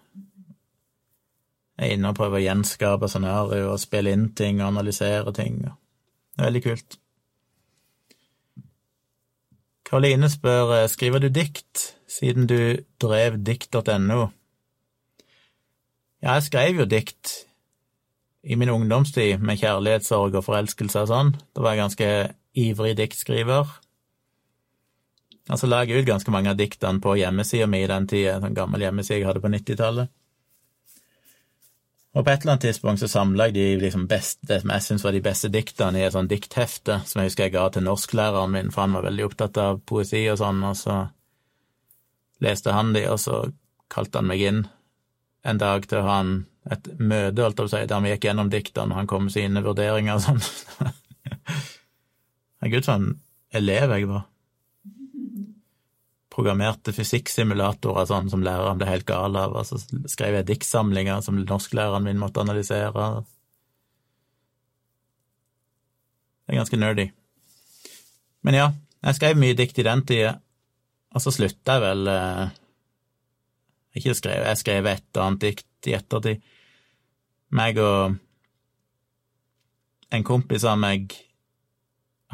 er 1.78 1.94
inne 1.94 2.10
og 2.10 2.18
prøver 2.18 2.40
å 2.40 2.44
gjenskape 2.44 3.10
scenarioer 3.10 3.70
og 3.70 3.80
spille 3.82 4.14
inn 4.14 4.28
ting 4.38 4.60
og 4.60 4.72
analysere 4.72 5.34
ting. 5.34 5.62
Det 5.64 6.42
er 6.42 6.48
veldig 6.48 6.62
kult. 6.66 6.98
Karoline 9.84 10.30
spør 10.32 10.72
skriver 10.90 11.22
du 11.22 11.28
dikt, 11.30 11.90
siden 12.10 12.48
du 12.50 12.58
drev 13.02 13.38
dikt.no. 13.46 14.30
Ja, 16.24 16.38
jeg 16.38 16.46
skrev 16.46 16.80
jo 16.80 16.86
dikt 16.88 17.34
i 18.44 18.56
min 18.58 18.72
ungdomstid 18.72 19.42
med 19.44 19.60
kjærlighetssorg 19.60 20.34
og 20.38 20.46
forelskelse 20.46 21.04
og 21.04 21.10
sånn. 21.10 21.32
Da 21.54 21.64
var 21.64 21.74
jeg 21.74 21.82
ganske 21.84 22.08
ivrig 22.64 22.94
diktskriver. 22.98 23.70
Og 25.52 25.60
så 25.60 25.68
la 25.68 25.82
jeg 25.84 26.00
ut 26.00 26.08
ganske 26.08 26.32
mange 26.32 26.52
av 26.52 26.56
diktene 26.56 27.02
på 27.04 27.18
hjemmesida 27.20 27.66
mi 27.68 27.82
i 27.84 27.88
den 27.88 28.06
tida, 28.08 28.36
en 28.36 28.46
sånn 28.46 28.56
gammel 28.56 28.86
hjemmeside 28.86 29.18
jeg 29.20 29.28
hadde 29.28 29.42
på 29.44 29.50
90-tallet. 29.52 30.12
Og 32.14 32.22
på 32.22 32.30
et 32.30 32.44
eller 32.44 32.54
annet 32.54 32.64
tidspunkt 32.68 33.02
så 33.02 33.08
samla 33.10 33.48
jeg 33.48 33.56
de 33.56 33.66
liksom 33.82 34.06
beste, 34.08 34.46
det 34.46 34.60
som 34.62 34.70
jeg 34.70 34.84
syns 34.86 35.04
var 35.04 35.16
de 35.16 35.22
beste 35.24 35.50
diktene 35.50 35.98
i 35.98 36.04
et 36.06 36.14
sånt 36.14 36.30
dikthefte 36.30 37.00
som 37.10 37.20
jeg 37.20 37.32
husker 37.32 37.48
jeg 37.48 37.56
ga 37.56 37.66
til 37.74 37.84
norsklæreren 37.88 38.54
min, 38.54 38.70
for 38.72 38.84
han 38.84 38.94
var 38.94 39.08
veldig 39.08 39.26
opptatt 39.26 39.58
av 39.58 39.80
poesi 39.82 40.22
og 40.30 40.38
sånn, 40.38 40.62
og 40.64 40.78
så 40.78 40.98
leste 42.44 42.74
han 42.76 42.94
de, 42.94 43.02
og 43.10 43.18
så 43.20 43.42
kalte 43.92 44.22
han 44.22 44.30
meg 44.30 44.44
inn 44.46 44.62
en 45.44 45.60
dag 45.60 45.88
til 45.90 46.00
å 46.00 46.06
ha 46.06 46.20
et 46.72 46.86
møte, 46.96 47.42
holdt 47.42 47.58
jeg 47.58 47.64
på 47.64 47.66
å 47.66 47.72
si, 47.74 47.82
der 47.90 48.04
vi 48.04 48.14
gikk 48.14 48.28
gjennom 48.30 48.52
diktene, 48.52 48.94
og 48.94 49.00
han 49.02 49.10
kom 49.10 49.26
med 49.26 49.34
sine 49.34 49.64
vurderinger 49.66 50.16
og 50.16 50.24
sånn. 50.24 50.40
Herregud, 52.62 52.86
for 52.86 52.94
en 52.94 53.10
elev 53.52 53.92
jeg 53.98 54.08
var. 54.08 54.24
Programmerte 56.34 56.92
fysikksimulatorer 56.94 58.08
sånn 58.10 58.30
som 58.32 58.42
læreren 58.42 58.80
ble 58.80 58.88
helt 58.88 59.06
gal 59.06 59.36
av, 59.38 59.54
og 59.54 59.68
så 59.68 59.78
skrev 60.10 60.40
jeg 60.40 60.48
diktsamlinger 60.48 61.22
som 61.22 61.38
norsklæreren 61.38 62.06
min 62.06 62.18
måtte 62.18 62.42
analysere. 62.42 63.04
Det 66.44 66.54
er 66.54 66.58
ganske 66.58 66.80
nerdy. 66.80 67.06
Men 68.44 68.58
ja, 68.58 68.66
jeg 69.06 69.18
skrev 69.20 69.38
mye 69.40 69.56
dikt 69.56 69.78
i 69.78 69.86
den 69.86 70.02
tida, 70.08 70.34
og 71.14 71.22
så 71.22 71.30
slutta 71.32 71.78
jeg 71.78 71.84
vel 71.84 72.10
eh, 72.10 72.44
Ikke 73.94 74.16
skrev, 74.18 74.42
jeg 74.42 74.58
skrev 74.58 74.88
et 74.90 75.20
annet 75.22 75.44
dikt 75.44 75.86
i 75.86 75.94
ettertid. 75.94 76.42
Meg 77.54 77.78
og 77.78 78.16
en 80.10 80.26
kompis 80.26 80.66
av 80.66 80.80
meg 80.82 81.14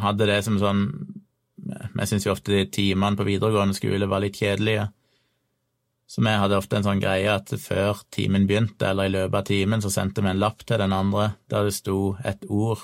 hadde 0.00 0.28
det 0.30 0.38
som 0.46 0.56
sånn 0.60 0.86
Vi 1.60 2.06
syns 2.08 2.26
jo 2.26 2.32
ofte 2.32 2.54
de 2.54 2.64
timene 2.72 3.18
på 3.18 3.26
videregående 3.28 3.76
skole 3.76 4.08
var 4.10 4.22
litt 4.24 4.38
kjedelige. 4.40 4.88
Så 6.10 6.24
vi 6.26 6.32
hadde 6.42 6.58
ofte 6.58 6.78
en 6.78 6.86
sånn 6.86 7.02
greie 7.02 7.30
at 7.30 7.52
før 7.62 8.00
timen 8.10 8.48
begynte, 8.50 8.88
eller 8.88 9.06
i 9.06 9.12
løpet 9.14 9.36
av 9.38 9.46
timen, 9.46 9.82
så 9.82 9.92
sendte 9.94 10.24
vi 10.24 10.32
en 10.32 10.40
lapp 10.42 10.64
til 10.66 10.80
den 10.82 10.94
andre 10.96 11.34
der 11.52 11.68
det 11.68 11.76
sto 11.76 12.16
et 12.26 12.42
ord. 12.50 12.82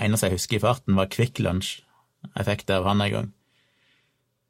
Eneste 0.00 0.30
jeg 0.30 0.38
husker 0.38 0.56
i 0.56 0.62
farten, 0.62 0.96
var 0.96 1.10
Kvikk 1.12 1.42
Lunsj. 1.44 1.82
Jeg 2.30 2.48
fikk 2.48 2.64
det 2.70 2.78
av 2.78 2.88
han 2.88 3.04
en 3.04 3.12
gang. 3.12 3.28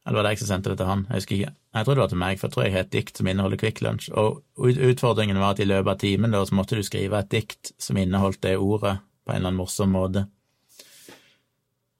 Eller 0.07 0.21
var 0.21 0.29
det 0.29 0.37
jeg 0.37 0.45
som 0.45 0.53
sendte 0.53 0.71
det 0.71 0.79
til 0.79 0.87
han? 0.87 1.03
Jeg 1.09 1.19
husker 1.19 1.37
ikke. 1.37 1.53
Jeg 1.77 1.87
tror 1.87 1.97
det 1.97 2.05
var 2.05 2.13
til 2.13 2.23
meg, 2.23 2.39
for 2.39 2.47
jeg 2.47 2.55
tror 2.55 2.65
jeg 2.65 2.75
har 2.77 2.85
et 2.87 2.95
dikt 2.95 3.19
som 3.19 3.29
inneholder 3.33 3.61
Kvikk 3.61 3.83
Lunsj. 3.83 4.07
Og 4.15 4.71
utfordringen 4.87 5.43
var 5.43 5.57
at 5.57 5.65
i 5.65 5.67
løpet 5.67 5.93
av 5.97 6.01
timen 6.05 6.37
da, 6.37 6.45
så 6.47 6.55
måtte 6.57 6.79
du 6.79 6.87
skrive 6.87 7.19
et 7.19 7.33
dikt 7.35 7.75
som 7.83 7.99
inneholdt 7.99 8.45
det 8.47 8.55
ordet 8.55 9.01
på 9.27 9.35
en 9.35 9.41
eller 9.41 9.51
annen 9.51 9.59
morsom 9.65 9.91
måte. 9.99 10.29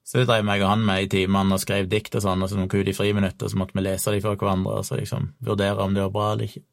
Så 0.07 0.21
det 0.21 0.29
drev 0.29 0.45
meg 0.47 0.61
og 0.63 0.69
han 0.71 0.85
med 0.87 1.03
i 1.03 1.09
timene 1.11 1.57
og 1.57 1.59
skrev 1.59 1.89
dikt 1.91 2.15
og 2.15 2.23
sånn, 2.23 2.43
og 2.43 2.47
så 2.47 2.55
vi 2.55 2.67
ut 2.79 2.87
i 2.87 2.95
friminuttet, 2.95 3.51
så 3.51 3.59
måtte 3.59 3.75
vi 3.75 3.83
lese 3.83 4.13
de 4.15 4.21
for 4.23 4.39
hverandre 4.39 4.77
og 4.79 4.85
så 4.87 4.95
liksom 4.95 5.33
vurdere 5.43 5.83
om 5.83 5.95
det 5.95 6.05
var 6.05 6.13
bra 6.13 6.27
eller 6.31 6.47
ikke. 6.47 6.63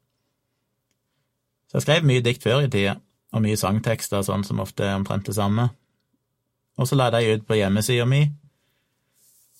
Så 1.66 1.80
jeg 1.80 1.86
skrev 1.86 2.06
mye 2.06 2.22
dikt 2.22 2.46
før 2.46 2.62
i 2.62 2.70
tida, 2.70 2.94
og 3.34 3.42
mye 3.42 3.58
sangtekster 3.58 4.20
og 4.20 4.28
sånn 4.28 4.46
som 4.46 4.62
ofte 4.62 4.86
er 4.86 4.94
omtrent 5.00 5.26
det 5.26 5.34
samme. 5.34 5.66
Og 6.78 6.86
så 6.86 6.98
la 6.98 7.08
jeg 7.10 7.16
de 7.16 7.40
ut 7.40 7.48
på 7.48 7.58
hjemmesida 7.58 8.06
mi, 8.06 8.22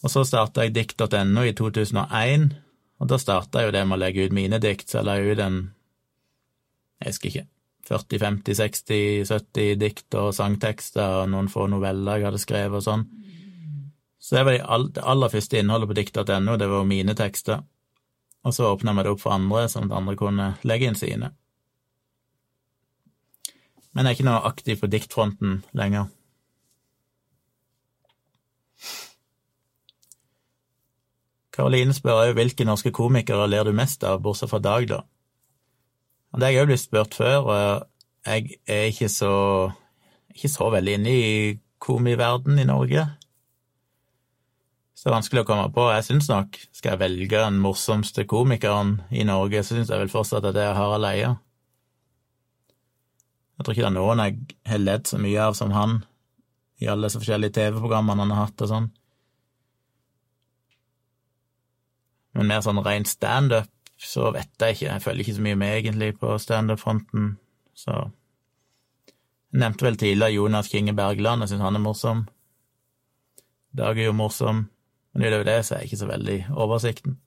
og 0.04 0.12
så 0.12 0.22
starta 0.28 0.62
jeg 0.62 0.76
dikt.no 0.76 1.42
i 1.42 1.56
2001, 1.58 2.46
og 3.02 3.10
da 3.10 3.18
starta 3.18 3.64
jo 3.64 3.74
det 3.74 3.82
med 3.88 3.96
å 3.96 4.02
legge 4.04 4.28
ut 4.28 4.36
mine 4.36 4.62
dikt, 4.62 4.86
så 4.86 5.00
jeg 5.00 5.08
la 5.08 5.18
ut 5.18 5.42
en, 5.42 5.58
jeg 7.02 7.10
husker 7.10 7.30
ikke, 7.32 7.46
40, 7.90 8.22
50, 8.22 8.56
60, 8.62 9.26
70 9.28 9.74
dikt 9.82 10.16
og 10.22 10.30
sangtekster 10.36 11.24
og 11.24 11.34
noen 11.34 11.50
få 11.52 11.66
noveller 11.68 12.22
jeg 12.22 12.30
hadde 12.30 12.40
skrevet 12.40 12.78
og 12.78 12.86
sånn. 12.86 13.06
Så 14.24 14.38
det 14.38 14.44
var 14.44 14.52
det 14.88 15.02
aller 15.04 15.28
første 15.28 15.58
innholdet 15.60 15.90
på 15.90 15.94
dikt.no, 15.98 16.56
det 16.56 16.68
var 16.70 16.86
mine 16.88 17.12
tekster. 17.12 17.60
Og 18.44 18.54
så 18.56 18.70
åpna 18.72 18.94
vi 18.96 19.02
det 19.04 19.10
opp 19.12 19.20
for 19.20 19.36
andre, 19.36 19.66
sånn 19.68 19.90
at 19.90 19.96
andre 19.98 20.16
kunne 20.16 20.46
legge 20.64 20.88
inn 20.88 20.96
sine. 20.96 21.34
Men 23.92 24.08
jeg 24.08 24.14
er 24.14 24.16
ikke 24.16 24.26
noe 24.30 24.46
aktiv 24.48 24.80
på 24.80 24.88
diktfronten 24.94 25.58
lenger. 25.76 26.08
Karoline 31.54 31.92
spør 31.94 32.22
òg 32.22 32.32
hvilke 32.38 32.64
norske 32.66 32.94
komikere 32.96 33.44
ler 33.46 33.68
du 33.68 33.74
mest 33.76 34.08
av, 34.08 34.22
bortsett 34.24 34.50
fra 34.50 34.62
Dag, 34.64 34.88
da. 34.88 35.02
Det 36.34 36.48
har 36.48 36.54
jeg 36.54 36.64
òg 36.64 36.72
blitt 36.72 36.82
spurt 36.82 37.18
før, 37.20 37.44
og 37.44 37.84
jeg 38.24 38.56
er 38.64 38.88
ikke 38.88 39.12
så, 39.12 39.34
ikke 40.32 40.50
så 40.50 40.70
veldig 40.72 40.96
inne 40.98 41.12
i 41.12 41.36
komiverden 41.84 42.58
i 42.58 42.66
Norge. 42.72 43.04
Så 45.04 45.10
det 45.10 45.12
er 45.12 45.18
vanskelig 45.18 45.40
å 45.42 45.46
komme 45.50 45.64
på. 45.68 45.82
Jeg 45.92 46.04
syns 46.06 46.30
nok, 46.30 46.54
skal 46.72 46.94
jeg 46.94 47.00
velge 47.02 47.36
den 47.36 47.58
morsomste 47.60 48.22
komikeren 48.24 48.94
i 49.12 49.26
Norge, 49.28 49.60
så 49.60 49.76
syns 49.76 49.92
jeg 49.92 50.00
vel 50.00 50.08
fortsatt 50.08 50.46
at 50.48 50.56
det 50.56 50.62
er 50.64 50.78
Harald 50.78 51.04
Eia. 51.04 51.34
Jeg 53.58 53.66
tror 53.66 53.76
ikke 53.76 53.84
det 53.84 53.90
er 53.90 53.94
noen 53.98 54.22
jeg 54.24 54.56
har 54.72 54.80
ledd 54.80 55.12
så 55.12 55.20
mye 55.20 55.44
av 55.44 55.60
som 55.60 55.76
han, 55.76 55.98
i 56.80 56.88
alle 56.88 57.10
disse 57.10 57.20
forskjellige 57.20 57.52
TV-programmene 57.60 58.24
han 58.24 58.32
har 58.32 58.46
hatt 58.46 58.64
og 58.64 58.72
sånn. 58.72 58.88
Men 62.32 62.54
mer 62.54 62.64
sånn 62.64 62.80
ren 62.88 63.04
standup, 63.04 63.68
så 64.00 64.32
vet 64.32 64.56
jeg 64.56 64.78
ikke. 64.78 64.88
Jeg 64.88 65.04
følger 65.04 65.26
ikke 65.26 65.36
så 65.36 65.48
mye 65.50 65.62
med, 65.66 65.78
egentlig, 65.82 66.12
på 66.24 66.38
standup-fronten, 66.48 67.34
så 67.76 68.06
Jeg 69.52 69.60
nevnte 69.60 69.84
vel 69.84 70.00
tidligere 70.00 70.34
Jonas 70.40 70.72
Kinge 70.72 70.96
Bergland, 70.96 71.44
jeg 71.44 71.52
syns 71.52 71.68
han 71.68 71.76
er 71.76 71.90
morsom. 71.92 72.30
Dag 73.76 74.00
er 74.00 74.08
jo 74.08 74.16
morsom. 74.16 74.70
Men 75.14 75.28
utover 75.28 75.46
det 75.46 75.60
så 75.64 75.74
er 75.74 75.84
jeg 75.84 75.92
ikke 75.92 76.02
så 76.02 76.10
veldig 76.10 76.38
oversikten. 76.50 77.18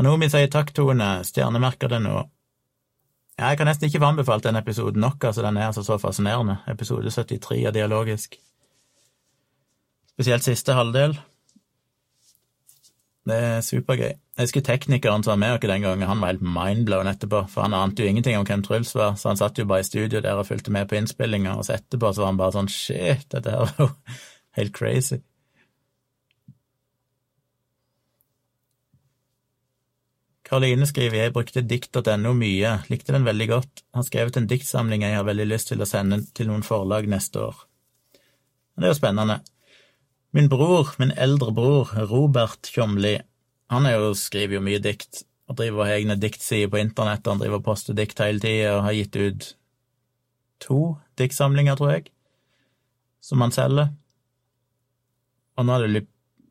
Anomi 0.00 0.30
sier 0.32 0.48
takk, 0.48 0.70
Tone, 0.72 1.06
stjernemerker 1.28 1.90
det 1.92 1.98
nå. 2.00 2.22
Jeg 3.40 3.56
kan 3.56 3.68
nesten 3.68 3.88
ikke 3.88 4.00
få 4.00 4.08
anbefalt 4.14 4.46
den 4.46 4.56
episoden 4.56 5.00
nok, 5.00 5.24
altså 5.28 5.42
den 5.44 5.58
er 5.60 5.66
altså 5.66 5.82
så 5.84 5.98
fascinerende. 6.00 6.56
Episode 6.72 7.10
73 7.12 7.66
av 7.68 7.74
Dialogisk. 7.76 8.38
Spesielt 10.14 10.44
siste 10.44 10.76
halvdel. 10.76 11.18
Det 13.28 13.36
er 13.36 13.60
supergøy. 13.60 14.16
Jeg 14.40 14.46
husker 14.48 14.62
teknikeren 14.64 15.20
som 15.20 15.34
var 15.34 15.40
med 15.42 15.54
oss 15.58 15.68
den 15.68 15.82
gangen, 15.84 16.08
han 16.08 16.22
var 16.22 16.30
helt 16.30 16.40
mindblown 16.40 17.10
etterpå, 17.10 17.42
for 17.52 17.66
han 17.66 17.74
ante 17.76 18.00
jo 18.00 18.08
ingenting 18.08 18.38
om 18.38 18.46
hvem 18.48 18.62
Truls 18.64 18.94
var, 18.96 19.18
så 19.20 19.28
han 19.28 19.36
satt 19.36 19.60
jo 19.60 19.66
bare 19.68 19.84
i 19.84 19.84
studio 19.84 20.22
der 20.24 20.40
og 20.40 20.46
fulgte 20.48 20.72
med 20.72 20.88
på 20.88 20.96
innspillinga, 20.96 21.58
og 21.60 21.66
så 21.66 21.74
etterpå 21.74 22.08
så 22.08 22.22
var 22.22 22.30
han 22.30 22.38
bare 22.40 22.54
sånn 22.54 22.70
shit, 22.72 23.26
dette 23.34 23.52
her 23.52 23.66
var 23.66 23.74
jo 23.84 23.90
helt 24.56 24.72
crazy. 24.72 25.20
Karoline 30.48 30.88
skriver 30.88 31.20
jeg 31.26 31.36
brukte 31.36 31.60
dikt.no 31.60 32.32
mye, 32.40 32.74
likte 32.88 33.12
den 33.12 33.28
veldig 33.28 33.52
godt, 33.52 33.84
har 33.92 34.08
skrevet 34.08 34.40
en 34.40 34.48
diktsamling 34.48 35.04
jeg 35.04 35.20
har 35.20 35.28
veldig 35.28 35.50
lyst 35.52 35.74
til 35.74 35.84
å 35.84 35.92
sende 35.92 36.24
til 36.32 36.48
noen 36.48 36.64
forlag 36.64 37.12
neste 37.12 37.44
år. 37.44 37.66
Det 38.72 38.88
er 38.88 38.96
jo 38.96 39.02
spennende. 39.04 39.42
Min 40.32 40.48
bror, 40.48 40.94
min 40.96 41.12
eldre 41.12 41.52
bror, 41.52 41.92
Robert 42.08 42.72
Tjomli, 42.72 43.18
han 43.70 43.86
jo, 43.86 44.12
skriver 44.18 44.58
jo 44.58 44.64
mye 44.66 44.82
dikt 44.82 45.22
og 45.50 45.58
driver 45.58 45.90
egne 45.90 46.16
diktsider 46.18 46.70
på 46.70 46.80
internett. 46.80 47.26
Han 47.26 47.42
driver 47.42 47.60
og 47.60 47.66
poster 47.66 47.96
dikt 47.96 48.22
hele 48.22 48.42
tida 48.42 48.76
og 48.76 48.84
har 48.86 48.96
gitt 48.96 49.18
ut 49.18 49.48
to 50.60 50.80
diktsamlinger, 51.18 51.78
tror 51.78 51.94
jeg, 51.94 52.10
som 53.24 53.42
han 53.42 53.54
selger. 53.54 53.92
Og 55.58 55.66
nå 55.66 55.76
er 55.76 55.86
det, 55.86 56.04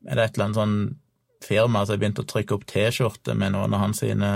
er 0.06 0.18
det 0.18 0.24
et 0.24 0.36
eller 0.36 0.48
annet 0.48 0.60
sånn 0.60 0.78
firma 1.44 1.84
som 1.84 1.94
har 1.94 2.00
begynt 2.02 2.20
å 2.20 2.28
trykke 2.28 2.56
opp 2.56 2.66
T-skjorter 2.68 3.36
med 3.38 3.54
noen 3.54 3.76
av 3.76 3.84
hans 3.86 4.02
sine 4.02 4.30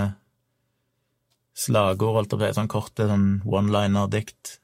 slagord, 1.55 2.17
holdt 2.17 2.33
jeg 2.33 2.39
på 2.39 2.43
å 2.43 2.49
si, 2.49 2.57
sånn 2.57 2.71
korte 2.71 3.07
sånn 3.09 3.27
one-liner-dikt. 3.45 4.57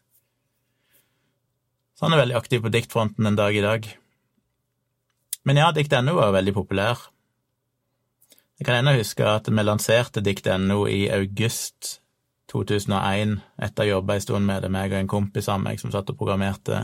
Så 1.95 2.07
han 2.07 2.15
er 2.18 2.23
veldig 2.23 2.38
aktiv 2.39 2.64
på 2.64 2.73
diktfronten 2.73 3.30
en 3.30 3.38
dag 3.38 3.56
i 3.56 3.64
dag. 3.64 3.88
Men 5.45 5.61
ja, 5.61 5.69
dikt.no 5.73 6.18
var 6.18 6.34
veldig 6.35 6.56
populær. 6.57 7.10
Jeg 8.61 8.67
kan 8.67 8.77
ennå 8.77 8.91
huske 8.93 9.25
at 9.25 9.47
vi 9.49 9.63
lanserte 9.65 10.21
Dikt.no 10.21 10.83
i 10.85 11.07
august 11.09 11.95
2001, 12.53 13.39
etter 13.57 13.81
å 13.81 13.88
ha 13.88 13.93
jobba 13.95 14.13
en 14.13 14.21
stund 14.21 14.45
med 14.45 14.61
det, 14.61 14.69
meg 14.69 14.91
og 14.91 14.99
en 14.99 15.07
kompis 15.09 15.47
av 15.49 15.63
meg 15.63 15.79
som 15.81 15.89
satt 15.89 16.11
og 16.13 16.17
programmerte 16.19 16.83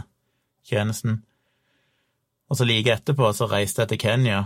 tjenesten. 0.65 1.19
Og 2.49 2.57
så 2.57 2.65
like 2.65 2.95
etterpå 2.95 3.29
så 3.29 3.45
reiste 3.51 3.83
jeg 3.83 3.91
til 3.91 3.99
Kenya 4.01 4.39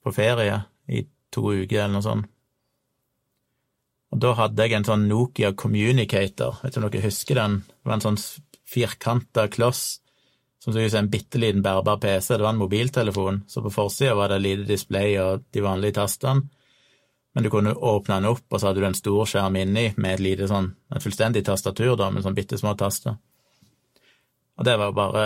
på 0.00 0.12
ferie 0.16 0.54
i 0.88 1.02
to 1.28 1.50
uker 1.50 1.82
eller 1.82 1.98
noe 1.98 2.06
sånt. 2.06 2.30
Og 4.16 4.22
da 4.24 4.30
hadde 4.38 4.64
jeg 4.64 4.78
en 4.78 4.88
sånn 4.88 5.04
Nokia 5.10 5.50
Communicator, 5.52 6.62
vet 6.62 6.72
ikke 6.72 6.80
om 6.80 6.86
dere 6.86 7.02
husker 7.04 7.40
den? 7.42 7.58
Det 7.68 7.90
var 7.90 7.98
en 7.98 8.06
sånn 8.06 8.18
firkanta 8.64 9.44
kloss 9.52 9.82
som 10.64 10.72
så 10.72 10.80
ut 10.80 10.94
som 10.94 11.04
en 11.04 11.12
bitte 11.12 11.42
liten 11.44 11.60
bærbar 11.60 12.00
PC. 12.00 12.38
Det 12.38 12.40
var 12.40 12.56
en 12.56 12.64
mobiltelefon, 12.64 13.42
så 13.52 13.60
på 13.68 13.74
forsida 13.76 14.16
var 14.16 14.32
det 14.32 14.40
lite 14.46 14.64
display 14.72 15.18
og 15.20 15.44
de 15.52 15.66
vanlige 15.68 15.98
tastene 16.00 16.48
men 17.34 17.46
du 17.46 17.50
kunne 17.52 17.74
åpne 17.74 18.18
den 18.18 18.30
opp, 18.32 18.46
og 18.48 18.58
så 18.58 18.70
hadde 18.70 18.82
du 18.82 18.88
en 18.88 18.98
stor 18.98 19.28
skjerm 19.28 19.56
inni 19.60 19.90
med 19.96 20.16
et 20.16 20.24
lite 20.24 20.48
sånn, 20.50 20.72
et 20.90 21.04
fullstendig 21.04 21.44
tastatur, 21.46 21.94
da, 21.98 22.10
med 22.10 22.24
sånn 22.26 22.36
bitte 22.36 22.58
små 22.58 22.74
taster. 22.78 23.16
Og 24.58 24.66
det 24.66 24.76
var 24.80 24.96
bare 24.96 25.24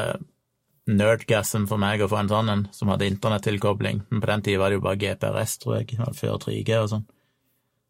nerdgasm 0.84 1.64
for 1.66 1.80
meg 1.80 2.04
å 2.04 2.10
få 2.12 2.20
en 2.20 2.30
sånn 2.30 2.52
en 2.52 2.62
som 2.76 2.90
hadde 2.92 3.08
internettilkobling, 3.08 4.04
men 4.10 4.20
på 4.20 4.30
den 4.30 4.44
tida 4.44 4.60
var 4.60 4.70
det 4.70 4.78
jo 4.78 4.84
bare 4.84 5.00
GPRS, 5.00 5.58
tror 5.62 5.78
jeg, 5.80 5.98
før 6.18 6.38
3G 6.44 6.80
og 6.82 6.90
sånn. 6.92 7.06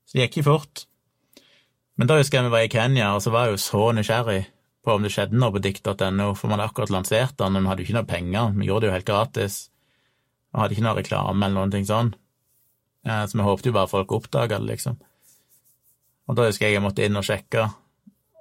Så 0.07 0.17
det 0.17 0.29
gikk 0.29 0.43
jo 0.43 0.49
fort. 0.53 0.87
Men 1.99 2.11
da 2.11 2.19
husker 2.19 2.39
jeg 2.39 2.49
vi 2.49 2.55
var 2.55 2.67
i 2.67 2.71
Kenya, 2.71 3.13
og 3.17 3.23
så 3.23 3.33
var 3.35 3.49
jeg 3.49 3.57
jo 3.57 3.65
så 3.65 3.91
nysgjerrig 3.97 4.43
på 4.85 4.95
om 4.95 5.05
det 5.05 5.13
skjedde 5.15 5.39
noe 5.41 5.55
på 5.55 5.63
dikt.no, 5.65 6.33
for 6.37 6.51
man 6.51 6.61
hadde 6.61 6.71
akkurat 6.71 6.93
lansert 6.93 7.39
den, 7.41 7.55
men 7.55 7.65
vi 7.65 7.73
hadde 7.73 7.83
jo 7.83 7.89
ikke 7.89 7.99
noe 7.99 8.11
penger, 8.11 8.51
vi 8.55 8.69
gjorde 8.69 8.85
det 8.85 8.91
jo 8.91 8.97
helt 8.99 9.09
gratis, 9.09 9.57
og 10.53 10.63
hadde 10.63 10.77
ikke 10.77 10.87
noe 10.87 10.99
reklame 11.01 11.49
eller 11.49 11.71
noe 11.73 11.89
sånn. 11.89 12.13
Så 13.05 13.37
vi 13.37 13.45
håpte 13.45 13.69
jo 13.69 13.77
bare 13.77 13.91
folk 13.91 14.13
oppdaga 14.17 14.59
det, 14.59 14.71
liksom. 14.71 14.97
Og 16.25 16.37
da 16.39 16.47
husker 16.49 16.71
jeg 16.71 16.79
jeg 16.79 16.85
måtte 16.85 17.05
inn 17.05 17.21
og 17.21 17.27
sjekke, 17.27 17.67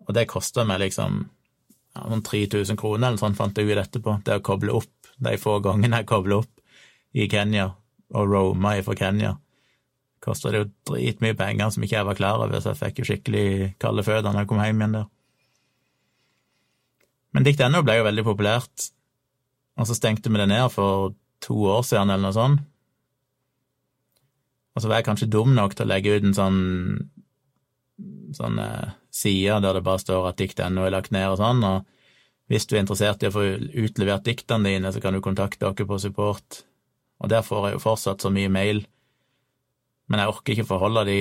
og 0.08 0.12
det 0.16 0.30
kosta 0.32 0.64
meg 0.68 0.80
liksom 0.86 1.24
ja, 1.24 2.04
sånn 2.08 2.24
3000 2.26 2.80
kroner 2.80 3.10
eller 3.12 3.22
sånn, 3.22 3.38
fant 3.38 3.60
jeg 3.60 3.70
ut 3.70 3.82
etterpå, 3.82 4.18
det 4.26 4.40
å 4.40 4.46
koble 4.46 4.76
opp 4.80 5.12
de 5.24 5.38
få 5.40 5.60
gangene 5.64 6.02
jeg 6.02 6.10
kobler 6.10 6.42
opp 6.42 6.64
i 7.14 7.28
Kenya, 7.30 7.70
og 8.14 8.30
roma 8.32 8.76
fra 8.86 8.96
Kenya. 8.98 9.36
Kosta 10.24 10.54
det 10.54 10.62
jo 10.62 10.70
dritmye 10.90 11.36
penger 11.38 11.74
som 11.76 11.84
ikke 11.84 12.00
jeg 12.00 12.08
var 12.08 12.18
klar 12.18 12.42
over, 12.42 12.64
så 12.64 12.72
jeg 12.72 12.80
fikk 12.80 13.02
jo 13.02 13.10
skikkelig 13.10 13.48
kalde 13.82 14.06
føtter 14.08 14.32
når 14.32 14.46
jeg 14.46 14.52
kom 14.52 14.64
hjem 14.64 14.82
igjen 14.82 14.98
der. 14.98 15.10
Men 17.34 17.48
dikt.no 17.48 17.82
ble 17.84 17.98
jo 18.00 18.08
veldig 18.08 18.26
populært, 18.28 18.90
og 19.80 19.90
så 19.90 19.98
stengte 19.98 20.32
vi 20.32 20.40
det 20.40 20.48
ned 20.52 20.70
for 20.72 21.16
to 21.44 21.58
år 21.68 21.82
siden 21.86 22.14
eller 22.14 22.30
noe 22.30 22.36
sånt. 22.36 22.70
Og 24.74 24.82
så 24.82 24.90
var 24.90 25.00
jeg 25.00 25.08
kanskje 25.08 25.32
dum 25.32 25.54
nok 25.54 25.76
til 25.78 25.86
å 25.86 25.92
legge 25.92 26.16
ut 26.18 26.26
en 26.26 26.38
sånn 26.38 26.62
sånn 28.34 28.60
eh, 28.60 28.94
side 29.14 29.60
der 29.64 29.78
det 29.78 29.84
bare 29.86 30.02
står 30.02 30.32
at 30.32 30.40
dikt.no 30.42 30.86
er 30.86 30.94
lagt 30.96 31.14
ned 31.14 31.28
og 31.30 31.40
sånn, 31.42 31.62
og 31.68 31.86
hvis 32.52 32.66
du 32.68 32.76
er 32.76 32.84
interessert 32.84 33.24
i 33.24 33.30
å 33.30 33.34
få 33.34 33.46
utlevert 33.86 34.26
diktene 34.26 34.74
dine, 34.74 34.92
så 34.92 35.02
kan 35.02 35.16
du 35.16 35.22
kontakte 35.24 35.64
dere 35.64 35.88
på 35.88 36.00
support, 36.02 36.64
og 37.22 37.32
der 37.32 37.46
får 37.46 37.70
jeg 37.70 37.78
jo 37.78 37.84
fortsatt 37.86 38.26
så 38.26 38.34
mye 38.34 38.52
mail, 38.52 38.84
men 40.12 40.20
jeg 40.20 40.34
orker 40.34 40.56
ikke 40.56 40.70
forholde 40.74 41.06
de 41.08 41.20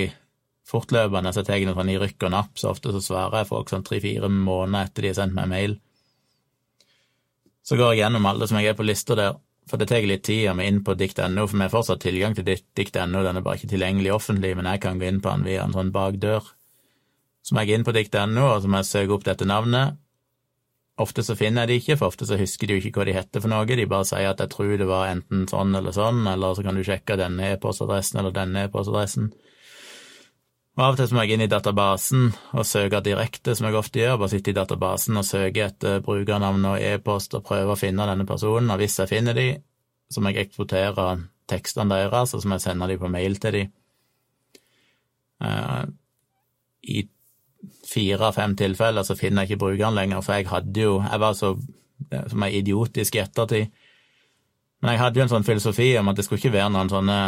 fortløpende, 0.68 1.32
så 1.32 1.42
jeg 1.42 1.48
tar 1.48 1.64
noe 1.68 1.78
sånn 1.78 1.92
i 1.92 2.00
rykk 2.00 2.26
og 2.26 2.34
napp, 2.34 2.58
så 2.58 2.72
ofte 2.72 2.92
så 2.94 3.04
svarer 3.04 3.42
jeg 3.42 3.50
folk 3.52 3.70
sånn 3.70 3.86
tre-fire 3.86 4.30
måneder 4.32 4.88
etter 4.88 5.04
de 5.04 5.12
har 5.12 5.18
sendt 5.20 5.36
meg 5.36 5.50
mail. 5.50 5.78
Så 7.62 7.78
går 7.78 7.92
jeg 7.92 8.02
gjennom 8.02 8.26
alle 8.26 8.48
som 8.50 8.58
jeg 8.58 8.72
er 8.72 8.78
på 8.78 8.86
lista 8.86 9.16
der, 9.18 9.38
for 9.70 9.80
det 9.80 9.89
tar 9.90 10.05
litt 10.06 10.24
tid 10.26 10.51
å 10.51 10.56
vi 10.59 10.66
inn 10.68 10.82
på 10.84 10.97
dikt.no, 10.98 11.47
for 11.47 11.56
vi 11.56 11.64
har 11.64 11.72
fortsatt 11.72 12.02
tilgang 12.02 12.34
til 12.36 12.47
dikt.no, 12.48 13.22
den 13.22 13.39
er 13.39 13.44
bare 13.44 13.60
ikke 13.60 13.70
tilgjengelig 13.72 14.12
offentlig, 14.14 14.55
men 14.59 14.68
jeg 14.68 14.82
kan 14.82 15.01
gå 15.01 15.09
inn 15.09 15.22
på 15.22 15.32
den 15.32 15.47
via 15.47 15.64
en 15.64 15.74
sånn 15.76 15.93
bakdør. 15.94 16.52
Så 17.43 17.55
må 17.55 17.64
jeg 17.64 17.78
inn 17.78 17.86
på 17.86 17.94
dikt.no, 17.94 18.48
og 18.48 18.62
så 18.62 18.70
må 18.70 18.82
jeg 18.82 18.90
søke 18.90 19.16
opp 19.16 19.26
dette 19.26 19.48
navnet. 19.48 19.98
Ofte 21.01 21.24
så 21.24 21.34
finner 21.39 21.64
jeg 21.64 21.70
de 21.70 21.76
ikke, 21.80 21.97
for 21.98 22.12
ofte 22.12 22.26
så 22.28 22.36
husker 22.36 22.68
de 22.68 22.76
jo 22.76 22.82
ikke 22.82 23.01
hva 23.01 23.06
de 23.09 23.14
heter 23.16 23.43
for 23.43 23.51
noe, 23.51 23.64
de 23.66 23.89
bare 23.89 24.06
sier 24.06 24.28
at 24.28 24.43
jeg 24.44 24.52
tror 24.52 24.74
det 24.78 24.89
var 24.90 25.09
enten 25.09 25.47
sånn 25.51 25.72
eller 25.78 25.94
sånn, 25.97 26.20
eller 26.28 26.59
så 26.59 26.66
kan 26.66 26.76
du 26.76 26.84
sjekke 26.86 27.16
denne 27.18 27.55
e-postadressen 27.55 28.20
eller 28.20 28.34
denne 28.36 28.66
e-postadressen. 28.66 29.30
Og 30.73 30.85
Av 30.86 30.94
og 30.94 30.97
til 30.97 31.09
så 31.11 31.16
må 31.16 31.24
jeg 31.27 31.36
inn 31.36 31.44
i 31.44 31.51
databasen 31.53 32.31
og 32.57 32.65
søke 32.65 33.03
direkte, 33.05 33.53
som 33.53 33.66
jeg 33.69 33.77
ofte 33.77 34.01
gjør. 34.01 34.16
Bare 34.23 34.32
sitte 34.32 34.55
i 34.55 34.57
databasen 34.57 35.20
og 35.20 35.27
søke 35.28 35.66
etter 35.66 36.01
brukernavn 36.05 36.65
og 36.70 36.81
e-post 36.81 37.36
og 37.36 37.44
prøve 37.44 37.74
å 37.74 37.78
finne 37.81 38.07
denne 38.09 38.24
personen. 38.28 38.73
Og 38.73 38.81
hvis 38.81 38.97
jeg 39.03 39.11
finner 39.11 39.36
de, 39.36 39.49
så 40.09 40.23
må 40.23 40.32
jeg 40.32 40.47
eksportere 40.47 41.09
tekstene 41.53 41.93
deres, 41.93 42.32
og 42.32 42.40
så 42.40 42.49
må 42.49 42.57
jeg 42.57 42.65
sende 42.65 42.89
de 42.89 42.97
på 43.03 43.11
mail 43.12 43.36
til 43.43 43.59
de. 43.59 43.62
Uh, 45.44 45.85
I 46.89 47.05
fire-fem 47.93 48.57
tilfeller 48.57 49.05
så 49.05 49.19
finner 49.19 49.44
jeg 49.44 49.53
ikke 49.53 49.66
brukeren 49.66 49.99
lenger, 49.99 50.24
for 50.24 50.39
jeg 50.39 50.49
hadde 50.49 50.81
jo 50.81 50.97
Jeg 51.03 51.20
var 51.20 51.36
så 51.36 51.57
som 52.09 52.43
er 52.43 52.57
idiotisk 52.57 53.15
i 53.15 53.23
ettertid. 53.23 53.69
Men 54.82 54.97
jeg 54.97 55.03
hadde 55.05 55.20
jo 55.20 55.27
en 55.27 55.31
sånn 55.36 55.47
filosofi 55.47 55.93
om 56.01 56.09
at 56.11 56.16
det 56.16 56.24
skulle 56.24 56.40
ikke 56.40 56.57
være 56.57 56.73
noen 56.74 56.90
sånne 56.90 57.19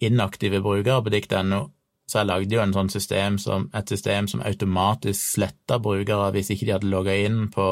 inaktive 0.00 0.62
brukere 0.64 1.02
på 1.04 1.12
dikt.no 1.12 1.66
så 2.10 2.20
jeg 2.20 2.26
lagde 2.26 2.56
jo 2.56 2.66
sånn 2.74 2.90
system 2.90 3.38
som, 3.38 3.68
et 3.76 3.88
system 3.88 4.26
som 4.26 4.42
automatisk 4.42 5.36
sletta 5.36 5.78
brukere 5.78 6.32
hvis 6.34 6.50
ikke 6.50 6.66
de 6.66 6.74
hadde 6.74 6.90
logga 6.90 7.16
inn 7.26 7.48
på 7.54 7.70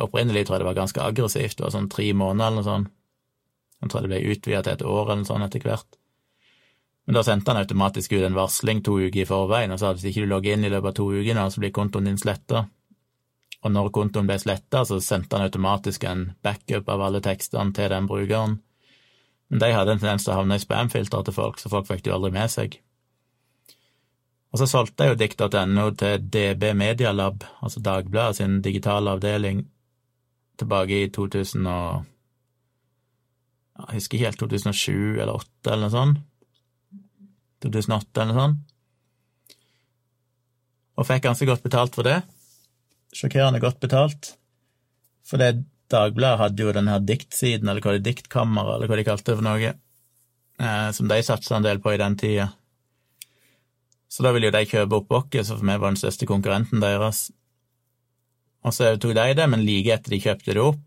Opprinnelig 0.00 0.46
tror 0.48 0.54
jeg 0.56 0.62
det 0.62 0.68
var 0.70 0.76
ganske 0.78 1.02
aggressivt, 1.04 1.58
det 1.58 1.66
var 1.66 1.72
sånn 1.74 1.90
tre 1.92 2.06
måneder 2.16 2.46
eller 2.46 2.62
noe 2.62 2.64
sånt. 2.64 2.92
Jeg 3.82 3.90
tror 3.92 4.06
det 4.06 4.08
ble 4.08 4.20
utvida 4.32 4.62
til 4.64 4.72
et 4.72 4.84
år 4.88 5.02
eller 5.02 5.18
noe 5.20 5.28
sånt 5.28 5.44
etter 5.44 5.66
hvert. 5.66 5.98
Men 7.04 7.18
da 7.18 7.22
sendte 7.26 7.52
han 7.52 7.60
automatisk 7.60 8.14
ut 8.14 8.24
en 8.24 8.38
varsling 8.38 8.80
to 8.86 8.94
uker 9.02 9.20
i 9.20 9.26
forveien 9.28 9.74
og 9.74 9.82
sa 9.82 9.90
at 9.90 9.98
hvis 9.98 10.12
ikke 10.12 10.24
du 10.24 10.30
logger 10.30 10.56
inn 10.56 10.64
i 10.64 10.70
løpet 10.72 10.94
av 10.94 10.96
to 10.96 11.08
uker 11.12 11.40
så 11.52 11.60
blir 11.60 11.74
kontoen 11.76 12.08
din 12.08 12.20
sletta. 12.20 12.62
Og 13.62 13.74
når 13.74 13.90
kontoen 13.94 14.30
ble 14.30 14.38
sletta, 14.40 14.84
så 14.88 14.96
sendte 15.02 15.36
han 15.36 15.44
automatisk 15.50 16.06
en 16.08 16.30
backup 16.42 16.88
av 16.88 17.04
alle 17.08 17.20
tekstene 17.20 17.74
til 17.76 17.92
den 17.92 18.08
brukeren. 18.08 18.56
Men 19.50 19.60
de 19.60 19.74
hadde 19.74 19.92
en 19.92 20.00
tendens 20.00 20.24
til 20.24 20.32
å 20.32 20.38
havne 20.40 20.56
i 20.56 20.62
spamfilteret 20.62 21.28
til 21.28 21.36
folk, 21.36 21.60
så 21.60 21.68
folk 21.68 21.90
fikk 21.90 22.06
det 22.06 22.10
jo 22.10 22.16
aldri 22.16 22.32
med 22.34 22.54
seg. 22.54 22.78
Og 24.52 24.60
så 24.60 24.68
solgte 24.68 25.06
jeg 25.06 25.14
jo 25.14 25.20
dikt.no 25.20 25.84
til 25.96 26.26
DB 26.28 26.72
Media 26.76 27.12
Lab, 27.12 27.44
altså 27.64 27.80
Dagbladet 27.80 28.36
sin 28.36 28.58
digitale 28.64 29.14
avdeling, 29.14 29.64
tilbake 30.60 30.98
i 31.04 31.08
2000 31.08 31.66
og 31.66 32.04
Jeg 33.82 33.96
husker 33.96 34.18
ikke 34.18 34.26
helt 34.28 34.38
2007 34.38 34.92
eller 34.92 35.40
2008 35.40 35.72
eller 35.72 35.82
noe 35.86 35.94
sånt. 35.94 36.18
2008 37.64 38.20
eller 38.20 38.34
noe 38.34 38.42
sånt. 38.42 38.60
Og 41.00 41.08
fikk 41.08 41.24
ganske 41.24 41.48
godt 41.48 41.64
betalt 41.64 41.96
for 41.96 42.06
det. 42.06 42.18
Sjokkerende 43.16 43.62
godt 43.64 43.80
betalt. 43.80 44.34
For 45.24 45.40
det 45.40 45.64
Dagbladet 45.92 46.40
hadde 46.40 46.62
jo 46.62 46.72
den 46.72 46.88
her 46.88 47.00
diktsiden, 47.04 47.68
eller 47.68 47.84
hva 47.84 47.92
det 47.92 48.00
er, 48.00 48.06
diktkammeret, 48.06 48.76
eller 48.76 48.88
hva 48.88 48.96
de 48.96 49.04
kalte 49.04 49.28
det 49.28 49.38
for 49.40 49.44
noe, 49.44 49.72
eh, 49.72 50.88
som 50.96 51.08
de 51.10 51.18
satsa 51.24 51.58
en 51.58 51.66
del 51.66 51.82
på 51.84 51.92
i 51.92 51.98
den 52.00 52.16
tida. 52.16 52.46
Så 54.12 54.24
da 54.24 54.32
ville 54.34 54.50
jo 54.50 54.52
de 54.52 54.68
kjøpe 54.68 54.98
opp 54.98 55.14
oss, 55.16 55.48
for 55.48 55.64
meg 55.64 55.80
var 55.80 55.94
den 55.94 56.00
største 56.00 56.28
konkurrenten 56.28 56.82
deres. 56.84 57.30
Og 58.62 58.74
så 58.76 58.92
tok 59.00 59.14
de 59.16 59.34
det, 59.38 59.46
men 59.48 59.64
like 59.64 59.94
etter 59.94 60.12
de 60.12 60.20
kjøpte 60.20 60.52
det 60.52 60.62
opp, 60.62 60.82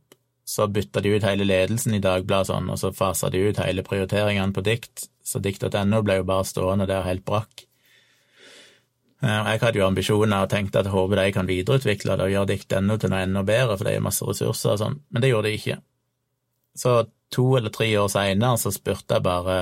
så 0.45 0.67
bytta 0.69 1.01
de 1.01 1.15
ut 1.15 1.25
hele 1.25 1.47
ledelsen 1.47 1.95
i 1.97 2.01
Dagbladet 2.03 2.51
sånn, 2.51 2.69
og 2.69 2.77
så 2.77 2.91
fasa 2.93 3.31
de 3.33 3.41
ut 3.47 3.61
hele 3.63 3.83
prioriteringene 3.87 4.53
på 4.53 4.61
dikt, 4.67 5.07
så 5.25 5.41
dikt.no 5.41 6.03
ble 6.05 6.19
jo 6.19 6.27
bare 6.29 6.45
stående 6.45 6.85
der 6.89 7.07
helt 7.07 7.25
brakk. 7.25 7.65
Eh, 9.25 9.49
jeg 9.49 9.61
hadde 9.63 9.81
jo 9.81 9.87
ambisjoner 9.87 10.45
og 10.45 10.53
tenkte 10.53 10.83
at 10.83 10.91
jeg 10.91 10.93
håper 10.93 11.23
de 11.23 11.33
kan 11.33 11.49
videreutvikle 11.49 12.19
det 12.19 12.27
og 12.27 12.35
gjøre 12.35 12.51
dikt.no 12.53 12.99
til 13.01 13.13
noe 13.15 13.23
enda 13.25 13.43
bedre, 13.47 13.79
for 13.79 13.89
det 13.89 13.95
er 13.95 14.05
masse 14.05 14.27
ressurser 14.27 14.75
og 14.75 14.81
sånn, 14.83 14.99
men 15.09 15.25
det 15.25 15.33
gjorde 15.33 15.49
de 15.49 15.57
ikke. 15.63 15.79
Så 16.77 16.95
to 17.33 17.47
eller 17.57 17.73
tre 17.73 17.89
år 17.97 18.13
seinere 18.13 18.61
så 18.61 18.69
spurte 18.75 19.17
jeg 19.17 19.25
bare 19.25 19.57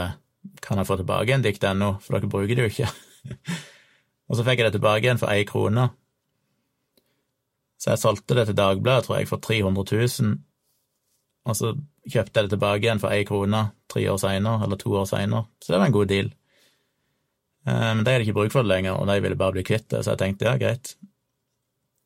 kan 0.59 0.81
jeg 0.81 0.89
få 0.89 0.99
tilbake 0.99 1.31
en 1.31 1.47
dikt.no, 1.47 1.93
for 2.03 2.17
dere 2.17 2.27
bruker 2.35 2.59
det 2.59 2.67
jo 2.67 2.75
ikke. 2.75 2.91
og 4.27 4.37
så 4.37 4.45
fikk 4.45 4.61
jeg 4.61 4.69
det 4.69 4.77
tilbake 4.77 5.07
igjen 5.07 5.21
for 5.21 5.33
ei 5.33 5.45
krone. 5.47 5.89
Så 7.81 7.91
jeg 7.91 8.01
solgte 8.03 8.37
det 8.37 8.47
til 8.47 8.57
Dagbladet, 8.57 9.07
tror 9.07 9.19
jeg, 9.19 9.27
for 9.27 9.43
300 9.43 9.97
000, 10.23 10.37
og 11.43 11.57
så 11.59 11.73
kjøpte 12.07 12.39
jeg 12.39 12.47
det 12.47 12.53
tilbake 12.55 12.85
igjen 12.85 13.01
for 13.03 13.11
ei 13.11 13.25
krone 13.27 13.65
tre 13.91 14.05
år 14.11 14.19
seinere, 14.21 14.63
eller 14.63 14.79
to 14.79 14.93
år 14.95 15.09
seinere, 15.09 15.47
så 15.59 15.73
det 15.73 15.81
var 15.81 15.89
en 15.89 15.97
god 15.97 16.11
deal. 16.11 16.29
Eh, 17.67 17.89
men 17.95 18.03
de 18.03 18.13
hadde 18.13 18.27
ikke 18.27 18.37
bruk 18.39 18.53
for 18.55 18.63
det 18.63 18.71
lenger, 18.71 18.95
og 18.95 19.07
de 19.11 19.19
ville 19.23 19.39
bare 19.39 19.57
bli 19.57 19.65
kvitt 19.67 19.89
det, 19.91 20.03
så 20.03 20.13
jeg 20.13 20.23
tenkte 20.23 20.47
ja, 20.47 20.55
greit. 20.61 20.95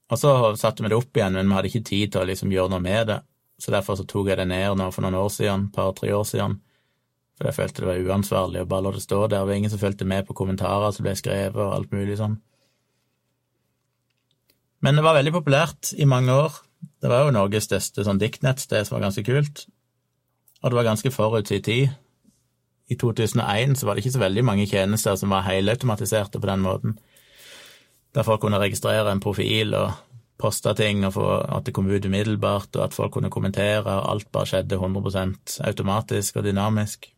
Og 0.08 0.20
så 0.22 0.34
satte 0.60 0.84
vi 0.84 0.92
det 0.92 0.98
opp 0.98 1.18
igjen, 1.18 1.36
men 1.36 1.50
vi 1.50 1.58
hadde 1.58 1.72
ikke 1.72 1.90
tid 1.90 2.14
til 2.14 2.24
å 2.24 2.30
liksom 2.30 2.54
gjøre 2.54 2.74
noe 2.74 2.84
med 2.84 3.12
det, 3.12 3.20
så 3.62 3.74
derfor 3.74 3.98
så 4.00 4.06
tok 4.08 4.32
jeg 4.32 4.40
det 4.40 4.48
ned 4.50 4.78
nå 4.80 4.90
for 4.94 5.06
noen 5.06 5.18
år 5.20 5.30
siden, 5.34 5.70
par-tre 5.74 6.14
år 6.16 6.26
siden, 6.30 6.60
for 7.38 7.50
jeg 7.50 7.58
følte 7.60 7.84
det 7.84 7.90
var 7.92 8.12
uansvarlig 8.12 8.64
å 8.64 8.70
bare 8.70 8.88
la 8.88 8.92
det 8.96 9.04
stå 9.04 9.20
der. 9.28 9.36
Det 9.36 9.42
var 9.46 9.60
ingen 9.60 9.74
som 9.74 9.82
fulgte 9.82 10.08
med 10.10 10.26
på 10.26 10.36
kommentarer 10.38 10.94
som 10.96 11.06
ble 11.06 11.14
skrevet, 11.18 11.60
og 11.62 11.76
alt 11.76 11.94
mulig 11.94 12.18
sånn. 12.18 12.40
Men 14.82 14.98
det 14.98 15.06
var 15.06 15.18
veldig 15.18 15.34
populært 15.36 15.94
i 15.98 16.08
mange 16.10 16.34
år. 16.34 16.58
Det 17.02 17.10
var 17.10 17.26
jo 17.26 17.34
Norges 17.34 17.68
største 17.70 18.06
sånn 18.06 18.22
diktnettsted 18.22 18.88
som 18.88 18.98
var 18.98 19.08
ganske 19.08 19.26
kult. 19.26 19.66
Og 20.64 20.70
det 20.70 20.80
var 20.80 20.90
ganske 20.90 21.14
forut 21.14 21.50
sin 21.50 21.66
tid. 21.66 21.94
I 22.88 22.96
2001 22.96 23.78
så 23.78 23.86
var 23.86 23.96
det 23.96 24.06
ikke 24.06 24.16
så 24.16 24.24
veldig 24.24 24.46
mange 24.48 24.66
tjenester 24.70 25.18
som 25.20 25.34
var 25.34 25.46
helautomatiserte 25.46 26.42
på 26.42 26.50
den 26.50 26.64
måten. 26.66 26.98
Der 28.16 28.26
folk 28.26 28.42
kunne 28.42 28.62
registrere 28.62 29.12
en 29.12 29.22
profil 29.22 29.76
og 29.78 29.92
poste 30.42 30.74
ting, 30.78 31.04
og 31.06 31.14
få 31.18 31.28
at 31.58 31.66
det 31.66 31.74
kom 31.76 31.90
ut 31.90 32.06
umiddelbart, 32.06 32.70
og 32.78 32.84
at 32.86 32.96
folk 32.96 33.12
kunne 33.18 33.34
kommentere, 33.34 33.86
og 33.86 34.10
alt 34.14 34.32
bare 34.32 34.50
skjedde 34.50 34.78
100% 34.78 35.60
automatisk 35.68 36.38
og 36.38 36.46
dynamisk. 36.46 37.10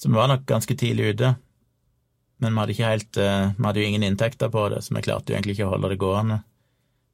Så 0.00 0.08
vi 0.08 0.14
var 0.14 0.28
nok 0.28 0.46
ganske 0.46 0.76
tidlig 0.76 1.14
ute. 1.14 1.34
Men 2.36 2.54
vi 2.54 2.58
hadde, 2.58 2.72
helt, 2.72 3.16
eh, 3.16 3.50
vi 3.56 3.64
hadde 3.64 3.80
jo 3.80 3.86
ingen 3.86 4.02
inntekter 4.02 4.48
på 4.48 4.68
det, 4.72 4.82
så 4.82 4.94
vi 4.94 5.02
klarte 5.02 5.32
jo 5.32 5.36
egentlig 5.36 5.58
ikke 5.58 5.66
å 5.66 5.74
holde 5.74 5.90
det 5.92 5.98
gående. 6.00 6.38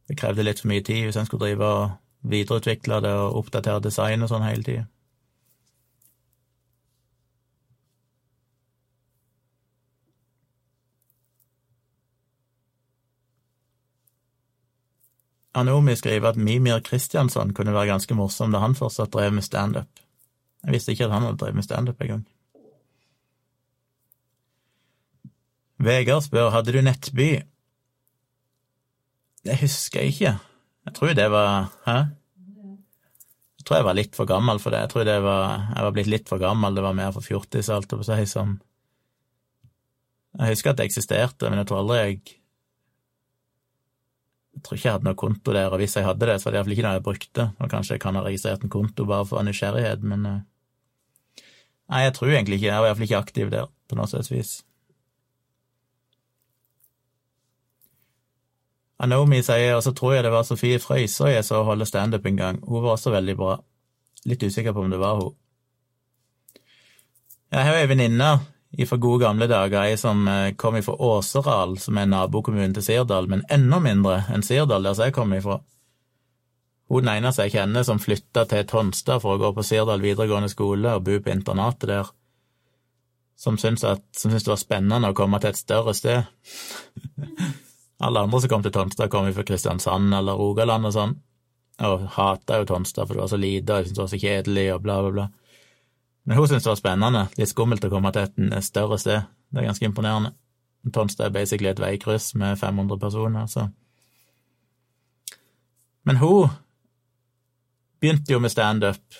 Det 0.07 0.15
krevde 0.21 0.45
litt 0.47 0.61
for 0.63 0.71
mye 0.71 0.85
tid 0.87 1.09
hvis 1.09 1.17
en 1.19 1.27
skulle 1.27 1.49
drive 1.49 1.67
og 1.67 1.97
videreutvikle 2.31 3.01
det 3.03 3.11
og 3.11 3.41
oppdatere 3.41 3.83
design 3.83 4.23
og 4.23 4.31
sånn 4.31 4.47
hele 4.47 4.63
tida. 4.63 4.85
Anomi 15.59 15.97
skriver 15.99 16.29
at 16.31 16.39
Mimir 16.39 16.87
Kristiansson 16.87 17.51
kunne 17.51 17.75
være 17.75 17.91
ganske 17.97 18.15
morsom 18.15 18.55
da 18.55 18.63
han 18.63 18.79
fortsatt 18.79 19.11
drev 19.11 19.35
med 19.35 19.51
standup. 19.51 20.07
Jeg 20.63 20.79
visste 20.79 20.95
ikke 20.95 21.11
at 21.11 21.19
han 21.19 21.27
hadde 21.27 21.43
drevet 21.43 21.63
med 21.65 21.67
standup 21.67 22.07
engang. 22.07 22.27
Vegard 25.83 26.25
spør 26.25 26.53
hadde 26.55 26.73
du 26.73 26.81
Nettby. 26.85 27.31
Det 29.47 29.59
husker 29.61 30.03
jeg 30.03 30.15
ikke. 30.15 30.33
Jeg 30.87 30.95
tror 30.97 31.13
det 31.19 31.27
var 31.31 31.73
Hæ? 31.87 31.99
Jeg 33.59 33.69
tror 33.69 33.81
jeg 33.81 33.87
var 33.89 33.99
litt 33.99 34.15
for 34.15 34.31
gammel 34.31 34.61
for 34.63 34.71
det. 34.71 34.85
Jeg 34.85 34.91
tror 34.93 35.05
det 35.05 35.19
var, 35.23 35.67
jeg 35.75 35.85
var 35.85 35.95
blitt 35.95 36.11
litt 36.11 36.29
for 36.31 36.39
gammel. 36.39 36.75
Det 36.75 36.85
var 36.85 36.95
mer 36.95 37.13
for 37.13 37.27
fjortis, 37.27 37.69
alt 37.69 37.91
på 37.91 38.03
seg, 38.07 38.23
som 38.31 38.61
Jeg 40.39 40.53
husker 40.53 40.71
at 40.71 40.79
det 40.79 40.87
eksisterte, 40.87 41.49
men 41.49 41.59
jeg 41.59 41.67
tror 41.67 41.81
aldri 41.83 41.97
jeg 41.97 42.21
Jeg 44.57 44.63
tror 44.65 44.79
ikke 44.79 44.89
jeg 44.89 44.95
hadde 44.95 45.05
noe 45.05 45.19
konto 45.21 45.53
der, 45.53 45.69
og 45.69 45.81
hvis 45.83 45.97
jeg 45.97 46.07
hadde 46.07 46.27
det, 46.27 46.39
så 46.41 46.47
var 46.47 46.53
det 46.53 46.59
iallfall 46.59 46.75
ikke 46.77 46.85
noe 46.87 46.95
jeg 46.97 47.07
brukte. 47.09 47.49
Og 47.61 47.71
kanskje 47.71 47.95
jeg 47.95 48.01
kan 48.01 48.17
ha 48.17 48.23
registrert 48.25 48.63
en 48.65 48.73
konto 48.73 49.05
bare 49.05 49.27
for 49.29 49.45
nysgjerrighet, 49.45 50.03
men 50.03 50.27
eh, 50.27 50.45
Nei, 51.87 52.01
jeg 52.03 52.15
tror 52.17 52.33
egentlig 52.33 52.57
ikke 52.59 52.67
Jeg 52.67 52.81
var 52.83 52.89
iallfall 52.89 53.07
ikke 53.07 53.19
aktiv 53.21 53.51
der, 53.53 53.69
på 53.87 53.99
noe 53.99 54.09
slags 54.11 54.33
vis. 54.33 54.55
Anomi 58.99 59.43
sier, 59.45 59.75
og 59.77 59.83
så 59.85 59.93
tror 59.93 60.15
jeg 60.17 60.25
det 60.25 60.33
var 60.33 60.47
Sofie 60.49 60.81
Frøysaa 60.81 61.35
jeg 61.35 61.45
så 61.45 61.61
holde 61.67 61.87
standup 61.89 62.27
en 62.27 62.39
gang. 62.39 62.61
Hun 62.65 62.83
var 62.83 62.97
også 62.97 63.13
veldig 63.13 63.37
bra. 63.37 63.57
Litt 64.27 64.43
usikker 64.43 64.73
på 64.73 64.85
om 64.87 64.91
det 64.91 65.01
var 65.01 65.21
hun. 65.21 65.35
Jeg 67.53 67.65
har 67.69 67.79
ei 67.79 67.89
venninne 67.89 68.31
fra 68.89 68.99
gode 69.01 69.23
gamle 69.23 69.47
dager, 69.49 69.85
ei 69.85 69.97
som 70.01 70.27
eh, 70.29 70.55
kom 70.59 70.77
ifra 70.77 70.97
Åseral, 71.01 71.77
som 71.81 71.97
er 71.97 72.09
nabokommunen 72.11 72.75
til 72.77 72.85
Sirdal, 72.85 73.29
men 73.31 73.45
enda 73.53 73.79
mindre 73.81 74.19
enn 74.33 74.45
Sirdal, 74.45 74.85
der 74.85 74.97
som 74.97 75.07
jeg 75.07 75.15
kom 75.17 75.33
ifra. 75.37 75.61
Hun 76.91 77.07
den 77.07 77.13
eneste 77.17 77.47
jeg 77.47 77.57
kjenner 77.57 77.87
som 77.87 78.01
flytta 78.03 78.45
til 78.51 78.67
Tonstad 78.69 79.23
for 79.23 79.37
å 79.37 79.41
gå 79.41 79.53
på 79.57 79.65
Sirdal 79.65 80.05
videregående 80.05 80.51
skole 80.53 80.97
og 80.97 81.07
bo 81.07 81.19
på 81.21 81.33
internatet 81.33 81.89
der, 81.93 82.11
som 83.37 83.59
syntes, 83.61 84.03
som 84.17 84.31
syntes 84.31 84.49
det 84.49 84.53
var 84.55 84.61
spennende 84.61 85.13
å 85.13 85.17
komme 85.17 85.41
til 85.41 85.53
et 85.53 85.61
større 85.61 85.97
sted. 85.97 86.29
Alle 87.99 88.21
andre 88.21 88.41
som 88.41 88.53
kom 88.53 88.65
til 88.65 88.73
Tonstad, 88.75 89.09
kom 89.11 89.29
fra 89.33 89.45
Kristiansand 89.47 90.15
eller 90.15 90.37
Rogaland 90.37 90.89
og 90.89 90.93
sånn, 90.93 91.15
og 91.87 92.09
hata 92.17 92.61
jo 92.61 92.69
Tonstad 92.69 93.07
for 93.07 93.17
det 93.17 93.23
var 93.23 93.33
så 93.33 93.41
lite, 93.41 93.73
og 93.73 93.79
jeg 93.79 93.87
syntes 93.87 93.97
det 93.97 94.03
var 94.03 94.13
så 94.13 94.21
kjedelig, 94.21 94.67
og 94.75 94.83
bla, 94.85 94.99
bla, 95.05 95.13
bla. 95.15 95.27
Men 96.27 96.41
hun 96.41 96.49
syntes 96.49 96.67
det 96.67 96.73
var 96.73 96.83
spennende, 96.83 97.23
litt 97.39 97.53
skummelt 97.53 97.87
å 97.87 97.93
komme 97.93 98.13
til 98.13 98.53
et 98.53 98.67
større 98.67 98.99
sted. 99.01 99.31
Det 99.49 99.63
er 99.63 99.69
ganske 99.71 99.89
imponerende. 99.89 100.35
Tonstad 100.93 101.29
er 101.29 101.35
basically 101.35 101.71
et 101.71 101.83
veikryss 101.83 102.35
med 102.39 102.59
500 102.61 103.01
personer, 103.01 103.47
så 103.51 103.69
Men 106.07 106.17
hun 106.17 106.53
begynte 108.01 108.33
jo 108.33 108.39
med 108.39 108.53
standup, 108.53 109.17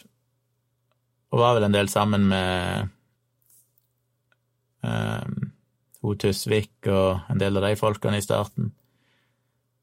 og 1.33 1.41
var 1.41 1.57
vel 1.57 1.67
en 1.67 1.75
del 1.75 1.89
sammen 1.91 2.29
med 2.31 2.89
um, 4.87 5.51
hun 6.05 6.19
Tusvik 6.21 6.89
og 6.91 7.31
en 7.33 7.41
del 7.41 7.57
av 7.59 7.67
de 7.67 7.79
folkene 7.79 8.21
i 8.21 8.25
starten. 8.25 8.73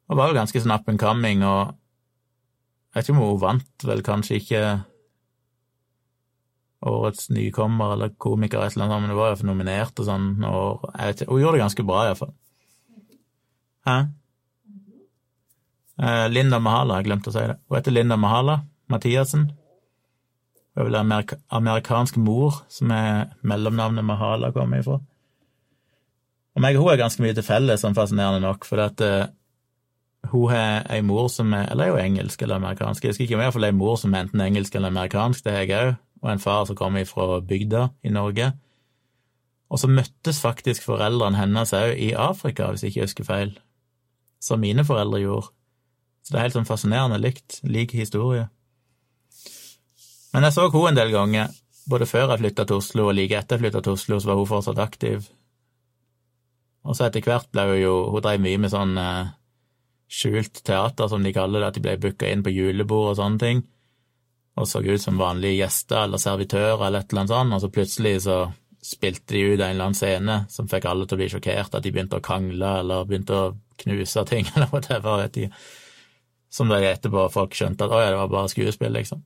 Og 0.10 0.20
var 0.20 0.30
jo 0.30 0.38
ganske 0.38 0.62
sånn 0.62 0.74
up 0.76 0.90
and 0.92 1.02
coming, 1.02 1.44
og 1.48 1.74
jeg 2.94 3.00
vet 3.00 3.08
ikke 3.08 3.16
om 3.16 3.24
hun 3.24 3.40
vant 3.42 3.86
vel 3.88 4.04
kanskje 4.06 4.40
ikke 4.42 4.64
årets 6.84 7.30
nykommer 7.32 7.96
eller 7.96 8.12
komiker 8.20 8.60
eller 8.60 8.70
et 8.70 8.76
eller 8.76 8.90
annet, 8.90 9.06
men 9.06 9.14
hun 9.14 9.20
var 9.20 9.32
iallfall 9.32 9.50
nominert 9.50 10.02
og 10.04 10.10
sånn, 10.10 10.28
og 10.46 10.84
ikke, 10.92 11.30
hun 11.30 11.42
gjorde 11.42 11.58
det 11.58 11.64
ganske 11.64 11.86
bra 11.88 12.04
iallfall. 12.10 12.34
Hæ? 13.88 13.98
Eh, 16.04 16.28
Linda 16.30 16.60
Mahala, 16.60 17.00
jeg 17.00 17.08
glemte 17.10 17.32
å 17.32 17.36
si 17.36 17.44
det. 17.46 17.58
Hun 17.70 17.78
heter 17.78 17.96
Linda 17.96 18.18
Mahala 18.20 18.60
Mathiassen. 18.92 19.48
Hun 20.74 20.82
er 20.82 20.88
vel 20.90 21.00
amerik 21.00 21.36
amerikansk 21.54 22.18
mor, 22.18 22.64
som 22.70 22.92
er 22.92 23.34
mellomnavnet 23.46 24.06
Mahala 24.06 24.52
kommer 24.56 24.82
ifra. 24.82 25.00
Og 26.54 26.62
meg 26.62 26.78
og 26.78 26.86
hun 26.86 26.94
er 26.94 27.02
ganske 27.02 27.24
mye 27.24 27.34
til 27.34 27.46
felles, 27.46 27.82
sånn 27.82 27.96
fascinerende 27.98 28.44
nok, 28.44 28.66
for 28.68 28.82
at 28.84 29.02
uh, 29.02 29.26
hun 30.32 30.52
har 30.54 30.86
ei 30.94 31.02
mor 31.06 31.28
som 31.32 31.54
er 31.54 31.72
Eller 31.72 31.86
er 31.86 31.90
jo 31.90 32.02
engelsk 32.04 32.42
eller 32.42 32.56
amerikansk, 32.62 33.04
jeg 33.04 33.14
husker 33.14 33.26
ikke, 33.26 33.38
men 33.38 33.48
iallfall 33.48 33.68
ei 33.68 33.76
mor 33.76 33.98
som 34.00 34.14
er 34.14 34.26
enten 34.26 34.42
engelsk 34.42 34.76
eller 34.76 34.94
amerikansk, 34.94 35.44
det 35.44 35.54
har 35.54 35.66
jeg 35.66 35.80
òg, 35.80 35.96
og 36.24 36.32
en 36.32 36.40
far 36.40 36.66
som 36.70 36.78
kommer 36.80 37.06
fra 37.06 37.42
bygda 37.42 37.88
i 38.04 38.14
Norge. 38.14 38.52
Og 39.74 39.80
så 39.82 39.90
møttes 39.90 40.40
faktisk 40.42 40.86
foreldrene 40.86 41.40
hennes 41.40 41.74
òg 41.74 41.98
i 41.98 42.14
Afrika, 42.14 42.70
hvis 42.70 42.84
jeg 42.86 42.94
ikke 42.94 43.08
husker 43.08 43.28
feil, 43.28 43.58
som 44.42 44.62
mine 44.62 44.86
foreldre 44.86 45.20
gjorde. 45.20 45.50
Så 46.24 46.32
det 46.32 46.40
er 46.40 46.46
helt 46.46 46.56
sånn 46.56 46.70
fascinerende 46.70 47.20
likt, 47.20 47.60
lik 47.68 47.92
historie. 47.98 48.48
Men 50.34 50.48
jeg 50.48 50.56
så 50.56 50.70
henne 50.70 50.94
en 50.94 51.00
del 51.02 51.12
ganger, 51.12 51.50
både 51.90 52.08
før 52.08 52.32
jeg 52.32 52.44
flytta 52.44 52.66
til 52.66 52.80
Oslo 52.80 53.10
og 53.10 53.18
like 53.18 53.38
etter 53.38 53.58
jeg 53.58 53.66
flytta 53.66 53.82
til 53.84 53.98
Oslo, 53.98 54.20
så 54.20 54.32
var 54.32 54.40
hun 54.40 54.50
fortsatt 54.50 54.80
aktiv. 54.80 55.28
Og 56.84 56.98
så 56.98 57.08
etter 57.08 57.24
hvert 57.24 57.48
ble 57.54 57.64
hun 57.70 57.80
jo 57.80 57.94
Hun 58.12 58.24
drev 58.26 58.42
mye 58.44 58.60
med 58.60 58.72
sånn 58.74 58.98
eh, 59.00 59.32
skjult 60.14 60.64
teater, 60.68 61.08
som 61.10 61.24
de 61.24 61.34
kaller 61.34 61.64
det, 61.64 61.70
at 61.72 61.78
de 61.78 61.84
ble 61.84 61.96
booka 62.02 62.30
inn 62.30 62.44
på 62.46 62.54
julebord 62.54 63.14
og 63.14 63.16
sånne 63.18 63.42
ting, 63.42 63.64
og 64.54 64.68
så 64.70 64.84
ut 64.86 65.02
som 65.02 65.18
vanlige 65.18 65.64
gjester 65.64 66.04
eller 66.04 66.22
servitører 66.22 66.84
eller 66.86 67.02
et 67.02 67.10
eller 67.10 67.24
annet 67.24 67.34
sånt, 67.34 67.56
og 67.56 67.64
så 67.64 67.70
plutselig 67.74 68.12
så 68.28 68.36
spilte 68.84 69.34
de 69.34 69.42
ut 69.42 69.56
en 69.56 69.72
eller 69.72 69.88
annen 69.88 69.98
scene 69.98 70.36
som 70.52 70.68
fikk 70.70 70.86
alle 70.90 71.08
til 71.08 71.18
å 71.18 71.22
bli 71.22 71.30
sjokkert, 71.32 71.74
at 71.74 71.86
de 71.86 71.94
begynte 71.96 72.20
å 72.20 72.26
krangle 72.26 72.74
eller 72.84 73.08
begynte 73.10 73.40
å 73.40 73.54
knuse 73.82 74.26
ting 74.30 74.50
eller 74.54 74.70
whatever, 74.74 75.24
vet 75.24 75.40
jeg. 75.40 75.54
Som 76.54 76.70
de 76.70 76.84
etterpå 76.86 77.26
folk 77.34 77.56
skjønte 77.58 77.88
at 77.88 77.96
å 77.96 78.02
ja, 78.04 78.12
det 78.14 78.20
var 78.20 78.30
bare 78.30 78.52
skuespill, 78.52 78.94
liksom. 78.94 79.24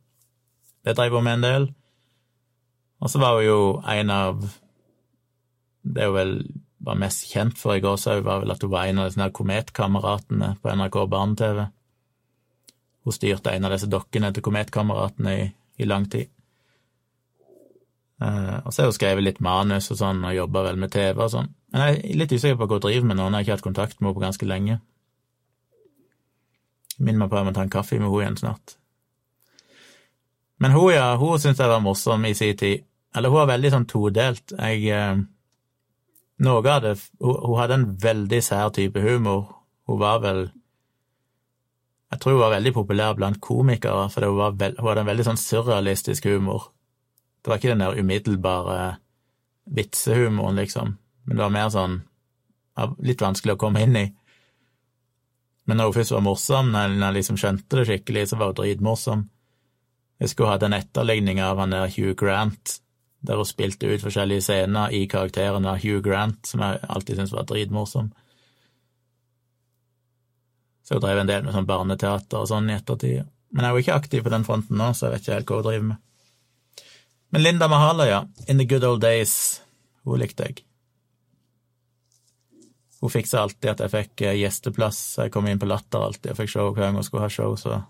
Det 0.88 0.96
drev 0.96 1.18
hun 1.18 1.26
med 1.26 1.40
en 1.40 1.44
del. 1.44 1.68
Og 3.04 3.12
så 3.12 3.20
var 3.20 3.36
hun 3.36 3.44
jo 3.44 3.60
en 3.84 4.14
av 4.14 4.40
Det 5.84 6.02
er 6.02 6.08
jo 6.08 6.16
vel 6.16 6.32
var 6.78 6.99
mest 6.99 7.26
kjent 7.32 7.58
for 7.58 7.78
i 7.78 7.82
gåsehud, 7.84 8.24
var 8.26 8.44
vel 8.44 8.54
at 8.54 8.64
hun 8.64 8.72
var 8.72 8.88
en 8.88 9.02
av 9.02 9.10
disse 9.10 9.30
Kometkameratene 9.40 10.54
på 10.62 10.74
NRK 10.78 10.98
Barne-TV. 11.10 11.62
Hun 13.08 13.16
styrte 13.16 13.54
en 13.54 13.68
av 13.68 13.74
disse 13.74 13.90
dokkene 13.90 14.34
til 14.34 14.45
Kometkameratene 14.45 15.36
i, 15.38 15.45
i 15.82 15.88
lang 15.88 16.08
tid. 16.12 16.30
Uh, 18.18 18.66
og 18.66 18.74
så 18.74 18.82
har 18.82 18.90
hun 18.90 18.95
skrevet 18.98 19.26
litt 19.26 19.41
manus 19.45 19.91
og 19.94 19.99
sånn, 19.99 20.24
og 20.26 20.34
jobba 20.34 20.64
vel 20.72 20.80
med 20.82 20.94
TV 20.94 21.22
og 21.22 21.32
sånn. 21.34 21.52
Men 21.74 21.84
jeg 21.84 21.98
er 21.98 22.20
litt 22.22 22.34
usikker 22.34 22.58
på 22.58 22.66
hva 22.66 22.80
hun 22.80 22.86
driver 22.88 23.10
med 23.10 23.20
nå, 23.20 23.28
når 23.30 23.38
jeg 23.38 23.45
ikke 23.45 23.54
har 23.54 23.60
hatt 23.60 23.68
kontakt 23.68 23.99
med 23.99 24.08
henne 24.08 24.18
på 24.18 24.26
ganske 24.26 24.49
lenge. 24.49 24.80
Minn 26.98 27.20
meg 27.20 27.30
på 27.30 27.38
at 27.38 27.44
jeg 27.44 27.49
må 27.49 27.56
ta 27.58 27.66
en 27.66 27.74
kaffe 27.74 27.98
med 27.98 28.08
henne 28.08 28.22
igjen 28.24 28.40
snart. 28.41 28.78
Men 30.58 30.74
hun, 30.74 30.90
ja, 30.95 31.12
hun 31.22 31.38
syntes 31.38 31.62
jeg 31.62 31.70
var 31.70 31.84
morsom 31.86 32.26
i 32.26 32.34
sin 32.38 32.58
tid. 32.58 32.86
Eller 33.14 33.30
hun 33.30 33.44
var 33.44 33.52
veldig 33.52 33.74
sånn 33.74 33.90
todelt. 33.90 34.54
Jeg 34.58 34.82
uh, 34.90 35.22
noe 36.44 36.62
av 36.70 36.82
det 36.86 36.96
Hun 37.22 37.58
hadde 37.58 37.78
en 37.80 37.90
veldig 38.02 38.42
sær 38.44 38.70
type 38.76 39.02
humor. 39.02 39.48
Hun 39.88 40.00
var 40.00 40.22
vel 40.24 40.50
Jeg 42.12 42.20
tror 42.22 42.38
hun 42.38 42.42
var 42.46 42.56
veldig 42.56 42.74
populær 42.74 43.16
blant 43.18 43.42
komikere, 43.44 44.08
for 44.10 44.24
hun, 44.24 44.58
veld, 44.58 44.78
hun 44.80 44.88
hadde 44.88 45.02
en 45.04 45.10
veldig 45.10 45.26
sånn 45.28 45.42
surrealistisk 45.42 46.30
humor. 46.30 46.70
Det 47.44 47.52
var 47.52 47.60
ikke 47.60 47.74
den 47.74 47.84
der 47.84 48.00
umiddelbare 48.00 48.78
vitsehumoren, 49.76 50.56
liksom, 50.56 50.94
men 51.26 51.36
det 51.36 51.44
var 51.44 51.52
mer 51.52 51.74
sånn 51.74 51.98
litt 53.04 53.20
vanskelig 53.20 53.58
å 53.58 53.60
komme 53.60 53.84
inn 53.84 54.00
i. 54.00 54.06
Men 55.68 55.82
når 55.82 55.90
hun 55.90 55.98
først 55.98 56.16
var 56.16 56.24
morsom, 56.24 56.72
når 56.72 56.96
hun 56.96 57.06
liksom 57.18 57.40
skjønte 57.42 57.82
det 57.82 57.88
skikkelig, 57.90 58.30
så 58.30 58.40
var 58.40 58.54
hun 58.54 58.60
dritmorsom. 58.62 59.28
Jeg 60.18 60.30
husker 60.30 60.48
hun 60.48 60.54
hadde 60.54 60.70
en 60.70 60.78
etterligning 60.80 61.42
av 61.44 61.60
han 61.60 61.76
der 61.76 61.92
Hugh 61.92 62.16
Grant 62.16 62.78
der 63.28 63.40
hun 63.40 63.48
spilte 63.48 63.90
ut 63.91 64.04
forskjellige 64.04 64.45
scener 64.45 64.94
i 64.95 65.04
karakteren 65.12 65.68
av 65.68 65.82
Hugh 65.84 66.02
Grant, 66.04 66.40
som 66.48 66.64
jeg 66.64 66.80
alltid 66.88 67.20
syntes 67.20 67.36
var 67.36 67.48
dritmorsom. 67.49 68.12
Så 70.88 70.95
hun 70.95 71.04
drev 71.04 71.20
en 71.20 71.30
del 71.30 71.44
med 71.44 71.56
sånn 71.56 71.68
barneteater 71.68 72.40
og 72.40 72.48
sånn 72.48 72.70
i 72.72 72.78
ettertid. 72.78 73.28
Men 73.52 73.66
jeg 73.66 73.70
er 73.70 73.76
jo 73.76 73.84
ikke 73.84 73.98
aktiv 73.99 74.24
på 74.24 74.32
den 74.32 74.45
fronten 74.48 74.80
nå, 74.80 74.94
så 74.95 75.08
jeg 75.08 75.16
vet 75.16 75.26
ikke 75.26 75.36
helt 75.36 75.52
hva 75.52 75.60
hun 75.60 75.68
driver 75.68 75.90
med. 75.90 76.04
Men 77.36 77.44
Linda 77.44 77.68
Mahala, 77.68 78.08
ja. 78.08 78.22
In 78.48 78.58
the 78.62 78.66
good 78.66 78.88
old 78.88 79.02
days. 79.04 79.62
Hun 80.08 80.22
likte 80.22 80.48
jeg. 80.48 80.64
Hun 83.02 83.12
fiksa 83.12 83.44
alltid 83.44 83.74
at 83.74 83.84
jeg 83.84 83.94
fikk 83.94 84.24
eh, 84.26 84.38
gjesteplass. 84.40 85.02
Jeg 85.20 85.34
kom 85.34 85.48
inn 85.49 85.60
på 85.60 85.68
Latter 85.70 86.08
alltid 86.08 86.32
og 86.32 86.40
fikk 86.40 86.54
show 86.56 86.72
hver 86.72 86.88
gang 86.88 86.98
hun 86.98 87.06
skulle 87.06 87.28
ha 87.28 87.34
show, 87.34 87.54
så 87.60 87.82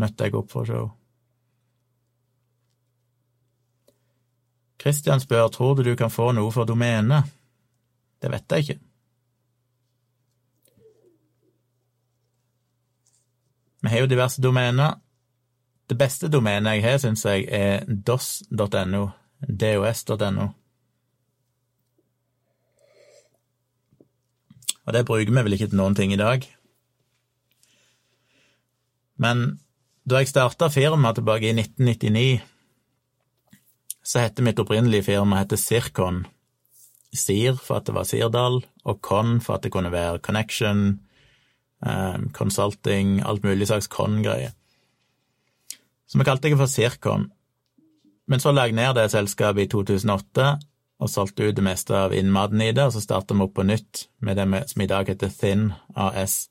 møtte 0.00 0.28
jeg 0.28 0.38
opp 0.38 0.54
for 0.54 0.68
show. 0.68 0.92
Kristian 4.84 5.20
spør 5.20 5.48
tror 5.48 5.74
du 5.74 5.82
du 5.82 5.94
kan 5.96 6.10
få 6.12 6.32
noe 6.36 6.52
for 6.52 6.68
domenet. 6.68 7.30
Det 8.20 8.28
vet 8.32 8.52
jeg 8.52 8.64
ikke. 8.64 8.80
Vi 13.84 13.92
har 13.92 14.04
jo 14.04 14.10
diverse 14.12 14.42
domener. 14.44 15.00
Det 15.88 15.96
beste 15.96 16.28
domenet 16.28 16.76
jeg 16.76 16.84
har, 16.84 17.00
syns 17.00 17.24
jeg, 17.24 17.48
er 17.48 17.84
dos.no. 17.88 19.08
dos.no. 19.48 20.46
Og 24.84 24.92
det 24.92 25.06
bruker 25.08 25.32
vi 25.32 25.44
vel 25.48 25.56
ikke 25.56 25.72
til 25.72 25.80
noen 25.80 25.96
ting 25.96 26.12
i 26.12 26.20
dag. 26.20 26.44
Men 29.16 29.46
da 30.04 30.20
jeg 30.20 30.28
starta 30.28 30.68
firmaet 30.68 31.20
tilbake 31.20 31.48
i 31.48 31.56
1999 31.56 32.53
så 34.04 34.20
heter 34.20 34.44
mitt 34.44 34.58
opprinnelige 34.60 35.08
firma 35.08 35.40
heter 35.40 35.56
Sirkon. 35.60 36.24
Sir 37.14 37.56
for 37.56 37.78
at 37.78 37.86
det 37.88 37.94
var 37.96 38.04
Sirdal, 38.08 38.60
og 38.84 39.00
Con 39.00 39.38
for 39.40 39.56
at 39.56 39.64
det 39.64 39.72
kunne 39.72 39.92
være 39.92 40.18
connection, 40.18 41.00
um, 41.80 42.28
consulting, 42.34 43.20
alt 43.24 43.44
mulig 43.44 43.70
slags 43.70 43.88
Con-greier. 43.88 44.52
Så 46.06 46.18
vi 46.18 46.26
kalte 46.26 46.50
det 46.50 46.58
for 46.60 46.70
Sirkon. 46.70 47.30
Men 48.26 48.40
så 48.40 48.52
la 48.52 48.66
jeg 48.66 48.76
ned 48.76 48.94
det 48.96 49.10
selskapet 49.12 49.66
i 49.66 49.72
2008, 49.72 50.58
og 51.00 51.10
solgte 51.10 51.48
ut 51.48 51.56
det 51.56 51.64
meste 51.64 51.96
av 51.96 52.14
innmaten 52.14 52.60
i 52.62 52.72
det, 52.72 52.86
og 52.86 52.94
så 52.94 53.02
starta 53.02 53.34
vi 53.34 53.44
opp 53.44 53.56
på 53.56 53.66
nytt 53.66 54.06
med 54.24 54.38
det 54.38 54.46
som 54.70 54.82
i 54.82 54.88
dag 54.88 55.08
heter 55.08 55.32
Thin 55.32 55.72
AS. 55.96 56.48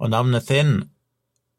Og 0.00 0.10
navnet 0.10 0.46
Thin 0.48 0.82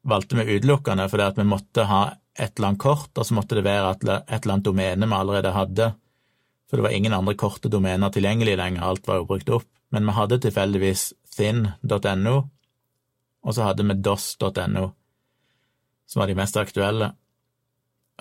valgte 0.06 0.38
vi 0.38 0.58
utelukkende 0.58 1.08
fordi 1.10 1.24
at 1.26 1.38
vi 1.40 1.48
måtte 1.48 1.86
ha 1.90 2.02
et 2.36 2.52
eller 2.56 2.72
annet 2.72 2.82
kort, 2.82 3.12
og 3.16 3.26
så 3.26 3.36
måtte 3.36 3.56
det 3.58 3.64
være 3.66 3.94
et 3.94 4.04
eller 4.06 4.52
annet 4.54 4.66
domene 4.66 5.08
vi 5.08 5.16
allerede 5.16 5.54
hadde, 5.54 5.92
for 6.66 6.78
det 6.78 6.86
var 6.86 6.96
ingen 6.96 7.14
andre 7.14 7.36
korte 7.38 7.70
domener 7.70 8.10
tilgjengelig 8.12 8.56
lenger, 8.58 8.82
alt 8.82 9.06
var 9.06 9.20
jo 9.20 9.28
brukt 9.28 9.50
opp. 9.54 9.68
Men 9.94 10.08
vi 10.08 10.16
hadde 10.16 10.40
tilfeldigvis 10.42 11.12
thin.no, 11.36 12.36
og 13.46 13.54
så 13.54 13.68
hadde 13.68 13.86
vi 13.86 13.94
dos.no, 14.02 14.88
som 16.06 16.20
var 16.20 16.26
de 16.26 16.38
mest 16.38 16.58
aktuelle. 16.58 17.12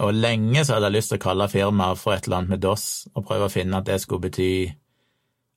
Og 0.05 0.13
lenge 0.13 0.65
så 0.65 0.75
hadde 0.75 0.91
jeg 0.91 0.97
lyst 0.97 1.13
til 1.13 1.19
å 1.19 1.25
kalle 1.25 1.49
firmaet 1.49 1.99
for 1.99 2.13
et 2.13 2.27
eller 2.27 2.43
annet 2.43 2.53
med 2.53 2.63
DOS, 2.63 3.07
og 3.15 3.25
prøve 3.25 3.49
å 3.49 3.53
finne 3.53 3.79
at 3.79 3.87
det 3.89 4.01
skulle 4.03 4.27
bety 4.27 4.51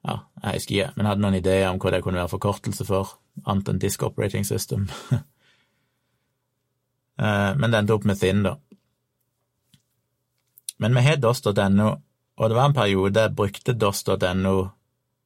ja, 0.07 0.21
jeg 0.43 0.61
husker 0.61 0.75
ikke, 0.75 0.93
men 0.97 1.09
hadde 1.11 1.25
noen 1.25 1.37
ideer 1.41 1.69
om 1.69 1.81
hva 1.83 1.91
det 1.93 2.05
kunne 2.05 2.21
være 2.21 2.33
forkortelse 2.33 2.87
for, 2.89 3.19
annet 3.45 3.69
enn 3.69 3.81
Disk 3.83 4.05
Operating 4.07 4.47
System. 4.47 4.87
Eh, 7.19 7.53
men 7.59 7.71
det 7.71 7.83
endte 7.83 7.97
opp 7.99 8.07
med 8.09 8.21
Thin, 8.21 8.45
da. 8.47 8.57
Men 10.79 10.95
vi 10.95 11.05
har 11.09 11.19
DOS.no, 11.19 11.89
og 12.39 12.51
det 12.51 12.57
var 12.57 12.69
en 12.69 12.77
periode 12.77 13.25
jeg 13.27 13.35
brukte 13.39 13.75
DOS.no 13.75 14.59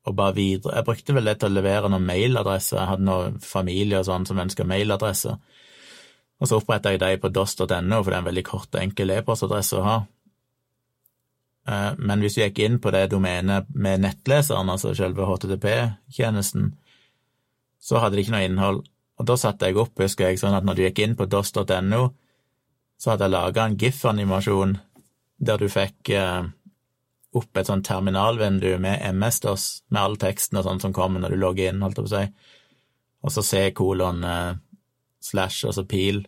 og 0.02 0.14
bare 0.18 0.34
videre. 0.34 0.78
Jeg 0.78 0.86
brukte 0.86 1.14
vel 1.14 1.28
det 1.28 1.36
til 1.38 1.52
å 1.52 1.56
levere 1.58 1.90
noen 1.92 2.06
mailadresser, 2.08 2.78
jeg 2.80 2.90
hadde 2.90 3.06
noen 3.06 3.36
familie 3.44 4.00
og 4.00 4.08
sånn 4.08 4.24
som 4.26 4.40
ønska 4.42 4.66
mailadresser. 4.66 5.36
Og 6.42 6.48
så 6.50 6.58
oppretta 6.58 6.90
jeg 6.90 6.98
dem 7.02 7.20
på 7.22 7.30
dos.no, 7.30 8.00
for 8.02 8.10
det 8.10 8.16
er 8.16 8.22
en 8.22 8.30
veldig 8.30 8.46
kort 8.48 8.72
og 8.72 8.80
enkel 8.82 9.14
e-postadresse 9.14 9.78
å 9.78 9.84
ha. 9.86 9.96
Eh, 11.70 11.90
men 11.98 12.24
hvis 12.24 12.34
du 12.34 12.42
gikk 12.42 12.62
inn 12.64 12.80
på 12.82 12.90
det 12.94 13.04
domenet 13.12 13.68
med 13.70 14.02
nettleseren, 14.02 14.72
altså 14.72 14.94
selve 14.98 15.28
HTTP-tjenesten, 15.28 16.72
så 17.82 18.02
hadde 18.02 18.18
det 18.18 18.24
ikke 18.24 18.34
noe 18.34 18.48
innhold. 18.48 18.82
Og 19.20 19.28
da 19.28 19.36
satte 19.38 19.68
jeg 19.68 19.78
opp, 19.80 19.98
husker 20.00 20.30
jeg, 20.30 20.40
sånn 20.40 20.56
at 20.56 20.64
når 20.66 20.78
du 20.78 20.82
gikk 20.86 21.02
inn 21.04 21.18
på 21.18 21.28
dos.no, 21.30 22.02
så 22.98 23.12
hadde 23.12 23.26
jeg 23.26 23.34
laga 23.34 23.66
en 23.66 23.78
GIF-animasjon 23.78 24.76
der 25.42 25.58
du 25.58 25.68
fikk 25.70 26.12
eh, 26.14 26.44
opp 27.34 27.58
et 27.58 27.68
sånt 27.68 27.86
terminalvindu 27.88 28.76
med 28.82 29.02
MS-DOS, 29.12 29.66
med 29.90 30.02
all 30.02 30.18
teksten 30.20 30.60
og 30.60 30.66
sånn 30.68 30.82
som 30.84 30.94
kommer 30.96 31.22
når 31.22 31.34
du 31.34 31.40
logger 31.42 31.72
inn, 31.72 31.82
holdt 31.82 31.98
jeg 31.98 32.06
på 32.06 32.12
å 32.12 32.14
si, 32.14 32.52
og 33.22 33.34
så 33.34 33.44
C 33.46 33.64
kolon 33.76 34.22
eh, 34.26 34.52
slash, 35.22 35.66
altså 35.68 35.84
pil, 35.88 36.22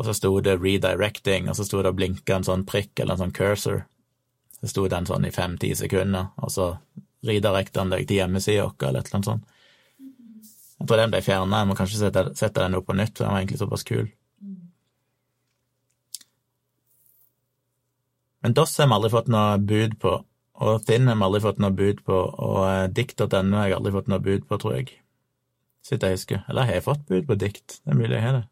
og 0.00 0.08
så 0.08 0.16
sto 0.16 0.32
det 0.44 0.56
redirecting, 0.62 1.50
og 1.50 1.58
så 1.58 1.66
sto 1.68 1.82
det 1.82 1.92
og 1.92 1.98
blinka 1.98 2.38
en 2.38 2.46
sånn 2.46 2.64
prikk 2.68 3.02
eller 3.02 3.18
en 3.18 3.26
sånn 3.26 3.36
cursor. 3.36 3.82
Så 4.60 4.70
sto 4.72 4.86
den 4.88 5.08
sånn 5.08 5.26
i 5.28 5.32
fem-ti 5.34 5.74
sekunder, 5.76 6.30
og 6.40 6.52
så 6.52 6.70
redirecta 7.26 7.82
han 7.82 7.92
deg 7.92 8.06
til 8.08 8.22
hjemmesida 8.22 8.64
vår 8.64 8.88
eller 8.88 9.02
et 9.02 9.10
eller 9.10 9.18
annet 9.18 9.28
sånt. 9.28 9.58
Jeg 10.80 10.88
tror 10.88 11.00
den 11.02 11.12
ble 11.12 11.20
fjerna, 11.20 11.60
jeg 11.60 11.68
må 11.68 11.76
kanskje 11.76 12.00
sette, 12.00 12.24
sette, 12.38 12.62
den 12.62 12.78
opp 12.78 12.86
på 12.88 12.96
nytt, 12.96 13.12
for 13.12 13.26
den 13.26 13.34
var 13.34 13.42
egentlig 13.42 13.60
såpass 13.60 13.84
kul. 13.84 14.08
Men 18.40 18.56
DOS 18.56 18.78
har 18.80 18.88
vi 18.88 18.96
aldri 18.96 19.10
fått 19.12 19.28
noe 19.28 19.58
bud 19.60 19.98
på, 20.00 20.14
og 20.64 20.86
Thin 20.88 21.10
har 21.10 21.18
vi 21.20 21.26
aldri 21.26 21.42
fått 21.44 21.60
noe 21.60 21.76
bud 21.76 22.00
på, 22.06 22.16
og 22.16 22.62
eh, 22.64 22.86
Dikt.no 22.96 23.60
har 23.60 23.68
jeg 23.68 23.76
aldri 23.76 23.92
fått 23.98 24.08
noe 24.08 24.24
bud 24.24 24.48
på, 24.48 24.60
tror 24.62 24.78
jeg. 24.78 24.94
Så 25.84 25.94
vidt 25.94 26.08
jeg 26.08 26.16
husker. 26.16 26.42
Eller 26.48 26.68
har 26.68 26.78
jeg 26.78 26.86
fått 26.88 27.04
bud 27.08 27.28
på 27.28 27.36
dikt? 27.40 27.80
Det 27.84 27.92
er 27.92 28.00
mulig 28.00 28.16
jeg 28.16 28.24
har 28.24 28.38
det. 28.38 28.42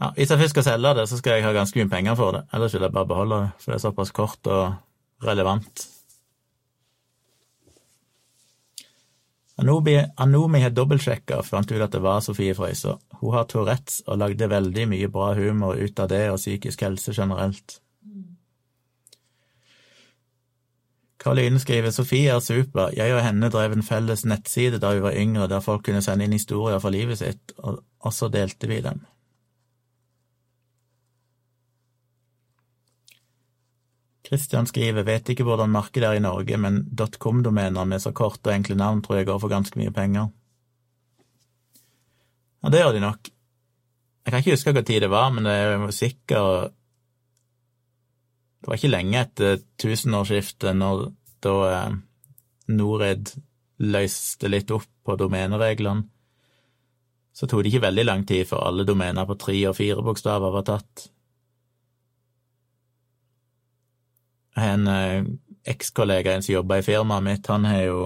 Ja, 0.00 0.10
hvis 0.16 0.32
jeg 0.32 0.40
først 0.40 0.54
skal 0.56 0.64
selge 0.64 0.92
det, 0.96 1.06
så 1.08 1.20
skal 1.20 1.36
jeg 1.36 1.44
ha 1.44 1.52
ganske 1.52 1.76
mye 1.76 1.92
penger 1.92 2.16
for 2.16 2.36
det. 2.36 2.46
Ellers 2.56 2.72
vil 2.76 2.84
jeg 2.86 2.96
bare 2.96 3.08
beholde 3.08 3.40
det, 3.44 3.48
for 3.60 3.72
det 3.72 3.76
er 3.76 3.84
såpass 3.84 4.12
kort 4.16 4.48
og 4.48 5.26
relevant. 5.28 5.84
Anomi 9.60 10.62
har 10.62 10.72
dobbeltsjekka 10.72 11.40
og 11.40 11.46
fant 11.46 11.70
ut 11.70 11.84
at 11.84 11.92
det 11.92 12.00
var 12.04 12.22
Sofie 12.24 12.54
Frøysaa. 12.56 12.96
Hun 13.20 13.36
har 13.36 13.46
Tourettes 13.50 14.00
og 14.06 14.18
lagde 14.22 14.48
veldig 14.48 14.86
mye 14.88 15.10
bra 15.12 15.34
humor 15.36 15.76
ut 15.76 16.00
av 16.00 16.08
det 16.12 16.24
og 16.32 16.40
psykisk 16.40 16.86
helse 16.86 17.14
generelt. 17.16 17.80
Karoline 21.20 21.60
skriver 21.60 21.92
Sofie 21.92 22.32
er 22.32 22.40
super, 22.40 22.94
jeg 22.96 23.12
og 23.12 23.20
henne 23.20 23.50
drev 23.52 23.74
en 23.76 23.84
felles 23.84 24.24
nettside 24.24 24.80
da 24.80 24.94
vi 24.96 25.02
var 25.04 25.18
yngre, 25.20 25.50
der 25.52 25.60
folk 25.60 25.84
kunne 25.84 26.00
sende 26.00 26.24
inn 26.24 26.32
historier 26.32 26.80
fra 26.80 26.92
livet 26.94 27.20
sitt, 27.20 27.52
og 27.60 28.14
så 28.16 28.30
delte 28.32 28.70
vi 28.70 28.80
dem. 28.80 29.02
Christian 34.30 34.68
skriver 34.70 35.02
vet 35.02 35.32
ikke 35.32 35.42
hvordan 35.42 35.72
markedet 35.74 36.06
er 36.06 36.20
i 36.20 36.22
Norge, 36.22 36.54
men 36.62 36.84
.com-domener 36.94 37.88
med 37.88 38.02
så 38.02 38.12
korte 38.14 38.52
og 38.52 38.54
enkle 38.54 38.76
navn 38.78 39.02
tror 39.02 39.18
jeg 39.18 39.26
går 39.26 39.40
for 39.42 39.50
ganske 39.50 39.80
mye 39.80 39.90
penger. 39.90 40.28
Ja, 42.62 42.70
det 42.70 42.82
gjør 42.84 42.94
de 42.94 43.02
nok. 43.02 43.30
Jeg 44.20 44.30
kan 44.32 44.44
ikke 44.44 44.54
huske 44.54 44.74
hva 44.76 44.84
tid 44.86 45.02
det 45.02 45.10
var, 45.10 45.32
men 45.34 45.48
det 45.48 45.56
er 45.56 45.72
jo 45.72 45.90
sikkert 45.96 46.76
Det 48.60 48.68
var 48.68 48.76
ikke 48.76 48.92
lenge 48.92 49.20
etter 49.24 49.62
tusenårsskiftet, 49.80 50.76
når 50.76 51.06
da 51.40 51.54
eh, 51.72 53.30
løste 53.80 54.50
litt 54.52 54.70
opp 54.76 54.90
på 55.02 55.16
domenereglene. 55.16 56.04
Så 57.32 57.48
tok 57.48 57.64
det 57.64 57.72
ikke 57.72 57.86
veldig 57.86 58.04
lang 58.04 58.26
tid 58.28 58.44
før 58.50 58.66
alle 58.68 58.84
domener 58.84 59.24
på 59.24 59.38
tre 59.40 59.56
og 59.70 59.78
fire 59.78 60.04
bokstaver 60.04 60.52
var 60.52 60.66
tatt. 60.68 61.06
En 64.66 64.88
eh, 64.88 65.28
ekskollega 65.70 66.36
som 66.42 66.54
jobber 66.54 66.80
i 66.80 66.86
firmaet 66.86 67.26
mitt, 67.26 67.46
han 67.52 67.64
har 67.68 67.82
jo 67.84 68.00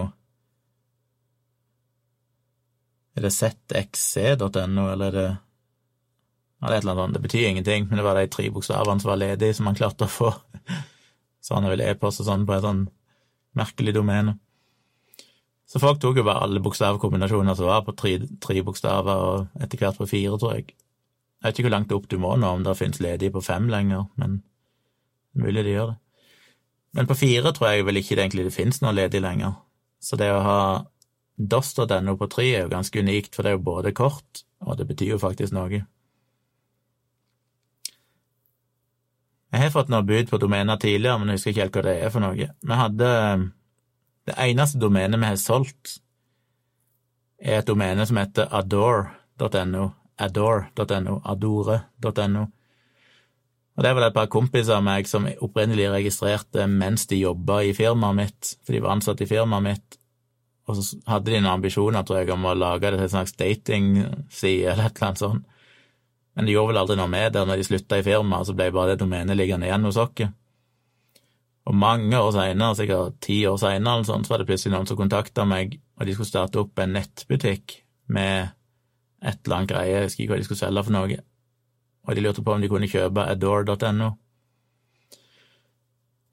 Er 3.14 3.22
det 3.22 3.30
zxc.no, 3.30 4.88
eller 4.90 5.06
er 5.06 5.12
det 5.14 5.28
Ja, 6.60 6.70
det 6.70 6.72
er 6.72 6.78
et 6.78 6.84
eller 6.84 7.02
annet. 7.02 7.14
Det 7.14 7.22
betyr 7.22 7.48
ingenting, 7.48 7.86
men 7.88 7.98
det 7.98 8.04
var 8.04 8.16
de 8.18 8.26
tre 8.26 8.48
bokstavene 8.50 9.00
som 9.00 9.10
var 9.10 9.20
ledige, 9.20 9.54
som 9.54 9.66
han 9.68 9.76
klarte 9.76 10.06
å 10.06 10.10
få. 10.10 10.30
Så 11.44 11.54
han 11.54 11.66
har 11.66 11.74
vel 11.74 11.82
e-post 11.84 12.22
og 12.22 12.26
sånn 12.26 12.46
på 12.48 12.54
et 12.56 12.64
sånn 12.64 12.86
merkelig 13.54 13.92
domene. 13.94 14.38
Så 15.68 15.80
folk 15.82 16.00
tok 16.00 16.18
jo 16.20 16.24
bare 16.24 16.44
alle 16.44 16.62
bokstavkombinasjoner 16.64 17.56
som 17.58 17.68
var 17.68 17.84
på 17.84 17.94
tre, 17.98 18.16
tre 18.40 18.62
bokstaver, 18.64 19.26
og 19.28 19.62
etter 19.62 19.80
hvert 19.80 20.00
på 20.00 20.08
fire, 20.08 20.38
tror 20.40 20.56
jeg. 20.56 20.72
Jeg 20.72 21.46
vet 21.46 21.58
ikke 21.58 21.68
hvor 21.68 21.76
langt 21.76 21.92
opp 21.92 22.08
du 22.08 22.16
må 22.20 22.32
nå, 22.40 22.50
om 22.56 22.64
det 22.64 22.76
finnes 22.78 23.00
ledige 23.04 23.34
på 23.34 23.44
fem 23.44 23.68
lenger, 23.68 24.06
men 24.20 24.40
mulig 25.36 25.66
de 25.66 25.76
gjør 25.76 25.92
det. 25.92 25.98
Men 26.94 27.08
på 27.10 27.16
fire 27.18 27.50
tror 27.54 27.72
jeg 27.72 27.86
vel 27.88 27.98
ikke 27.98 28.16
det 28.16 28.24
egentlig 28.24 28.46
det 28.48 28.54
finnes 28.54 28.80
noe 28.82 28.94
ledig 28.94 29.22
lenger. 29.22 29.56
Så 30.02 30.18
det 30.20 30.30
å 30.30 30.42
ha 30.44 30.60
DOS.no 31.34 32.14
på 32.20 32.28
tre 32.30 32.46
er 32.52 32.62
jo 32.66 32.70
ganske 32.70 33.02
unikt, 33.02 33.34
for 33.34 33.42
det 33.42 33.50
er 33.50 33.58
jo 33.58 33.66
både 33.66 33.94
kort, 33.96 34.44
og 34.62 34.78
det 34.78 34.86
betyr 34.86 35.16
jo 35.16 35.22
faktisk 35.22 35.56
noe. 35.56 35.82
Jeg 39.54 39.62
har 39.62 39.74
fått 39.74 39.90
noe 39.90 40.06
bud 40.06 40.30
på 40.30 40.38
domener 40.42 40.78
tidligere, 40.82 41.18
men 41.18 41.30
jeg 41.30 41.38
husker 41.38 41.52
ikke 41.52 41.64
helt 41.64 41.76
hva 41.78 41.84
det 41.86 41.96
er 42.02 42.14
for 42.14 42.24
noe. 42.24 42.48
Vi 42.70 42.78
hadde 42.80 43.10
Det 44.24 44.34
eneste 44.40 44.80
domenet 44.80 45.20
vi 45.20 45.28
har 45.28 45.36
solgt, 45.36 45.98
er 47.38 47.58
et 47.58 47.68
domene 47.68 48.06
som 48.08 48.16
heter 48.16 48.48
adore.no. 48.50 49.90
Adore.no. 50.16 51.18
Adore.no. 51.26 52.44
Og 53.74 53.82
det 53.82 53.90
var 53.90 53.98
vel 53.98 54.06
et 54.06 54.14
par 54.14 54.30
kompiser 54.30 54.76
av 54.76 54.84
meg 54.86 55.08
som 55.10 55.26
opprinnelig 55.26 55.88
registrerte 55.90 56.66
mens 56.70 57.08
de 57.10 57.18
jobba 57.24 57.60
i 57.66 57.72
firmaet 57.74 58.18
mitt, 58.18 58.52
for 58.62 58.76
de 58.76 58.82
var 58.84 58.94
ansatt 58.94 59.22
i 59.24 59.28
firmaet 59.28 59.66
mitt, 59.66 59.98
og 60.64 60.78
så 60.78 61.00
hadde 61.10 61.32
de 61.32 61.40
noen 61.40 61.58
ambisjoner, 61.58 62.06
tror 62.06 62.22
jeg, 62.22 62.30
om 62.32 62.46
å 62.48 62.54
lage 62.56 62.88
det 62.88 63.00
til 63.00 63.08
en 63.08 63.12
slags 63.12 63.34
datingside 63.36 64.70
eller 64.70 64.86
et 64.86 64.96
eller 64.96 65.08
annet 65.10 65.20
sånt. 65.20 65.50
Men 66.34 66.48
de 66.48 66.54
gjorde 66.54 66.72
vel 66.72 66.80
aldri 66.80 66.96
noe 66.98 67.10
med 67.10 67.34
det. 67.34 67.42
Når 67.46 67.60
de 67.60 67.66
slutta 67.68 67.98
i 68.00 68.06
firmaet, 68.06 68.48
så 68.48 68.54
ble 68.56 68.70
bare 68.74 68.94
det 68.94 69.02
domenet 69.04 69.38
liggende 69.38 69.68
igjen 69.68 69.84
hos 69.86 70.00
oss. 70.00 70.24
Og 71.64 71.76
mange 71.78 72.16
år 72.18 72.32
seinere, 72.34 72.76
sikkert 72.76 73.20
ti 73.24 73.38
år 73.48 73.60
seinere, 73.60 74.06
så 74.08 74.18
var 74.28 74.40
det 74.40 74.48
plutselig 74.48 74.74
noen 74.74 74.88
som 74.88 74.98
kontakta 74.98 75.46
meg, 75.48 75.78
og 75.96 76.08
de 76.08 76.16
skulle 76.16 76.32
starte 76.32 76.60
opp 76.60 76.80
en 76.82 76.96
nettbutikk 76.96 77.78
med 78.12 78.50
et 79.24 79.38
eller 79.44 79.56
annet 79.56 79.70
greie, 79.70 79.94
jeg 79.94 80.08
husker 80.08 80.24
ikke 80.24 80.34
hva 80.34 80.40
de 80.40 80.48
skulle 80.48 80.60
selge 80.60 80.84
for 80.84 80.96
noe 80.96 81.20
og 82.04 82.14
de 82.14 82.22
lurte 82.24 82.44
på 82.44 82.52
om 82.52 82.62
de 82.62 82.68
kunne 82.68 82.90
kjøpe 82.90 83.24
adore.no. 83.32 84.10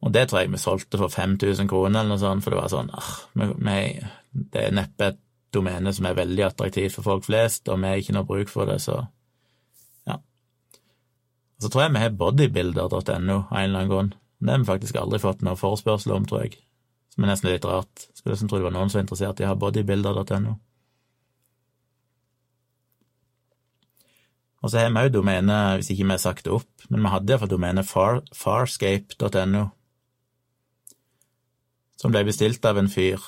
Og 0.01 0.13
det 0.13 0.27
tror 0.29 0.41
jeg 0.41 0.51
vi 0.51 0.59
solgte 0.61 0.97
for 0.97 1.13
5000 1.13 1.69
kroner 1.69 2.01
eller 2.01 2.15
noe 2.15 2.21
sånt, 2.21 2.43
for 2.43 2.53
det 2.53 2.61
var 2.61 2.71
sånn 2.73 2.89
ah, 2.97 3.11
Det 3.35 4.63
er 4.63 4.73
neppe 4.73 5.11
et 5.11 5.19
domene 5.53 5.93
som 5.93 6.07
er 6.07 6.17
veldig 6.17 6.45
attraktivt 6.47 6.95
for 6.95 7.05
folk 7.05 7.27
flest, 7.27 7.67
og 7.69 7.81
vi 7.81 7.91
har 7.91 8.01
ikke 8.01 8.15
noe 8.15 8.27
bruk 8.27 8.49
for 8.49 8.69
det, 8.69 8.79
så 8.81 8.97
ja. 10.07 10.17
Og 10.17 11.65
så 11.65 11.69
tror 11.69 11.85
jeg 11.85 11.95
vi 11.97 12.03
har 12.05 12.17
bodybuilder.no 12.17 12.97
av 12.97 13.11
en 13.11 13.29
eller 13.29 13.67
annen 13.67 13.91
grunn. 13.91 14.13
Det 14.39 14.55
har 14.55 14.63
vi 14.63 14.71
faktisk 14.71 14.97
aldri 14.97 15.19
fått 15.21 15.43
noe 15.45 15.59
forespørsel 15.59 16.15
om, 16.15 16.25
tror 16.25 16.47
jeg, 16.47 16.57
som 17.13 17.25
er 17.25 17.33
nesten 17.33 17.51
litt 17.51 17.67
rart. 17.67 18.07
Skulle 18.15 18.33
nesten 18.33 18.49
tro 18.49 18.57
det 18.57 18.69
var 18.69 18.77
noen 18.77 18.89
som 18.89 19.01
er 19.01 19.05
interessert 19.05 19.43
i 19.43 19.45
å 19.45 19.51
ha 19.51 19.59
bodybuilder.no. 19.59 20.55
Og 24.61 24.69
så 24.69 24.77
har 24.77 24.91
vi 24.93 25.01
òg 25.01 25.13
domene, 25.13 25.57
hvis 25.79 25.89
ikke 25.89 26.05
vi 26.05 26.13
har 26.13 26.21
sagt 26.21 26.45
det 26.45 26.53
opp, 26.53 26.85
men 26.89 27.01
vi 27.01 27.11
hadde 27.11 27.33
iallfall 27.33 27.49
domenet 27.49 27.87
far, 27.89 28.21
farscape.no. 28.37 29.63
som 32.01 32.13
ble 32.13 32.23
bestilt 32.25 32.65
av 32.65 32.77
en 32.81 32.89
fyr, 32.89 33.21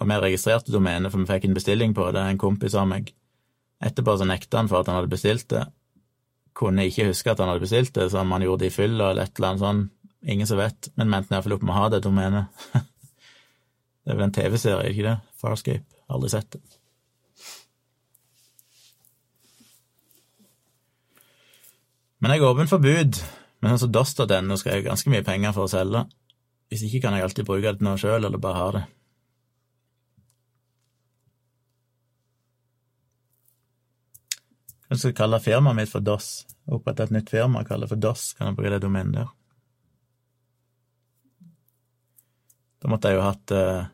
og 0.00 0.08
vi 0.08 0.20
registrerte 0.24 0.72
domenet, 0.72 1.12
for 1.12 1.20
vi 1.20 1.28
fikk 1.28 1.46
en 1.48 1.56
bestilling 1.56 1.94
på 1.96 2.08
det, 2.16 2.24
en 2.24 2.40
kompis 2.40 2.76
av 2.80 2.88
meg. 2.88 3.12
Etterpå 3.84 4.16
så 4.16 4.28
nekta 4.28 4.60
han 4.60 4.70
for 4.70 4.80
at 4.80 4.88
han 4.88 4.98
hadde 4.98 5.12
bestilt 5.12 5.48
det. 5.52 5.66
Kunne 6.56 6.86
ikke 6.88 7.10
huske 7.10 7.32
at 7.32 7.42
han 7.42 7.50
hadde 7.52 7.64
bestilt 7.64 7.92
det, 7.96 8.08
som 8.12 8.32
han 8.32 8.44
gjorde 8.44 8.64
det 8.64 8.72
i 8.72 8.74
fylla 8.74 9.10
eller 9.12 9.28
et 9.28 9.36
eller 9.36 9.50
annet 9.50 9.64
sånt. 9.64 9.90
Ingen 10.24 10.48
som 10.48 10.56
vet, 10.56 10.88
men 10.96 11.10
mente 11.12 11.34
iallfall 11.34 11.58
opp 11.58 11.66
med 11.66 11.74
å 11.74 11.80
ha 11.82 11.88
det 11.92 12.00
domenet. 12.06 12.64
det 14.04 14.14
er 14.14 14.16
vel 14.16 14.28
en 14.30 14.32
TV-serie, 14.32 14.88
ikke 14.94 15.10
det? 15.10 15.18
Farscape. 15.40 16.00
Aldri 16.08 16.32
sett 16.32 16.56
det. 16.56 16.62
Men 22.24 22.32
jeg 22.32 22.40
er 22.40 22.48
åpen 22.48 22.70
for 22.70 22.80
bud. 22.80 23.18
Men 23.60 23.74
sånn 23.74 23.82
som 23.82 23.90
DOS.no 23.92 24.56
skal 24.56 24.70
jeg 24.72 24.80
ha 24.80 24.84
ganske 24.86 25.10
mye 25.12 25.24
penger 25.26 25.52
for 25.52 25.68
å 25.68 25.68
selge. 25.68 26.06
Hvis 26.72 26.86
ikke 26.86 27.02
kan 27.04 27.12
jeg 27.18 27.26
alltid 27.26 27.44
bruke 27.44 27.68
det 27.68 27.82
til 27.82 27.84
noe 27.84 28.00
sjøl, 28.00 28.24
eller 28.24 28.40
bare 28.40 28.56
ha 28.56 28.68
det. 28.72 28.82
Jeg 34.88 35.02
skal 35.02 35.16
kalle 35.20 35.42
firmaet 35.44 35.82
mitt 35.82 35.92
for 35.92 36.00
DOS. 36.00 36.32
Opprette 36.72 37.10
et 37.10 37.12
nytt 37.12 37.28
firma 37.28 37.60
og 37.60 37.68
kalle 37.68 37.84
det 37.84 37.92
for 37.92 38.00
DOS. 38.00 38.26
Kan 38.38 38.48
jeg 38.48 38.56
bruke 38.56 38.72
det 38.72 38.82
domenet 38.86 39.20
der? 39.20 39.32
Da 42.80 42.92
måtte 42.92 43.12
jeg 43.12 43.20
jo 43.20 43.26
hatt 43.28 43.52
uh, 43.52 43.90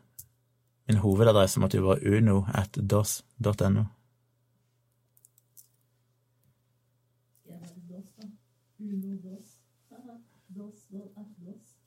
Min 0.87 1.03
hovedadresse 1.03 1.59
måtte 1.59 1.83
jo 1.83 1.89
være 1.89 2.15
uno 2.15 2.45
at 2.47 2.79
dos.no. 2.79 3.89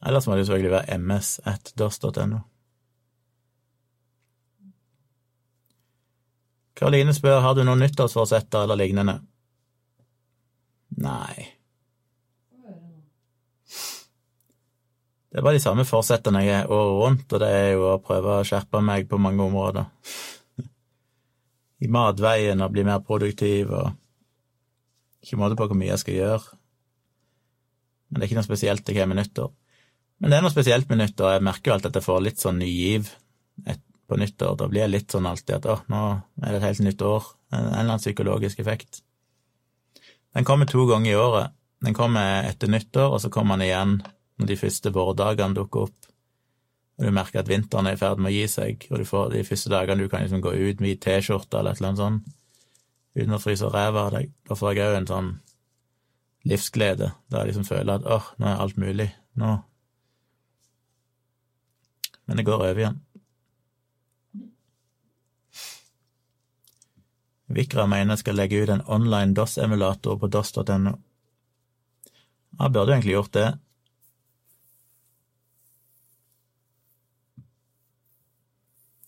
Ellers 0.05 0.27
må 0.27 0.35
det 0.35 0.45
jo 0.45 0.51
selvfølgelig 0.51 0.75
være 0.75 0.99
ms1dos.no. 0.99 2.43
Karoline 6.75 7.15
spør 7.15 7.41
har 7.41 7.55
du 7.55 7.63
noen 7.65 7.81
nyttårsforsetter 7.85 8.67
eller 8.67 8.81
lignende. 8.81 9.21
Nei. 11.01 11.47
Det 15.31 15.41
er 15.41 15.47
bare 15.47 15.57
de 15.59 15.63
samme 15.63 15.87
forsettene 15.87 16.45
jeg 16.45 16.61
er 16.61 16.71
året 16.71 16.99
rundt, 17.01 17.33
og 17.33 17.41
det 17.43 17.49
er 17.51 17.73
jo 17.75 17.89
å 17.91 18.03
prøve 18.03 18.37
å 18.37 18.45
skjerpe 18.47 18.83
meg 18.85 19.09
på 19.11 19.19
mange 19.19 19.43
områder. 19.43 19.89
I 21.83 21.91
matveien 21.91 22.63
og 22.63 22.71
bli 22.75 22.85
mer 22.87 23.03
produktiv 23.05 23.73
og 23.75 23.93
Ikke 25.25 25.39
måte 25.41 25.57
på 25.57 25.65
hvor 25.65 25.79
mye 25.81 25.89
jeg 25.89 26.01
skal 26.03 26.17
gjøre. 26.19 26.57
Men 28.11 28.19
det 28.19 28.27
er 28.27 28.29
ikke 28.29 28.37
noe 28.37 28.45
spesielt 28.45 28.91
jeg 28.91 28.99
har 28.99 29.07
med 29.09 29.17
nyttår. 29.17 29.49
Men 30.25 30.33
det 30.33 30.37
er 30.39 30.45
noe 30.47 30.55
spesielt 30.55 30.89
med 30.89 31.03
nyttår. 31.03 31.35
Jeg 31.35 31.45
merker 31.45 31.69
jo 31.69 31.73
alltid 31.75 31.91
at 31.91 31.97
jeg 31.99 32.05
får 32.07 32.23
litt 32.25 32.41
sånn 32.41 32.57
ny 32.57 32.69
giv 32.71 33.11
på 34.09 34.17
nyttår. 34.17 34.55
Da 34.57 34.69
blir 34.73 34.81
jeg 34.87 34.93
litt 34.95 35.13
sånn 35.13 35.27
alltid 35.29 35.59
at 35.59 35.67
å, 35.69 35.75
nå 35.93 35.99
er 36.41 36.47
det 36.47 36.61
et 36.63 36.65
helt 36.65 36.81
nytt 36.87 37.03
år. 37.05 37.27
En 37.53 37.67
eller 37.67 37.83
annen 37.83 38.01
psykologisk 38.01 38.63
effekt. 38.65 39.03
Den 40.33 40.47
kommer 40.49 40.65
to 40.71 40.87
ganger 40.89 41.11
i 41.11 41.19
året. 41.21 41.53
Den 41.85 41.93
kommer 41.93 42.49
etter 42.49 42.73
nyttår, 42.73 43.13
og 43.13 43.21
så 43.21 43.29
kommer 43.29 43.61
den 43.61 43.67
igjen 43.67 43.93
når 44.41 44.49
de 44.49 44.57
første 44.63 44.93
vårdagene 44.95 45.59
dukker 45.59 45.91
opp. 45.91 46.09
Og 46.97 47.05
du 47.05 47.13
merker 47.13 47.43
at 47.43 47.53
vinteren 47.53 47.91
er 47.91 47.99
i 47.99 48.01
ferd 48.01 48.25
med 48.25 48.33
å 48.33 48.35
gi 48.39 48.49
seg, 48.49 48.89
og 48.89 49.05
du 49.05 49.05
får 49.11 49.29
de 49.35 49.45
første 49.45 49.75
dagene 49.75 50.07
du 50.07 50.09
kan 50.09 50.25
liksom 50.25 50.41
gå 50.41 50.55
ut 50.57 50.81
med 50.81 51.05
T-skjorte 51.05 51.61
eller 51.61 51.77
et 51.77 51.83
eller 51.83 51.93
annet 51.93 52.01
sånt 52.01 52.33
uten 53.15 53.37
å 53.37 53.43
fryse 53.45 53.69
ræva 53.69 54.09
av 54.09 54.17
deg. 54.17 54.33
Da 54.49 54.57
får 54.57 54.73
jeg 54.73 54.89
òg 54.89 54.99
en 55.03 55.13
sånn 55.13 55.31
livsglede, 56.49 57.13
der 57.29 57.45
jeg 57.45 57.53
liksom 57.53 57.69
føler 57.69 58.01
at 58.01 58.09
åh, 58.09 58.33
nå 58.41 58.49
er 58.49 58.65
alt 58.65 58.81
mulig. 58.81 59.11
Nå 59.37 59.53
Men 62.25 62.37
det 62.37 62.47
går 62.47 62.63
over 62.63 62.81
igjen. 62.81 63.01
Vikra 67.55 67.85
mener 67.87 68.15
jeg 68.15 68.25
skal 68.25 68.39
legge 68.41 68.63
ut 68.63 68.73
en 68.73 68.87
online 68.91 69.37
DOS-emulator 69.37 70.17
på 70.19 70.31
dos.no. 70.33 70.95
Jeg 72.55 72.73
burde 72.73 72.89
jo 72.89 72.97
egentlig 72.97 73.17
gjort 73.17 73.35
det. 73.37 73.49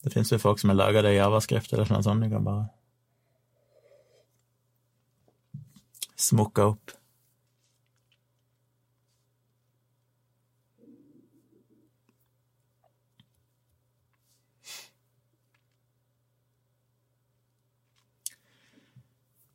Det 0.05 0.13
fins 0.15 0.31
jo 0.31 0.39
folk 0.39 0.61
som 0.61 0.71
har 0.71 0.79
laga 0.79 1.03
det 1.03 1.17
i 1.17 1.19
javascript 1.19 1.73
eller 1.73 1.89
noe 1.91 2.05
sånt, 2.07 2.23
du 2.23 2.31
kan 2.31 2.45
bare 2.47 2.69
smukke 6.17 6.69
opp. 6.73 6.95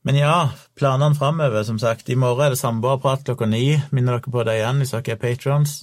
Men 0.02 0.18
ja, 0.18 0.49
planene 0.76 1.15
framover, 1.15 1.64
som 1.64 1.78
sagt. 1.80 2.10
I 2.10 2.18
morgen 2.18 2.48
er 2.48 2.56
det 2.56 2.61
samboerprat 2.61 3.26
klokka 3.26 3.45
ni. 3.45 3.78
Minner 3.94 4.18
dere 4.18 4.34
på 4.34 4.44
det 4.48 4.57
igjen 4.57 4.82
hvis 4.82 4.94
dere 4.95 5.14
er 5.14 5.22
patrons. 5.22 5.76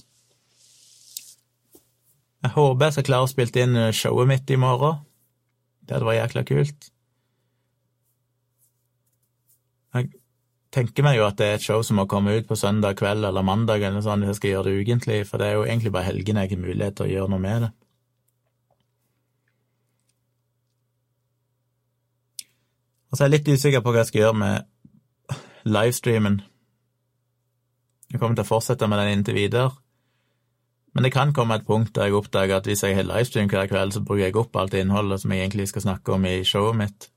Jeg 2.43 2.55
håper 2.55 2.85
jeg 2.85 2.95
skal 2.95 3.07
klare 3.07 3.27
å 3.27 3.31
spille 3.31 3.63
inn 3.63 3.79
showet 3.95 4.27
mitt 4.27 4.51
i 4.51 4.59
morgen. 4.59 5.01
Det 5.83 5.95
hadde 5.95 6.07
vært 6.07 6.19
jækla 6.21 6.43
kult. 6.47 6.89
Jeg 9.95 10.11
tenker 10.75 11.05
meg 11.07 11.17
jo 11.17 11.25
at 11.25 11.39
det 11.39 11.47
er 11.47 11.57
et 11.57 11.65
show 11.65 11.81
som 11.83 11.97
må 11.99 12.05
komme 12.07 12.35
ut 12.37 12.47
på 12.47 12.59
søndag 12.59 12.99
kveld 12.99 13.25
eller 13.25 13.43
mandag, 13.43 13.81
eller 13.81 14.03
sånn, 14.05 14.21
hvis 14.21 14.35
jeg 14.35 14.39
skal 14.39 14.53
gjøre 14.53 14.69
det 14.69 14.83
ukentlig, 14.83 15.19
for 15.27 15.41
det 15.41 15.47
er 15.49 15.57
jo 15.57 15.65
egentlig 15.65 15.93
bare 15.95 16.11
helgene 16.11 16.45
jeg 16.45 16.53
har 16.53 16.61
mulighet 16.67 16.99
til 16.99 17.07
å 17.07 17.13
gjøre 17.15 17.33
noe 17.33 17.43
med 17.43 17.65
det. 17.65 17.71
Og 23.09 23.17
så 23.17 23.23
er 23.23 23.29
jeg 23.29 23.39
litt 23.39 23.51
usikker 23.57 23.81
på 23.81 23.91
hva 23.91 24.03
jeg 24.03 24.11
skal 24.11 24.21
gjøre 24.21 24.39
med 24.39 25.35
livestreamen. 25.69 26.41
Jeg 28.09 28.21
kommer 28.21 28.37
til 28.37 28.45
å 28.45 28.49
fortsette 28.49 28.89
med 28.89 29.01
den 29.01 29.13
inntil 29.17 29.37
videre. 29.37 29.71
Men 30.93 31.05
det 31.05 31.13
kan 31.13 31.33
komme 31.33 31.59
et 31.59 31.67
punkt 31.67 31.93
der 31.93 32.09
jeg 32.09 32.17
oppdager 32.17 32.57
at 32.57 32.67
hvis 32.69 32.81
jeg 32.85 32.97
har 32.97 33.05
livestream 33.05 33.49
hver 33.49 33.69
kveld, 33.69 33.93
så 33.93 34.01
bruker 34.05 34.25
jeg 34.25 34.37
opp 34.41 34.57
alt 34.57 34.77
innholdet 34.77 35.21
som 35.21 35.33
jeg 35.33 35.45
egentlig 35.45 35.67
skal 35.69 35.85
snakke 35.85 36.15
om 36.15 36.25
i 36.25 36.39
showet 36.45 36.77
mitt. 36.77 37.09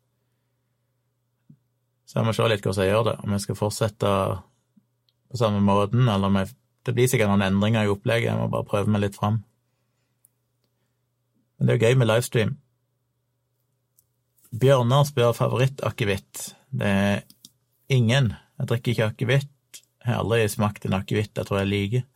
Så 2.09 2.19
jeg 2.19 2.28
må 2.28 2.35
se 2.36 2.48
litt 2.48 2.64
hvordan 2.64 2.85
jeg 2.85 2.93
gjør 2.93 3.06
det, 3.09 3.16
om 3.24 3.32
jeg 3.32 3.44
skal 3.47 3.56
fortsette 3.56 4.10
på 5.32 5.40
samme 5.40 5.62
måten, 5.64 6.09
eller 6.09 6.28
om 6.28 6.43
jeg 6.43 6.55
Det 6.82 6.97
blir 6.97 7.06
sikkert 7.06 7.28
noen 7.31 7.44
endringer 7.47 7.85
i 7.86 7.90
opplegget, 7.93 8.32
jeg 8.32 8.39
må 8.40 8.48
bare 8.51 8.66
prøve 8.66 8.90
meg 8.90 9.05
litt 9.05 9.14
fram. 9.14 9.36
Men 11.55 11.69
det 11.69 11.74
er 11.74 11.78
jo 11.78 11.86
gøy 11.86 11.98
med 12.01 12.09
livestream. 12.10 12.56
Bjørnar 14.53 15.07
spør 15.09 15.33
favorittakevitt. 15.33 16.53
Det 16.70 16.89
er 16.89 17.23
ingen. 17.89 18.35
Jeg 18.61 18.69
drikker 18.69 18.93
ikke 18.93 19.11
akevitt. 19.12 19.83
Har 20.05 20.20
aldri 20.20 20.45
smakt 20.51 20.85
en 20.85 20.99
akevitt 20.99 21.39
jeg 21.39 21.49
tror 21.49 21.62
jeg 21.62 21.70
liker. 21.70 22.09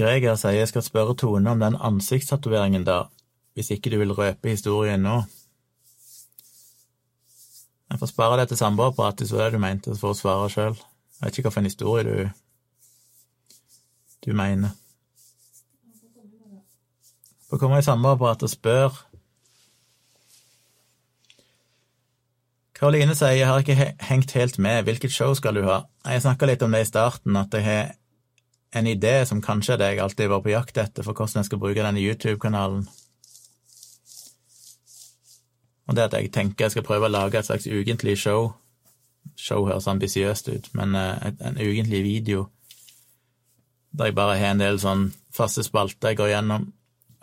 Greger 0.00 0.36
sier 0.36 0.60
jeg 0.60 0.68
skal 0.70 0.84
spørre 0.84 1.16
Tone 1.18 1.50
om 1.50 1.60
den 1.60 1.76
ansiktstatoveringen 1.76 2.84
da, 2.86 3.06
hvis 3.56 3.72
ikke 3.74 3.90
du 3.92 3.96
vil 4.00 4.12
røpe 4.16 4.52
historien 4.52 5.02
nå. 5.04 5.22
Jeg 7.90 7.98
får 7.98 8.06
spare 8.06 8.38
det 8.40 8.48
til 8.48 8.56
samboerapparatet, 8.60 9.28
så 9.28 9.36
det 9.36 9.44
det 9.44 9.52
du 9.52 9.58
mente, 9.58 9.94
så 9.94 10.00
får 10.00 10.14
du 10.14 10.18
svare 10.20 10.50
sjøl. 10.50 10.76
Jeg 10.76 11.26
vet 11.26 11.38
ikke 11.38 11.50
hvilken 11.50 11.64
historie 11.64 12.04
du, 12.04 12.30
du 14.26 14.32
mener. 14.32 14.70
Får 17.50 17.58
komme 17.58 17.78
i 17.78 17.82
samboerapparatet 17.82 18.46
og 18.46 18.50
spørre. 18.50 19.06
Karoline 22.80 23.12
sier 23.12 23.36
jeg 23.36 23.48
har 23.48 23.60
ikke 23.60 23.92
hengt 24.08 24.32
helt 24.32 24.58
med, 24.58 24.86
hvilket 24.86 25.12
show 25.12 25.34
skal 25.36 25.58
du 25.58 25.66
ha? 25.66 25.82
Jeg 26.06 26.22
snakka 26.24 26.46
litt 26.48 26.62
om 26.64 26.72
det 26.72 26.86
i 26.86 26.88
starten, 26.88 27.36
at 27.36 27.52
jeg 27.52 27.66
har 27.66 27.90
en 28.80 28.86
idé 28.86 29.24
som 29.28 29.42
kanskje 29.42 29.74
er 29.74 29.82
det 29.82 29.88
jeg 29.90 30.00
alltid 30.00 30.24
har 30.24 30.32
vært 30.36 30.46
på 30.46 30.54
jakt 30.54 30.78
etter, 30.78 31.04
for 31.04 31.12
hvordan 31.12 31.42
jeg 31.42 31.50
skal 31.50 31.60
bruke 31.60 31.82
denne 31.84 32.00
YouTube-kanalen. 32.00 32.86
Og 35.90 35.96
det 35.98 36.06
at 36.06 36.14
jeg 36.14 36.30
tenker 36.30 36.68
jeg 36.68 36.76
skal 36.76 36.86
prøve 36.86 37.08
å 37.08 37.12
lage 37.12 37.40
et 37.40 37.48
slags 37.48 37.66
ukentlig 37.66 38.16
show 38.22 38.52
Show 39.36 39.66
høres 39.68 39.88
ambisiøst 39.88 40.48
ut, 40.48 40.68
men 40.76 40.94
eh, 40.96 41.30
en 41.44 41.58
ukentlig 41.60 42.02
video 42.04 42.46
der 43.90 44.10
jeg 44.10 44.16
bare 44.16 44.36
har 44.38 44.54
en 44.54 44.62
del 44.62 44.78
sånn 44.80 45.08
faste 45.34 45.64
spalter 45.66 46.12
jeg 46.12 46.20
går 46.20 46.30
gjennom, 46.30 46.68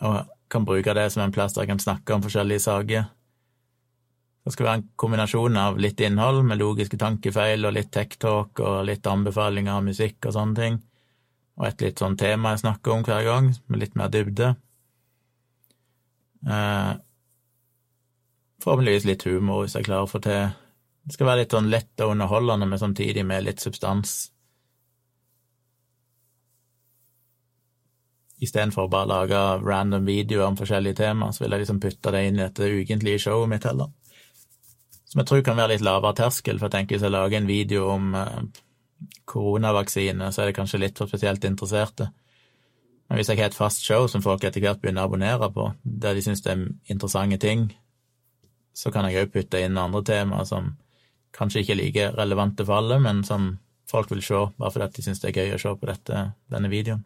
og 0.04 0.28
kan 0.52 0.66
bruke 0.68 0.94
det 0.96 1.06
som 1.12 1.22
en 1.24 1.32
plass 1.32 1.56
der 1.56 1.64
jeg 1.64 1.72
kan 1.72 1.80
snakke 1.82 2.14
om 2.14 2.24
forskjellige 2.24 2.64
saker. 2.64 3.06
Det 4.44 4.52
skal 4.52 4.66
være 4.66 4.80
en 4.80 4.86
kombinasjon 5.00 5.58
av 5.60 5.80
litt 5.80 6.00
innhold 6.04 6.42
med 6.46 6.60
logiske 6.60 7.00
tankefeil 7.00 7.64
og 7.68 7.74
litt 7.76 7.90
tech-talk 7.94 8.62
og 8.64 8.78
litt 8.88 9.08
anbefalinger 9.08 9.78
av 9.78 9.88
musikk 9.88 10.28
og 10.28 10.36
sånne 10.36 10.60
ting, 10.60 10.78
og 11.58 11.66
et 11.70 11.84
litt 11.86 12.04
sånn 12.04 12.16
tema 12.20 12.54
jeg 12.54 12.66
snakker 12.66 12.94
om 12.94 13.04
hver 13.08 13.26
gang, 13.26 13.52
med 13.66 13.82
litt 13.82 13.98
mer 13.98 14.12
dybde. 14.12 14.54
Eh, 16.46 16.92
forhåpentligvis 18.62 19.06
litt 19.08 19.26
humor, 19.28 19.62
hvis 19.64 19.76
jeg 19.78 19.86
klarer 19.88 20.06
å 20.06 20.10
få 20.10 20.22
til 20.24 20.48
Det 21.08 21.14
skal 21.14 21.28
være 21.30 21.40
litt 21.40 21.54
sånn 21.54 21.70
lett 21.72 22.02
og 22.04 22.10
underholdende, 22.12 22.66
men 22.68 22.80
samtidig 22.80 23.22
med 23.24 23.46
litt 23.46 23.62
substans. 23.64 24.10
Istedenfor 28.44 28.84
å 28.84 28.90
bare 28.92 29.08
lage 29.08 29.38
random 29.64 30.04
videoer 30.04 30.50
om 30.50 30.58
forskjellige 30.58 30.98
temaer, 31.00 31.32
så 31.32 31.46
vil 31.46 31.56
jeg 31.56 31.64
liksom 31.64 31.80
putte 31.80 32.12
det 32.12 32.20
inn 32.26 32.36
i 32.36 32.44
dette 32.44 32.68
ukentlige 32.68 33.22
showet 33.24 33.48
mitt 33.54 33.64
heller. 33.64 33.88
Som 35.08 35.22
jeg 35.22 35.30
tror 35.30 35.42
kan 35.46 35.56
være 35.56 35.78
litt 35.78 35.86
lavere 35.88 36.18
terskel, 36.20 36.60
for 36.60 36.68
jeg 36.68 36.76
tenker 36.76 36.98
hvis 36.98 37.08
jeg 37.08 37.16
lager 37.16 37.40
en 37.40 37.48
video 37.48 37.88
om 37.94 38.12
eh, 38.20 38.38
koronavaksine, 39.32 40.28
så 40.28 40.42
er 40.42 40.50
det 40.50 40.58
kanskje 40.60 40.84
litt 40.84 41.00
for 41.00 41.08
spesielt 41.08 41.48
interesserte. 41.48 42.10
Men 43.08 43.16
hvis 43.16 43.32
jeg 43.32 43.40
har 43.40 43.48
et 43.48 43.56
fast 43.56 43.80
show 43.80 44.04
som 44.12 44.20
folk 44.20 44.44
etter 44.44 44.60
hvert 44.60 44.82
begynner 44.82 45.06
å 45.06 45.08
abonnere 45.08 45.48
på, 45.54 45.70
der 45.82 46.12
de 46.12 46.24
syns 46.26 46.44
det 46.44 46.52
er 46.52 46.66
interessante 46.92 47.40
ting, 47.40 47.70
så 48.78 48.92
kan 48.94 49.08
jeg 49.08 49.24
òg 49.24 49.34
putte 49.34 49.60
inn 49.64 49.78
andre 49.80 50.04
temaer 50.06 50.46
som 50.46 50.76
kanskje 51.34 51.64
ikke 51.64 51.74
er 51.74 51.80
like 51.82 52.08
relevante 52.14 52.66
for 52.66 52.78
alle, 52.78 53.00
men 53.02 53.24
som 53.26 53.56
folk 53.90 54.10
vil 54.12 54.22
se, 54.22 54.46
bare 54.58 54.74
fordi 54.74 54.98
de 54.98 55.06
syns 55.06 55.22
det 55.22 55.32
er 55.32 55.40
gøy 55.40 55.54
å 55.56 55.62
se 55.62 55.72
på 55.80 55.88
dette, 55.88 56.24
denne 56.52 56.70
videoen. 56.72 57.02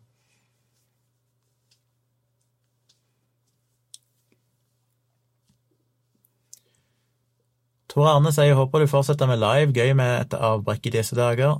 Tor 7.92 8.08
Arne 8.08 8.30
sier 8.32 8.56
håper 8.56 8.80
du 8.80 8.88
fortsetter 8.88 9.28
med 9.28 9.40
live, 9.40 9.72
gøy 9.76 9.92
med 9.96 10.14
et 10.22 10.36
avbrekk 10.36 10.88
i 10.88 10.94
disse 10.94 11.16
dager. 11.16 11.58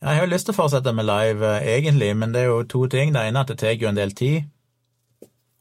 Jeg 0.00 0.16
har 0.16 0.24
jo 0.24 0.30
lyst 0.30 0.48
til 0.48 0.54
å 0.54 0.60
fortsette 0.60 0.92
med 0.96 1.08
live, 1.08 1.44
eh, 1.58 1.66
egentlig, 1.76 2.12
men 2.16 2.32
det 2.32 2.44
er 2.44 2.52
jo 2.52 2.62
to 2.64 2.86
ting. 2.92 3.12
Det 3.12 3.20
ene 3.20 3.40
er 3.40 3.44
at 3.44 3.52
det 3.52 3.58
tar 3.60 3.76
jo 3.76 3.88
en 3.88 3.98
del 3.98 4.12
tid. 4.16 4.48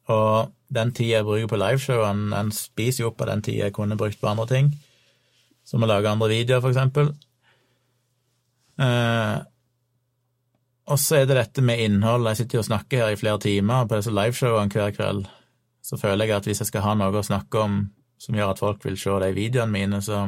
Og 0.08 0.55
den 0.74 0.94
tida 0.96 1.20
jeg 1.20 1.28
bruker 1.28 1.52
på 1.52 1.60
liveshowen, 1.62 2.30
den 2.34 2.52
spiser 2.56 3.04
jo 3.04 3.12
opp 3.12 3.22
av 3.22 3.34
den 3.34 3.44
tida 3.46 3.68
jeg 3.68 3.76
kunne 3.76 3.98
brukt 4.00 4.22
på 4.22 4.30
andre 4.32 4.48
ting. 4.50 4.72
Som 5.66 5.86
å 5.86 5.90
lage 5.90 6.10
andre 6.10 6.30
videoer, 6.30 6.62
for 6.62 6.74
eksempel. 6.74 7.12
Eh, 8.82 9.38
og 10.86 11.02
så 11.02 11.22
er 11.22 11.30
det 11.30 11.40
dette 11.40 11.64
med 11.66 11.82
innhold. 11.82 12.28
Jeg 12.30 12.44
sitter 12.44 12.60
jo 12.60 12.64
og 12.64 12.70
snakker 12.70 13.02
her 13.02 13.16
i 13.16 13.20
flere 13.20 13.42
timer 13.42 13.88
på 13.90 13.98
disse 13.98 14.14
liveshowene 14.14 14.74
hver 14.74 14.94
kveld. 14.94 15.30
Så 15.86 15.98
føler 16.02 16.30
jeg 16.30 16.38
at 16.38 16.50
hvis 16.50 16.62
jeg 16.62 16.70
skal 16.70 16.86
ha 16.86 16.96
noe 16.98 17.14
å 17.14 17.26
snakke 17.26 17.62
om 17.62 17.80
som 18.22 18.38
gjør 18.38 18.54
at 18.54 18.62
folk 18.62 18.86
vil 18.86 18.98
se 19.00 19.14
de 19.22 19.32
videoene 19.36 19.74
mine, 19.74 20.02
så 20.02 20.28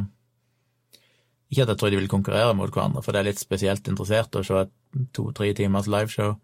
ikke 1.48 1.64
at 1.64 1.72
jeg 1.72 1.80
tror 1.80 1.94
de 1.94 2.00
vil 2.02 2.12
konkurrere 2.12 2.56
mot 2.58 2.72
hverandre, 2.74 3.02
for 3.04 3.16
det 3.16 3.22
er 3.22 3.30
litt 3.30 3.42
spesielt 3.42 3.88
interessert 3.88 4.36
å 4.36 4.44
se 4.44 4.66
et 4.66 4.74
to-tre 5.16 5.54
timers 5.56 5.88
liveshow, 5.88 6.36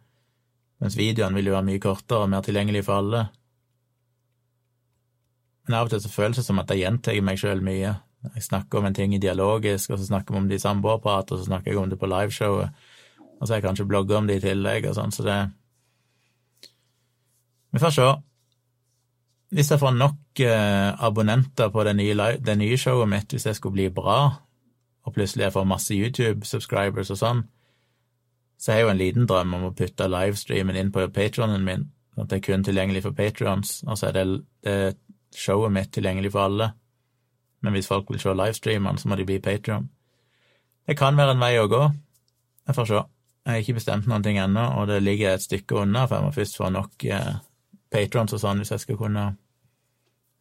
mens 0.80 0.96
videoene 1.00 1.36
vil 1.38 1.52
jo 1.52 1.58
være 1.58 1.68
mye 1.68 1.82
kortere 1.84 2.24
og 2.24 2.32
mer 2.32 2.46
tilgjengelig 2.46 2.86
for 2.88 3.02
alle. 3.02 3.26
Men 5.68 5.78
av 5.78 5.88
og 5.88 5.94
til 5.94 6.02
så 6.04 6.12
føles 6.12 6.40
det 6.40 6.46
som 6.46 6.60
at 6.60 6.72
jeg 6.72 6.84
gjentar 6.84 7.20
meg 7.24 7.40
sjøl 7.40 7.64
mye. 7.64 7.94
Jeg 8.36 8.44
snakker 8.46 8.80
om 8.80 8.88
en 8.88 8.96
ting 8.96 9.14
i 9.16 9.22
dialogisk, 9.22 9.92
og 9.92 10.00
så 10.00 10.08
snakker 10.08 10.36
vi 10.36 10.40
om 10.40 10.50
det 10.50 10.60
i 10.60 10.64
samboerprat, 10.64 11.32
og 11.32 11.40
så 11.40 11.48
snakker 11.48 11.72
jeg 11.72 11.80
om 11.80 11.90
det 11.92 12.00
på 12.00 12.08
liveshowet, 12.08 12.86
og 13.40 13.42
så 13.44 13.54
har 13.54 13.60
jeg 13.60 13.66
kanskje 13.68 13.88
blogga 13.88 14.18
om 14.18 14.28
det 14.28 14.40
i 14.40 14.46
tillegg, 14.46 14.88
og 14.88 14.96
sånn, 15.00 15.12
så 15.12 15.28
det 15.28 15.40
Vi 17.74 17.82
får 17.82 17.90
se. 17.90 18.06
Hvis 19.50 19.72
jeg 19.72 19.80
får 19.82 19.96
nok 19.98 20.40
eh, 20.46 21.04
abonnenter 21.06 21.70
på 21.74 21.84
det 21.84 21.96
nye, 21.96 22.28
det 22.38 22.58
nye 22.58 22.78
showet 22.78 23.10
mitt, 23.10 23.34
hvis 23.34 23.48
det 23.48 23.56
skulle 23.56 23.74
bli 23.74 23.88
bra, 23.90 24.20
og 25.04 25.14
plutselig 25.14 25.48
jeg 25.48 25.54
får 25.54 25.66
masse 25.66 25.96
YouTube-subscribers 25.96 27.10
og 27.10 27.18
sånn, 27.18 27.42
så 28.58 28.72
jeg 28.72 28.78
har 28.78 28.86
jo 28.86 28.92
en 28.94 29.02
liten 29.02 29.26
drøm 29.28 29.56
om 29.58 29.66
å 29.68 29.74
putte 29.74 30.08
livestreamen 30.08 30.78
inn 30.78 30.92
på 30.94 31.08
patronen 31.14 31.66
min, 31.66 31.90
at 32.18 32.30
det 32.30 32.38
er 32.38 32.46
kun 32.46 32.64
tilgjengelig 32.64 33.04
for 33.08 33.18
patrons, 33.18 33.82
og 33.88 33.98
så 33.98 34.12
er 34.12 34.20
det, 34.20 34.26
det 34.64 34.78
showet 35.40 35.74
mitt 35.74 35.92
tilgjengelig 35.94 36.34
for 36.34 36.48
alle. 36.48 36.70
Men 37.64 37.76
hvis 37.76 37.88
folk 37.88 38.10
vil 38.12 38.20
se 38.20 38.34
livestreamene, 38.36 39.00
så 39.00 39.10
må 39.10 39.16
de 39.16 39.26
bli 39.28 39.40
Patrion. 39.44 39.90
Det 40.88 40.98
kan 41.00 41.18
være 41.18 41.36
en 41.36 41.44
vei 41.44 41.56
å 41.62 41.70
gå. 41.72 41.84
Jeg 42.68 42.76
får 42.76 42.90
se. 42.90 43.02
Jeg 43.44 43.52
har 43.52 43.64
ikke 43.64 43.78
bestemt 43.80 44.08
noen 44.08 44.24
ting 44.24 44.38
ennå, 44.40 44.64
og 44.80 44.88
det 44.88 45.02
ligger 45.04 45.34
et 45.34 45.44
stykke 45.44 45.82
unna, 45.84 46.06
for 46.08 46.18
jeg 46.18 46.26
må 46.28 46.36
først 46.36 46.60
få 46.60 46.70
nok 46.72 47.06
eh, 47.12 47.34
patrons 47.92 48.36
og 48.36 48.40
sånn 48.40 48.62
hvis 48.64 48.72
jeg 48.72 48.84
skal 48.84 49.00
kunne 49.00 49.26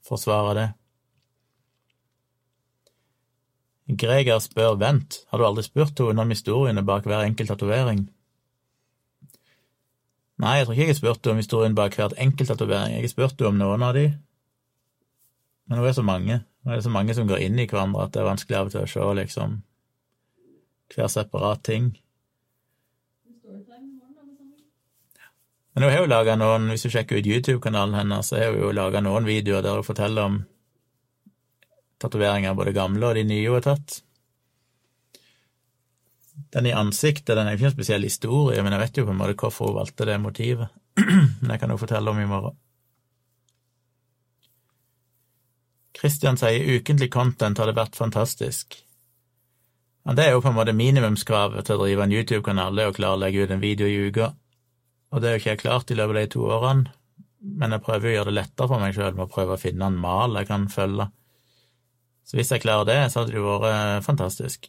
forsvare 0.07 0.55
det. 0.59 0.69
Greger 4.03 4.39
spør 4.41 4.79
Vent, 4.81 5.23
har 5.31 5.39
du 5.39 5.47
aldri 5.47 5.65
spurt 5.67 5.99
henne 5.99 6.23
om 6.23 6.31
historiene 6.31 6.85
bak 6.87 7.07
hver 7.07 7.27
enkelt 7.27 7.51
tatovering? 7.51 8.05
Nei, 10.43 10.55
jeg 10.59 10.67
tror 10.67 10.75
ikke 10.75 10.87
jeg 10.87 10.95
har 10.95 11.01
spurt 11.01 11.27
henne 11.27 11.35
om 11.35 11.43
historien 11.43 11.75
bak 11.79 11.99
hvert 11.99 12.15
enkelt 12.23 12.55
tatovering. 12.55 12.95
Jeg 12.95 13.05
har 13.05 13.13
spurt 13.13 13.43
henne 13.43 13.51
om 13.51 13.61
noen 13.61 13.87
av 13.87 13.99
de, 13.99 14.07
men 15.67 15.79
nå 15.79 15.85
er 15.85 15.91
det 15.91 15.99
så 15.99 16.07
mange. 16.07 16.39
Nå 16.63 16.71
er 16.71 16.79
det 16.79 16.87
så 16.87 16.93
mange 16.95 17.15
som 17.17 17.29
går 17.29 17.43
inn 17.47 17.59
i 17.59 17.67
hverandre 17.71 18.07
at 18.07 18.15
det 18.15 18.23
er 18.23 18.31
vanskelig 18.31 18.59
av 18.59 18.71
og 18.71 18.75
til 18.75 18.85
å 18.85 18.91
se 18.91 19.11
liksom 19.19 19.59
hver 20.93 21.11
separat 21.11 21.63
ting. 21.65 21.93
Men 25.73 25.87
hun 25.87 25.91
har 25.91 26.03
jo 26.03 26.09
laga 26.11 26.37
noen, 26.37 26.69
hvis 26.69 26.85
du 26.85 26.93
sjekker 26.93 27.19
ut 27.19 27.29
YouTube-kanalen 27.29 27.97
hennes, 27.97 28.29
så 28.29 28.37
har 28.37 28.53
hun 28.53 28.61
jo 28.61 28.73
laga 28.77 29.01
noen 29.01 29.25
videoer 29.25 29.65
der 29.65 29.79
hun 29.79 29.87
forteller 29.87 30.29
om 30.29 30.41
tatoveringer, 32.03 32.57
både 32.59 32.75
gamle 32.77 33.09
og 33.09 33.17
de 33.17 33.25
nye 33.25 33.47
hun 33.47 33.57
har 33.57 33.65
tatt. 33.71 34.03
Den 36.53 36.69
i 36.69 36.75
ansiktet 36.77 37.37
den 37.39 37.49
er 37.49 37.57
ikke 37.57 37.71
en 37.71 37.77
spesiell 37.77 38.05
historie, 38.05 38.61
men 38.61 38.77
jeg 38.77 38.83
vet 38.85 39.01
jo 39.01 39.07
på 39.09 39.15
en 39.15 39.21
måte 39.23 39.39
hvorfor 39.41 39.71
hun 39.71 39.79
valgte 39.81 40.09
det 40.09 40.21
motivet. 40.21 40.69
men 41.41 41.55
jeg 41.55 41.63
kan 41.63 41.73
jo 41.73 41.81
fortelle 41.81 42.13
om 42.13 42.21
i 42.21 42.29
morgen. 42.29 42.59
Christian 46.03 46.35
sier 46.35 46.65
ukentlig 46.81 47.13
content 47.15 47.61
hadde 47.63 47.77
vært 47.77 47.95
fantastisk. 47.95 48.75
Men 50.03 50.17
det 50.19 50.25
er 50.27 50.33
jo 50.35 50.41
på 50.43 50.51
en 50.51 50.57
måte 50.57 50.75
minimumskravet 50.75 51.69
til 51.69 51.79
å 51.79 51.85
drive 51.85 52.03
en 52.03 52.15
YouTube-kanal, 52.17 52.75
det 52.75 52.89
å 52.91 52.95
klare 52.97 53.15
å 53.15 53.21
legge 53.23 53.45
ut 53.45 53.53
en 53.55 53.63
video 53.63 53.87
i 53.87 54.09
uka. 54.11 54.33
Og 55.15 55.23
det 55.23 55.29
er 55.29 55.37
jo 55.37 55.43
ikke 55.43 55.53
jeg 55.53 55.61
klart 55.63 55.93
i 55.93 55.99
løpet 55.99 56.17
av 56.17 56.19
de 56.19 56.33
to 56.33 56.43
årene, 56.57 56.95
men 57.63 57.75
jeg 57.75 57.85
prøver 57.87 58.09
å 58.09 58.15
gjøre 58.17 58.31
det 58.33 58.39
lettere 58.41 58.71
for 58.73 58.83
meg 58.83 58.97
sjøl 58.97 59.15
med 59.15 59.29
å 59.29 59.31
prøve 59.31 59.55
å 59.55 59.63
finne 59.63 59.87
en 59.87 60.01
mal 60.03 60.35
jeg 60.41 60.49
kan 60.51 60.67
følge. 60.73 61.07
Så 62.27 62.39
hvis 62.39 62.51
jeg 62.55 62.63
klarer 62.65 62.89
det, 62.89 62.99
så 63.11 63.23
hadde 63.23 63.35
det 63.35 63.39
jo 63.39 63.47
vært 63.47 63.69
eh, 63.71 64.03
fantastisk. 64.03 64.67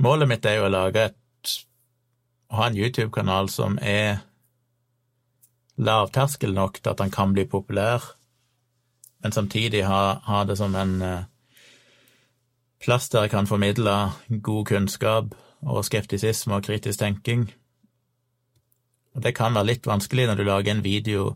Målet 0.00 0.30
mitt 0.30 0.46
er 0.48 0.58
jo 0.58 0.66
å 0.66 0.72
lage 0.72 1.10
et 1.10 1.54
å 2.50 2.58
ha 2.58 2.66
en 2.66 2.78
YouTube-kanal 2.78 3.50
som 3.52 3.76
er 3.78 4.24
lavterskel 5.80 6.52
nok 6.54 6.80
til 6.80 6.92
at 6.92 7.00
han 7.00 7.12
kan 7.12 7.32
bli 7.34 7.46
populær, 7.48 8.04
men 9.22 9.32
samtidig 9.32 9.84
ha, 9.88 10.20
ha 10.24 10.44
det 10.48 10.56
som 10.60 10.74
en 10.76 11.00
eh, 11.04 11.24
plass 12.80 13.08
der 13.12 13.26
jeg 13.26 13.34
kan 13.34 13.48
formidle 13.48 13.96
god 14.42 14.64
kunnskap 14.66 15.34
og 15.60 15.84
skeptisisme 15.84 16.56
og 16.56 16.64
kritisk 16.64 16.98
tenking. 17.02 17.50
Og 19.14 19.22
det 19.24 19.34
kan 19.36 19.54
være 19.54 19.72
litt 19.74 19.88
vanskelig 19.88 20.28
når 20.28 20.38
du 20.38 20.44
lager 20.48 20.72
en 20.72 20.84
video 20.84 21.34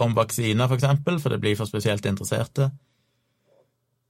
om 0.00 0.16
vaksiner, 0.16 0.68
for 0.68 0.78
eksempel, 0.78 1.20
for 1.20 1.32
det 1.32 1.40
blir 1.40 1.56
for 1.58 1.68
spesielt 1.68 2.06
interesserte. 2.06 2.70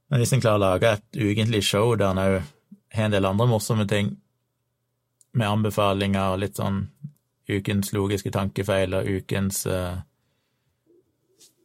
Men 0.09 0.19
hvis 0.19 0.33
en 0.35 0.43
klarer 0.43 0.59
å 0.59 0.65
lage 0.65 0.91
et 0.91 1.19
ukentlig 1.19 1.63
show 1.63 1.95
der 1.95 2.11
en 2.11 2.21
òg 2.23 2.41
har 2.91 3.07
en 3.07 3.13
del 3.13 3.27
andre 3.27 3.47
morsomme 3.47 3.87
ting, 3.87 4.15
med 5.31 5.47
anbefalinger 5.47 6.33
og 6.33 6.41
litt 6.41 6.57
sånn 6.59 6.81
ukens 7.49 7.93
logiske 7.93 8.31
tankefeil 8.33 8.93
og 8.97 9.07
ukens 9.07 9.65
uh, 9.69 10.01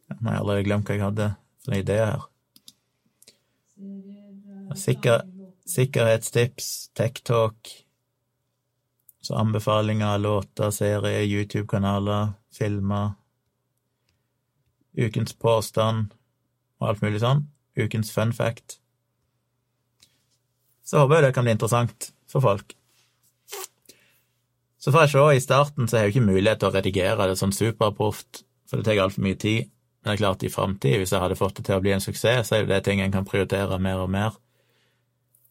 Nå 0.07 0.31
har 0.31 0.39
allerede 0.39 0.63
glemt 0.63 0.87
hva 0.87 0.95
jeg 0.95 1.03
hadde 1.03 1.25
for 1.65 1.73
en 1.73 1.81
idé 1.81 1.97
her. 1.99 2.21
Sikker, 4.79 5.25
sikkerhetstips, 5.67 6.69
tech-talk, 6.95 7.73
så 9.19 9.35
anbefalinger 9.41 10.15
låter, 10.23 10.71
serier, 10.71 11.25
YouTube-kanaler, 11.27 12.37
filmer 12.55 13.17
ukens 14.97 15.33
påstand 15.33 16.13
og 16.81 16.91
alt 16.91 17.03
mulig 17.05 17.21
sånn. 17.21 17.45
Ukens 17.77 18.09
fun 18.13 18.33
fact. 18.33 18.79
Så 20.87 21.03
håper 21.03 21.19
jeg 21.19 21.27
det 21.27 21.35
kan 21.35 21.45
bli 21.45 21.53
interessant 21.57 22.11
for 22.31 22.43
folk. 22.43 22.76
Så 24.87 24.91
får 24.95 25.01
jeg 25.03 25.11
se, 25.11 25.21
i 25.35 25.39
starten 25.43 25.87
så 25.87 25.97
har 25.97 26.05
jeg 26.05 26.13
jo 26.13 26.15
ikke 26.15 26.29
mulighet 26.29 26.61
til 26.61 26.69
å 26.69 26.71
redigere 26.71 27.25
det 27.27 27.33
sånn 27.35 27.51
superproft, 27.51 28.45
for 28.71 28.79
det 28.79 28.87
tar 28.87 29.01
altfor 29.03 29.25
mye 29.25 29.35
tid. 29.35 29.65
Men 29.67 30.07
det 30.07 30.13
er 30.13 30.21
klart, 30.21 30.45
i 30.47 30.51
framtida, 30.53 31.01
hvis 31.01 31.11
jeg 31.11 31.19
hadde 31.19 31.35
fått 31.35 31.57
det 31.57 31.65
til 31.67 31.75
å 31.75 31.83
bli 31.83 31.91
en 31.91 32.03
suksess, 32.05 32.47
så 32.47 32.55
er 32.55 32.61
jo 32.61 32.69
det 32.69 32.77
ting 32.85 33.01
en 33.03 33.11
kan 33.11 33.27
prioritere 33.27 33.81
mer 33.83 33.99
og 34.05 34.13
mer. 34.13 34.37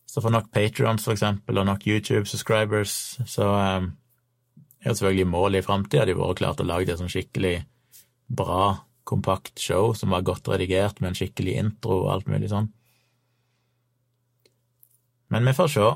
Så 0.09 0.23
for 0.25 0.33
nok 0.33 0.49
patrions, 0.57 1.05
for 1.05 1.13
eksempel, 1.13 1.61
og 1.61 1.69
nok 1.69 1.85
YouTube-subscribers, 1.85 2.95
så 3.29 3.51
um, 3.53 3.91
er 4.81 4.89
det 4.89 4.97
selvfølgelig 5.03 5.29
målet 5.35 5.61
i 5.61 5.67
framtida 5.69 6.09
de 6.09 6.17
vært 6.17 6.41
klart 6.41 6.65
å 6.65 6.69
lage 6.71 6.89
det 6.89 6.97
sånn 7.03 7.13
skikkelig 7.13 7.59
bra 8.41 8.71
kompakt 9.05 9.61
show 9.61 9.93
som 9.93 10.17
var 10.17 10.25
godt 10.25 10.49
redigert 10.49 11.05
med 11.05 11.13
en 11.13 11.21
skikkelig 11.21 11.61
intro 11.61 12.07
og 12.07 12.13
alt 12.15 12.33
mulig 12.33 12.49
sånn. 12.57 12.73
Men 15.29 15.45
vi 15.45 15.59
får 15.61 15.75
se. 15.77 15.93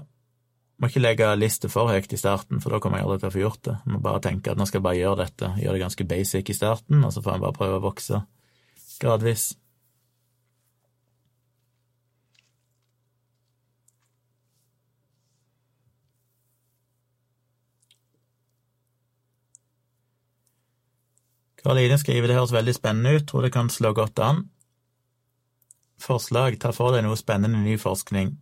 Må 0.81 0.89
ikke 0.89 1.03
legge 1.03 1.27
liste 1.37 1.69
for 1.69 1.93
høyt 1.93 2.13
i 2.17 2.19
starten, 2.19 2.61
for 2.65 2.73
da 2.73 2.79
kommer 2.81 3.01
jeg 3.01 3.05
aldri 3.05 3.19
til 3.21 3.29
å 3.29 3.35
få 3.35 3.43
gjort 3.43 3.65
det. 3.69 3.75
Jeg 3.85 3.93
må 3.93 3.99
bare 4.01 4.23
tenke 4.25 4.53
at 4.53 4.57
nå 4.57 4.65
skal 4.65 4.81
jeg 4.81 4.87
bare 4.87 5.01
gjøre 5.03 5.25
dette, 5.27 5.51
gjøre 5.61 5.77
det 5.77 5.83
ganske 5.85 6.07
basic 6.09 6.49
i 6.49 6.57
starten, 6.57 7.03
og 7.05 7.13
så 7.13 7.21
får 7.21 7.37
jeg 7.37 7.45
bare 7.45 7.59
prøve 7.59 7.81
å 7.81 7.85
vokse 7.85 8.23
gradvis. 9.03 9.51
Karoline 21.61 22.01
skriver 22.01 22.31
det 22.31 22.41
høres 22.41 22.57
veldig 22.57 22.73
spennende 22.73 23.19
ut, 23.19 23.27
tror 23.29 23.45
det 23.45 23.53
kan 23.53 23.69
slå 23.69 23.93
godt 23.93 24.25
an. 24.25 24.47
Forslag, 26.01 26.57
ta 26.57 26.73
for 26.73 26.97
deg 26.97 27.05
noe 27.05 27.21
spennende 27.21 27.61
ny 27.61 27.77
forskning. 27.77 28.39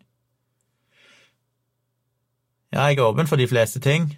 Ja, 2.68 2.84
jeg 2.90 2.98
er 2.98 3.06
åpen 3.06 3.28
for 3.28 3.40
de 3.40 3.48
fleste 3.48 3.80
ting. 3.80 4.10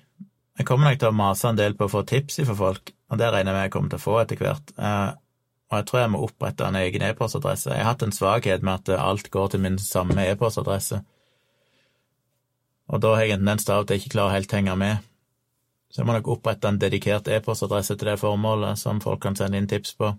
Jeg 0.59 0.67
kommer 0.67 0.91
nok 0.91 0.99
til 0.99 1.13
å 1.13 1.17
mase 1.17 1.47
en 1.49 1.59
del 1.59 1.77
på 1.79 1.87
å 1.87 1.93
få 1.93 2.03
tips 2.03 2.41
fra 2.43 2.57
folk, 2.59 2.91
og 3.11 3.21
det 3.21 3.29
regner 3.31 3.55
jeg 3.55 3.57
med 3.57 3.67
jeg 3.69 3.73
kommer 3.77 3.93
til 3.93 4.01
å 4.01 4.03
få 4.03 4.17
etter 4.21 4.41
hvert. 4.41 4.73
Eh, 4.75 5.13
og 5.71 5.77
jeg 5.79 5.87
tror 5.87 6.01
jeg 6.01 6.11
må 6.11 6.23
opprette 6.27 6.67
en 6.67 6.79
egen 6.81 7.05
e-postadresse. 7.07 7.71
Jeg 7.71 7.85
har 7.85 7.93
hatt 7.93 8.03
en 8.03 8.15
svakhet 8.15 8.67
med 8.67 8.83
at 8.83 8.99
alt 8.99 9.31
går 9.31 9.53
til 9.53 9.63
min 9.63 9.79
samme 9.79 10.27
e-postadresse, 10.27 10.99
og 12.91 12.99
da 13.05 13.15
har 13.15 13.23
jeg 13.23 13.37
en 13.37 13.45
tendens 13.45 13.69
til 13.69 13.77
at 13.77 13.91
jeg 13.91 14.03
ikke 14.03 14.17
klarer 14.17 14.35
helt 14.35 14.51
å 14.51 14.59
henge 14.59 14.75
med. 14.83 15.07
Så 15.91 16.01
jeg 16.01 16.09
må 16.09 16.17
nok 16.17 16.33
opprette 16.35 16.67
en 16.67 16.79
dedikert 16.83 17.31
e-postadresse 17.31 17.95
til 17.95 18.11
det 18.11 18.19
formålet, 18.19 18.79
som 18.83 18.99
folk 19.03 19.23
kan 19.23 19.39
sende 19.39 19.63
inn 19.63 19.71
tips 19.71 19.95
på. 19.95 20.11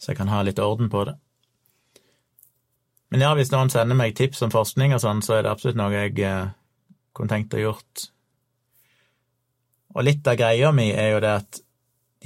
Så 0.00 0.12
jeg 0.12 0.20
kan 0.20 0.32
ha 0.32 0.40
litt 0.44 0.60
orden 0.64 0.88
på 0.92 1.04
det. 1.08 1.18
Men 3.14 3.22
ja, 3.22 3.32
hvis 3.38 3.52
noen 3.52 3.70
sender 3.70 3.98
meg 3.98 4.16
tips 4.18 4.42
om 4.42 4.52
forskning 4.52 4.96
og 4.96 5.02
sånn, 5.02 5.22
så 5.22 5.36
er 5.36 5.46
det 5.46 5.52
absolutt 5.52 5.78
noe 5.78 5.94
jeg 5.94 6.18
eh, 6.26 6.48
kunne 7.14 7.32
tenkt 7.32 7.54
å 7.54 7.62
gjort. 7.62 8.08
Og 9.96 10.04
litt 10.04 10.26
av 10.28 10.36
greia 10.36 10.72
mi 10.74 10.90
er 10.92 11.14
jo 11.14 11.22
det 11.24 11.34
at 11.40 11.60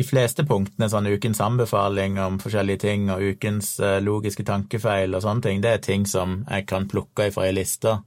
de 0.01 0.07
fleste 0.07 0.47
punktene, 0.49 0.89
sånn 0.89 1.11
ukens 1.13 1.43
anbefaling 1.45 2.17
om 2.23 2.39
forskjellige 2.41 2.85
ting 2.87 3.11
og 3.13 3.23
ukens 3.35 3.75
eh, 3.85 3.99
logiske 4.01 4.47
tankefeil 4.49 5.13
og 5.15 5.25
sånne 5.27 5.45
ting, 5.45 5.61
det 5.61 5.75
er 5.75 5.83
ting 5.85 6.07
som 6.09 6.41
jeg 6.47 6.65
kan 6.71 6.89
plukke 6.89 7.29
ifra 7.29 7.51
ei 7.51 7.57
liste 7.59 7.99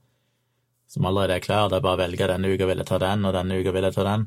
som 0.93 1.05
allerede 1.05 1.37
er 1.37 1.45
klar. 1.45 1.69
Det 1.69 1.79
er 1.79 1.85
bare 1.85 1.97
å 1.97 2.03
velge 2.03 2.29
denne 2.29 2.49
uka 2.53 2.69
vil 2.69 2.81
jeg 2.81 2.89
ta 2.89 2.99
den, 3.01 3.25
og 3.25 3.33
denne 3.33 3.59
uka 3.59 3.73
vil 3.73 3.87
jeg 3.87 3.95
ta 3.95 4.07
den. 4.07 4.25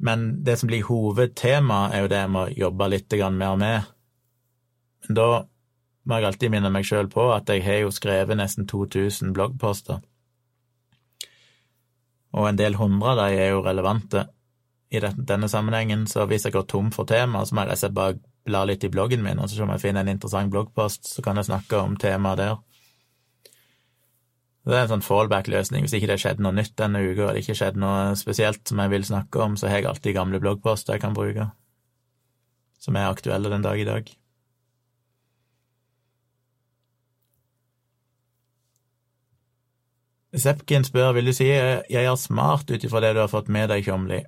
Men 0.00 0.26
det 0.46 0.56
som 0.60 0.70
blir 0.70 0.86
hovedtema, 0.86 1.80
er 1.90 2.04
jo 2.04 2.10
det 2.12 2.20
jeg 2.20 2.32
må 2.32 2.44
jobbe 2.54 2.88
litt 2.92 3.16
mer 3.34 3.56
med. 3.58 3.88
Men 5.06 5.18
da 5.18 5.28
må 6.04 6.16
jeg 6.16 6.30
alltid 6.30 6.52
minne 6.54 6.70
meg 6.72 6.86
sjøl 6.88 7.10
på 7.12 7.28
at 7.34 7.50
jeg 7.52 7.64
har 7.64 7.82
jo 7.84 7.92
skrevet 7.94 8.38
nesten 8.38 8.68
2000 8.70 9.34
bloggposter. 9.36 10.00
Og 12.36 12.46
en 12.48 12.58
del 12.58 12.78
hundre 12.78 13.12
av 13.12 13.20
de 13.24 13.40
er 13.42 13.52
jo 13.52 13.64
relevante 13.64 14.28
i 14.90 15.00
denne 15.02 15.48
sammenhengen, 15.50 16.06
så 16.10 16.26
hvis 16.26 16.46
jeg 16.46 16.54
går 16.54 16.66
tom 16.70 16.90
for 16.94 17.06
tema, 17.06 17.44
så 17.46 17.54
må 17.54 17.64
jeg 17.64 17.74
rett 17.74 17.94
bare 17.94 18.18
bla 18.46 18.64
litt 18.66 18.84
i 18.86 18.90
bloggen 18.90 19.22
min, 19.22 19.38
og 19.38 19.50
så 19.50 19.62
om 19.62 19.70
jeg 19.74 19.82
finner 19.84 20.02
en 20.02 20.14
interessant 20.14 20.50
bloggpost, 20.50 21.06
så 21.12 21.22
kan 21.22 21.38
jeg 21.38 21.50
snakke 21.50 21.78
om 21.78 21.96
temaet 22.00 22.40
der. 22.40 22.58
Det 24.66 24.76
er 24.76 24.84
en 24.84 24.92
sånn 24.92 25.04
fallback-løsning. 25.04 25.86
Hvis 25.86 25.94
ikke 25.96 26.10
det 26.10 26.18
skjedde 26.20 26.44
noe 26.44 26.54
nytt 26.54 26.74
denne 26.78 27.00
uka, 27.00 27.30
eller 27.30 27.40
ikke 27.40 27.56
skjedde 27.58 27.80
noe 27.80 28.16
spesielt 28.18 28.60
som 28.68 28.82
jeg 28.82 28.92
vil 28.92 29.06
snakke 29.08 29.40
om, 29.42 29.56
så 29.56 29.70
har 29.70 29.80
jeg 29.80 29.90
alltid 29.90 30.16
gamle 30.16 30.40
bloggposter 30.42 30.96
jeg 30.96 31.04
kan 31.04 31.16
bruke, 31.16 31.48
som 32.82 32.98
er 32.98 33.08
aktuelle 33.08 33.52
den 33.52 33.64
dag 33.64 33.80
i 33.80 33.88
dag. 33.88 34.10
Sepkin 40.30 40.84
spør 40.86 41.16
vil 41.16 41.26
du 41.26 41.34
si 41.34 41.48
jeg 41.48 42.04
er 42.04 42.16
smart 42.18 42.70
ut 42.70 42.84
ifra 42.86 43.02
det 43.02 43.14
du 43.16 43.22
har 43.24 43.32
fått 43.32 43.50
med 43.50 43.70
deg, 43.72 43.82
Tjomli. 43.86 44.20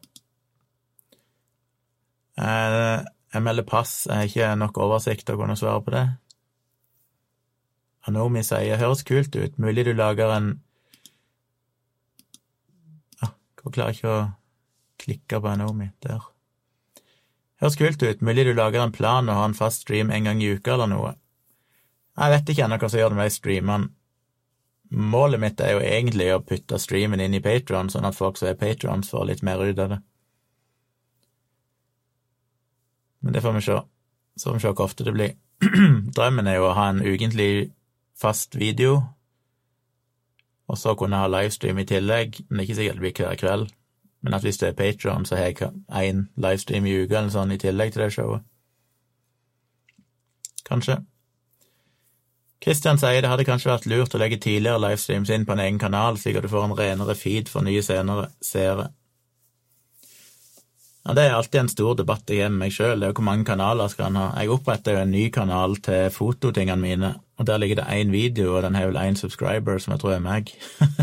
Eh, 2.43 2.99
jeg 3.33 3.45
melder 3.45 3.67
pass, 3.69 4.09
jeg 4.09 4.17
har 4.17 4.29
ikke 4.29 4.51
nok 4.59 4.81
oversikt 4.83 5.27
til 5.27 5.37
å 5.37 5.43
kunne 5.45 5.57
svare 5.59 5.85
på 5.85 5.95
det. 5.95 6.05
Anomi 8.11 8.43
sier 8.43 8.81
høres 8.81 9.05
kult 9.07 9.37
ut, 9.37 9.59
mulig 9.63 9.87
du 9.87 9.93
lager 9.95 10.33
en 10.35 10.49
ah, 13.23 13.31
Jeg 13.63 13.75
klarer 13.77 13.95
ikke 13.95 14.11
å 14.11 14.21
klikke 15.03 15.39
på 15.39 15.53
Anomi 15.53 15.93
der. 16.03 16.27
Høres 17.63 17.79
kult 17.79 18.03
ut, 18.03 18.27
mulig 18.27 18.49
du 18.49 18.57
lager 18.59 18.83
en 18.83 18.95
plan 18.95 19.29
og 19.29 19.39
har 19.39 19.51
en 19.53 19.55
fast 19.55 19.87
stream 19.87 20.11
en 20.11 20.27
gang 20.27 20.43
i 20.43 20.51
uka 20.57 20.75
eller 20.75 20.91
noe. 20.91 21.15
Jeg 22.19 22.35
vet 22.35 22.51
ikke 22.51 22.67
ennå 22.67 22.81
hva 22.83 22.91
som 22.91 22.99
gjør 22.99 23.15
det 23.15 23.21
med 23.21 23.31
de 23.31 23.37
streamene. 23.37 23.93
Målet 24.93 25.41
mitt 25.41 25.61
er 25.61 25.73
jo 25.73 25.85
egentlig 25.85 26.27
å 26.35 26.43
putte 26.45 26.79
streamen 26.81 27.21
inn 27.25 27.35
i 27.35 27.41
Patron, 27.41 27.89
sånn 27.89 28.05
at 28.05 28.17
folk 28.17 28.37
som 28.37 28.51
er 28.51 28.59
patrons, 28.61 29.09
får 29.09 29.29
litt 29.31 29.45
mer 29.47 29.63
ut 29.65 29.79
av 29.81 29.95
det. 29.95 29.99
Men 33.23 33.33
det 33.33 33.41
får 33.41 33.57
vi 33.57 33.63
se. 33.65 33.79
Så 34.37 34.51
får 34.51 34.59
vi 34.59 34.65
se 34.65 34.73
hvor 34.73 34.85
ofte 34.85 35.07
det 35.07 35.15
blir. 35.17 35.35
Drømmen 36.17 36.51
er 36.51 36.59
jo 36.59 36.69
å 36.69 36.77
ha 36.77 36.89
en 36.91 37.01
ukentlig 37.01 37.71
fast 38.19 38.59
video, 38.59 38.99
og 40.69 40.79
så 40.79 40.95
kunne 40.99 41.21
ha 41.21 41.31
livestream 41.31 41.81
i 41.81 41.87
tillegg, 41.89 42.43
men 42.49 42.59
det 42.59 42.63
er 42.63 42.69
ikke 42.69 42.81
sikkert 42.81 42.99
det 42.99 43.05
blir 43.07 43.23
hver 43.23 43.41
kveld. 43.41 43.73
Men 44.23 44.37
at 44.37 44.45
hvis 44.47 44.61
du 44.61 44.67
er 44.69 44.77
Patron, 44.79 45.25
så 45.27 45.37
har 45.37 45.49
jeg 45.51 45.73
én 45.89 46.27
livestream 46.37 46.87
i 46.87 46.95
uka 47.03 47.19
eller 47.19 47.33
sånn 47.35 47.55
i 47.55 47.59
tillegg 47.59 47.95
til 47.95 48.05
det 48.05 48.13
showet. 48.15 48.45
Kanskje. 50.69 51.01
Christian 52.63 52.99
sier 53.01 53.25
det 53.25 53.31
hadde 53.31 53.47
kanskje 53.47 53.73
vært 53.73 53.87
lurt 53.91 54.15
å 54.15 54.21
legge 54.23 54.39
tidligere 54.39 54.79
livestreams 54.85 55.31
inn 55.35 55.47
på 55.47 55.57
en 55.57 55.63
egen 55.65 55.81
kanal, 55.83 56.19
slik 56.19 56.39
at 56.39 56.47
du 56.47 56.53
får 56.53 56.69
en 56.69 56.77
renere 56.79 57.17
feed 57.19 57.51
for 57.51 57.67
nye 57.67 57.83
senere 57.83 58.29
seere. 58.45 58.93
Ja, 61.03 61.15
Det 61.15 61.25
er 61.25 61.35
alltid 61.35 61.61
en 61.61 61.73
stor 61.73 61.97
debatt 61.99 62.31
jeg 62.31 62.45
har 62.45 62.53
med 62.55 62.69
meg 62.69 62.77
sjøl, 62.77 63.01
det 63.01 63.09
er 63.09 63.11
jo 63.11 63.19
hvor 63.19 63.27
mange 63.27 63.49
kanaler 63.49 63.91
skal 63.91 64.13
en 64.13 64.21
ha. 64.21 64.29
Jeg 64.39 64.53
oppretter 64.55 64.95
jo 64.95 65.03
en 65.03 65.11
ny 65.11 65.25
kanal 65.35 65.75
til 65.83 66.13
fototingene 66.15 66.79
mine, 66.79 67.11
og 67.39 67.49
der 67.49 67.59
ligger 67.59 67.81
det 67.81 67.89
én 67.91 68.15
video, 68.15 68.53
og 68.57 68.63
den 68.63 68.79
har 68.79 68.87
vel 68.87 69.01
én 69.03 69.19
subscriber, 69.19 69.83
som 69.83 69.97
jeg 69.97 70.05
tror 70.05 70.15
er 70.15 70.23
meg. 70.23 70.55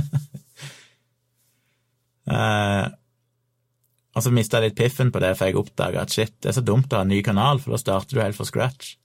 eh, 2.38 2.86
og 4.16 4.24
så 4.24 4.32
mista 4.32 4.62
jeg 4.62 4.70
litt 4.70 4.80
piffen 4.80 5.12
på 5.12 5.20
det, 5.20 5.34
for 5.36 5.52
jeg 5.52 5.60
oppdaga 5.60 6.08
at 6.08 6.16
shit, 6.16 6.38
det 6.40 6.54
er 6.54 6.60
så 6.62 6.64
dumt 6.64 6.94
å 6.94 7.02
ha 7.02 7.04
en 7.04 7.12
ny 7.12 7.20
kanal, 7.26 7.60
for 7.60 7.76
da 7.76 7.84
starter 7.84 8.16
du 8.16 8.24
helt 8.24 8.40
fra 8.40 8.48
scratch. 8.48 8.96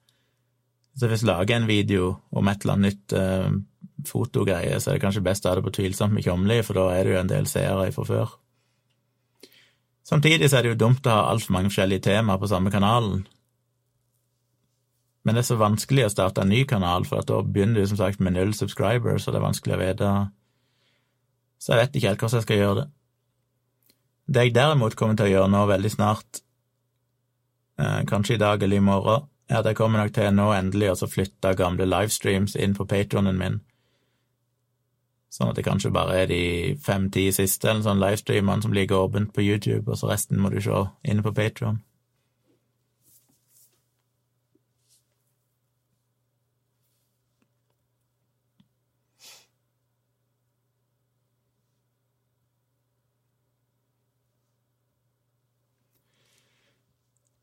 Så 0.94 1.10
hvis 1.10 1.24
jeg 1.24 1.30
lager 1.30 1.56
en 1.56 1.66
video 1.66 2.14
om 2.30 2.48
et 2.48 2.62
eller 2.62 2.76
annet 2.76 2.92
nytt 2.92 3.14
eh, 3.18 3.50
fotogreie, 4.06 4.78
så 4.78 4.90
er 4.90 4.98
det 4.98 5.04
kanskje 5.04 5.24
best 5.26 5.46
å 5.46 5.50
ha 5.50 5.58
det 5.58 5.64
på 5.66 5.74
tvilsomt 5.74 6.14
med 6.14 6.26
Tjomli, 6.26 6.60
for 6.62 6.78
da 6.78 6.88
er 6.94 7.04
det 7.04 7.14
jo 7.14 7.20
en 7.20 7.30
del 7.30 7.48
seere 7.50 7.90
fra 7.94 8.06
før. 8.08 8.34
Samtidig 10.04 10.50
så 10.50 10.58
er 10.58 10.66
det 10.66 10.74
jo 10.74 10.82
dumt 10.84 11.06
å 11.08 11.14
ha 11.14 11.30
altfor 11.32 11.56
mange 11.56 11.72
forskjellige 11.72 12.06
temaer 12.10 12.40
på 12.40 12.50
samme 12.50 12.70
kanalen. 12.70 13.24
Men 15.24 15.36
det 15.36 15.44
er 15.44 15.48
så 15.48 15.56
vanskelig 15.56 16.04
å 16.04 16.12
starte 16.12 16.44
en 16.44 16.52
ny 16.52 16.66
kanal, 16.68 17.06
for 17.08 17.24
da 17.24 17.40
begynner 17.40 17.80
du 17.80 17.88
som 17.88 17.98
sagt 17.98 18.20
med 18.20 18.36
null 18.36 18.52
subscribers, 18.54 19.24
og 19.24 19.32
det 19.32 19.40
er 19.40 19.46
vanskelig 19.46 19.76
å 19.76 19.80
vite 19.80 20.14
Så 21.58 21.72
jeg 21.72 21.80
vet 21.80 21.94
ikke 21.96 22.10
helt 22.10 22.20
hvordan 22.20 22.38
jeg 22.38 22.44
skal 22.44 22.58
gjøre 22.60 22.80
det. 22.82 22.88
Det 24.34 24.42
jeg 24.44 24.54
derimot 24.56 24.96
kommer 24.96 25.16
til 25.16 25.30
å 25.30 25.32
gjøre 25.32 25.52
nå 25.52 25.62
veldig 25.68 25.90
snart, 25.92 26.42
eh, 27.80 28.02
kanskje 28.04 28.36
i 28.36 28.42
dag 28.42 28.62
eller 28.62 28.76
i 28.76 28.84
morgen, 28.84 29.24
er 29.48 29.60
at 29.60 29.68
jeg 29.68 29.76
kommer 29.76 30.00
nok 30.00 30.14
til 30.16 30.32
nå 30.32 30.48
endelig 30.56 30.94
å 30.94 31.10
flytte 31.10 31.54
gamle 31.58 31.86
livestreams 31.88 32.56
inn 32.56 32.76
på 32.76 32.86
patronen 32.88 33.38
min 33.40 33.62
Sånn 35.34 35.50
at 35.50 35.56
det 35.58 35.64
kanskje 35.66 35.90
bare 35.90 36.14
er 36.22 36.28
de 36.30 36.42
fem-ti 36.78 37.24
siste 37.34 37.66
eller 37.66 37.82
sånn 37.82 37.98
livestreamene 37.98 38.62
som 38.62 38.74
ligger 38.76 39.02
åpent 39.02 39.32
på 39.34 39.42
YouTube, 39.42 39.90
og 39.90 39.98
så 39.98 40.12
resten 40.12 40.38
må 40.38 40.52
du 40.52 40.60
se 40.62 40.84
inne 41.02 41.24
på 41.26 41.32
Patron. 41.34 41.80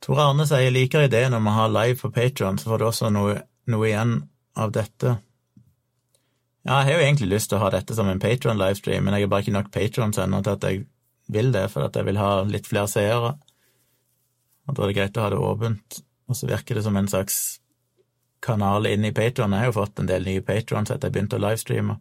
Tor 0.02 0.20
Arne 0.24 0.48
sier 0.50 0.66
jeg 0.66 0.74
liker 0.74 1.06
ideen 1.06 1.36
om 1.38 1.46
å 1.46 1.58
ha 1.60 1.68
live 1.70 2.00
på 2.00 2.10
Patron, 2.14 2.58
så 2.58 2.72
får 2.72 2.82
du 2.82 2.86
også 2.88 3.12
noe, 3.14 3.36
noe 3.70 3.88
igjen 3.88 4.16
av 4.58 4.74
dette. 4.74 5.20
Ja, 6.66 6.80
jeg 6.82 6.88
har 6.88 6.96
jo 6.96 7.06
egentlig 7.06 7.30
lyst 7.32 7.52
til 7.52 7.60
å 7.60 7.64
ha 7.64 7.70
dette 7.74 7.94
som 7.98 8.10
en 8.10 8.22
Patron-livestream, 8.22 9.06
men 9.06 9.18
jeg 9.18 9.26
har 9.26 9.32
bare 9.34 9.46
ikke 9.46 9.56
nok 9.56 9.72
patrons 9.74 10.20
ennå 10.22 10.42
til 10.46 10.58
at 10.58 10.68
jeg 10.68 10.84
vil 11.32 11.50
det, 11.54 11.68
for 11.74 11.86
at 11.86 11.98
jeg 11.98 12.06
vil 12.10 12.20
ha 12.22 12.32
litt 12.46 12.70
flere 12.70 12.90
seere. 12.90 13.32
Og 14.70 14.78
da 14.78 14.84
er 14.84 14.92
det 14.92 14.98
greit 14.98 15.18
å 15.18 15.26
ha 15.26 15.32
det 15.34 15.42
åpent. 15.42 16.02
Og 16.30 16.38
så 16.38 16.50
virker 16.50 16.78
det 16.78 16.86
som 16.86 16.98
en 16.98 17.10
slags 17.10 17.40
kanal 18.42 18.90
inn 18.90 19.06
i 19.06 19.14
Patron. 19.14 19.54
Jeg 19.54 19.66
har 19.66 19.72
jo 19.72 19.80
fått 19.80 20.02
en 20.02 20.10
del 20.10 20.26
nye 20.26 20.46
patrons 20.46 20.90
etter 20.90 21.10
jeg 21.10 21.18
begynte 21.18 21.38
å 21.38 21.44
livestreame. 21.44 21.98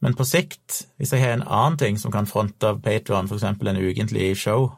Men 0.00 0.16
på 0.16 0.24
sikt, 0.24 0.84
hvis 0.96 1.12
jeg 1.12 1.22
har 1.22 1.34
en 1.36 1.44
annen 1.44 1.76
ting 1.80 1.98
som 2.00 2.12
kan 2.14 2.28
fronte 2.28 2.70
av 2.70 2.80
Patron, 2.82 3.28
eksempel 3.28 3.68
en 3.68 3.82
ukentlig 3.82 4.32
show, 4.40 4.70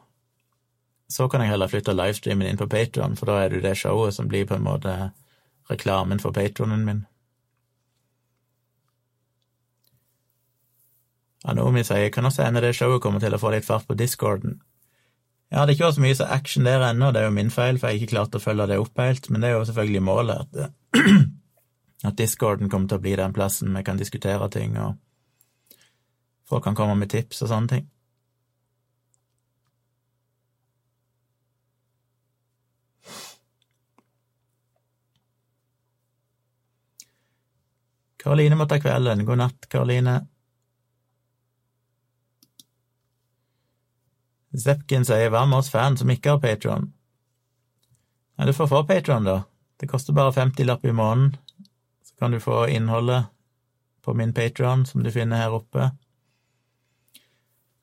så 1.09 1.27
kan 1.29 1.43
jeg 1.43 1.51
heller 1.53 1.69
flytte 1.69 1.95
livestreamen 1.95 2.47
inn 2.47 2.59
på 2.59 2.69
Patron, 2.69 3.17
for 3.19 3.29
da 3.29 3.41
er 3.41 3.49
det 3.49 3.59
jo 3.59 3.65
det 3.67 3.77
showet 3.77 4.15
som 4.15 4.29
blir 4.31 4.47
på 4.49 4.57
en 4.57 4.65
måte 4.65 4.93
reklamen 5.69 6.19
for 6.19 6.35
patronen 6.35 6.85
min. 6.85 7.03
Anomi 11.43 11.83
sier 11.83 12.09
kan 12.09 12.25
også 12.25 12.45
hende 12.45 12.61
det 12.63 12.75
showet 12.75 13.01
kommer 13.03 13.19
til 13.19 13.35
å 13.35 13.41
få 13.41 13.51
litt 13.51 13.67
fart 13.67 13.87
på 13.87 13.97
discorden. 13.99 14.61
Det 15.51 15.59
har 15.59 15.69
ikke 15.69 15.85
vært 15.85 15.97
så 15.99 16.01
mye 16.01 16.17
så 16.17 16.27
action 16.33 16.65
der 16.65 16.81
ennå, 16.87 17.11
det 17.13 17.21
er 17.21 17.27
jo 17.27 17.35
min 17.35 17.51
feil, 17.53 17.77
for 17.77 17.91
jeg 17.91 17.99
har 17.99 18.01
ikke 18.01 18.13
klart 18.15 18.35
å 18.37 18.41
følge 18.41 18.65
det 18.71 18.79
opp 18.81 18.97
helt, 18.97 19.29
men 19.29 19.43
det 19.43 19.51
er 19.51 19.57
jo 19.59 19.65
selvfølgelig 19.69 20.01
målet, 20.01 20.47
at, 20.47 20.71
at 22.09 22.17
discorden 22.17 22.71
kommer 22.71 22.89
til 22.89 22.97
å 22.97 23.03
bli 23.03 23.13
den 23.19 23.35
plassen 23.35 23.75
vi 23.75 23.83
kan 23.85 23.99
diskutere 23.99 24.47
ting, 24.49 24.79
og 24.81 24.95
folk 26.49 26.65
kan 26.65 26.79
komme 26.79 26.95
med 26.97 27.11
tips 27.13 27.43
og 27.45 27.51
sånne 27.51 27.75
ting. 27.75 27.85
Karoline 38.23 38.55
må 38.55 38.67
ta 38.69 38.79
kvelden. 38.79 39.25
God 39.27 39.41
natt, 39.41 39.67
Karoline. 39.69 40.21
Zepkin 44.53 45.05
sier 45.05 45.29
'hva 45.29 45.45
med 45.49 45.57
oss 45.57 45.69
fans 45.69 45.99
som 45.99 46.09
ikke 46.09 46.29
har 46.29 46.39
Patron'? 46.39 46.91
Nei, 48.37 48.45
du 48.47 48.53
får 48.53 48.67
få 48.67 48.83
Patron, 48.87 49.23
da. 49.23 49.43
Det 49.77 49.89
koster 49.89 50.13
bare 50.13 50.31
50-lapp 50.31 50.85
i 50.85 50.91
måneden. 50.91 51.37
Så 52.03 52.15
kan 52.19 52.31
du 52.31 52.39
få 52.39 52.67
innholdet 52.67 53.25
på 54.01 54.13
min 54.13 54.33
Patron, 54.33 54.85
som 54.85 55.03
du 55.03 55.11
finner 55.11 55.37
her 55.37 55.49
oppe. 55.49 55.91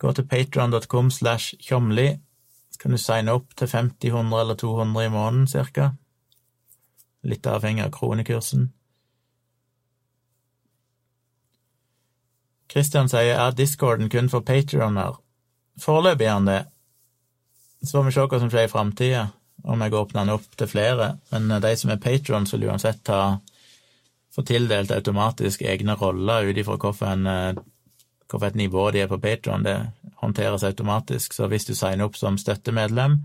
Gå 0.01 0.13
til 0.13 0.29
patron.com 0.29 1.11
slash 1.11 1.55
tjomli, 1.61 2.21
så 2.71 2.79
kan 2.81 2.91
du 2.91 2.99
signe 2.99 3.33
opp 3.33 3.55
til 3.57 3.69
50, 3.69 4.09
100 4.09 4.41
eller 4.41 4.55
200 4.55 5.05
i 5.05 5.09
måneden, 5.09 5.47
cirka. 5.47 5.91
Litt 7.23 7.47
avhengig 7.47 7.85
av 7.85 7.91
kronekursen. 7.91 8.71
Christian 12.71 13.11
sier 13.11 13.35
er 13.35 13.57
discorden 13.57 14.11
kun 14.11 14.31
for 14.31 14.47
patrioner? 14.47 15.19
Foreløpig 15.81 16.27
er 16.29 16.37
han 16.37 16.49
det. 16.49 16.61
Så 17.83 17.97
får 17.97 18.07
vi 18.07 18.15
se 18.15 18.27
hva 18.27 18.41
som 18.43 18.51
skjer 18.53 18.69
i 18.69 18.71
framtida, 18.71 19.25
om 19.65 19.83
jeg 19.83 19.97
åpner 19.97 20.23
den 20.23 20.35
opp 20.37 20.57
til 20.57 20.69
flere. 20.71 21.15
Men 21.33 21.51
de 21.63 21.73
som 21.77 21.91
er 21.91 22.03
patrons, 22.03 22.53
vil 22.55 22.69
uansett 22.69 23.03
ta 23.09 23.41
få 24.35 24.45
tildelt 24.47 24.93
automatisk 24.95 25.63
egne 25.67 25.97
roller 25.99 26.47
ut 26.47 26.59
ifra 26.61 26.77
hvilket 28.31 28.55
nivå 28.55 28.91
de 28.95 29.03
er 29.03 29.11
på 29.11 29.19
Patron. 29.19 29.65
Det 29.67 29.77
håndteres 30.23 30.65
automatisk, 30.65 31.33
så 31.35 31.49
hvis 31.51 31.67
du 31.67 31.75
signer 31.75 32.07
opp 32.07 32.17
som 32.17 32.39
støttemedlem, 32.39 33.25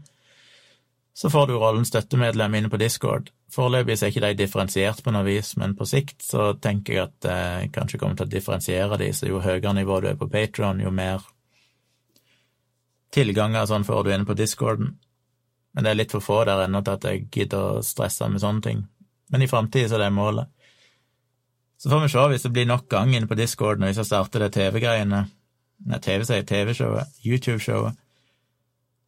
så 1.15 1.29
får 1.31 1.47
du 1.47 1.53
rollen 1.55 1.85
støttemedlem 1.87 2.57
inne 2.59 2.69
på 2.69 2.77
Discord. 2.77 3.29
Foreløpig 3.55 3.95
er 3.95 4.11
ikke 4.11 4.23
de 4.25 4.33
differensiert 4.35 4.99
på 5.03 5.13
noe 5.15 5.23
vis, 5.23 5.53
men 5.55 5.75
på 5.79 5.87
sikt 5.87 6.25
så 6.25 6.49
tenker 6.59 6.93
jeg 6.93 7.07
at 7.07 7.27
jeg 7.29 7.69
kanskje 7.77 7.99
kommer 8.01 8.19
til 8.19 8.27
å 8.27 8.33
differensiere 8.33 8.99
de, 8.99 9.13
så 9.15 9.29
jo 9.29 9.39
høyere 9.39 9.71
nivå 9.77 10.01
du 10.03 10.09
er 10.11 10.19
på 10.19 10.27
Patron, 10.31 10.81
jo 10.83 10.91
mer 10.91 11.23
tilganger 13.15 13.69
sånn 13.69 13.87
får 13.87 14.03
du 14.03 14.11
inne 14.11 14.27
på 14.27 14.35
discorden. 14.35 14.97
Men 15.75 15.85
det 15.85 15.93
er 15.93 15.99
litt 16.01 16.11
for 16.15 16.23
få 16.23 16.41
der 16.47 16.65
ennå 16.65 16.83
til 16.83 16.97
at 16.97 17.07
jeg 17.07 17.29
gidder 17.31 17.79
å 17.79 17.85
stresse 17.85 18.27
med 18.31 18.43
sånne 18.43 18.65
ting. 18.67 18.83
Men 19.31 19.43
i 19.43 19.47
framtida 19.47 19.87
så 19.89 19.97
er 19.97 20.05
det 20.05 20.13
målet. 20.15 20.51
Så 21.79 21.91
får 21.91 22.03
vi 22.03 22.11
se 22.11 22.27
hvis 22.31 22.45
det 22.47 22.53
blir 22.55 22.67
nok 22.67 22.89
gang 22.91 23.15
inne 23.15 23.27
på 23.27 23.39
discorden, 23.39 23.83
og 23.83 23.91
hvis 23.91 24.03
jeg 24.03 24.11
starter 24.11 24.45
det 24.45 24.53
TV-greiene 24.55 25.25
Nei, 25.85 25.97
TV 25.99 26.23
sier 26.23 26.45
TV-showet, 26.47 27.17
YouTube-showet, 27.27 27.91
eh, 27.91 28.04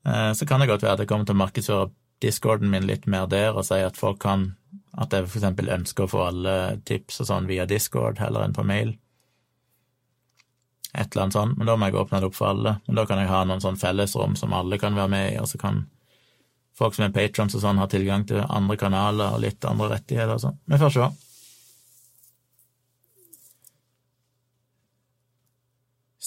så 0.08 0.46
kan 0.48 0.62
det 0.62 0.70
godt 0.70 0.86
være 0.86 0.96
at 0.96 1.02
jeg 1.04 1.10
kommer 1.10 1.28
til 1.28 1.36
å 1.36 1.42
markedsføre 1.42 1.90
discorden 2.24 2.72
min 2.72 2.88
litt 2.88 3.08
mer 3.12 3.28
der, 3.30 3.52
og 3.54 3.66
si 3.68 3.82
at 3.84 4.00
folk 4.00 4.22
kan 4.24 4.54
At 4.98 5.12
jeg 5.14 5.28
eksempel 5.28 5.68
ønsker 5.70 6.08
å 6.08 6.10
få 6.10 6.22
alle 6.26 6.54
tips 6.88 7.20
og 7.22 7.28
sånn 7.30 7.50
via 7.50 7.68
discord 7.70 8.18
heller 8.18 8.42
enn 8.42 8.56
på 8.56 8.64
mail 8.66 8.96
et 10.98 11.14
eller 11.14 11.28
annet 11.28 11.34
sånt, 11.34 11.58
men 11.58 11.68
da 11.70 11.76
må 11.78 11.90
jeg 11.90 12.00
åpne 12.00 12.22
det 12.22 12.30
opp 12.30 12.38
for 12.38 12.52
alle. 12.52 12.78
Men 12.88 12.98
da 12.98 13.06
kan 13.06 13.20
jeg 13.22 13.30
ha 13.30 13.44
noen 13.46 13.62
sånn 13.62 13.78
fellesrom 13.78 14.36
som 14.40 14.56
alle 14.58 14.80
kan 14.82 14.98
være 14.98 15.12
med 15.14 15.28
i, 15.34 15.38
og 15.42 15.50
så 15.52 15.60
kan 15.62 15.84
folk 16.78 16.98
som 16.98 17.08
er 17.08 17.14
patrons 17.14 17.56
og 17.58 17.64
sånn, 17.64 17.82
ha 17.82 17.88
tilgang 17.92 18.26
til 18.30 18.42
andre 18.42 18.78
kanaler 18.82 19.36
og 19.36 19.44
litt 19.44 19.66
andre 19.66 19.92
rettigheter 19.94 20.36
og 20.38 20.44
sånn. 20.46 20.60
Vi 20.66 20.82
får 20.82 20.96
se. 20.96 21.08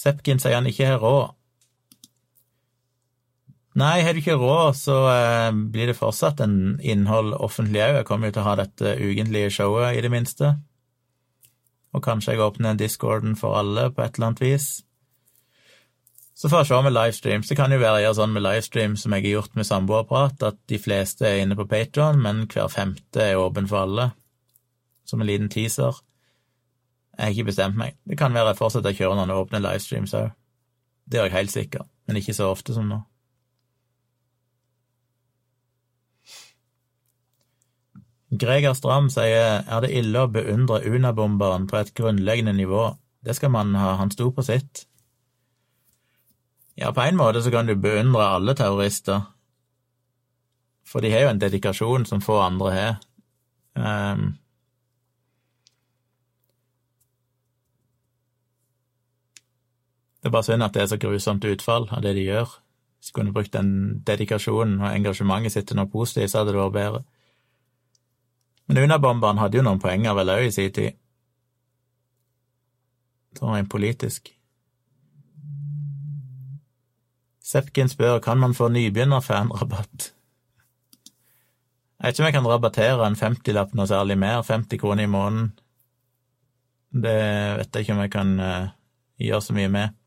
Sepkin 0.00 0.40
sier 0.40 0.56
han 0.56 0.70
ikke 0.70 0.92
har 0.92 1.02
råd. 1.02 1.36
Nei, 3.78 4.00
har 4.02 4.16
du 4.16 4.18
ikke 4.18 4.34
råd, 4.34 4.74
så 4.74 4.96
eh, 5.12 5.52
blir 5.70 5.92
det 5.92 5.98
fortsatt 5.98 6.40
en 6.42 6.80
innhold 6.82 7.36
offentlig 7.38 7.84
òg. 7.84 8.00
Jeg 8.00 8.08
kommer 8.08 8.30
jo 8.30 8.34
til 8.34 8.42
å 8.42 8.48
ha 8.48 8.56
dette 8.58 8.96
ukentlige 8.98 9.52
showet, 9.60 9.94
i 9.94 10.02
det 10.02 10.10
minste 10.10 10.56
og 11.92 12.04
kanskje 12.04 12.34
jeg 12.34 12.44
åpner 12.44 12.78
discorden 12.78 13.34
for 13.38 13.58
alle 13.58 13.88
på 13.90 14.04
et 14.04 14.16
eller 14.16 14.30
annet 14.30 14.42
vis. 14.44 14.68
Så 16.34 16.48
får 16.48 16.62
jeg 16.62 16.70
se 16.70 16.82
med 16.82 16.94
livestreams. 16.94 17.48
Det 17.48 17.56
kan 17.58 17.72
jo 17.72 17.80
være 17.82 18.00
jeg 18.00 18.06
gjør 18.06 18.16
sånn 18.16 18.32
med 18.32 18.44
livestream 18.46 18.94
som 18.96 19.12
jeg 19.12 19.26
har 19.26 19.34
gjort 19.34 19.58
med 19.58 19.68
samboerprat, 19.68 20.46
at 20.46 20.60
de 20.72 20.78
fleste 20.80 21.26
er 21.28 21.42
inne 21.42 21.58
på 21.58 21.66
Patron, 21.68 22.22
men 22.22 22.46
hver 22.48 22.70
femte 22.72 23.26
er 23.26 23.40
åpen 23.40 23.68
for 23.68 23.84
alle. 23.84 24.10
Som 25.04 25.20
en 25.20 25.28
liten 25.28 25.50
teaser. 25.52 25.98
Jeg 27.18 27.26
har 27.26 27.34
ikke 27.34 27.50
bestemt 27.50 27.76
meg. 27.76 27.98
Det 28.08 28.16
kan 28.16 28.32
være 28.32 28.54
jeg 28.54 28.60
fortsetter 28.62 28.94
å 28.94 29.00
kjøre 29.02 29.18
noen 29.18 29.34
åpne 29.36 29.60
livestreams 29.66 30.16
òg. 30.16 30.30
Det 31.10 31.18
gjør 31.18 31.28
jeg 31.28 31.36
helt 31.36 31.52
sikkert, 31.52 31.90
men 32.06 32.20
ikke 32.22 32.36
så 32.38 32.48
ofte 32.54 32.76
som 32.76 32.88
nå. 32.88 33.02
Greger 38.30 38.76
Stram 38.78 39.08
sier 39.10 39.64
er 39.66 39.82
det 39.82 39.90
ille 39.90 40.22
å 40.22 40.30
beundre 40.30 40.84
Unabomberen 40.86 41.66
på 41.66 41.80
et 41.80 41.90
grunnleggende 41.98 42.54
nivå. 42.54 42.92
Det 43.26 43.34
skal 43.34 43.50
man 43.50 43.74
ha, 43.74 43.96
han 43.98 44.12
sto 44.14 44.30
på 44.30 44.44
sitt. 44.46 44.84
Ja, 46.78 46.92
på 46.94 47.02
en 47.02 47.18
måte 47.18 47.42
så 47.42 47.50
kan 47.50 47.66
du 47.66 47.74
beundre 47.74 48.28
alle 48.36 48.54
terrorister, 48.54 49.26
for 50.86 51.02
de 51.02 51.10
har 51.12 51.26
jo 51.26 51.32
en 51.34 51.42
dedikasjon 51.42 52.06
som 52.06 52.22
få 52.22 52.38
andre 52.40 52.70
har. 52.72 52.94
Um, 53.74 54.38
det 60.22 60.30
er 60.30 60.34
bare 60.34 60.46
synd 60.46 60.62
at 60.62 60.74
det 60.74 60.82
er 60.82 60.90
så 60.94 60.98
grusomt 61.02 61.44
utfall 61.44 61.90
av 61.90 62.02
det 62.06 62.14
de 62.14 62.24
gjør. 62.30 62.58
Hvis 63.00 63.10
de 63.10 63.18
kunne 63.18 63.34
brukt 63.34 63.52
den 63.52 64.02
dedikasjonen 64.06 64.80
og 64.80 64.94
engasjementet 64.94 65.52
sitt 65.52 65.68
til 65.68 65.78
noe 65.78 65.90
positivt, 65.90 66.30
så 66.30 66.40
hadde 66.40 66.54
det 66.54 66.62
vært 66.62 66.78
bedre. 66.78 67.04
Men 68.70 68.84
Unabomberen 68.84 69.40
hadde 69.42 69.58
jo 69.58 69.62
noen 69.66 69.80
poenger 69.82 70.14
vel 70.14 70.30
òg 70.30 70.44
i 70.46 70.50
sin 70.54 70.70
tid. 70.70 70.94
Sånn 73.34 73.56
rent 73.56 73.70
politisk. 73.72 74.28
Sepkin 77.42 77.90
spør 77.90 78.20
kan 78.22 78.38
man 78.38 78.54
få 78.54 78.68
nybegynnerfanrabatt. 78.70 80.12
Jeg 81.98 82.04
vet 82.04 82.14
ikke 82.14 82.22
om 82.22 82.28
jeg 82.28 82.36
kan 82.36 82.46
rabattere 82.46 83.08
en 83.08 83.18
50-lapp 83.18 83.74
noe 83.74 83.88
særlig 83.90 84.16
mer, 84.22 84.44
50 84.46 84.78
kroner 84.78 85.08
i 85.08 85.10
måneden. 85.10 85.50
Det 86.94 87.16
vet 87.58 87.74
jeg 87.74 87.88
ikke 87.88 87.96
om 87.96 88.04
jeg 88.04 88.14
kan 88.14 88.32
uh, 88.38 88.70
gjøre 89.18 89.42
så 89.48 89.58
mye 89.58 89.74
med. 89.74 89.98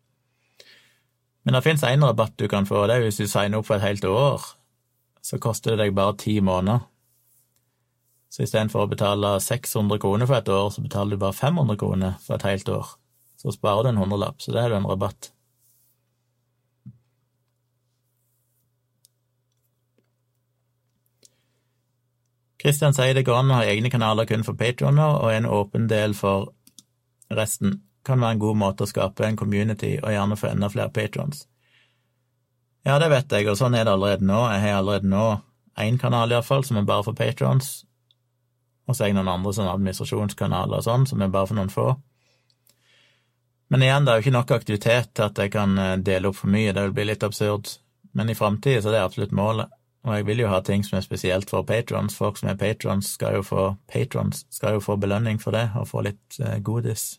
Men 1.43 1.59
det 1.59 1.65
fins 1.67 1.83
én 1.83 2.07
rabatt 2.07 2.39
du 2.39 2.47
kan 2.47 2.63
få, 2.63 2.87
det 2.87 2.95
er 2.95 3.09
hvis 3.09 3.19
du 3.19 3.27
signer 3.27 3.59
opp 3.59 3.67
for 3.67 3.75
et 3.75 3.89
helt 3.89 4.07
år. 4.07 4.47
Så 5.19 5.43
koster 5.43 5.75
det 5.75 5.83
deg 5.83 5.99
bare 5.99 6.15
ti 6.23 6.39
måneder. 6.39 6.87
Så 8.33 8.47
istedenfor 8.47 8.87
å 8.87 8.89
betale 8.89 9.35
600 9.45 9.99
kroner 10.01 10.25
for 10.25 10.39
et 10.39 10.49
år, 10.49 10.71
så 10.73 10.81
betaler 10.81 11.13
du 11.13 11.21
bare 11.21 11.37
500 11.37 11.77
kroner 11.77 12.15
for 12.23 12.39
et 12.39 12.47
helt 12.49 12.69
år. 12.73 12.95
Så 13.37 13.53
sparer 13.53 13.85
du 13.85 13.89
en 13.91 14.01
hundrelapp, 14.01 14.41
så 14.41 14.55
det 14.55 14.63
er 14.63 14.73
jo 14.73 14.79
en 14.79 14.89
rabatt. 14.89 15.29
Kristian 22.63 22.95
sier 22.95 23.13
det 23.13 23.25
går 23.27 23.41
an 23.41 23.51
å 23.51 23.59
ha 23.59 23.69
egne 23.69 23.91
kanaler 23.91 24.25
kun 24.25 24.45
for 24.47 24.57
patroner 24.57 25.19
og 25.19 25.29
en 25.29 25.49
åpen 25.51 25.85
del 25.91 26.17
for 26.17 26.49
resten. 27.29 27.81
Kan 28.07 28.23
være 28.23 28.39
en 28.39 28.43
god 28.47 28.61
måte 28.65 28.87
å 28.87 28.89
skape 28.89 29.27
en 29.27 29.37
community 29.37 29.97
og 29.99 30.09
gjerne 30.15 30.39
få 30.39 30.49
enda 30.55 30.73
flere 30.73 30.89
patrons. 30.95 31.45
Ja, 32.87 32.97
det 32.99 33.13
vet 33.13 33.31
jeg, 33.31 33.45
og 33.51 33.59
sånn 33.59 33.75
er 33.77 33.85
det 33.85 33.93
allerede 33.93 34.25
nå. 34.25 34.41
Jeg 34.55 34.63
har 34.65 34.81
allerede 34.81 35.11
nå 35.11 35.25
én 35.83 35.99
kanal, 35.99 36.33
iallfall, 36.33 36.63
som 36.65 36.79
er 36.79 36.87
bare 36.87 37.05
for 37.05 37.19
patrons, 37.19 37.83
og 38.87 38.95
så 38.95 39.03
er 39.03 39.11
jeg 39.11 39.17
noen 39.19 39.31
andre 39.31 39.53
sånne 39.55 39.75
administrasjonskanaler 39.77 40.81
og 40.81 40.85
sånn, 40.85 41.05
som 41.07 41.21
er 41.23 41.31
bare 41.33 41.49
for 41.49 41.59
noen 41.59 41.71
få. 41.71 41.87
Men 43.73 43.85
igjen, 43.85 44.05
det 44.05 44.11
er 44.11 44.19
jo 44.19 44.25
ikke 44.25 44.35
nok 44.35 44.51
aktivitet 44.53 45.13
til 45.15 45.25
at 45.25 45.39
jeg 45.39 45.53
kan 45.55 45.77
eh, 45.79 45.95
dele 45.97 46.29
opp 46.29 46.37
for 46.41 46.51
mye, 46.53 46.73
det 46.75 46.83
vil 46.87 46.97
bli 46.97 47.07
litt 47.09 47.23
absurd. 47.25 47.71
Men 48.13 48.29
i 48.29 48.35
framtida 48.37 48.83
er 48.83 48.93
det 48.93 49.01
absolutt 49.01 49.33
målet. 49.33 49.71
Og 50.03 50.17
jeg 50.17 50.27
vil 50.27 50.43
jo 50.43 50.51
ha 50.51 50.59
ting 50.61 50.83
som 50.83 50.99
er 50.99 51.05
spesielt 51.05 51.49
for 51.49 51.63
patrons. 51.65 52.17
Folk 52.19 52.37
som 52.37 52.51
er 52.51 52.59
patrons, 52.59 53.13
skal 53.15 53.39
jo 53.39 53.43
få 53.47 53.65
patrons, 53.89 54.43
skal 54.51 54.75
jo 54.77 54.83
få 54.83 54.97
belønning 54.99 55.39
for 55.41 55.55
det, 55.55 55.69
og 55.79 55.87
få 55.89 56.03
litt 56.05 56.39
eh, 56.43 56.59
godis. 56.59 57.13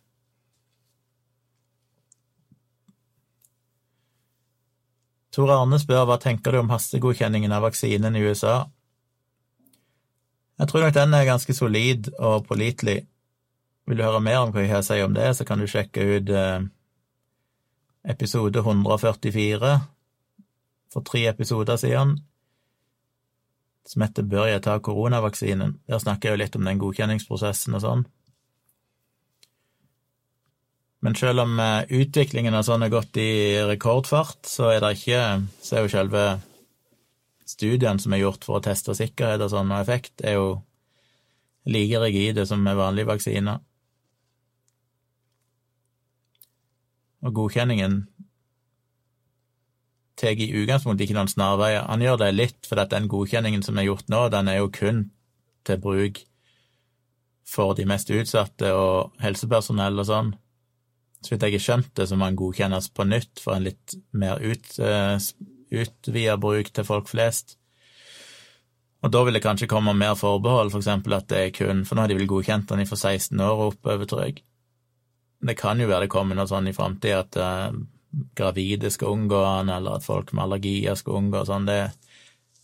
Tor 5.34 5.50
Arne 5.50 5.80
spør 5.82 6.04
hva 6.06 6.20
tenker 6.22 6.54
du 6.54 6.60
om 6.60 6.70
hastegodkjenningen 6.70 7.50
av 7.56 7.64
vaksinen 7.64 8.14
i 8.14 8.22
USA? 8.22 8.68
Jeg 10.58 10.70
tror 10.70 10.84
nok 10.84 10.94
den 10.94 11.14
er 11.14 11.26
ganske 11.26 11.54
solid 11.54 12.12
og 12.18 12.46
pålitelig. 12.46 13.00
Vil 13.86 13.98
du 13.98 14.04
høre 14.06 14.22
mer 14.22 14.44
om 14.44 14.52
hva 14.54 14.62
jeg 14.62 14.70
har 14.70 14.84
å 14.84 14.86
si 14.86 15.00
om 15.02 15.16
det, 15.16 15.26
så 15.36 15.44
kan 15.44 15.60
du 15.60 15.66
sjekke 15.68 16.04
ut 16.14 16.30
eh, 16.30 16.68
episode 18.14 18.62
144 18.62 19.72
for 20.94 21.04
tre 21.04 21.24
episoder 21.26 21.80
siden, 21.80 22.14
som 23.84 24.04
heter 24.06 24.24
Bør 24.24 24.46
jeg 24.48 24.62
ta 24.64 24.78
koronavaksinen? 24.78 25.80
Der 25.90 26.00
snakker 26.00 26.30
jeg 26.30 26.36
jo 26.36 26.42
litt 26.44 26.56
om 26.56 26.70
den 26.70 26.80
godkjenningsprosessen 26.80 27.76
og 27.76 27.82
sånn. 27.84 28.06
Men 31.04 31.18
selv 31.18 31.42
om 31.42 31.58
eh, 31.60 31.84
utviklingen 32.00 32.54
av 32.56 32.64
sånn 32.64 32.86
har 32.86 32.94
gått 32.94 33.18
i 33.20 33.60
rekordfart, 33.68 34.46
så 34.48 34.70
er 34.72 34.80
det 34.80 34.94
ikke 34.96 35.22
Så 35.60 35.76
er 35.76 35.84
jo 35.84 35.92
selve 35.92 36.24
studiene 37.48 38.00
som 38.00 38.14
er 38.14 38.24
gjort 38.24 38.46
for 38.46 38.58
å 38.58 38.64
teste 38.64 38.94
sikkerhet 38.96 39.42
og 39.44 39.52
sånn 39.52 39.72
og 39.72 39.80
effekt, 39.80 40.24
er 40.24 40.38
jo 40.38 40.48
like 41.68 42.00
rigide 42.00 42.44
som 42.48 42.62
med 42.64 42.76
vanlige 42.76 43.08
vaksiner. 43.08 43.62
Og 47.24 47.32
godkjenningen 47.32 48.02
tar 50.20 50.36
i 50.38 50.50
utgangspunktet 50.52 51.06
ikke 51.06 51.16
noen 51.16 51.32
snarveier. 51.32 51.86
Han 51.88 52.04
gjør 52.04 52.20
det 52.20 52.30
litt 52.34 52.68
for 52.68 52.80
at 52.82 52.92
den 52.92 53.08
godkjenningen 53.10 53.64
som 53.64 53.78
er 53.80 53.88
gjort 53.88 54.10
nå, 54.12 54.26
den 54.32 54.50
er 54.50 54.60
jo 54.60 54.70
kun 54.72 55.08
til 55.64 55.80
bruk 55.80 56.20
for 57.48 57.76
de 57.76 57.86
mest 57.88 58.10
utsatte 58.12 58.70
og 58.76 59.16
helsepersonell 59.24 60.00
og 60.00 60.08
sånn. 60.08 60.32
Så 61.24 61.32
vidt 61.32 61.46
jeg 61.46 61.56
har 61.56 61.64
skjønt 61.64 61.90
det, 61.96 62.06
så 62.08 62.16
må 62.20 62.28
han 62.28 62.36
godkjennes 62.36 62.90
på 62.92 63.06
nytt 63.08 63.40
for 63.40 63.56
en 63.56 63.66
litt 63.66 63.96
mer 64.12 64.40
ut, 64.44 64.66
uh, 64.80 65.16
utvida 65.72 66.36
bruk 66.40 66.72
til 66.74 66.86
folk 66.86 67.08
flest. 67.10 67.56
Og 69.04 69.12
da 69.12 69.20
vil 69.26 69.36
det 69.36 69.44
kanskje 69.44 69.68
komme 69.68 69.92
mer 69.96 70.16
forbehold, 70.16 70.72
for 70.72 70.80
eksempel 70.80 71.18
at 71.18 71.28
det 71.28 71.40
er 71.40 71.50
kun 71.52 71.82
For 71.84 71.96
nå 71.96 72.04
har 72.04 72.12
de 72.12 72.16
vel 72.16 72.30
godkjent 72.30 72.70
den 72.70 72.86
fra 72.88 72.96
16 72.96 73.40
år 73.40 73.58
og 73.58 73.74
oppover, 73.74 74.08
tror 74.08 74.22
jeg. 74.24 74.40
Det 75.44 75.58
kan 75.60 75.80
jo 75.80 75.90
være 75.90 76.06
det 76.06 76.14
kommer 76.14 76.38
noe 76.38 76.48
sånn 76.48 76.70
i 76.70 76.72
framtida 76.76 77.20
at 77.20 77.36
eh, 77.36 77.76
gravide 78.38 78.90
skal 78.90 79.12
unngå 79.12 79.42
den, 79.44 79.72
eller 79.74 79.98
at 79.98 80.06
folk 80.06 80.32
med 80.32 80.46
allergier 80.46 80.96
skal 80.96 81.18
unngå 81.20 81.44
sånn. 81.44 81.68
Det, 81.68 81.80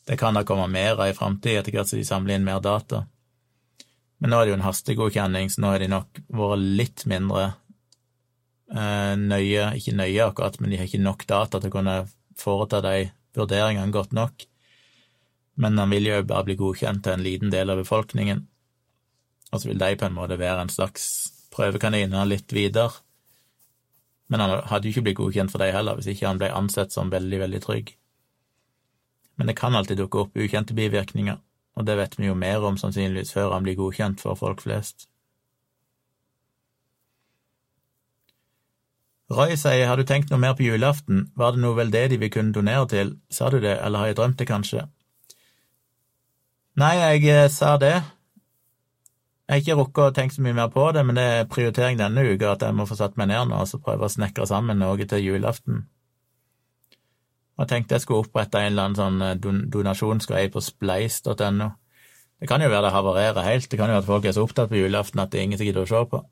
det 0.08 0.16
kan 0.20 0.38
da 0.38 0.46
komme 0.48 0.70
mer 0.72 0.94
av 0.96 1.10
i 1.10 1.16
framtida, 1.16 1.60
etter 1.60 1.76
hvert 1.76 1.90
som 1.90 2.00
de 2.00 2.08
samler 2.08 2.38
inn 2.38 2.46
mer 2.46 2.62
data. 2.64 3.04
Men 4.20 4.32
nå 4.32 4.38
er 4.38 4.46
det 4.46 4.54
jo 4.54 4.58
en 4.58 4.64
hastegodkjenning, 4.64 5.52
så 5.52 5.60
nå 5.60 5.74
har 5.74 5.84
de 5.84 5.90
nok 5.92 6.22
vært 6.40 6.64
litt 6.80 7.04
mindre 7.10 7.44
eh, 8.72 9.12
nøye, 9.20 9.68
ikke 9.76 9.96
nøye 9.96 10.24
akkurat, 10.30 10.56
men 10.60 10.72
de 10.72 10.80
har 10.80 10.88
ikke 10.88 11.04
nok 11.04 11.28
data 11.28 11.60
til 11.60 11.72
å 11.72 11.76
kunne 11.76 11.98
foreta 12.40 12.80
de 12.84 13.10
vurderingene 13.36 13.92
godt 13.94 14.14
nok. 14.16 14.46
Men 15.60 15.78
han 15.78 15.92
vil 15.92 16.08
jo 16.08 16.22
bare 16.24 16.46
bli 16.48 16.56
godkjent 16.56 17.04
til 17.04 17.16
en 17.16 17.24
liten 17.24 17.52
del 17.52 17.70
av 17.70 17.82
befolkningen, 17.82 18.46
og 19.50 19.60
så 19.60 19.68
vil 19.68 19.80
de 19.82 19.96
på 19.98 20.06
en 20.06 20.16
måte 20.16 20.38
være 20.38 20.64
en 20.64 20.72
slags 20.72 21.04
prøvekaniner 21.52 22.28
litt 22.28 22.52
videre. 22.54 23.02
Men 24.30 24.44
han 24.44 24.54
hadde 24.70 24.86
jo 24.86 24.94
ikke 24.94 25.08
blitt 25.08 25.18
godkjent 25.18 25.52
for 25.52 25.62
dem 25.62 25.74
heller, 25.74 25.98
hvis 25.98 26.12
ikke 26.12 26.28
han 26.28 26.38
ble 26.38 26.52
ansett 26.54 26.94
som 26.94 27.10
veldig, 27.10 27.40
veldig 27.42 27.60
trygg. 27.64 27.92
Men 29.36 29.50
det 29.50 29.58
kan 29.58 29.74
alltid 29.74 29.98
dukke 29.98 30.22
opp 30.22 30.38
ukjente 30.38 30.76
bivirkninger, 30.78 31.40
og 31.76 31.86
det 31.86 31.96
vet 31.98 32.18
vi 32.18 32.30
jo 32.30 32.38
mer 32.38 32.62
om 32.66 32.78
sannsynligvis 32.78 33.34
før 33.34 33.56
han 33.56 33.66
blir 33.66 33.78
godkjent 33.78 34.22
for 34.22 34.38
folk 34.38 34.62
flest. 34.62 35.09
Roy 39.30 39.54
sier 39.58 39.86
har 39.86 40.00
du 40.00 40.06
tenkt 40.06 40.32
noe 40.32 40.42
mer 40.42 40.56
på 40.58 40.64
julaften, 40.66 41.28
var 41.38 41.54
det 41.54 41.62
noe 41.62 41.76
veldedig 41.78 42.18
vi 42.18 42.30
kunne 42.34 42.54
donere 42.54 42.88
til, 42.90 43.12
sa 43.30 43.50
du 43.50 43.60
det, 43.62 43.76
eller 43.78 44.02
har 44.02 44.10
jeg 44.10 44.18
drømt 44.18 44.40
det 44.40 44.48
kanskje? 44.48 44.88
Nei, 46.80 46.96
jeg 46.98 47.28
eh, 47.30 47.50
sa 47.52 47.76
det, 47.78 48.00
jeg 49.50 49.56
har 49.56 49.62
ikke 49.64 49.74
rukket 49.80 50.04
å 50.04 50.14
tenke 50.14 50.34
så 50.36 50.42
mye 50.46 50.54
mer 50.54 50.68
på 50.70 50.82
det, 50.94 51.02
men 51.02 51.16
det 51.18 51.22
er 51.26 51.48
prioritering 51.50 51.96
denne 51.98 52.22
uka 52.22 52.52
at 52.52 52.60
jeg 52.62 52.74
må 52.78 52.84
få 52.86 52.94
satt 52.94 53.16
meg 53.18 53.32
ned 53.32 53.48
nå 53.50 53.56
og 53.58 53.66
så 53.66 53.80
prøve 53.82 54.06
å 54.06 54.12
snekre 54.12 54.46
sammen 54.46 54.78
noe 54.78 55.06
til 55.10 55.24
julaften. 55.24 55.80
Jeg 57.58 57.70
tenkte 57.72 57.96
jeg 57.98 58.04
skulle 58.04 58.22
opprette 58.22 58.60
en 58.62 58.70
eller 58.70 58.86
annen 58.86 59.00
sånn 59.00 59.24
eh, 59.26 59.64
donasjonsgreie 59.74 60.52
på 60.54 60.62
spleis.no. 60.62 61.66
Det 62.40 62.48
kan 62.48 62.62
jo 62.62 62.70
være 62.70 62.86
det 62.86 62.94
havarerer 62.94 63.48
helt, 63.48 63.66
det 63.66 63.80
kan 63.80 63.90
jo 63.90 63.98
være 63.98 64.04
at 64.04 64.12
folk 64.12 64.30
er 64.30 64.38
så 64.38 64.46
opptatt 64.46 64.70
på 64.70 64.78
julaften 64.78 65.18
at 65.22 65.34
det 65.34 65.40
er 65.40 65.48
ingen 65.48 65.58
som 65.58 65.66
gidder 65.66 65.82
å 65.82 65.90
se 65.90 66.06
på. 66.14 66.22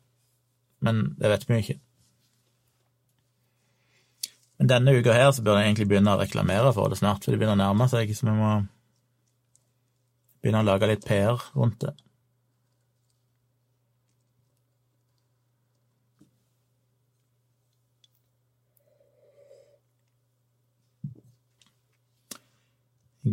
Men 0.86 1.02
det 1.18 1.34
vet 1.34 1.48
vi 1.48 1.58
jo 1.58 1.64
ikke. 1.66 1.78
Men 4.58 4.70
denne 4.72 4.92
uka 4.98 5.14
her 5.14 5.30
så 5.32 5.44
bør 5.46 5.60
jeg 5.60 5.70
egentlig 5.70 5.86
begynne 5.92 6.16
å 6.16 6.18
reklamere 6.18 6.72
for 6.74 6.90
det 6.90 6.98
snart, 6.98 7.22
for 7.22 7.30
det 7.30 7.38
begynner 7.38 7.58
å 7.58 7.62
nærme 7.62 7.86
seg, 7.90 8.10
så 8.16 8.26
vi 8.26 8.34
må 8.34 8.50
begynne 10.42 10.64
å 10.64 10.66
lage 10.66 10.90
litt 10.90 11.06
PR 11.06 11.38
rundt 11.54 11.78
det. 11.84 11.94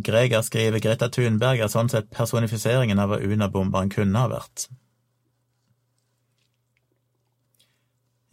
Greger 0.06 0.42
skriver 0.44 0.82
Greta 0.82 1.08
Thunberg 1.08 1.62
er 1.62 1.70
sånn 1.72 1.88
sett 1.88 2.10
personifiseringen 2.12 2.98
av 3.00 3.10
hva 3.10 3.20
Unabomberen 3.22 3.90
kunne 3.90 4.20
ha 4.20 4.28
vært. 4.28 4.66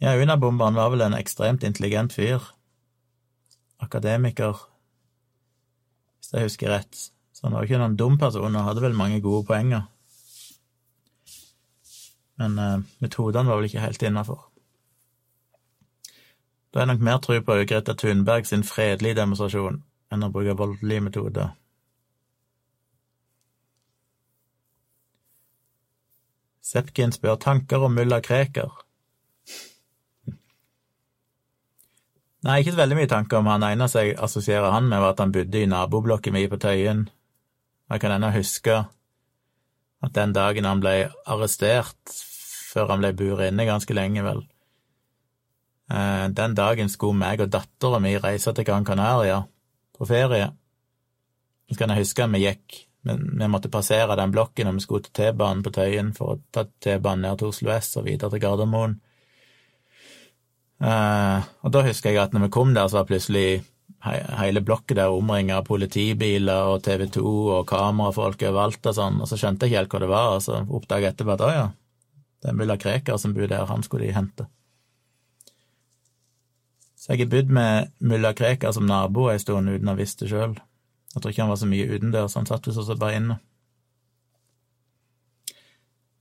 Ja, 0.02 0.12
Unabomberen 0.20 0.76
var 0.76 0.92
vel 0.92 1.06
en 1.06 1.16
ekstremt 1.16 1.64
intelligent 1.64 2.12
fyr. 2.12 2.42
Akademiker, 3.84 4.58
hvis 6.18 6.32
jeg 6.32 6.48
husker 6.48 6.72
rett. 6.72 7.04
Så 7.34 7.46
han 7.46 7.54
var 7.54 7.64
jo 7.64 7.70
ikke 7.70 7.82
noen 7.82 7.98
dum 7.98 8.18
person, 8.18 8.56
og 8.56 8.66
hadde 8.68 8.82
vel 8.84 8.96
mange 8.96 9.20
gode 9.22 9.44
poenger. 9.48 9.86
Men 12.40 12.58
eh, 12.58 12.82
metodene 13.04 13.50
var 13.50 13.60
vel 13.60 13.68
ikke 13.70 13.84
helt 13.84 14.02
innafor. 14.02 14.46
Da 16.74 16.82
er 16.82 16.90
nok 16.90 17.02
mer 17.06 17.20
tro 17.22 17.36
på 17.38 17.58
Greta 17.70 17.94
Thunberg 17.94 18.48
sin 18.48 18.64
fredelige 18.66 19.20
demonstrasjon 19.20 19.82
enn 20.10 20.26
å 20.26 20.30
bruke 20.34 20.56
voldelige 20.58 21.04
metoder. 21.06 21.52
Sepkin 26.64 27.12
spør 27.14 27.36
tanker 27.38 27.86
om 27.86 27.94
mulla 27.94 28.18
Krekar. 28.24 28.72
Nei, 32.44 32.58
ikke 32.60 32.74
så 32.74 32.82
veldig 32.82 32.96
mye 32.98 33.08
tanker 33.08 33.40
om 33.40 33.46
han. 33.48 33.64
eneste 33.64 34.02
jeg 34.04 34.18
assosierer 34.20 34.74
han 34.74 34.88
med, 34.90 35.00
var 35.00 35.14
at 35.14 35.22
han 35.22 35.32
bodde 35.32 35.62
i 35.62 35.68
naboblokken 35.70 36.34
min 36.36 36.50
på 36.52 36.58
Tøyen. 36.60 37.06
Jeg 37.88 38.02
kan 38.02 38.12
ennå 38.12 38.28
huske 38.34 38.82
at 40.04 40.12
den 40.12 40.34
dagen 40.36 40.68
han 40.68 40.82
ble 40.82 41.08
arrestert, 41.24 41.96
før 42.74 42.92
han 42.92 43.00
ble 43.00 43.14
buret 43.16 43.48
inne 43.48 43.64
ganske 43.64 43.96
lenge, 43.96 44.24
vel, 44.26 44.42
eh, 45.88 46.26
den 46.36 46.56
dagen 46.58 46.92
skulle 46.92 47.16
meg 47.16 47.40
og 47.40 47.52
dattera 47.54 48.00
mi 48.02 48.16
reise 48.18 48.52
til 48.52 48.66
Gran 48.68 48.84
Canaria 48.84 49.40
på 49.96 50.08
ferie. 50.08 50.50
Så 51.70 51.78
kan 51.78 51.94
jeg 51.94 52.04
huske 52.04 52.24
at 52.24 52.34
vi 52.34 52.44
gikk, 52.44 52.80
men 53.08 53.24
vi 53.40 53.48
måtte 53.48 53.72
passere 53.72 54.16
den 54.20 54.32
blokken 54.34 54.68
og 54.68 54.76
vi 54.76 54.84
skulle 54.84 55.06
til 55.06 55.16
T-banen 55.16 55.64
på 55.64 55.72
Tøyen 55.72 56.12
for 56.16 56.34
å 56.34 56.40
ta 56.52 56.66
T-banen 56.68 57.24
ned 57.24 57.40
til 57.40 57.54
Oslo 57.54 57.72
S 57.72 57.96
og 57.96 58.04
videre 58.10 58.32
til 58.34 58.44
Gardermoen. 58.44 58.98
Uh, 60.84 61.40
og 61.64 61.72
da 61.72 61.80
husker 61.86 62.12
jeg 62.12 62.20
at 62.20 62.34
når 62.36 62.46
vi 62.46 62.54
kom 62.56 62.74
der, 62.76 62.90
så 62.90 63.00
var 63.00 63.08
plutselig 63.08 63.62
hele 64.04 64.60
blokka 64.60 64.96
der 64.98 65.12
omringa 65.12 65.58
av 65.58 65.68
politibiler 65.68 66.74
og 66.74 66.82
TV 66.84 67.06
2 67.14 67.30
og 67.56 67.62
kamerafolk 67.70 68.42
overalt 68.50 68.90
og 68.90 68.96
sånn, 68.98 69.22
og 69.22 69.30
så 69.30 69.38
skjønte 69.40 69.64
jeg 69.64 69.72
ikke 69.72 69.80
helt 69.80 69.94
hva 69.94 70.02
det 70.02 70.10
var, 70.10 70.34
og 70.34 70.42
så 70.44 70.60
oppdaga 70.60 71.08
jeg 71.08 71.14
etterpå 71.14 71.36
at 71.36 71.44
å 71.46 71.52
ja, 71.54 71.64
det 72.44 72.50
er 72.50 72.58
mulla 72.58 72.76
Krekar 72.80 73.16
som 73.20 73.32
bor 73.36 73.48
der, 73.48 73.64
han 73.70 73.86
skulle 73.86 74.10
de 74.10 74.16
hente. 74.16 74.46
Så 77.00 77.12
jeg 77.12 77.24
har 77.24 77.32
bodd 77.32 77.50
med 77.52 77.90
mulla 78.04 78.34
Krekar 78.36 78.76
som 78.76 78.86
nabo 78.88 79.30
ei 79.32 79.40
stund 79.40 79.72
uten 79.72 79.88
å 79.88 79.94
ha 79.94 80.00
visst 80.00 80.20
det 80.20 80.30
sjøl. 80.32 80.54
Jeg 81.14 81.22
tror 81.22 81.32
ikke 81.32 81.44
han 81.44 81.52
var 81.52 81.60
så 81.62 81.68
mye 81.70 81.88
utendørs, 81.88 82.36
han 82.36 82.48
satt 82.48 82.68
visst 82.68 82.80
også 82.80 82.96
bare 83.00 83.20
inne. 83.20 83.38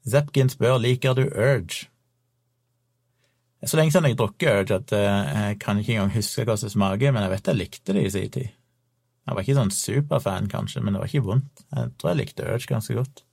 Zepkin 0.07 0.52
spør 0.52 0.80
liker 0.84 1.15
du 1.15 1.26
Urge. 1.27 1.88
Så 3.64 3.80
lenge 3.80 3.94
siden 3.94 4.10
jeg 4.10 4.18
har 4.18 4.19
drukket 4.19 4.57
Urge 4.60 4.77
at 4.81 4.94
eh, 4.98 5.30
jeg 5.48 5.60
kan 5.64 5.80
ikke 5.80 5.95
engang 5.95 6.11
huske 6.18 6.44
hva 6.48 6.57
som 6.60 6.72
smaker, 6.72 7.14
men 7.15 7.23
jeg 7.23 7.31
vet 7.31 7.49
jeg 7.49 7.60
likte 7.60 7.95
det 7.95 8.03
i 8.03 8.11
sin 8.11 8.31
tid. 8.34 8.49
Jeg 9.23 9.38
var 9.38 9.45
ikke 9.45 9.56
sånn 9.56 9.72
superfan, 9.72 10.49
kanskje, 10.52 10.81
men 10.84 10.95
det 10.95 10.99
var 10.99 11.11
ikke 11.11 11.27
vondt. 11.30 11.64
Jeg 11.72 11.94
tror 11.95 12.11
jeg 12.11 12.19
likte 12.19 12.48
Urge 12.49 12.68
ganske 12.68 12.98
godt. 12.98 13.23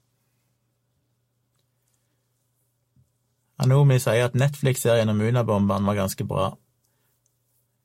Anomi 3.60 3.98
sier 4.00 4.28
at 4.28 4.38
Netflix-serien 4.38 5.10
om 5.12 5.20
Unabombene 5.20 5.90
var 5.90 5.98
ganske 5.98 6.24
bra. 6.24 6.52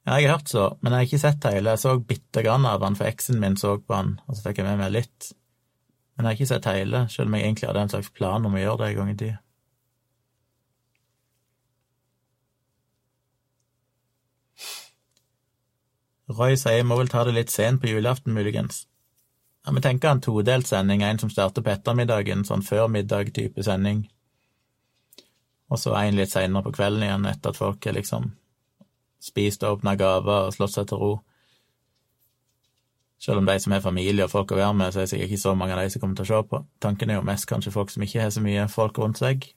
Ja, 0.05 0.19
jeg 0.19 0.29
har 0.29 0.37
hørt 0.37 0.51
så, 0.53 0.67
men 0.79 0.93
jeg 0.93 1.01
har 1.01 1.09
ikke 1.09 1.23
sett 1.23 1.47
hele. 1.49 1.73
Jeg 1.73 1.81
så 1.81 1.95
bitte 1.97 2.43
grann 2.45 2.67
av 2.69 2.85
han, 2.85 2.95
for 2.95 3.09
eksen 3.09 3.41
min 3.41 3.57
så 3.57 3.73
på 3.81 3.97
han, 3.97 4.19
og 4.29 4.37
så 4.37 4.45
fikk 4.45 4.61
jeg 4.61 4.69
med 4.69 4.83
meg 4.83 4.93
litt. 4.93 5.31
Men 6.13 6.27
jeg 6.27 6.29
har 6.29 6.37
ikke 6.37 6.51
sett 6.53 6.69
hele, 6.69 7.01
selv 7.09 7.27
om 7.27 7.35
jeg 7.35 7.47
egentlig 7.49 7.71
hadde 7.71 7.87
en 7.87 7.95
slags 7.95 8.13
plan 8.13 8.45
om 8.45 8.53
å 8.53 8.61
gjøre 8.61 8.83
det 8.83 8.91
en 8.91 8.99
gang 9.01 9.11
i 9.11 9.17
tida. 9.23 9.39
Roy 16.29 16.57
sier 16.57 16.79
jeg 16.79 16.87
må 16.89 16.97
vel 16.97 17.09
ta 17.11 17.23
det 17.25 17.35
litt 17.35 17.53
sent 17.53 17.81
på 17.81 17.91
julaften, 17.91 18.33
muligens. 18.33 18.87
Ja, 19.65 19.71
Vi 19.71 19.81
tenker 19.81 20.09
en 20.09 20.21
todelt 20.21 20.67
sending, 20.67 21.03
en 21.03 21.19
som 21.19 21.29
starter 21.29 21.61
på 21.61 21.71
ettermiddagen, 21.73 22.45
sånn 22.45 22.65
før 22.65 22.87
middag-type 22.87 23.63
sending, 23.63 24.07
og 25.69 25.79
så 25.81 25.95
en 25.97 26.17
litt 26.17 26.29
seinere 26.29 26.63
på 26.65 26.73
kvelden 26.77 27.05
igjen, 27.05 27.25
etter 27.25 27.49
at 27.49 27.57
folk 27.57 27.85
har 27.85 27.95
liksom 27.97 28.31
spist 29.21 29.63
og 29.63 29.79
åpna 29.79 29.95
gaver 29.97 30.47
og 30.47 30.53
slått 30.53 30.75
seg 30.75 30.89
til 30.89 31.01
ro. 31.01 31.13
Selv 33.17 33.41
om 33.41 33.47
de 33.49 33.55
som 33.59 33.73
har 33.73 33.81
familie 33.81 34.25
og 34.25 34.33
folk 34.33 34.51
å 34.53 34.59
være 34.59 34.73
med, 34.77 34.93
så 34.93 35.01
er 35.01 35.07
det 35.07 35.13
sikkert 35.13 35.31
ikke 35.31 35.41
så 35.41 35.53
mange 35.57 35.73
av 35.73 35.81
de 35.81 35.93
som 35.93 36.03
kommer 36.03 36.19
til 36.19 36.27
å 36.27 36.29
se 36.29 36.41
på. 36.51 36.61
Tanken 36.83 37.09
er 37.09 37.17
jo 37.17 37.25
mest 37.25 37.47
kanskje 37.49 37.73
folk 37.73 37.93
som 37.93 38.05
ikke 38.05 38.21
har 38.21 38.33
så 38.35 38.43
mye 38.45 38.67
folk 38.69 38.99
rundt 39.01 39.21
seg. 39.21 39.47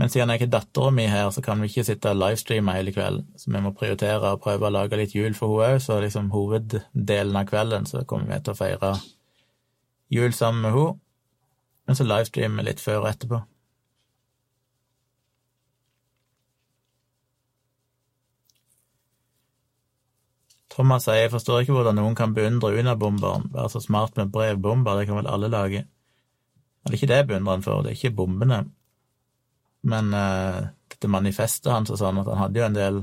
Men 0.00 0.08
siden 0.08 0.30
jeg 0.32 0.40
har 0.40 0.48
dattera 0.54 0.90
mi 0.96 1.04
her, 1.12 1.26
så 1.30 1.42
kan 1.44 1.60
vi 1.60 1.68
ikke 1.68 1.82
sitte 1.84 2.08
og 2.08 2.16
livestreame 2.16 2.72
hele 2.72 2.92
kvelden. 2.96 3.26
Så 3.36 3.50
vi 3.52 3.60
må 3.60 3.74
prioritere 3.76 4.30
og 4.32 4.40
prøve 4.40 4.70
å 4.70 4.72
lage 4.72 4.96
litt 4.96 5.12
jul 5.12 5.34
for 5.36 5.60
henne 5.60 5.76
òg, 5.76 5.82
så 5.84 5.98
liksom 6.00 6.30
hoveddelen 6.32 7.36
av 7.36 7.50
kvelden 7.50 7.84
så 7.84 8.06
kommer 8.08 8.32
vi 8.32 8.38
til 8.40 8.54
å 8.54 8.56
feire 8.56 8.94
jul 10.08 10.32
sammen 10.32 10.64
med 10.64 10.72
henne. 10.78 10.96
Men 11.84 12.00
så 12.00 12.08
livestreamer 12.08 12.62
vi 12.62 12.70
litt 12.70 12.80
før 12.80 13.02
og 13.02 13.10
etterpå. 13.12 13.42
Thomas 20.72 21.04
sier 21.04 21.26
jeg 21.26 21.36
forstår 21.36 21.60
ikke 21.60 21.76
hvordan 21.76 22.00
noen 22.00 22.16
kan 22.16 22.32
beundre 22.32 22.72
Unabomberen, 22.80 23.50
være 23.52 23.76
så 23.76 23.84
smart 23.84 24.16
med 24.16 24.32
brevbomber, 24.32 24.96
det 24.96 25.10
kan 25.10 25.20
vel 25.20 25.28
alle 25.28 25.52
lage. 25.52 25.84
Men 25.84 26.88
Det 26.88 26.94
er 26.94 27.02
ikke 27.02 27.12
det 27.12 27.24
jeg 27.24 27.32
beundrer 27.34 27.58
han 27.58 27.68
for, 27.68 27.82
det 27.84 27.92
er 27.92 28.00
ikke 28.00 28.16
bombene. 28.16 28.64
Men 29.88 30.12
uh, 30.12 30.68
dette 30.92 31.08
manifestet 31.08 31.72
hans 31.72 31.90
og 31.92 31.98
sånn, 32.00 32.20
at 32.20 32.28
han 32.28 32.42
hadde 32.42 32.60
jo 32.60 32.66
en 32.66 32.76
del 32.76 33.00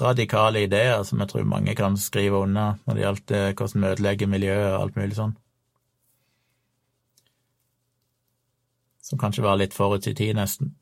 radikale 0.00 0.62
ideer 0.64 1.02
som 1.04 1.20
jeg 1.20 1.32
tror 1.32 1.48
mange 1.48 1.74
kan 1.76 1.96
skrive 1.98 2.44
unna 2.44 2.70
når 2.86 2.94
det 2.94 3.02
gjaldt 3.02 3.32
eh, 3.34 3.46
hvordan 3.58 3.82
vi 3.82 3.88
ødelegger 3.88 4.30
miljøet 4.30 4.68
og 4.70 4.82
alt 4.82 4.98
mulig 4.98 5.16
sånn. 5.18 5.32
Som 9.02 9.18
kanskje 9.18 9.44
var 9.44 9.58
litt 9.58 9.74
forut 9.74 10.06
i 10.06 10.14
tid, 10.14 10.36
nesten. 10.38 10.76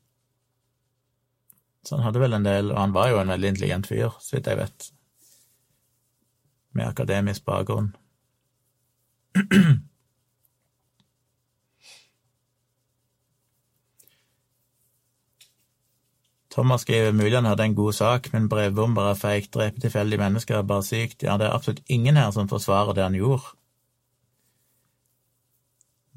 Så 1.87 1.95
han 1.95 2.05
hadde 2.05 2.21
vel 2.21 2.35
en 2.35 2.45
del, 2.45 2.71
og 2.73 2.81
han 2.81 2.93
var 2.93 3.09
jo 3.09 3.21
en 3.21 3.31
veldig 3.31 3.53
intelligent 3.55 3.87
fyr, 3.87 4.11
så 4.19 4.35
vidt 4.35 4.51
jeg 4.51 4.59
vet 4.59 4.89
med 6.77 6.89
akademisk 6.91 7.45
bakgrunn. 7.47 7.93
Thomas 16.57 16.81
skriver 16.81 17.11
mulig 17.13 17.35
han 17.35 17.45
hadde 17.45 17.67
en 17.67 17.75
god 17.77 17.93
sak, 17.93 18.31
men 18.33 18.47
brevbomber 18.49 19.11
er 19.11 19.19
feigt, 19.19 19.51
drepe 19.53 19.77
tilfeldige 19.77 20.17
mennesker 20.17 20.57
er 20.57 20.63
bare 20.65 20.81
sykt. 20.81 21.21
Ja, 21.21 21.35
det 21.37 21.45
er 21.45 21.53
absolutt 21.53 21.83
ingen 21.85 22.17
her 22.17 22.31
som 22.33 22.49
forsvarer 22.49 22.97
det 22.97 23.03
han 23.05 23.17
gjorde. 23.17 23.51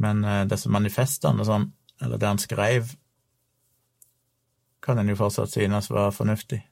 Men 0.01 0.25
uh, 0.25 0.47
disse 0.49 0.73
manifestene 0.73 1.45
og 1.45 1.51
sånn, 1.51 1.69
eller 2.01 2.17
det 2.17 2.31
han 2.31 2.41
skrev, 2.41 2.95
kan 4.81 4.97
en 4.97 5.13
jo 5.13 5.19
fortsatt 5.21 5.53
synes 5.53 5.93
var 5.93 6.17
fornuftig. 6.17 6.63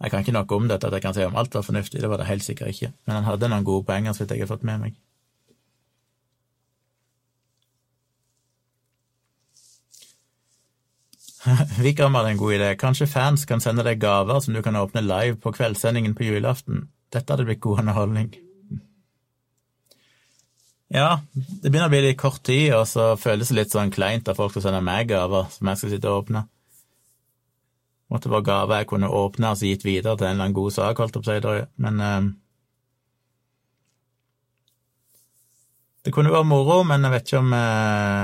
Jeg 0.00 0.10
kan 0.10 0.24
ikke 0.24 0.32
noe 0.38 0.56
om 0.56 0.72
dette 0.72 0.88
at 0.88 0.96
jeg 0.96 1.04
kan 1.04 1.12
si 1.12 1.28
om 1.28 1.36
alt 1.36 1.52
var 1.52 1.68
fornuftig, 1.68 2.00
det 2.00 2.08
var 2.08 2.24
det 2.24 2.30
helt 2.32 2.48
sikkert 2.48 2.72
ikke, 2.72 2.94
men 3.04 3.20
han 3.20 3.28
hadde 3.28 3.52
noen 3.52 3.68
gode 3.68 3.84
poenger, 3.84 4.16
så 4.16 4.24
vidt 4.24 4.32
jeg 4.38 4.46
har 4.46 4.54
fått 4.54 4.64
med 4.64 4.80
meg. 4.86 4.96
Vikram 11.84 12.14
hadde 12.14 12.34
en 12.34 12.40
god 12.40 12.56
idé. 12.58 12.70
Kanskje 12.78 13.10
fans 13.10 13.44
kan 13.48 13.62
sende 13.64 13.84
deg 13.86 14.00
gaver 14.02 14.40
som 14.44 14.54
du 14.54 14.62
kan 14.62 14.78
åpne 14.78 15.02
live 15.04 15.36
på 15.42 15.52
kveldssendingen 15.56 16.14
på 16.18 16.28
julaften. 16.28 16.86
Dette 17.12 17.34
hadde 17.34 17.46
blitt 17.48 17.62
god 17.64 17.82
underholdning. 17.82 18.32
Ja, 20.92 21.22
det 21.34 21.70
begynner 21.70 21.88
å 21.88 21.92
bli 21.92 22.02
litt 22.04 22.20
kort 22.20 22.42
tid, 22.44 22.74
og 22.76 22.84
så 22.88 23.14
føles 23.16 23.48
det 23.48 23.62
litt 23.62 23.72
sånn 23.72 23.92
kleint 23.92 24.28
at 24.28 24.36
folk 24.36 24.52
skal 24.52 24.66
sende 24.68 24.82
meg 24.84 25.08
gaver 25.08 25.48
som 25.54 25.70
jeg 25.70 25.80
skal 25.80 25.94
sitte 25.94 26.10
og 26.10 26.26
åpne 26.26 26.46
måtte 28.12 28.32
være 28.32 28.46
gave 28.46 28.78
jeg 28.80 28.90
kunne 28.90 29.08
åpne 29.08 29.54
og 29.54 29.64
gitt 29.64 29.86
videre 29.86 30.16
til 30.16 30.28
en 30.28 30.34
eller 30.34 30.48
annen 30.48 30.56
god 30.56 30.74
sak, 30.74 31.00
holdt 31.00 31.18
opp 31.18 31.28
seg, 31.28 31.50
men 31.80 32.00
eh, 32.00 32.30
Det 36.02 36.10
kunne 36.10 36.32
være 36.34 36.46
moro, 36.50 36.80
men 36.82 37.04
jeg 37.06 37.12
vet 37.12 37.28
ikke 37.28 37.38
om 37.38 37.52
jeg, 37.54 37.74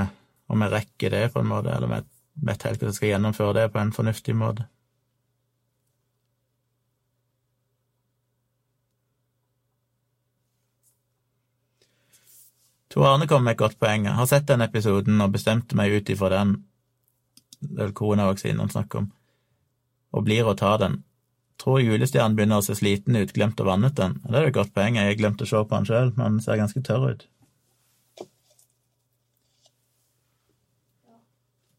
eh, 0.02 0.08
om 0.50 0.62
jeg 0.64 0.72
rekker 0.72 1.12
det, 1.14 1.20
på 1.30 1.38
en 1.38 1.46
måte, 1.46 1.70
eller 1.70 1.86
om 1.86 1.92
jeg 1.94 2.08
vet 2.44 2.62
helt 2.62 2.78
hvordan 2.78 2.92
jeg 2.92 2.98
skal 2.98 3.12
gjennomføre 3.12 3.54
det 3.58 3.66
på 3.72 3.80
en 3.82 3.94
fornuftig 3.94 4.36
måte. 4.36 4.68
Tor 12.88 13.06
Arne 13.10 13.26
kom 13.28 13.44
med 13.44 13.52
et 13.52 13.60
godt 13.60 13.78
poeng. 13.78 14.06
Jeg 14.08 14.16
har 14.16 14.26
sett 14.26 14.48
den 14.48 14.64
episoden 14.64 15.20
og 15.20 15.34
bestemte 15.34 15.76
meg 15.76 15.92
ut 15.92 16.08
ifra 16.08 16.32
den. 16.32 16.56
Det 17.60 17.74
er 17.76 17.88
vel 17.88 17.94
koronavaksinen 18.00 18.64
han 18.64 18.72
snakker 18.72 19.04
om 19.04 19.12
og 20.14 20.24
blir 20.24 20.46
å 20.48 20.56
ta 20.56 20.76
den. 20.80 21.02
Tror 21.60 21.82
julestjernen 21.82 22.36
begynner 22.38 22.62
å 22.62 22.64
se 22.64 22.76
sliten 22.78 23.18
ut, 23.18 23.32
glemt 23.34 23.60
å 23.60 23.66
vannet 23.66 23.96
den. 23.98 24.14
Det 24.24 24.38
er 24.38 24.46
jo 24.46 24.52
et 24.52 24.56
godt 24.56 24.72
poeng, 24.76 24.96
jeg 24.96 25.10
har 25.10 25.18
glemt 25.18 25.42
å 25.42 25.48
se 25.48 25.60
på 25.60 25.74
den 25.74 25.88
sjøl, 25.88 26.12
men 26.16 26.24
han 26.24 26.38
ser 26.40 26.60
ganske 26.60 26.82
tørr 26.86 27.10
ut. 27.12 27.26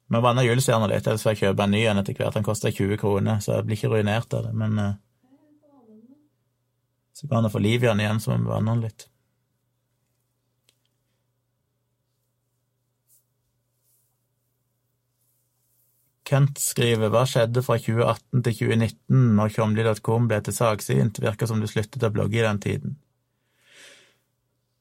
Men 0.09 0.23
vanner 0.25 0.47
julestjerna 0.47 0.89
litt, 0.89 1.05
ellers 1.05 1.21
får 1.25 1.35
jeg 1.35 1.41
kjøpe 1.43 1.65
en 1.67 1.75
ny 1.75 1.83
en 1.85 2.01
etter 2.01 2.17
hvert. 2.17 2.33
Den 2.33 2.47
koster 2.47 2.73
20 2.73 2.97
kroner, 2.97 3.43
så 3.45 3.59
jeg 3.59 3.67
blir 3.67 3.77
ikke 3.77 3.91
ruinert 3.93 4.33
av 4.33 4.47
det, 4.47 4.55
men 4.57 4.81
uh, 4.81 4.91
så 7.13 7.29
kan 7.29 7.45
jeg 7.45 7.53
få 7.53 7.61
liv 7.61 7.83
i 7.83 7.89
den 7.89 8.01
igjen, 8.01 8.21
så 8.23 8.33
må 8.33 8.41
vi 8.41 8.53
vanne 8.53 8.73
den 8.73 8.85
litt. 8.87 9.05
Kent 16.29 16.61
skriver 16.61 17.09
hva 17.09 17.23
skjedde 17.25 17.61
fra 17.65 17.77
2018 17.81 18.43
til 18.45 18.57
2019 18.59 19.29
når 19.37 19.53
tjomli.com 19.55 20.27
ble 20.29 20.41
til 20.45 20.55
saksint, 20.55 21.21
virker 21.23 21.49
som 21.49 21.61
du 21.61 21.69
sluttet 21.69 22.05
å 22.05 22.11
blogge 22.13 22.37
i 22.37 22.45
den 22.45 22.61
tiden. 22.65 22.97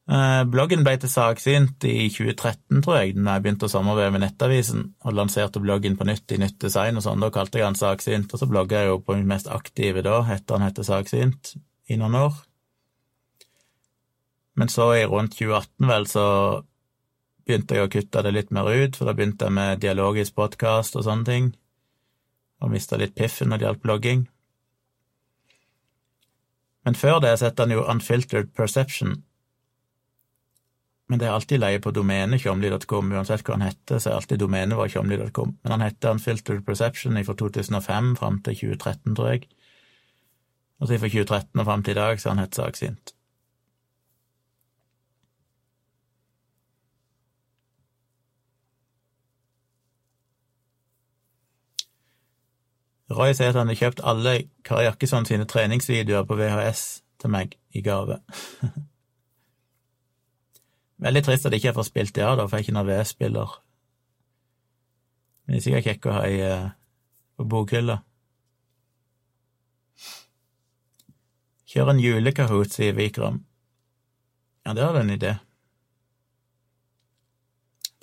Eh, 0.09 0.43
bloggen 0.49 0.81
ble 0.81 0.95
til 0.97 1.11
saksynt 1.11 1.85
i 1.85 2.07
2013, 2.09 2.79
tror 2.81 2.95
jeg, 2.97 3.11
da 3.19 3.35
jeg 3.35 3.43
begynte 3.45 3.67
å 3.67 3.69
samarbeide 3.69 4.15
med 4.15 4.23
Nettavisen 4.23 4.87
og 5.05 5.13
lanserte 5.13 5.61
bloggen 5.61 5.99
på 5.99 6.07
nytt 6.09 6.33
i 6.33 6.39
Nytt 6.41 6.57
Design 6.63 6.97
og 6.97 7.05
sånn. 7.05 7.21
Da 7.21 7.29
kalte 7.35 7.59
jeg 7.59 7.67
han 7.67 7.77
Saksynt, 7.77 8.33
og 8.33 8.41
så 8.41 8.47
blogga 8.49 8.81
jeg 8.81 8.89
jo 8.89 9.03
på 9.05 9.19
min 9.19 9.29
mest 9.29 9.51
aktive 9.53 10.01
da, 10.05 10.23
etter 10.33 10.57
han 10.57 10.65
het 10.65 10.81
Saksynt, 10.87 11.53
i 11.93 11.99
noen 12.01 12.17
år. 12.23 12.41
Men 14.57 14.73
så 14.73 14.89
i 14.97 15.05
rundt 15.05 15.37
2018, 15.37 15.87
vel, 15.93 16.09
så 16.09 16.25
begynte 17.45 17.77
jeg 17.77 17.85
å 17.85 17.93
kutte 17.93 18.25
det 18.25 18.33
litt 18.33 18.51
mer 18.55 18.65
ut, 18.65 18.97
for 18.97 19.05
da 19.05 19.13
begynte 19.13 19.45
jeg 19.45 19.57
med 19.61 19.85
dialogisk 19.85 20.33
podkast 20.41 20.97
og 20.97 21.05
sånne 21.05 21.29
ting, 21.29 21.53
og 22.65 22.73
mista 22.73 22.97
litt 22.97 23.13
piffen 23.13 23.53
når 23.53 23.61
det 23.61 23.69
gjaldt 23.69 23.85
blogging. 23.85 24.27
Men 26.87 26.97
før 26.97 27.21
det 27.21 27.37
setter 27.37 27.67
han 27.67 27.77
jo 27.77 27.85
Unfiltered 27.85 28.55
Perception. 28.57 29.19
Men 31.09 31.19
det 31.19 31.25
er 31.25 31.33
alltid 31.33 31.57
leie 31.57 31.79
på 31.81 31.89
domenet 31.89 32.43
tjomli.com, 32.43 33.13
uansett 33.17 33.41
hva 33.47 33.55
han 33.55 33.65
heter, 33.65 33.97
så 33.97 34.11
er 34.11 34.19
alltid 34.19 34.43
domenet 34.43 34.77
vårt 34.77 34.93
tjomli.com. 34.93 35.55
Men 35.63 35.73
han 35.73 35.81
heter 35.81 36.13
Unfiltered 36.13 36.65
Perception 36.67 37.17
fra 37.25 37.33
2005 37.33 38.11
fram 38.19 38.37
til 38.45 38.59
2013, 38.59 39.15
tror 39.17 39.31
jeg. 39.33 39.47
Og 40.79 40.87
så 40.87 40.99
fra 41.01 41.09
2013 41.09 41.59
og 41.59 41.65
fram 41.65 41.83
til 41.83 41.97
i 41.97 41.99
dag 41.99 42.21
så 42.21 42.29
han 42.29 42.43
hett 42.43 42.59
Saksint. 42.59 43.15
Roy 53.09 53.33
sier 53.33 53.49
at 53.49 53.57
han 53.57 53.71
har 53.71 53.79
kjøpt 53.79 54.05
alle 54.05 54.35
Kari 54.61 54.85
Jakkesson 54.85 55.25
sine 55.25 55.49
treningsvideoer 55.49 56.29
på 56.29 56.37
VHS 56.37 56.85
til 57.19 57.33
meg 57.33 57.57
i 57.73 57.81
gave. 57.81 58.21
Veldig 60.99 61.23
trist 61.23 61.47
at 61.47 61.55
jeg 61.55 61.63
ikke 61.63 61.77
fått 61.77 61.89
spilt 61.89 62.15
det 62.17 62.25
av, 62.27 62.35
da, 62.39 62.45
for 62.47 62.57
jeg 62.57 62.65
er 62.65 62.67
ikke 62.67 62.75
noen 62.75 62.89
VS-spiller. 62.89 63.57
Men 65.45 65.55
det 65.55 65.59
er 65.59 65.65
sikkert 65.65 65.87
kjekk 65.87 66.07
å 66.09 66.15
ha 66.17 66.23
i, 66.27 66.39
uh, 66.43 66.71
på 67.39 67.47
bokhylla. 67.53 67.99
Kjør 71.69 71.93
en 71.93 72.01
julekahoot, 72.01 72.73
sier 72.73 72.97
Vikram. 72.97 73.43
Ja, 74.65 74.73
det 74.75 74.83
hadde 74.83 75.05
en 75.05 75.15
idé. 75.15 75.33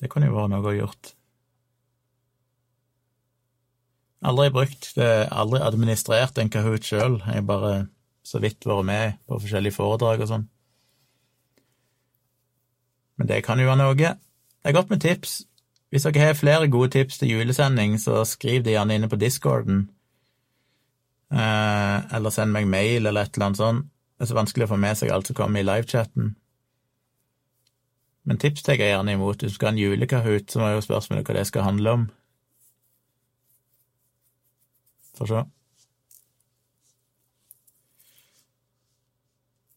Det 0.01 0.11
kunne 0.13 0.29
jo 0.31 0.37
vært 0.37 0.53
noe 0.53 0.71
å 0.71 0.75
gjort. 0.77 1.13
Aldri 4.27 4.49
brukt 4.55 4.89
aldri 4.99 5.61
administrert 5.63 6.39
en 6.41 6.51
Kahoot 6.51 6.87
sjøl. 6.87 7.21
Jeg 7.23 7.43
har 7.43 7.47
bare 7.47 7.75
så 8.27 8.41
vidt 8.43 8.67
vært 8.67 8.89
med 8.89 9.19
på 9.29 9.39
forskjellige 9.43 9.77
foredrag 9.77 10.25
og 10.25 10.31
sånn. 10.33 10.47
Men 13.17 13.29
det 13.29 13.43
kan 13.45 13.61
jo 13.61 13.69
være 13.69 13.81
noe. 13.81 13.95
Det 13.97 14.71
er 14.71 14.77
godt 14.77 14.91
med 14.91 15.01
tips. 15.01 15.43
Hvis 15.91 16.05
dere 16.05 16.25
har 16.27 16.35
flere 16.39 16.69
gode 16.69 16.91
tips 16.97 17.19
til 17.19 17.31
julesending, 17.31 18.01
så 18.01 18.25
skriv 18.25 18.65
det 18.65 18.75
gjerne 18.75 18.99
inne 18.99 19.09
på 19.09 19.19
discorden. 19.21 19.87
Eh, 21.33 22.15
eller 22.17 22.31
send 22.31 22.53
meg 22.55 22.69
mail 22.69 23.07
eller 23.07 23.23
et 23.23 23.37
eller 23.37 23.51
annet 23.51 23.63
sånt. 23.63 23.87
Det 24.17 24.25
er 24.25 24.31
så 24.31 24.39
vanskelig 24.39 24.67
å 24.67 24.73
få 24.73 24.81
med 24.81 24.99
seg 24.99 25.13
alt 25.13 25.29
som 25.29 25.37
kommer 25.37 25.61
i 25.61 25.67
livechatten. 25.67 26.35
Men 28.27 28.39
tips 28.43 28.65
tar 28.67 28.81
jeg 28.81 28.91
gjerne 28.91 29.15
imot. 29.15 29.43
Hvis 29.43 29.55
du 29.55 29.59
skal 29.59 29.71
ha 29.71 29.75
en 29.75 29.83
julekahoot, 29.83 30.49
så 30.51 30.63
må 30.63 30.71
jo 30.73 30.85
spørsmålet 30.85 31.29
hva 31.29 31.37
det 31.37 31.45
skal 31.47 31.67
handle 31.69 31.93
om. 31.99 32.07
Få 35.17 35.29
se. 35.31 35.45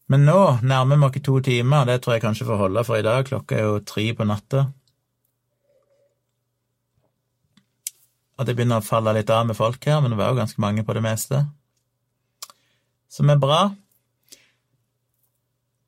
Men 0.09 0.25
nå 0.25 0.39
nærmer 0.65 0.97
vi 0.97 1.07
oss 1.07 1.23
to 1.25 1.39
timer, 1.45 1.85
det 1.85 1.99
tror 2.01 2.15
jeg 2.15 2.23
kanskje 2.23 2.47
får 2.47 2.61
holde 2.63 2.83
for 2.87 2.97
i 2.97 3.05
dag. 3.05 3.27
Klokka 3.27 3.57
er 3.57 3.67
jo 3.67 3.81
tre 3.85 4.07
på 4.17 4.25
natta. 4.25 4.65
Og 8.39 8.47
det 8.47 8.55
begynner 8.55 8.81
å 8.81 8.87
falle 8.87 9.13
litt 9.13 9.29
av 9.29 9.45
med 9.45 9.57
folk 9.57 9.83
her, 9.85 9.99
men 10.01 10.13
det 10.13 10.17
var 10.17 10.31
jo 10.31 10.39
ganske 10.39 10.63
mange 10.63 10.85
på 10.87 10.95
det 10.95 11.03
meste. 11.05 11.43
Som 13.11 13.29
er 13.29 13.41
bra. 13.41 13.61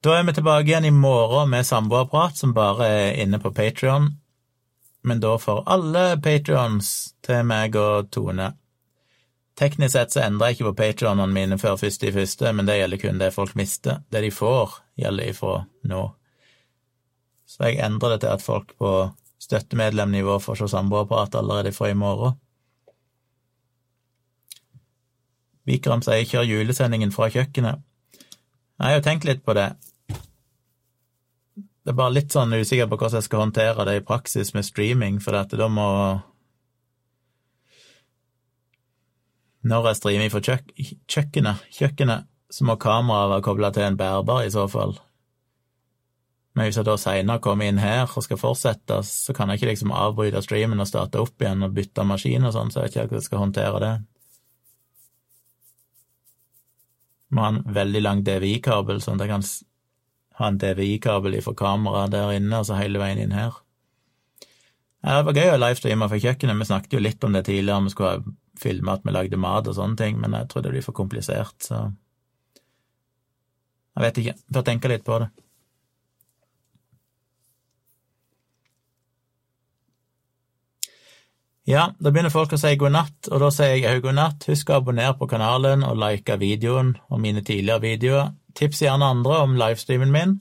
Da 0.01 0.17
er 0.17 0.25
vi 0.27 0.33
tilbake 0.37 0.69
igjen 0.69 0.89
i 0.89 0.93
morgen 0.93 1.49
med 1.49 1.65
samboerprat, 1.65 2.37
som 2.37 2.53
bare 2.53 2.87
er 2.89 3.21
inne 3.23 3.39
på 3.41 3.53
Patrion. 3.55 4.11
Men 5.01 5.21
da 5.21 5.37
får 5.41 5.63
alle 5.65 6.03
patrions 6.21 7.15
til 7.25 7.45
meg 7.47 7.77
og 7.79 8.11
Tone. 8.13 8.51
Teknisk 9.59 9.93
sett 9.93 10.13
så 10.13 10.23
endrer 10.23 10.51
jeg 10.51 10.57
ikke 10.59 10.69
på 10.69 10.77
patronene 10.79 11.33
mine 11.33 11.57
før 11.59 11.77
første 11.79 12.07
i 12.07 12.13
første, 12.15 12.53
men 12.55 12.67
det 12.67 12.79
gjelder 12.79 13.01
kun 13.01 13.19
det 13.21 13.33
folk 13.35 13.55
mister. 13.59 13.99
Det 14.09 14.23
de 14.23 14.31
får, 14.31 14.77
gjelder 14.99 15.33
ifra 15.33 15.57
nå. 15.91 16.03
Så 17.45 17.67
jeg 17.67 17.81
endrer 17.83 18.15
det 18.15 18.21
til 18.23 18.31
at 18.31 18.45
folk 18.45 18.71
på 18.79 18.93
støttemedlemnivå 19.41 20.39
får 20.39 20.61
se 20.61 20.71
samboerapparat 20.71 21.35
allerede 21.35 21.75
fra 21.75 21.91
i 21.91 21.97
morgen. 21.97 22.39
Vikram 25.67 26.01
sier 26.01 26.25
'kjør 26.25 26.47
julesendingen 26.47 27.11
fra 27.11 27.29
kjøkkenet'. 27.29 27.81
Jeg 28.79 28.87
har 28.87 28.95
jo 28.95 29.05
tenkt 29.05 29.25
litt 29.25 29.43
på 29.45 29.53
det. 29.53 29.75
Det 31.81 31.89
er 31.91 31.97
bare 31.97 32.13
litt 32.13 32.31
sånn 32.33 32.53
usikker 32.53 32.87
på 32.89 32.97
hvordan 32.97 33.19
jeg 33.19 33.23
skal 33.23 33.39
håndtere 33.39 33.85
det 33.85 33.95
i 33.97 34.05
praksis 34.05 34.53
med 34.53 34.65
streaming, 34.65 35.19
for 35.21 35.31
da 35.33 35.67
må 35.67 36.21
Når 39.61 39.91
jeg 39.91 39.99
streamer 39.99 40.33
fra 40.33 40.41
kjøk 40.41 40.71
kjøkkenet, 41.11 41.65
kjøkkenet, 41.77 42.27
så 42.51 42.65
må 42.67 42.75
kameraet 42.81 43.29
være 43.35 43.45
kobla 43.45 43.69
til 43.71 43.85
en 43.85 43.97
bærbar, 43.97 44.43
i 44.45 44.53
så 44.53 44.65
fall. 44.71 44.97
Men 46.51 46.67
hvis 46.67 46.81
jeg 46.81 46.87
da 46.87 46.97
seinere 46.99 47.39
kommer 47.43 47.69
inn 47.69 47.79
her 47.79 48.09
og 48.09 48.25
skal 48.25 48.39
fortsette, 48.41 48.97
så 49.07 49.35
kan 49.35 49.49
jeg 49.49 49.61
ikke 49.61 49.69
liksom 49.69 49.93
avbryte 49.95 50.41
streamen 50.43 50.83
og 50.83 50.89
starte 50.89 51.21
opp 51.21 51.39
igjen 51.39 51.63
og 51.63 51.77
bytte 51.77 52.03
maskin 52.07 52.47
og 52.47 52.55
sånn, 52.57 52.73
så 52.73 52.81
jeg 52.81 52.89
vet 52.89 52.97
ikke 52.97 53.05
hvordan 53.05 53.21
jeg 53.21 53.29
skal 53.29 53.43
håndtere 53.45 53.83
det. 53.85 53.93
Må 57.31 57.45
ha 57.45 57.53
en 57.53 57.61
veldig 57.79 58.01
lang 58.03 58.25
DVI-kabel, 58.27 58.99
sånn 58.99 59.21
at 59.21 59.29
jeg 59.29 59.31
kan 59.31 59.47
ha 60.41 60.49
en 60.51 60.59
DVI-kabel 60.59 61.39
fra 61.45 61.55
kameraet 61.61 62.17
der 62.17 62.35
inne, 62.35 62.59
og 62.59 62.67
så 62.67 62.81
hele 62.81 62.99
veien 62.99 63.21
inn 63.21 63.37
her. 63.37 63.61
Ja, 65.01 65.21
det 65.21 65.29
var 65.29 65.39
gøy 65.39 65.53
å 65.53 65.61
livestreame 65.61 66.11
fra 66.11 66.19
kjøkkenet, 66.19 66.59
vi 66.59 66.67
snakket 66.67 66.97
jo 66.97 67.05
litt 67.05 67.23
om 67.23 67.37
det 67.37 67.45
tidligere, 67.47 67.85
vi 67.87 67.93
skulle 67.95 68.17
filme 68.61 68.93
at 68.93 69.05
vi 69.05 69.13
lagde 69.13 69.39
mat 69.41 69.67
og 69.67 69.77
sånne 69.77 69.99
ting, 69.99 70.19
men 70.21 70.35
jeg 70.37 70.49
tror 70.51 70.65
det 70.65 70.73
blir 70.75 70.85
for 70.85 70.97
komplisert, 70.97 71.57
så 71.67 71.89
Jeg 73.91 74.03
vet 74.05 74.17
ikke, 74.21 74.33
får 74.55 74.63
tenke 74.63 74.87
litt 74.87 75.01
på 75.03 75.17
det. 75.19 75.25
Ja, 81.67 81.89
da 81.99 82.09
begynner 82.09 82.33
folk 82.33 82.55
å 82.55 82.57
si 82.59 82.71
god 82.79 82.95
natt, 82.95 83.27
og 83.29 83.41
da 83.43 83.49
sier 83.53 83.75
jeg 83.75 83.97
òg 83.99 84.05
god 84.07 84.17
natt. 84.17 84.47
Husk 84.49 84.71
å 84.71 84.79
abonnere 84.79 85.13
på 85.19 85.27
kanalen 85.29 85.83
og 85.85 85.99
like 85.99 86.39
videoen 86.41 86.95
og 87.11 87.21
mine 87.21 87.43
tidligere 87.45 87.83
videoer. 87.83 88.31
Tips 88.57 88.81
gjerne 88.81 89.11
andre 89.13 89.37
om 89.43 89.53
livestreamen 89.59 90.11
min 90.11 90.39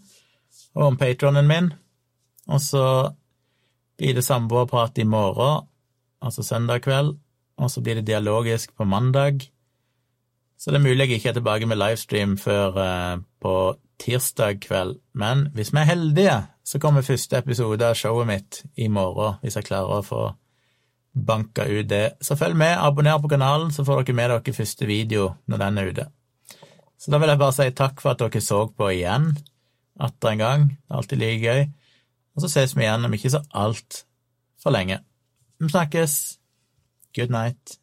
og 0.75 0.87
om 0.87 0.99
patronen 0.99 1.49
min. 1.51 1.73
Og 2.51 2.63
så 2.63 2.85
blir 4.01 4.17
det 4.17 4.25
samboerprat 4.25 4.99
i 4.99 5.07
morgen, 5.07 5.67
altså 6.25 6.43
søndag 6.47 6.83
kveld, 6.87 7.19
og 7.61 7.71
så 7.71 7.83
blir 7.85 8.01
det 8.01 8.09
dialogisk 8.09 8.73
på 8.77 8.87
mandag. 8.89 9.45
Så 10.61 10.73
det 10.73 10.81
er 10.81 10.89
mulig 10.89 11.07
jeg 11.07 11.21
ikke 11.21 11.29
er 11.33 11.39
tilbake 11.39 11.69
med 11.69 11.81
livestream 11.81 12.37
før 12.41 12.81
eh, 12.81 13.23
på 13.41 13.55
tirsdag 14.01 14.63
kveld, 14.65 14.99
men 15.13 15.49
hvis 15.55 15.73
vi 15.75 15.81
er 15.83 15.91
heldige, 15.93 16.37
så 16.65 16.81
kommer 16.81 17.05
første 17.05 17.37
episode 17.37 17.85
av 17.85 17.97
showet 17.99 18.29
mitt 18.29 18.63
i 18.77 18.89
morgen, 18.89 19.37
hvis 19.43 19.59
jeg 19.59 19.69
klarer 19.69 20.01
å 20.01 20.07
få 20.07 20.23
banka 21.13 21.67
ut 21.69 21.89
det. 21.91 22.17
Så 22.25 22.37
følg 22.39 22.57
med, 22.57 22.79
abonner 22.79 23.19
på 23.21 23.29
kanalen, 23.29 23.73
så 23.75 23.85
får 23.85 24.05
dere 24.05 24.17
med 24.17 24.33
dere 24.33 24.57
første 24.57 24.89
video 24.89 25.35
når 25.51 25.63
den 25.65 25.79
er 25.79 25.91
ute. 25.91 26.07
Så 27.01 27.13
da 27.13 27.21
vil 27.21 27.33
jeg 27.33 27.41
bare 27.41 27.57
si 27.57 27.69
takk 27.77 28.01
for 28.01 28.13
at 28.13 28.23
dere 28.23 28.45
så 28.45 28.65
på 28.69 28.91
igjen, 28.93 29.31
atter 30.01 30.33
en 30.33 30.43
gang. 30.45 30.67
Det 30.71 30.93
er 30.93 31.01
alltid 31.01 31.23
like 31.23 31.45
gøy. 31.45 31.63
Og 32.37 32.45
så 32.45 32.53
ses 32.53 32.77
vi 32.77 32.85
igjen 32.87 33.05
om 33.05 33.17
ikke 33.17 33.33
så 33.33 33.43
altfor 33.57 34.77
lenge. 34.77 35.01
Vi 35.61 35.69
snakkes. 35.73 36.40
Good 37.15 37.31
night. 37.31 37.79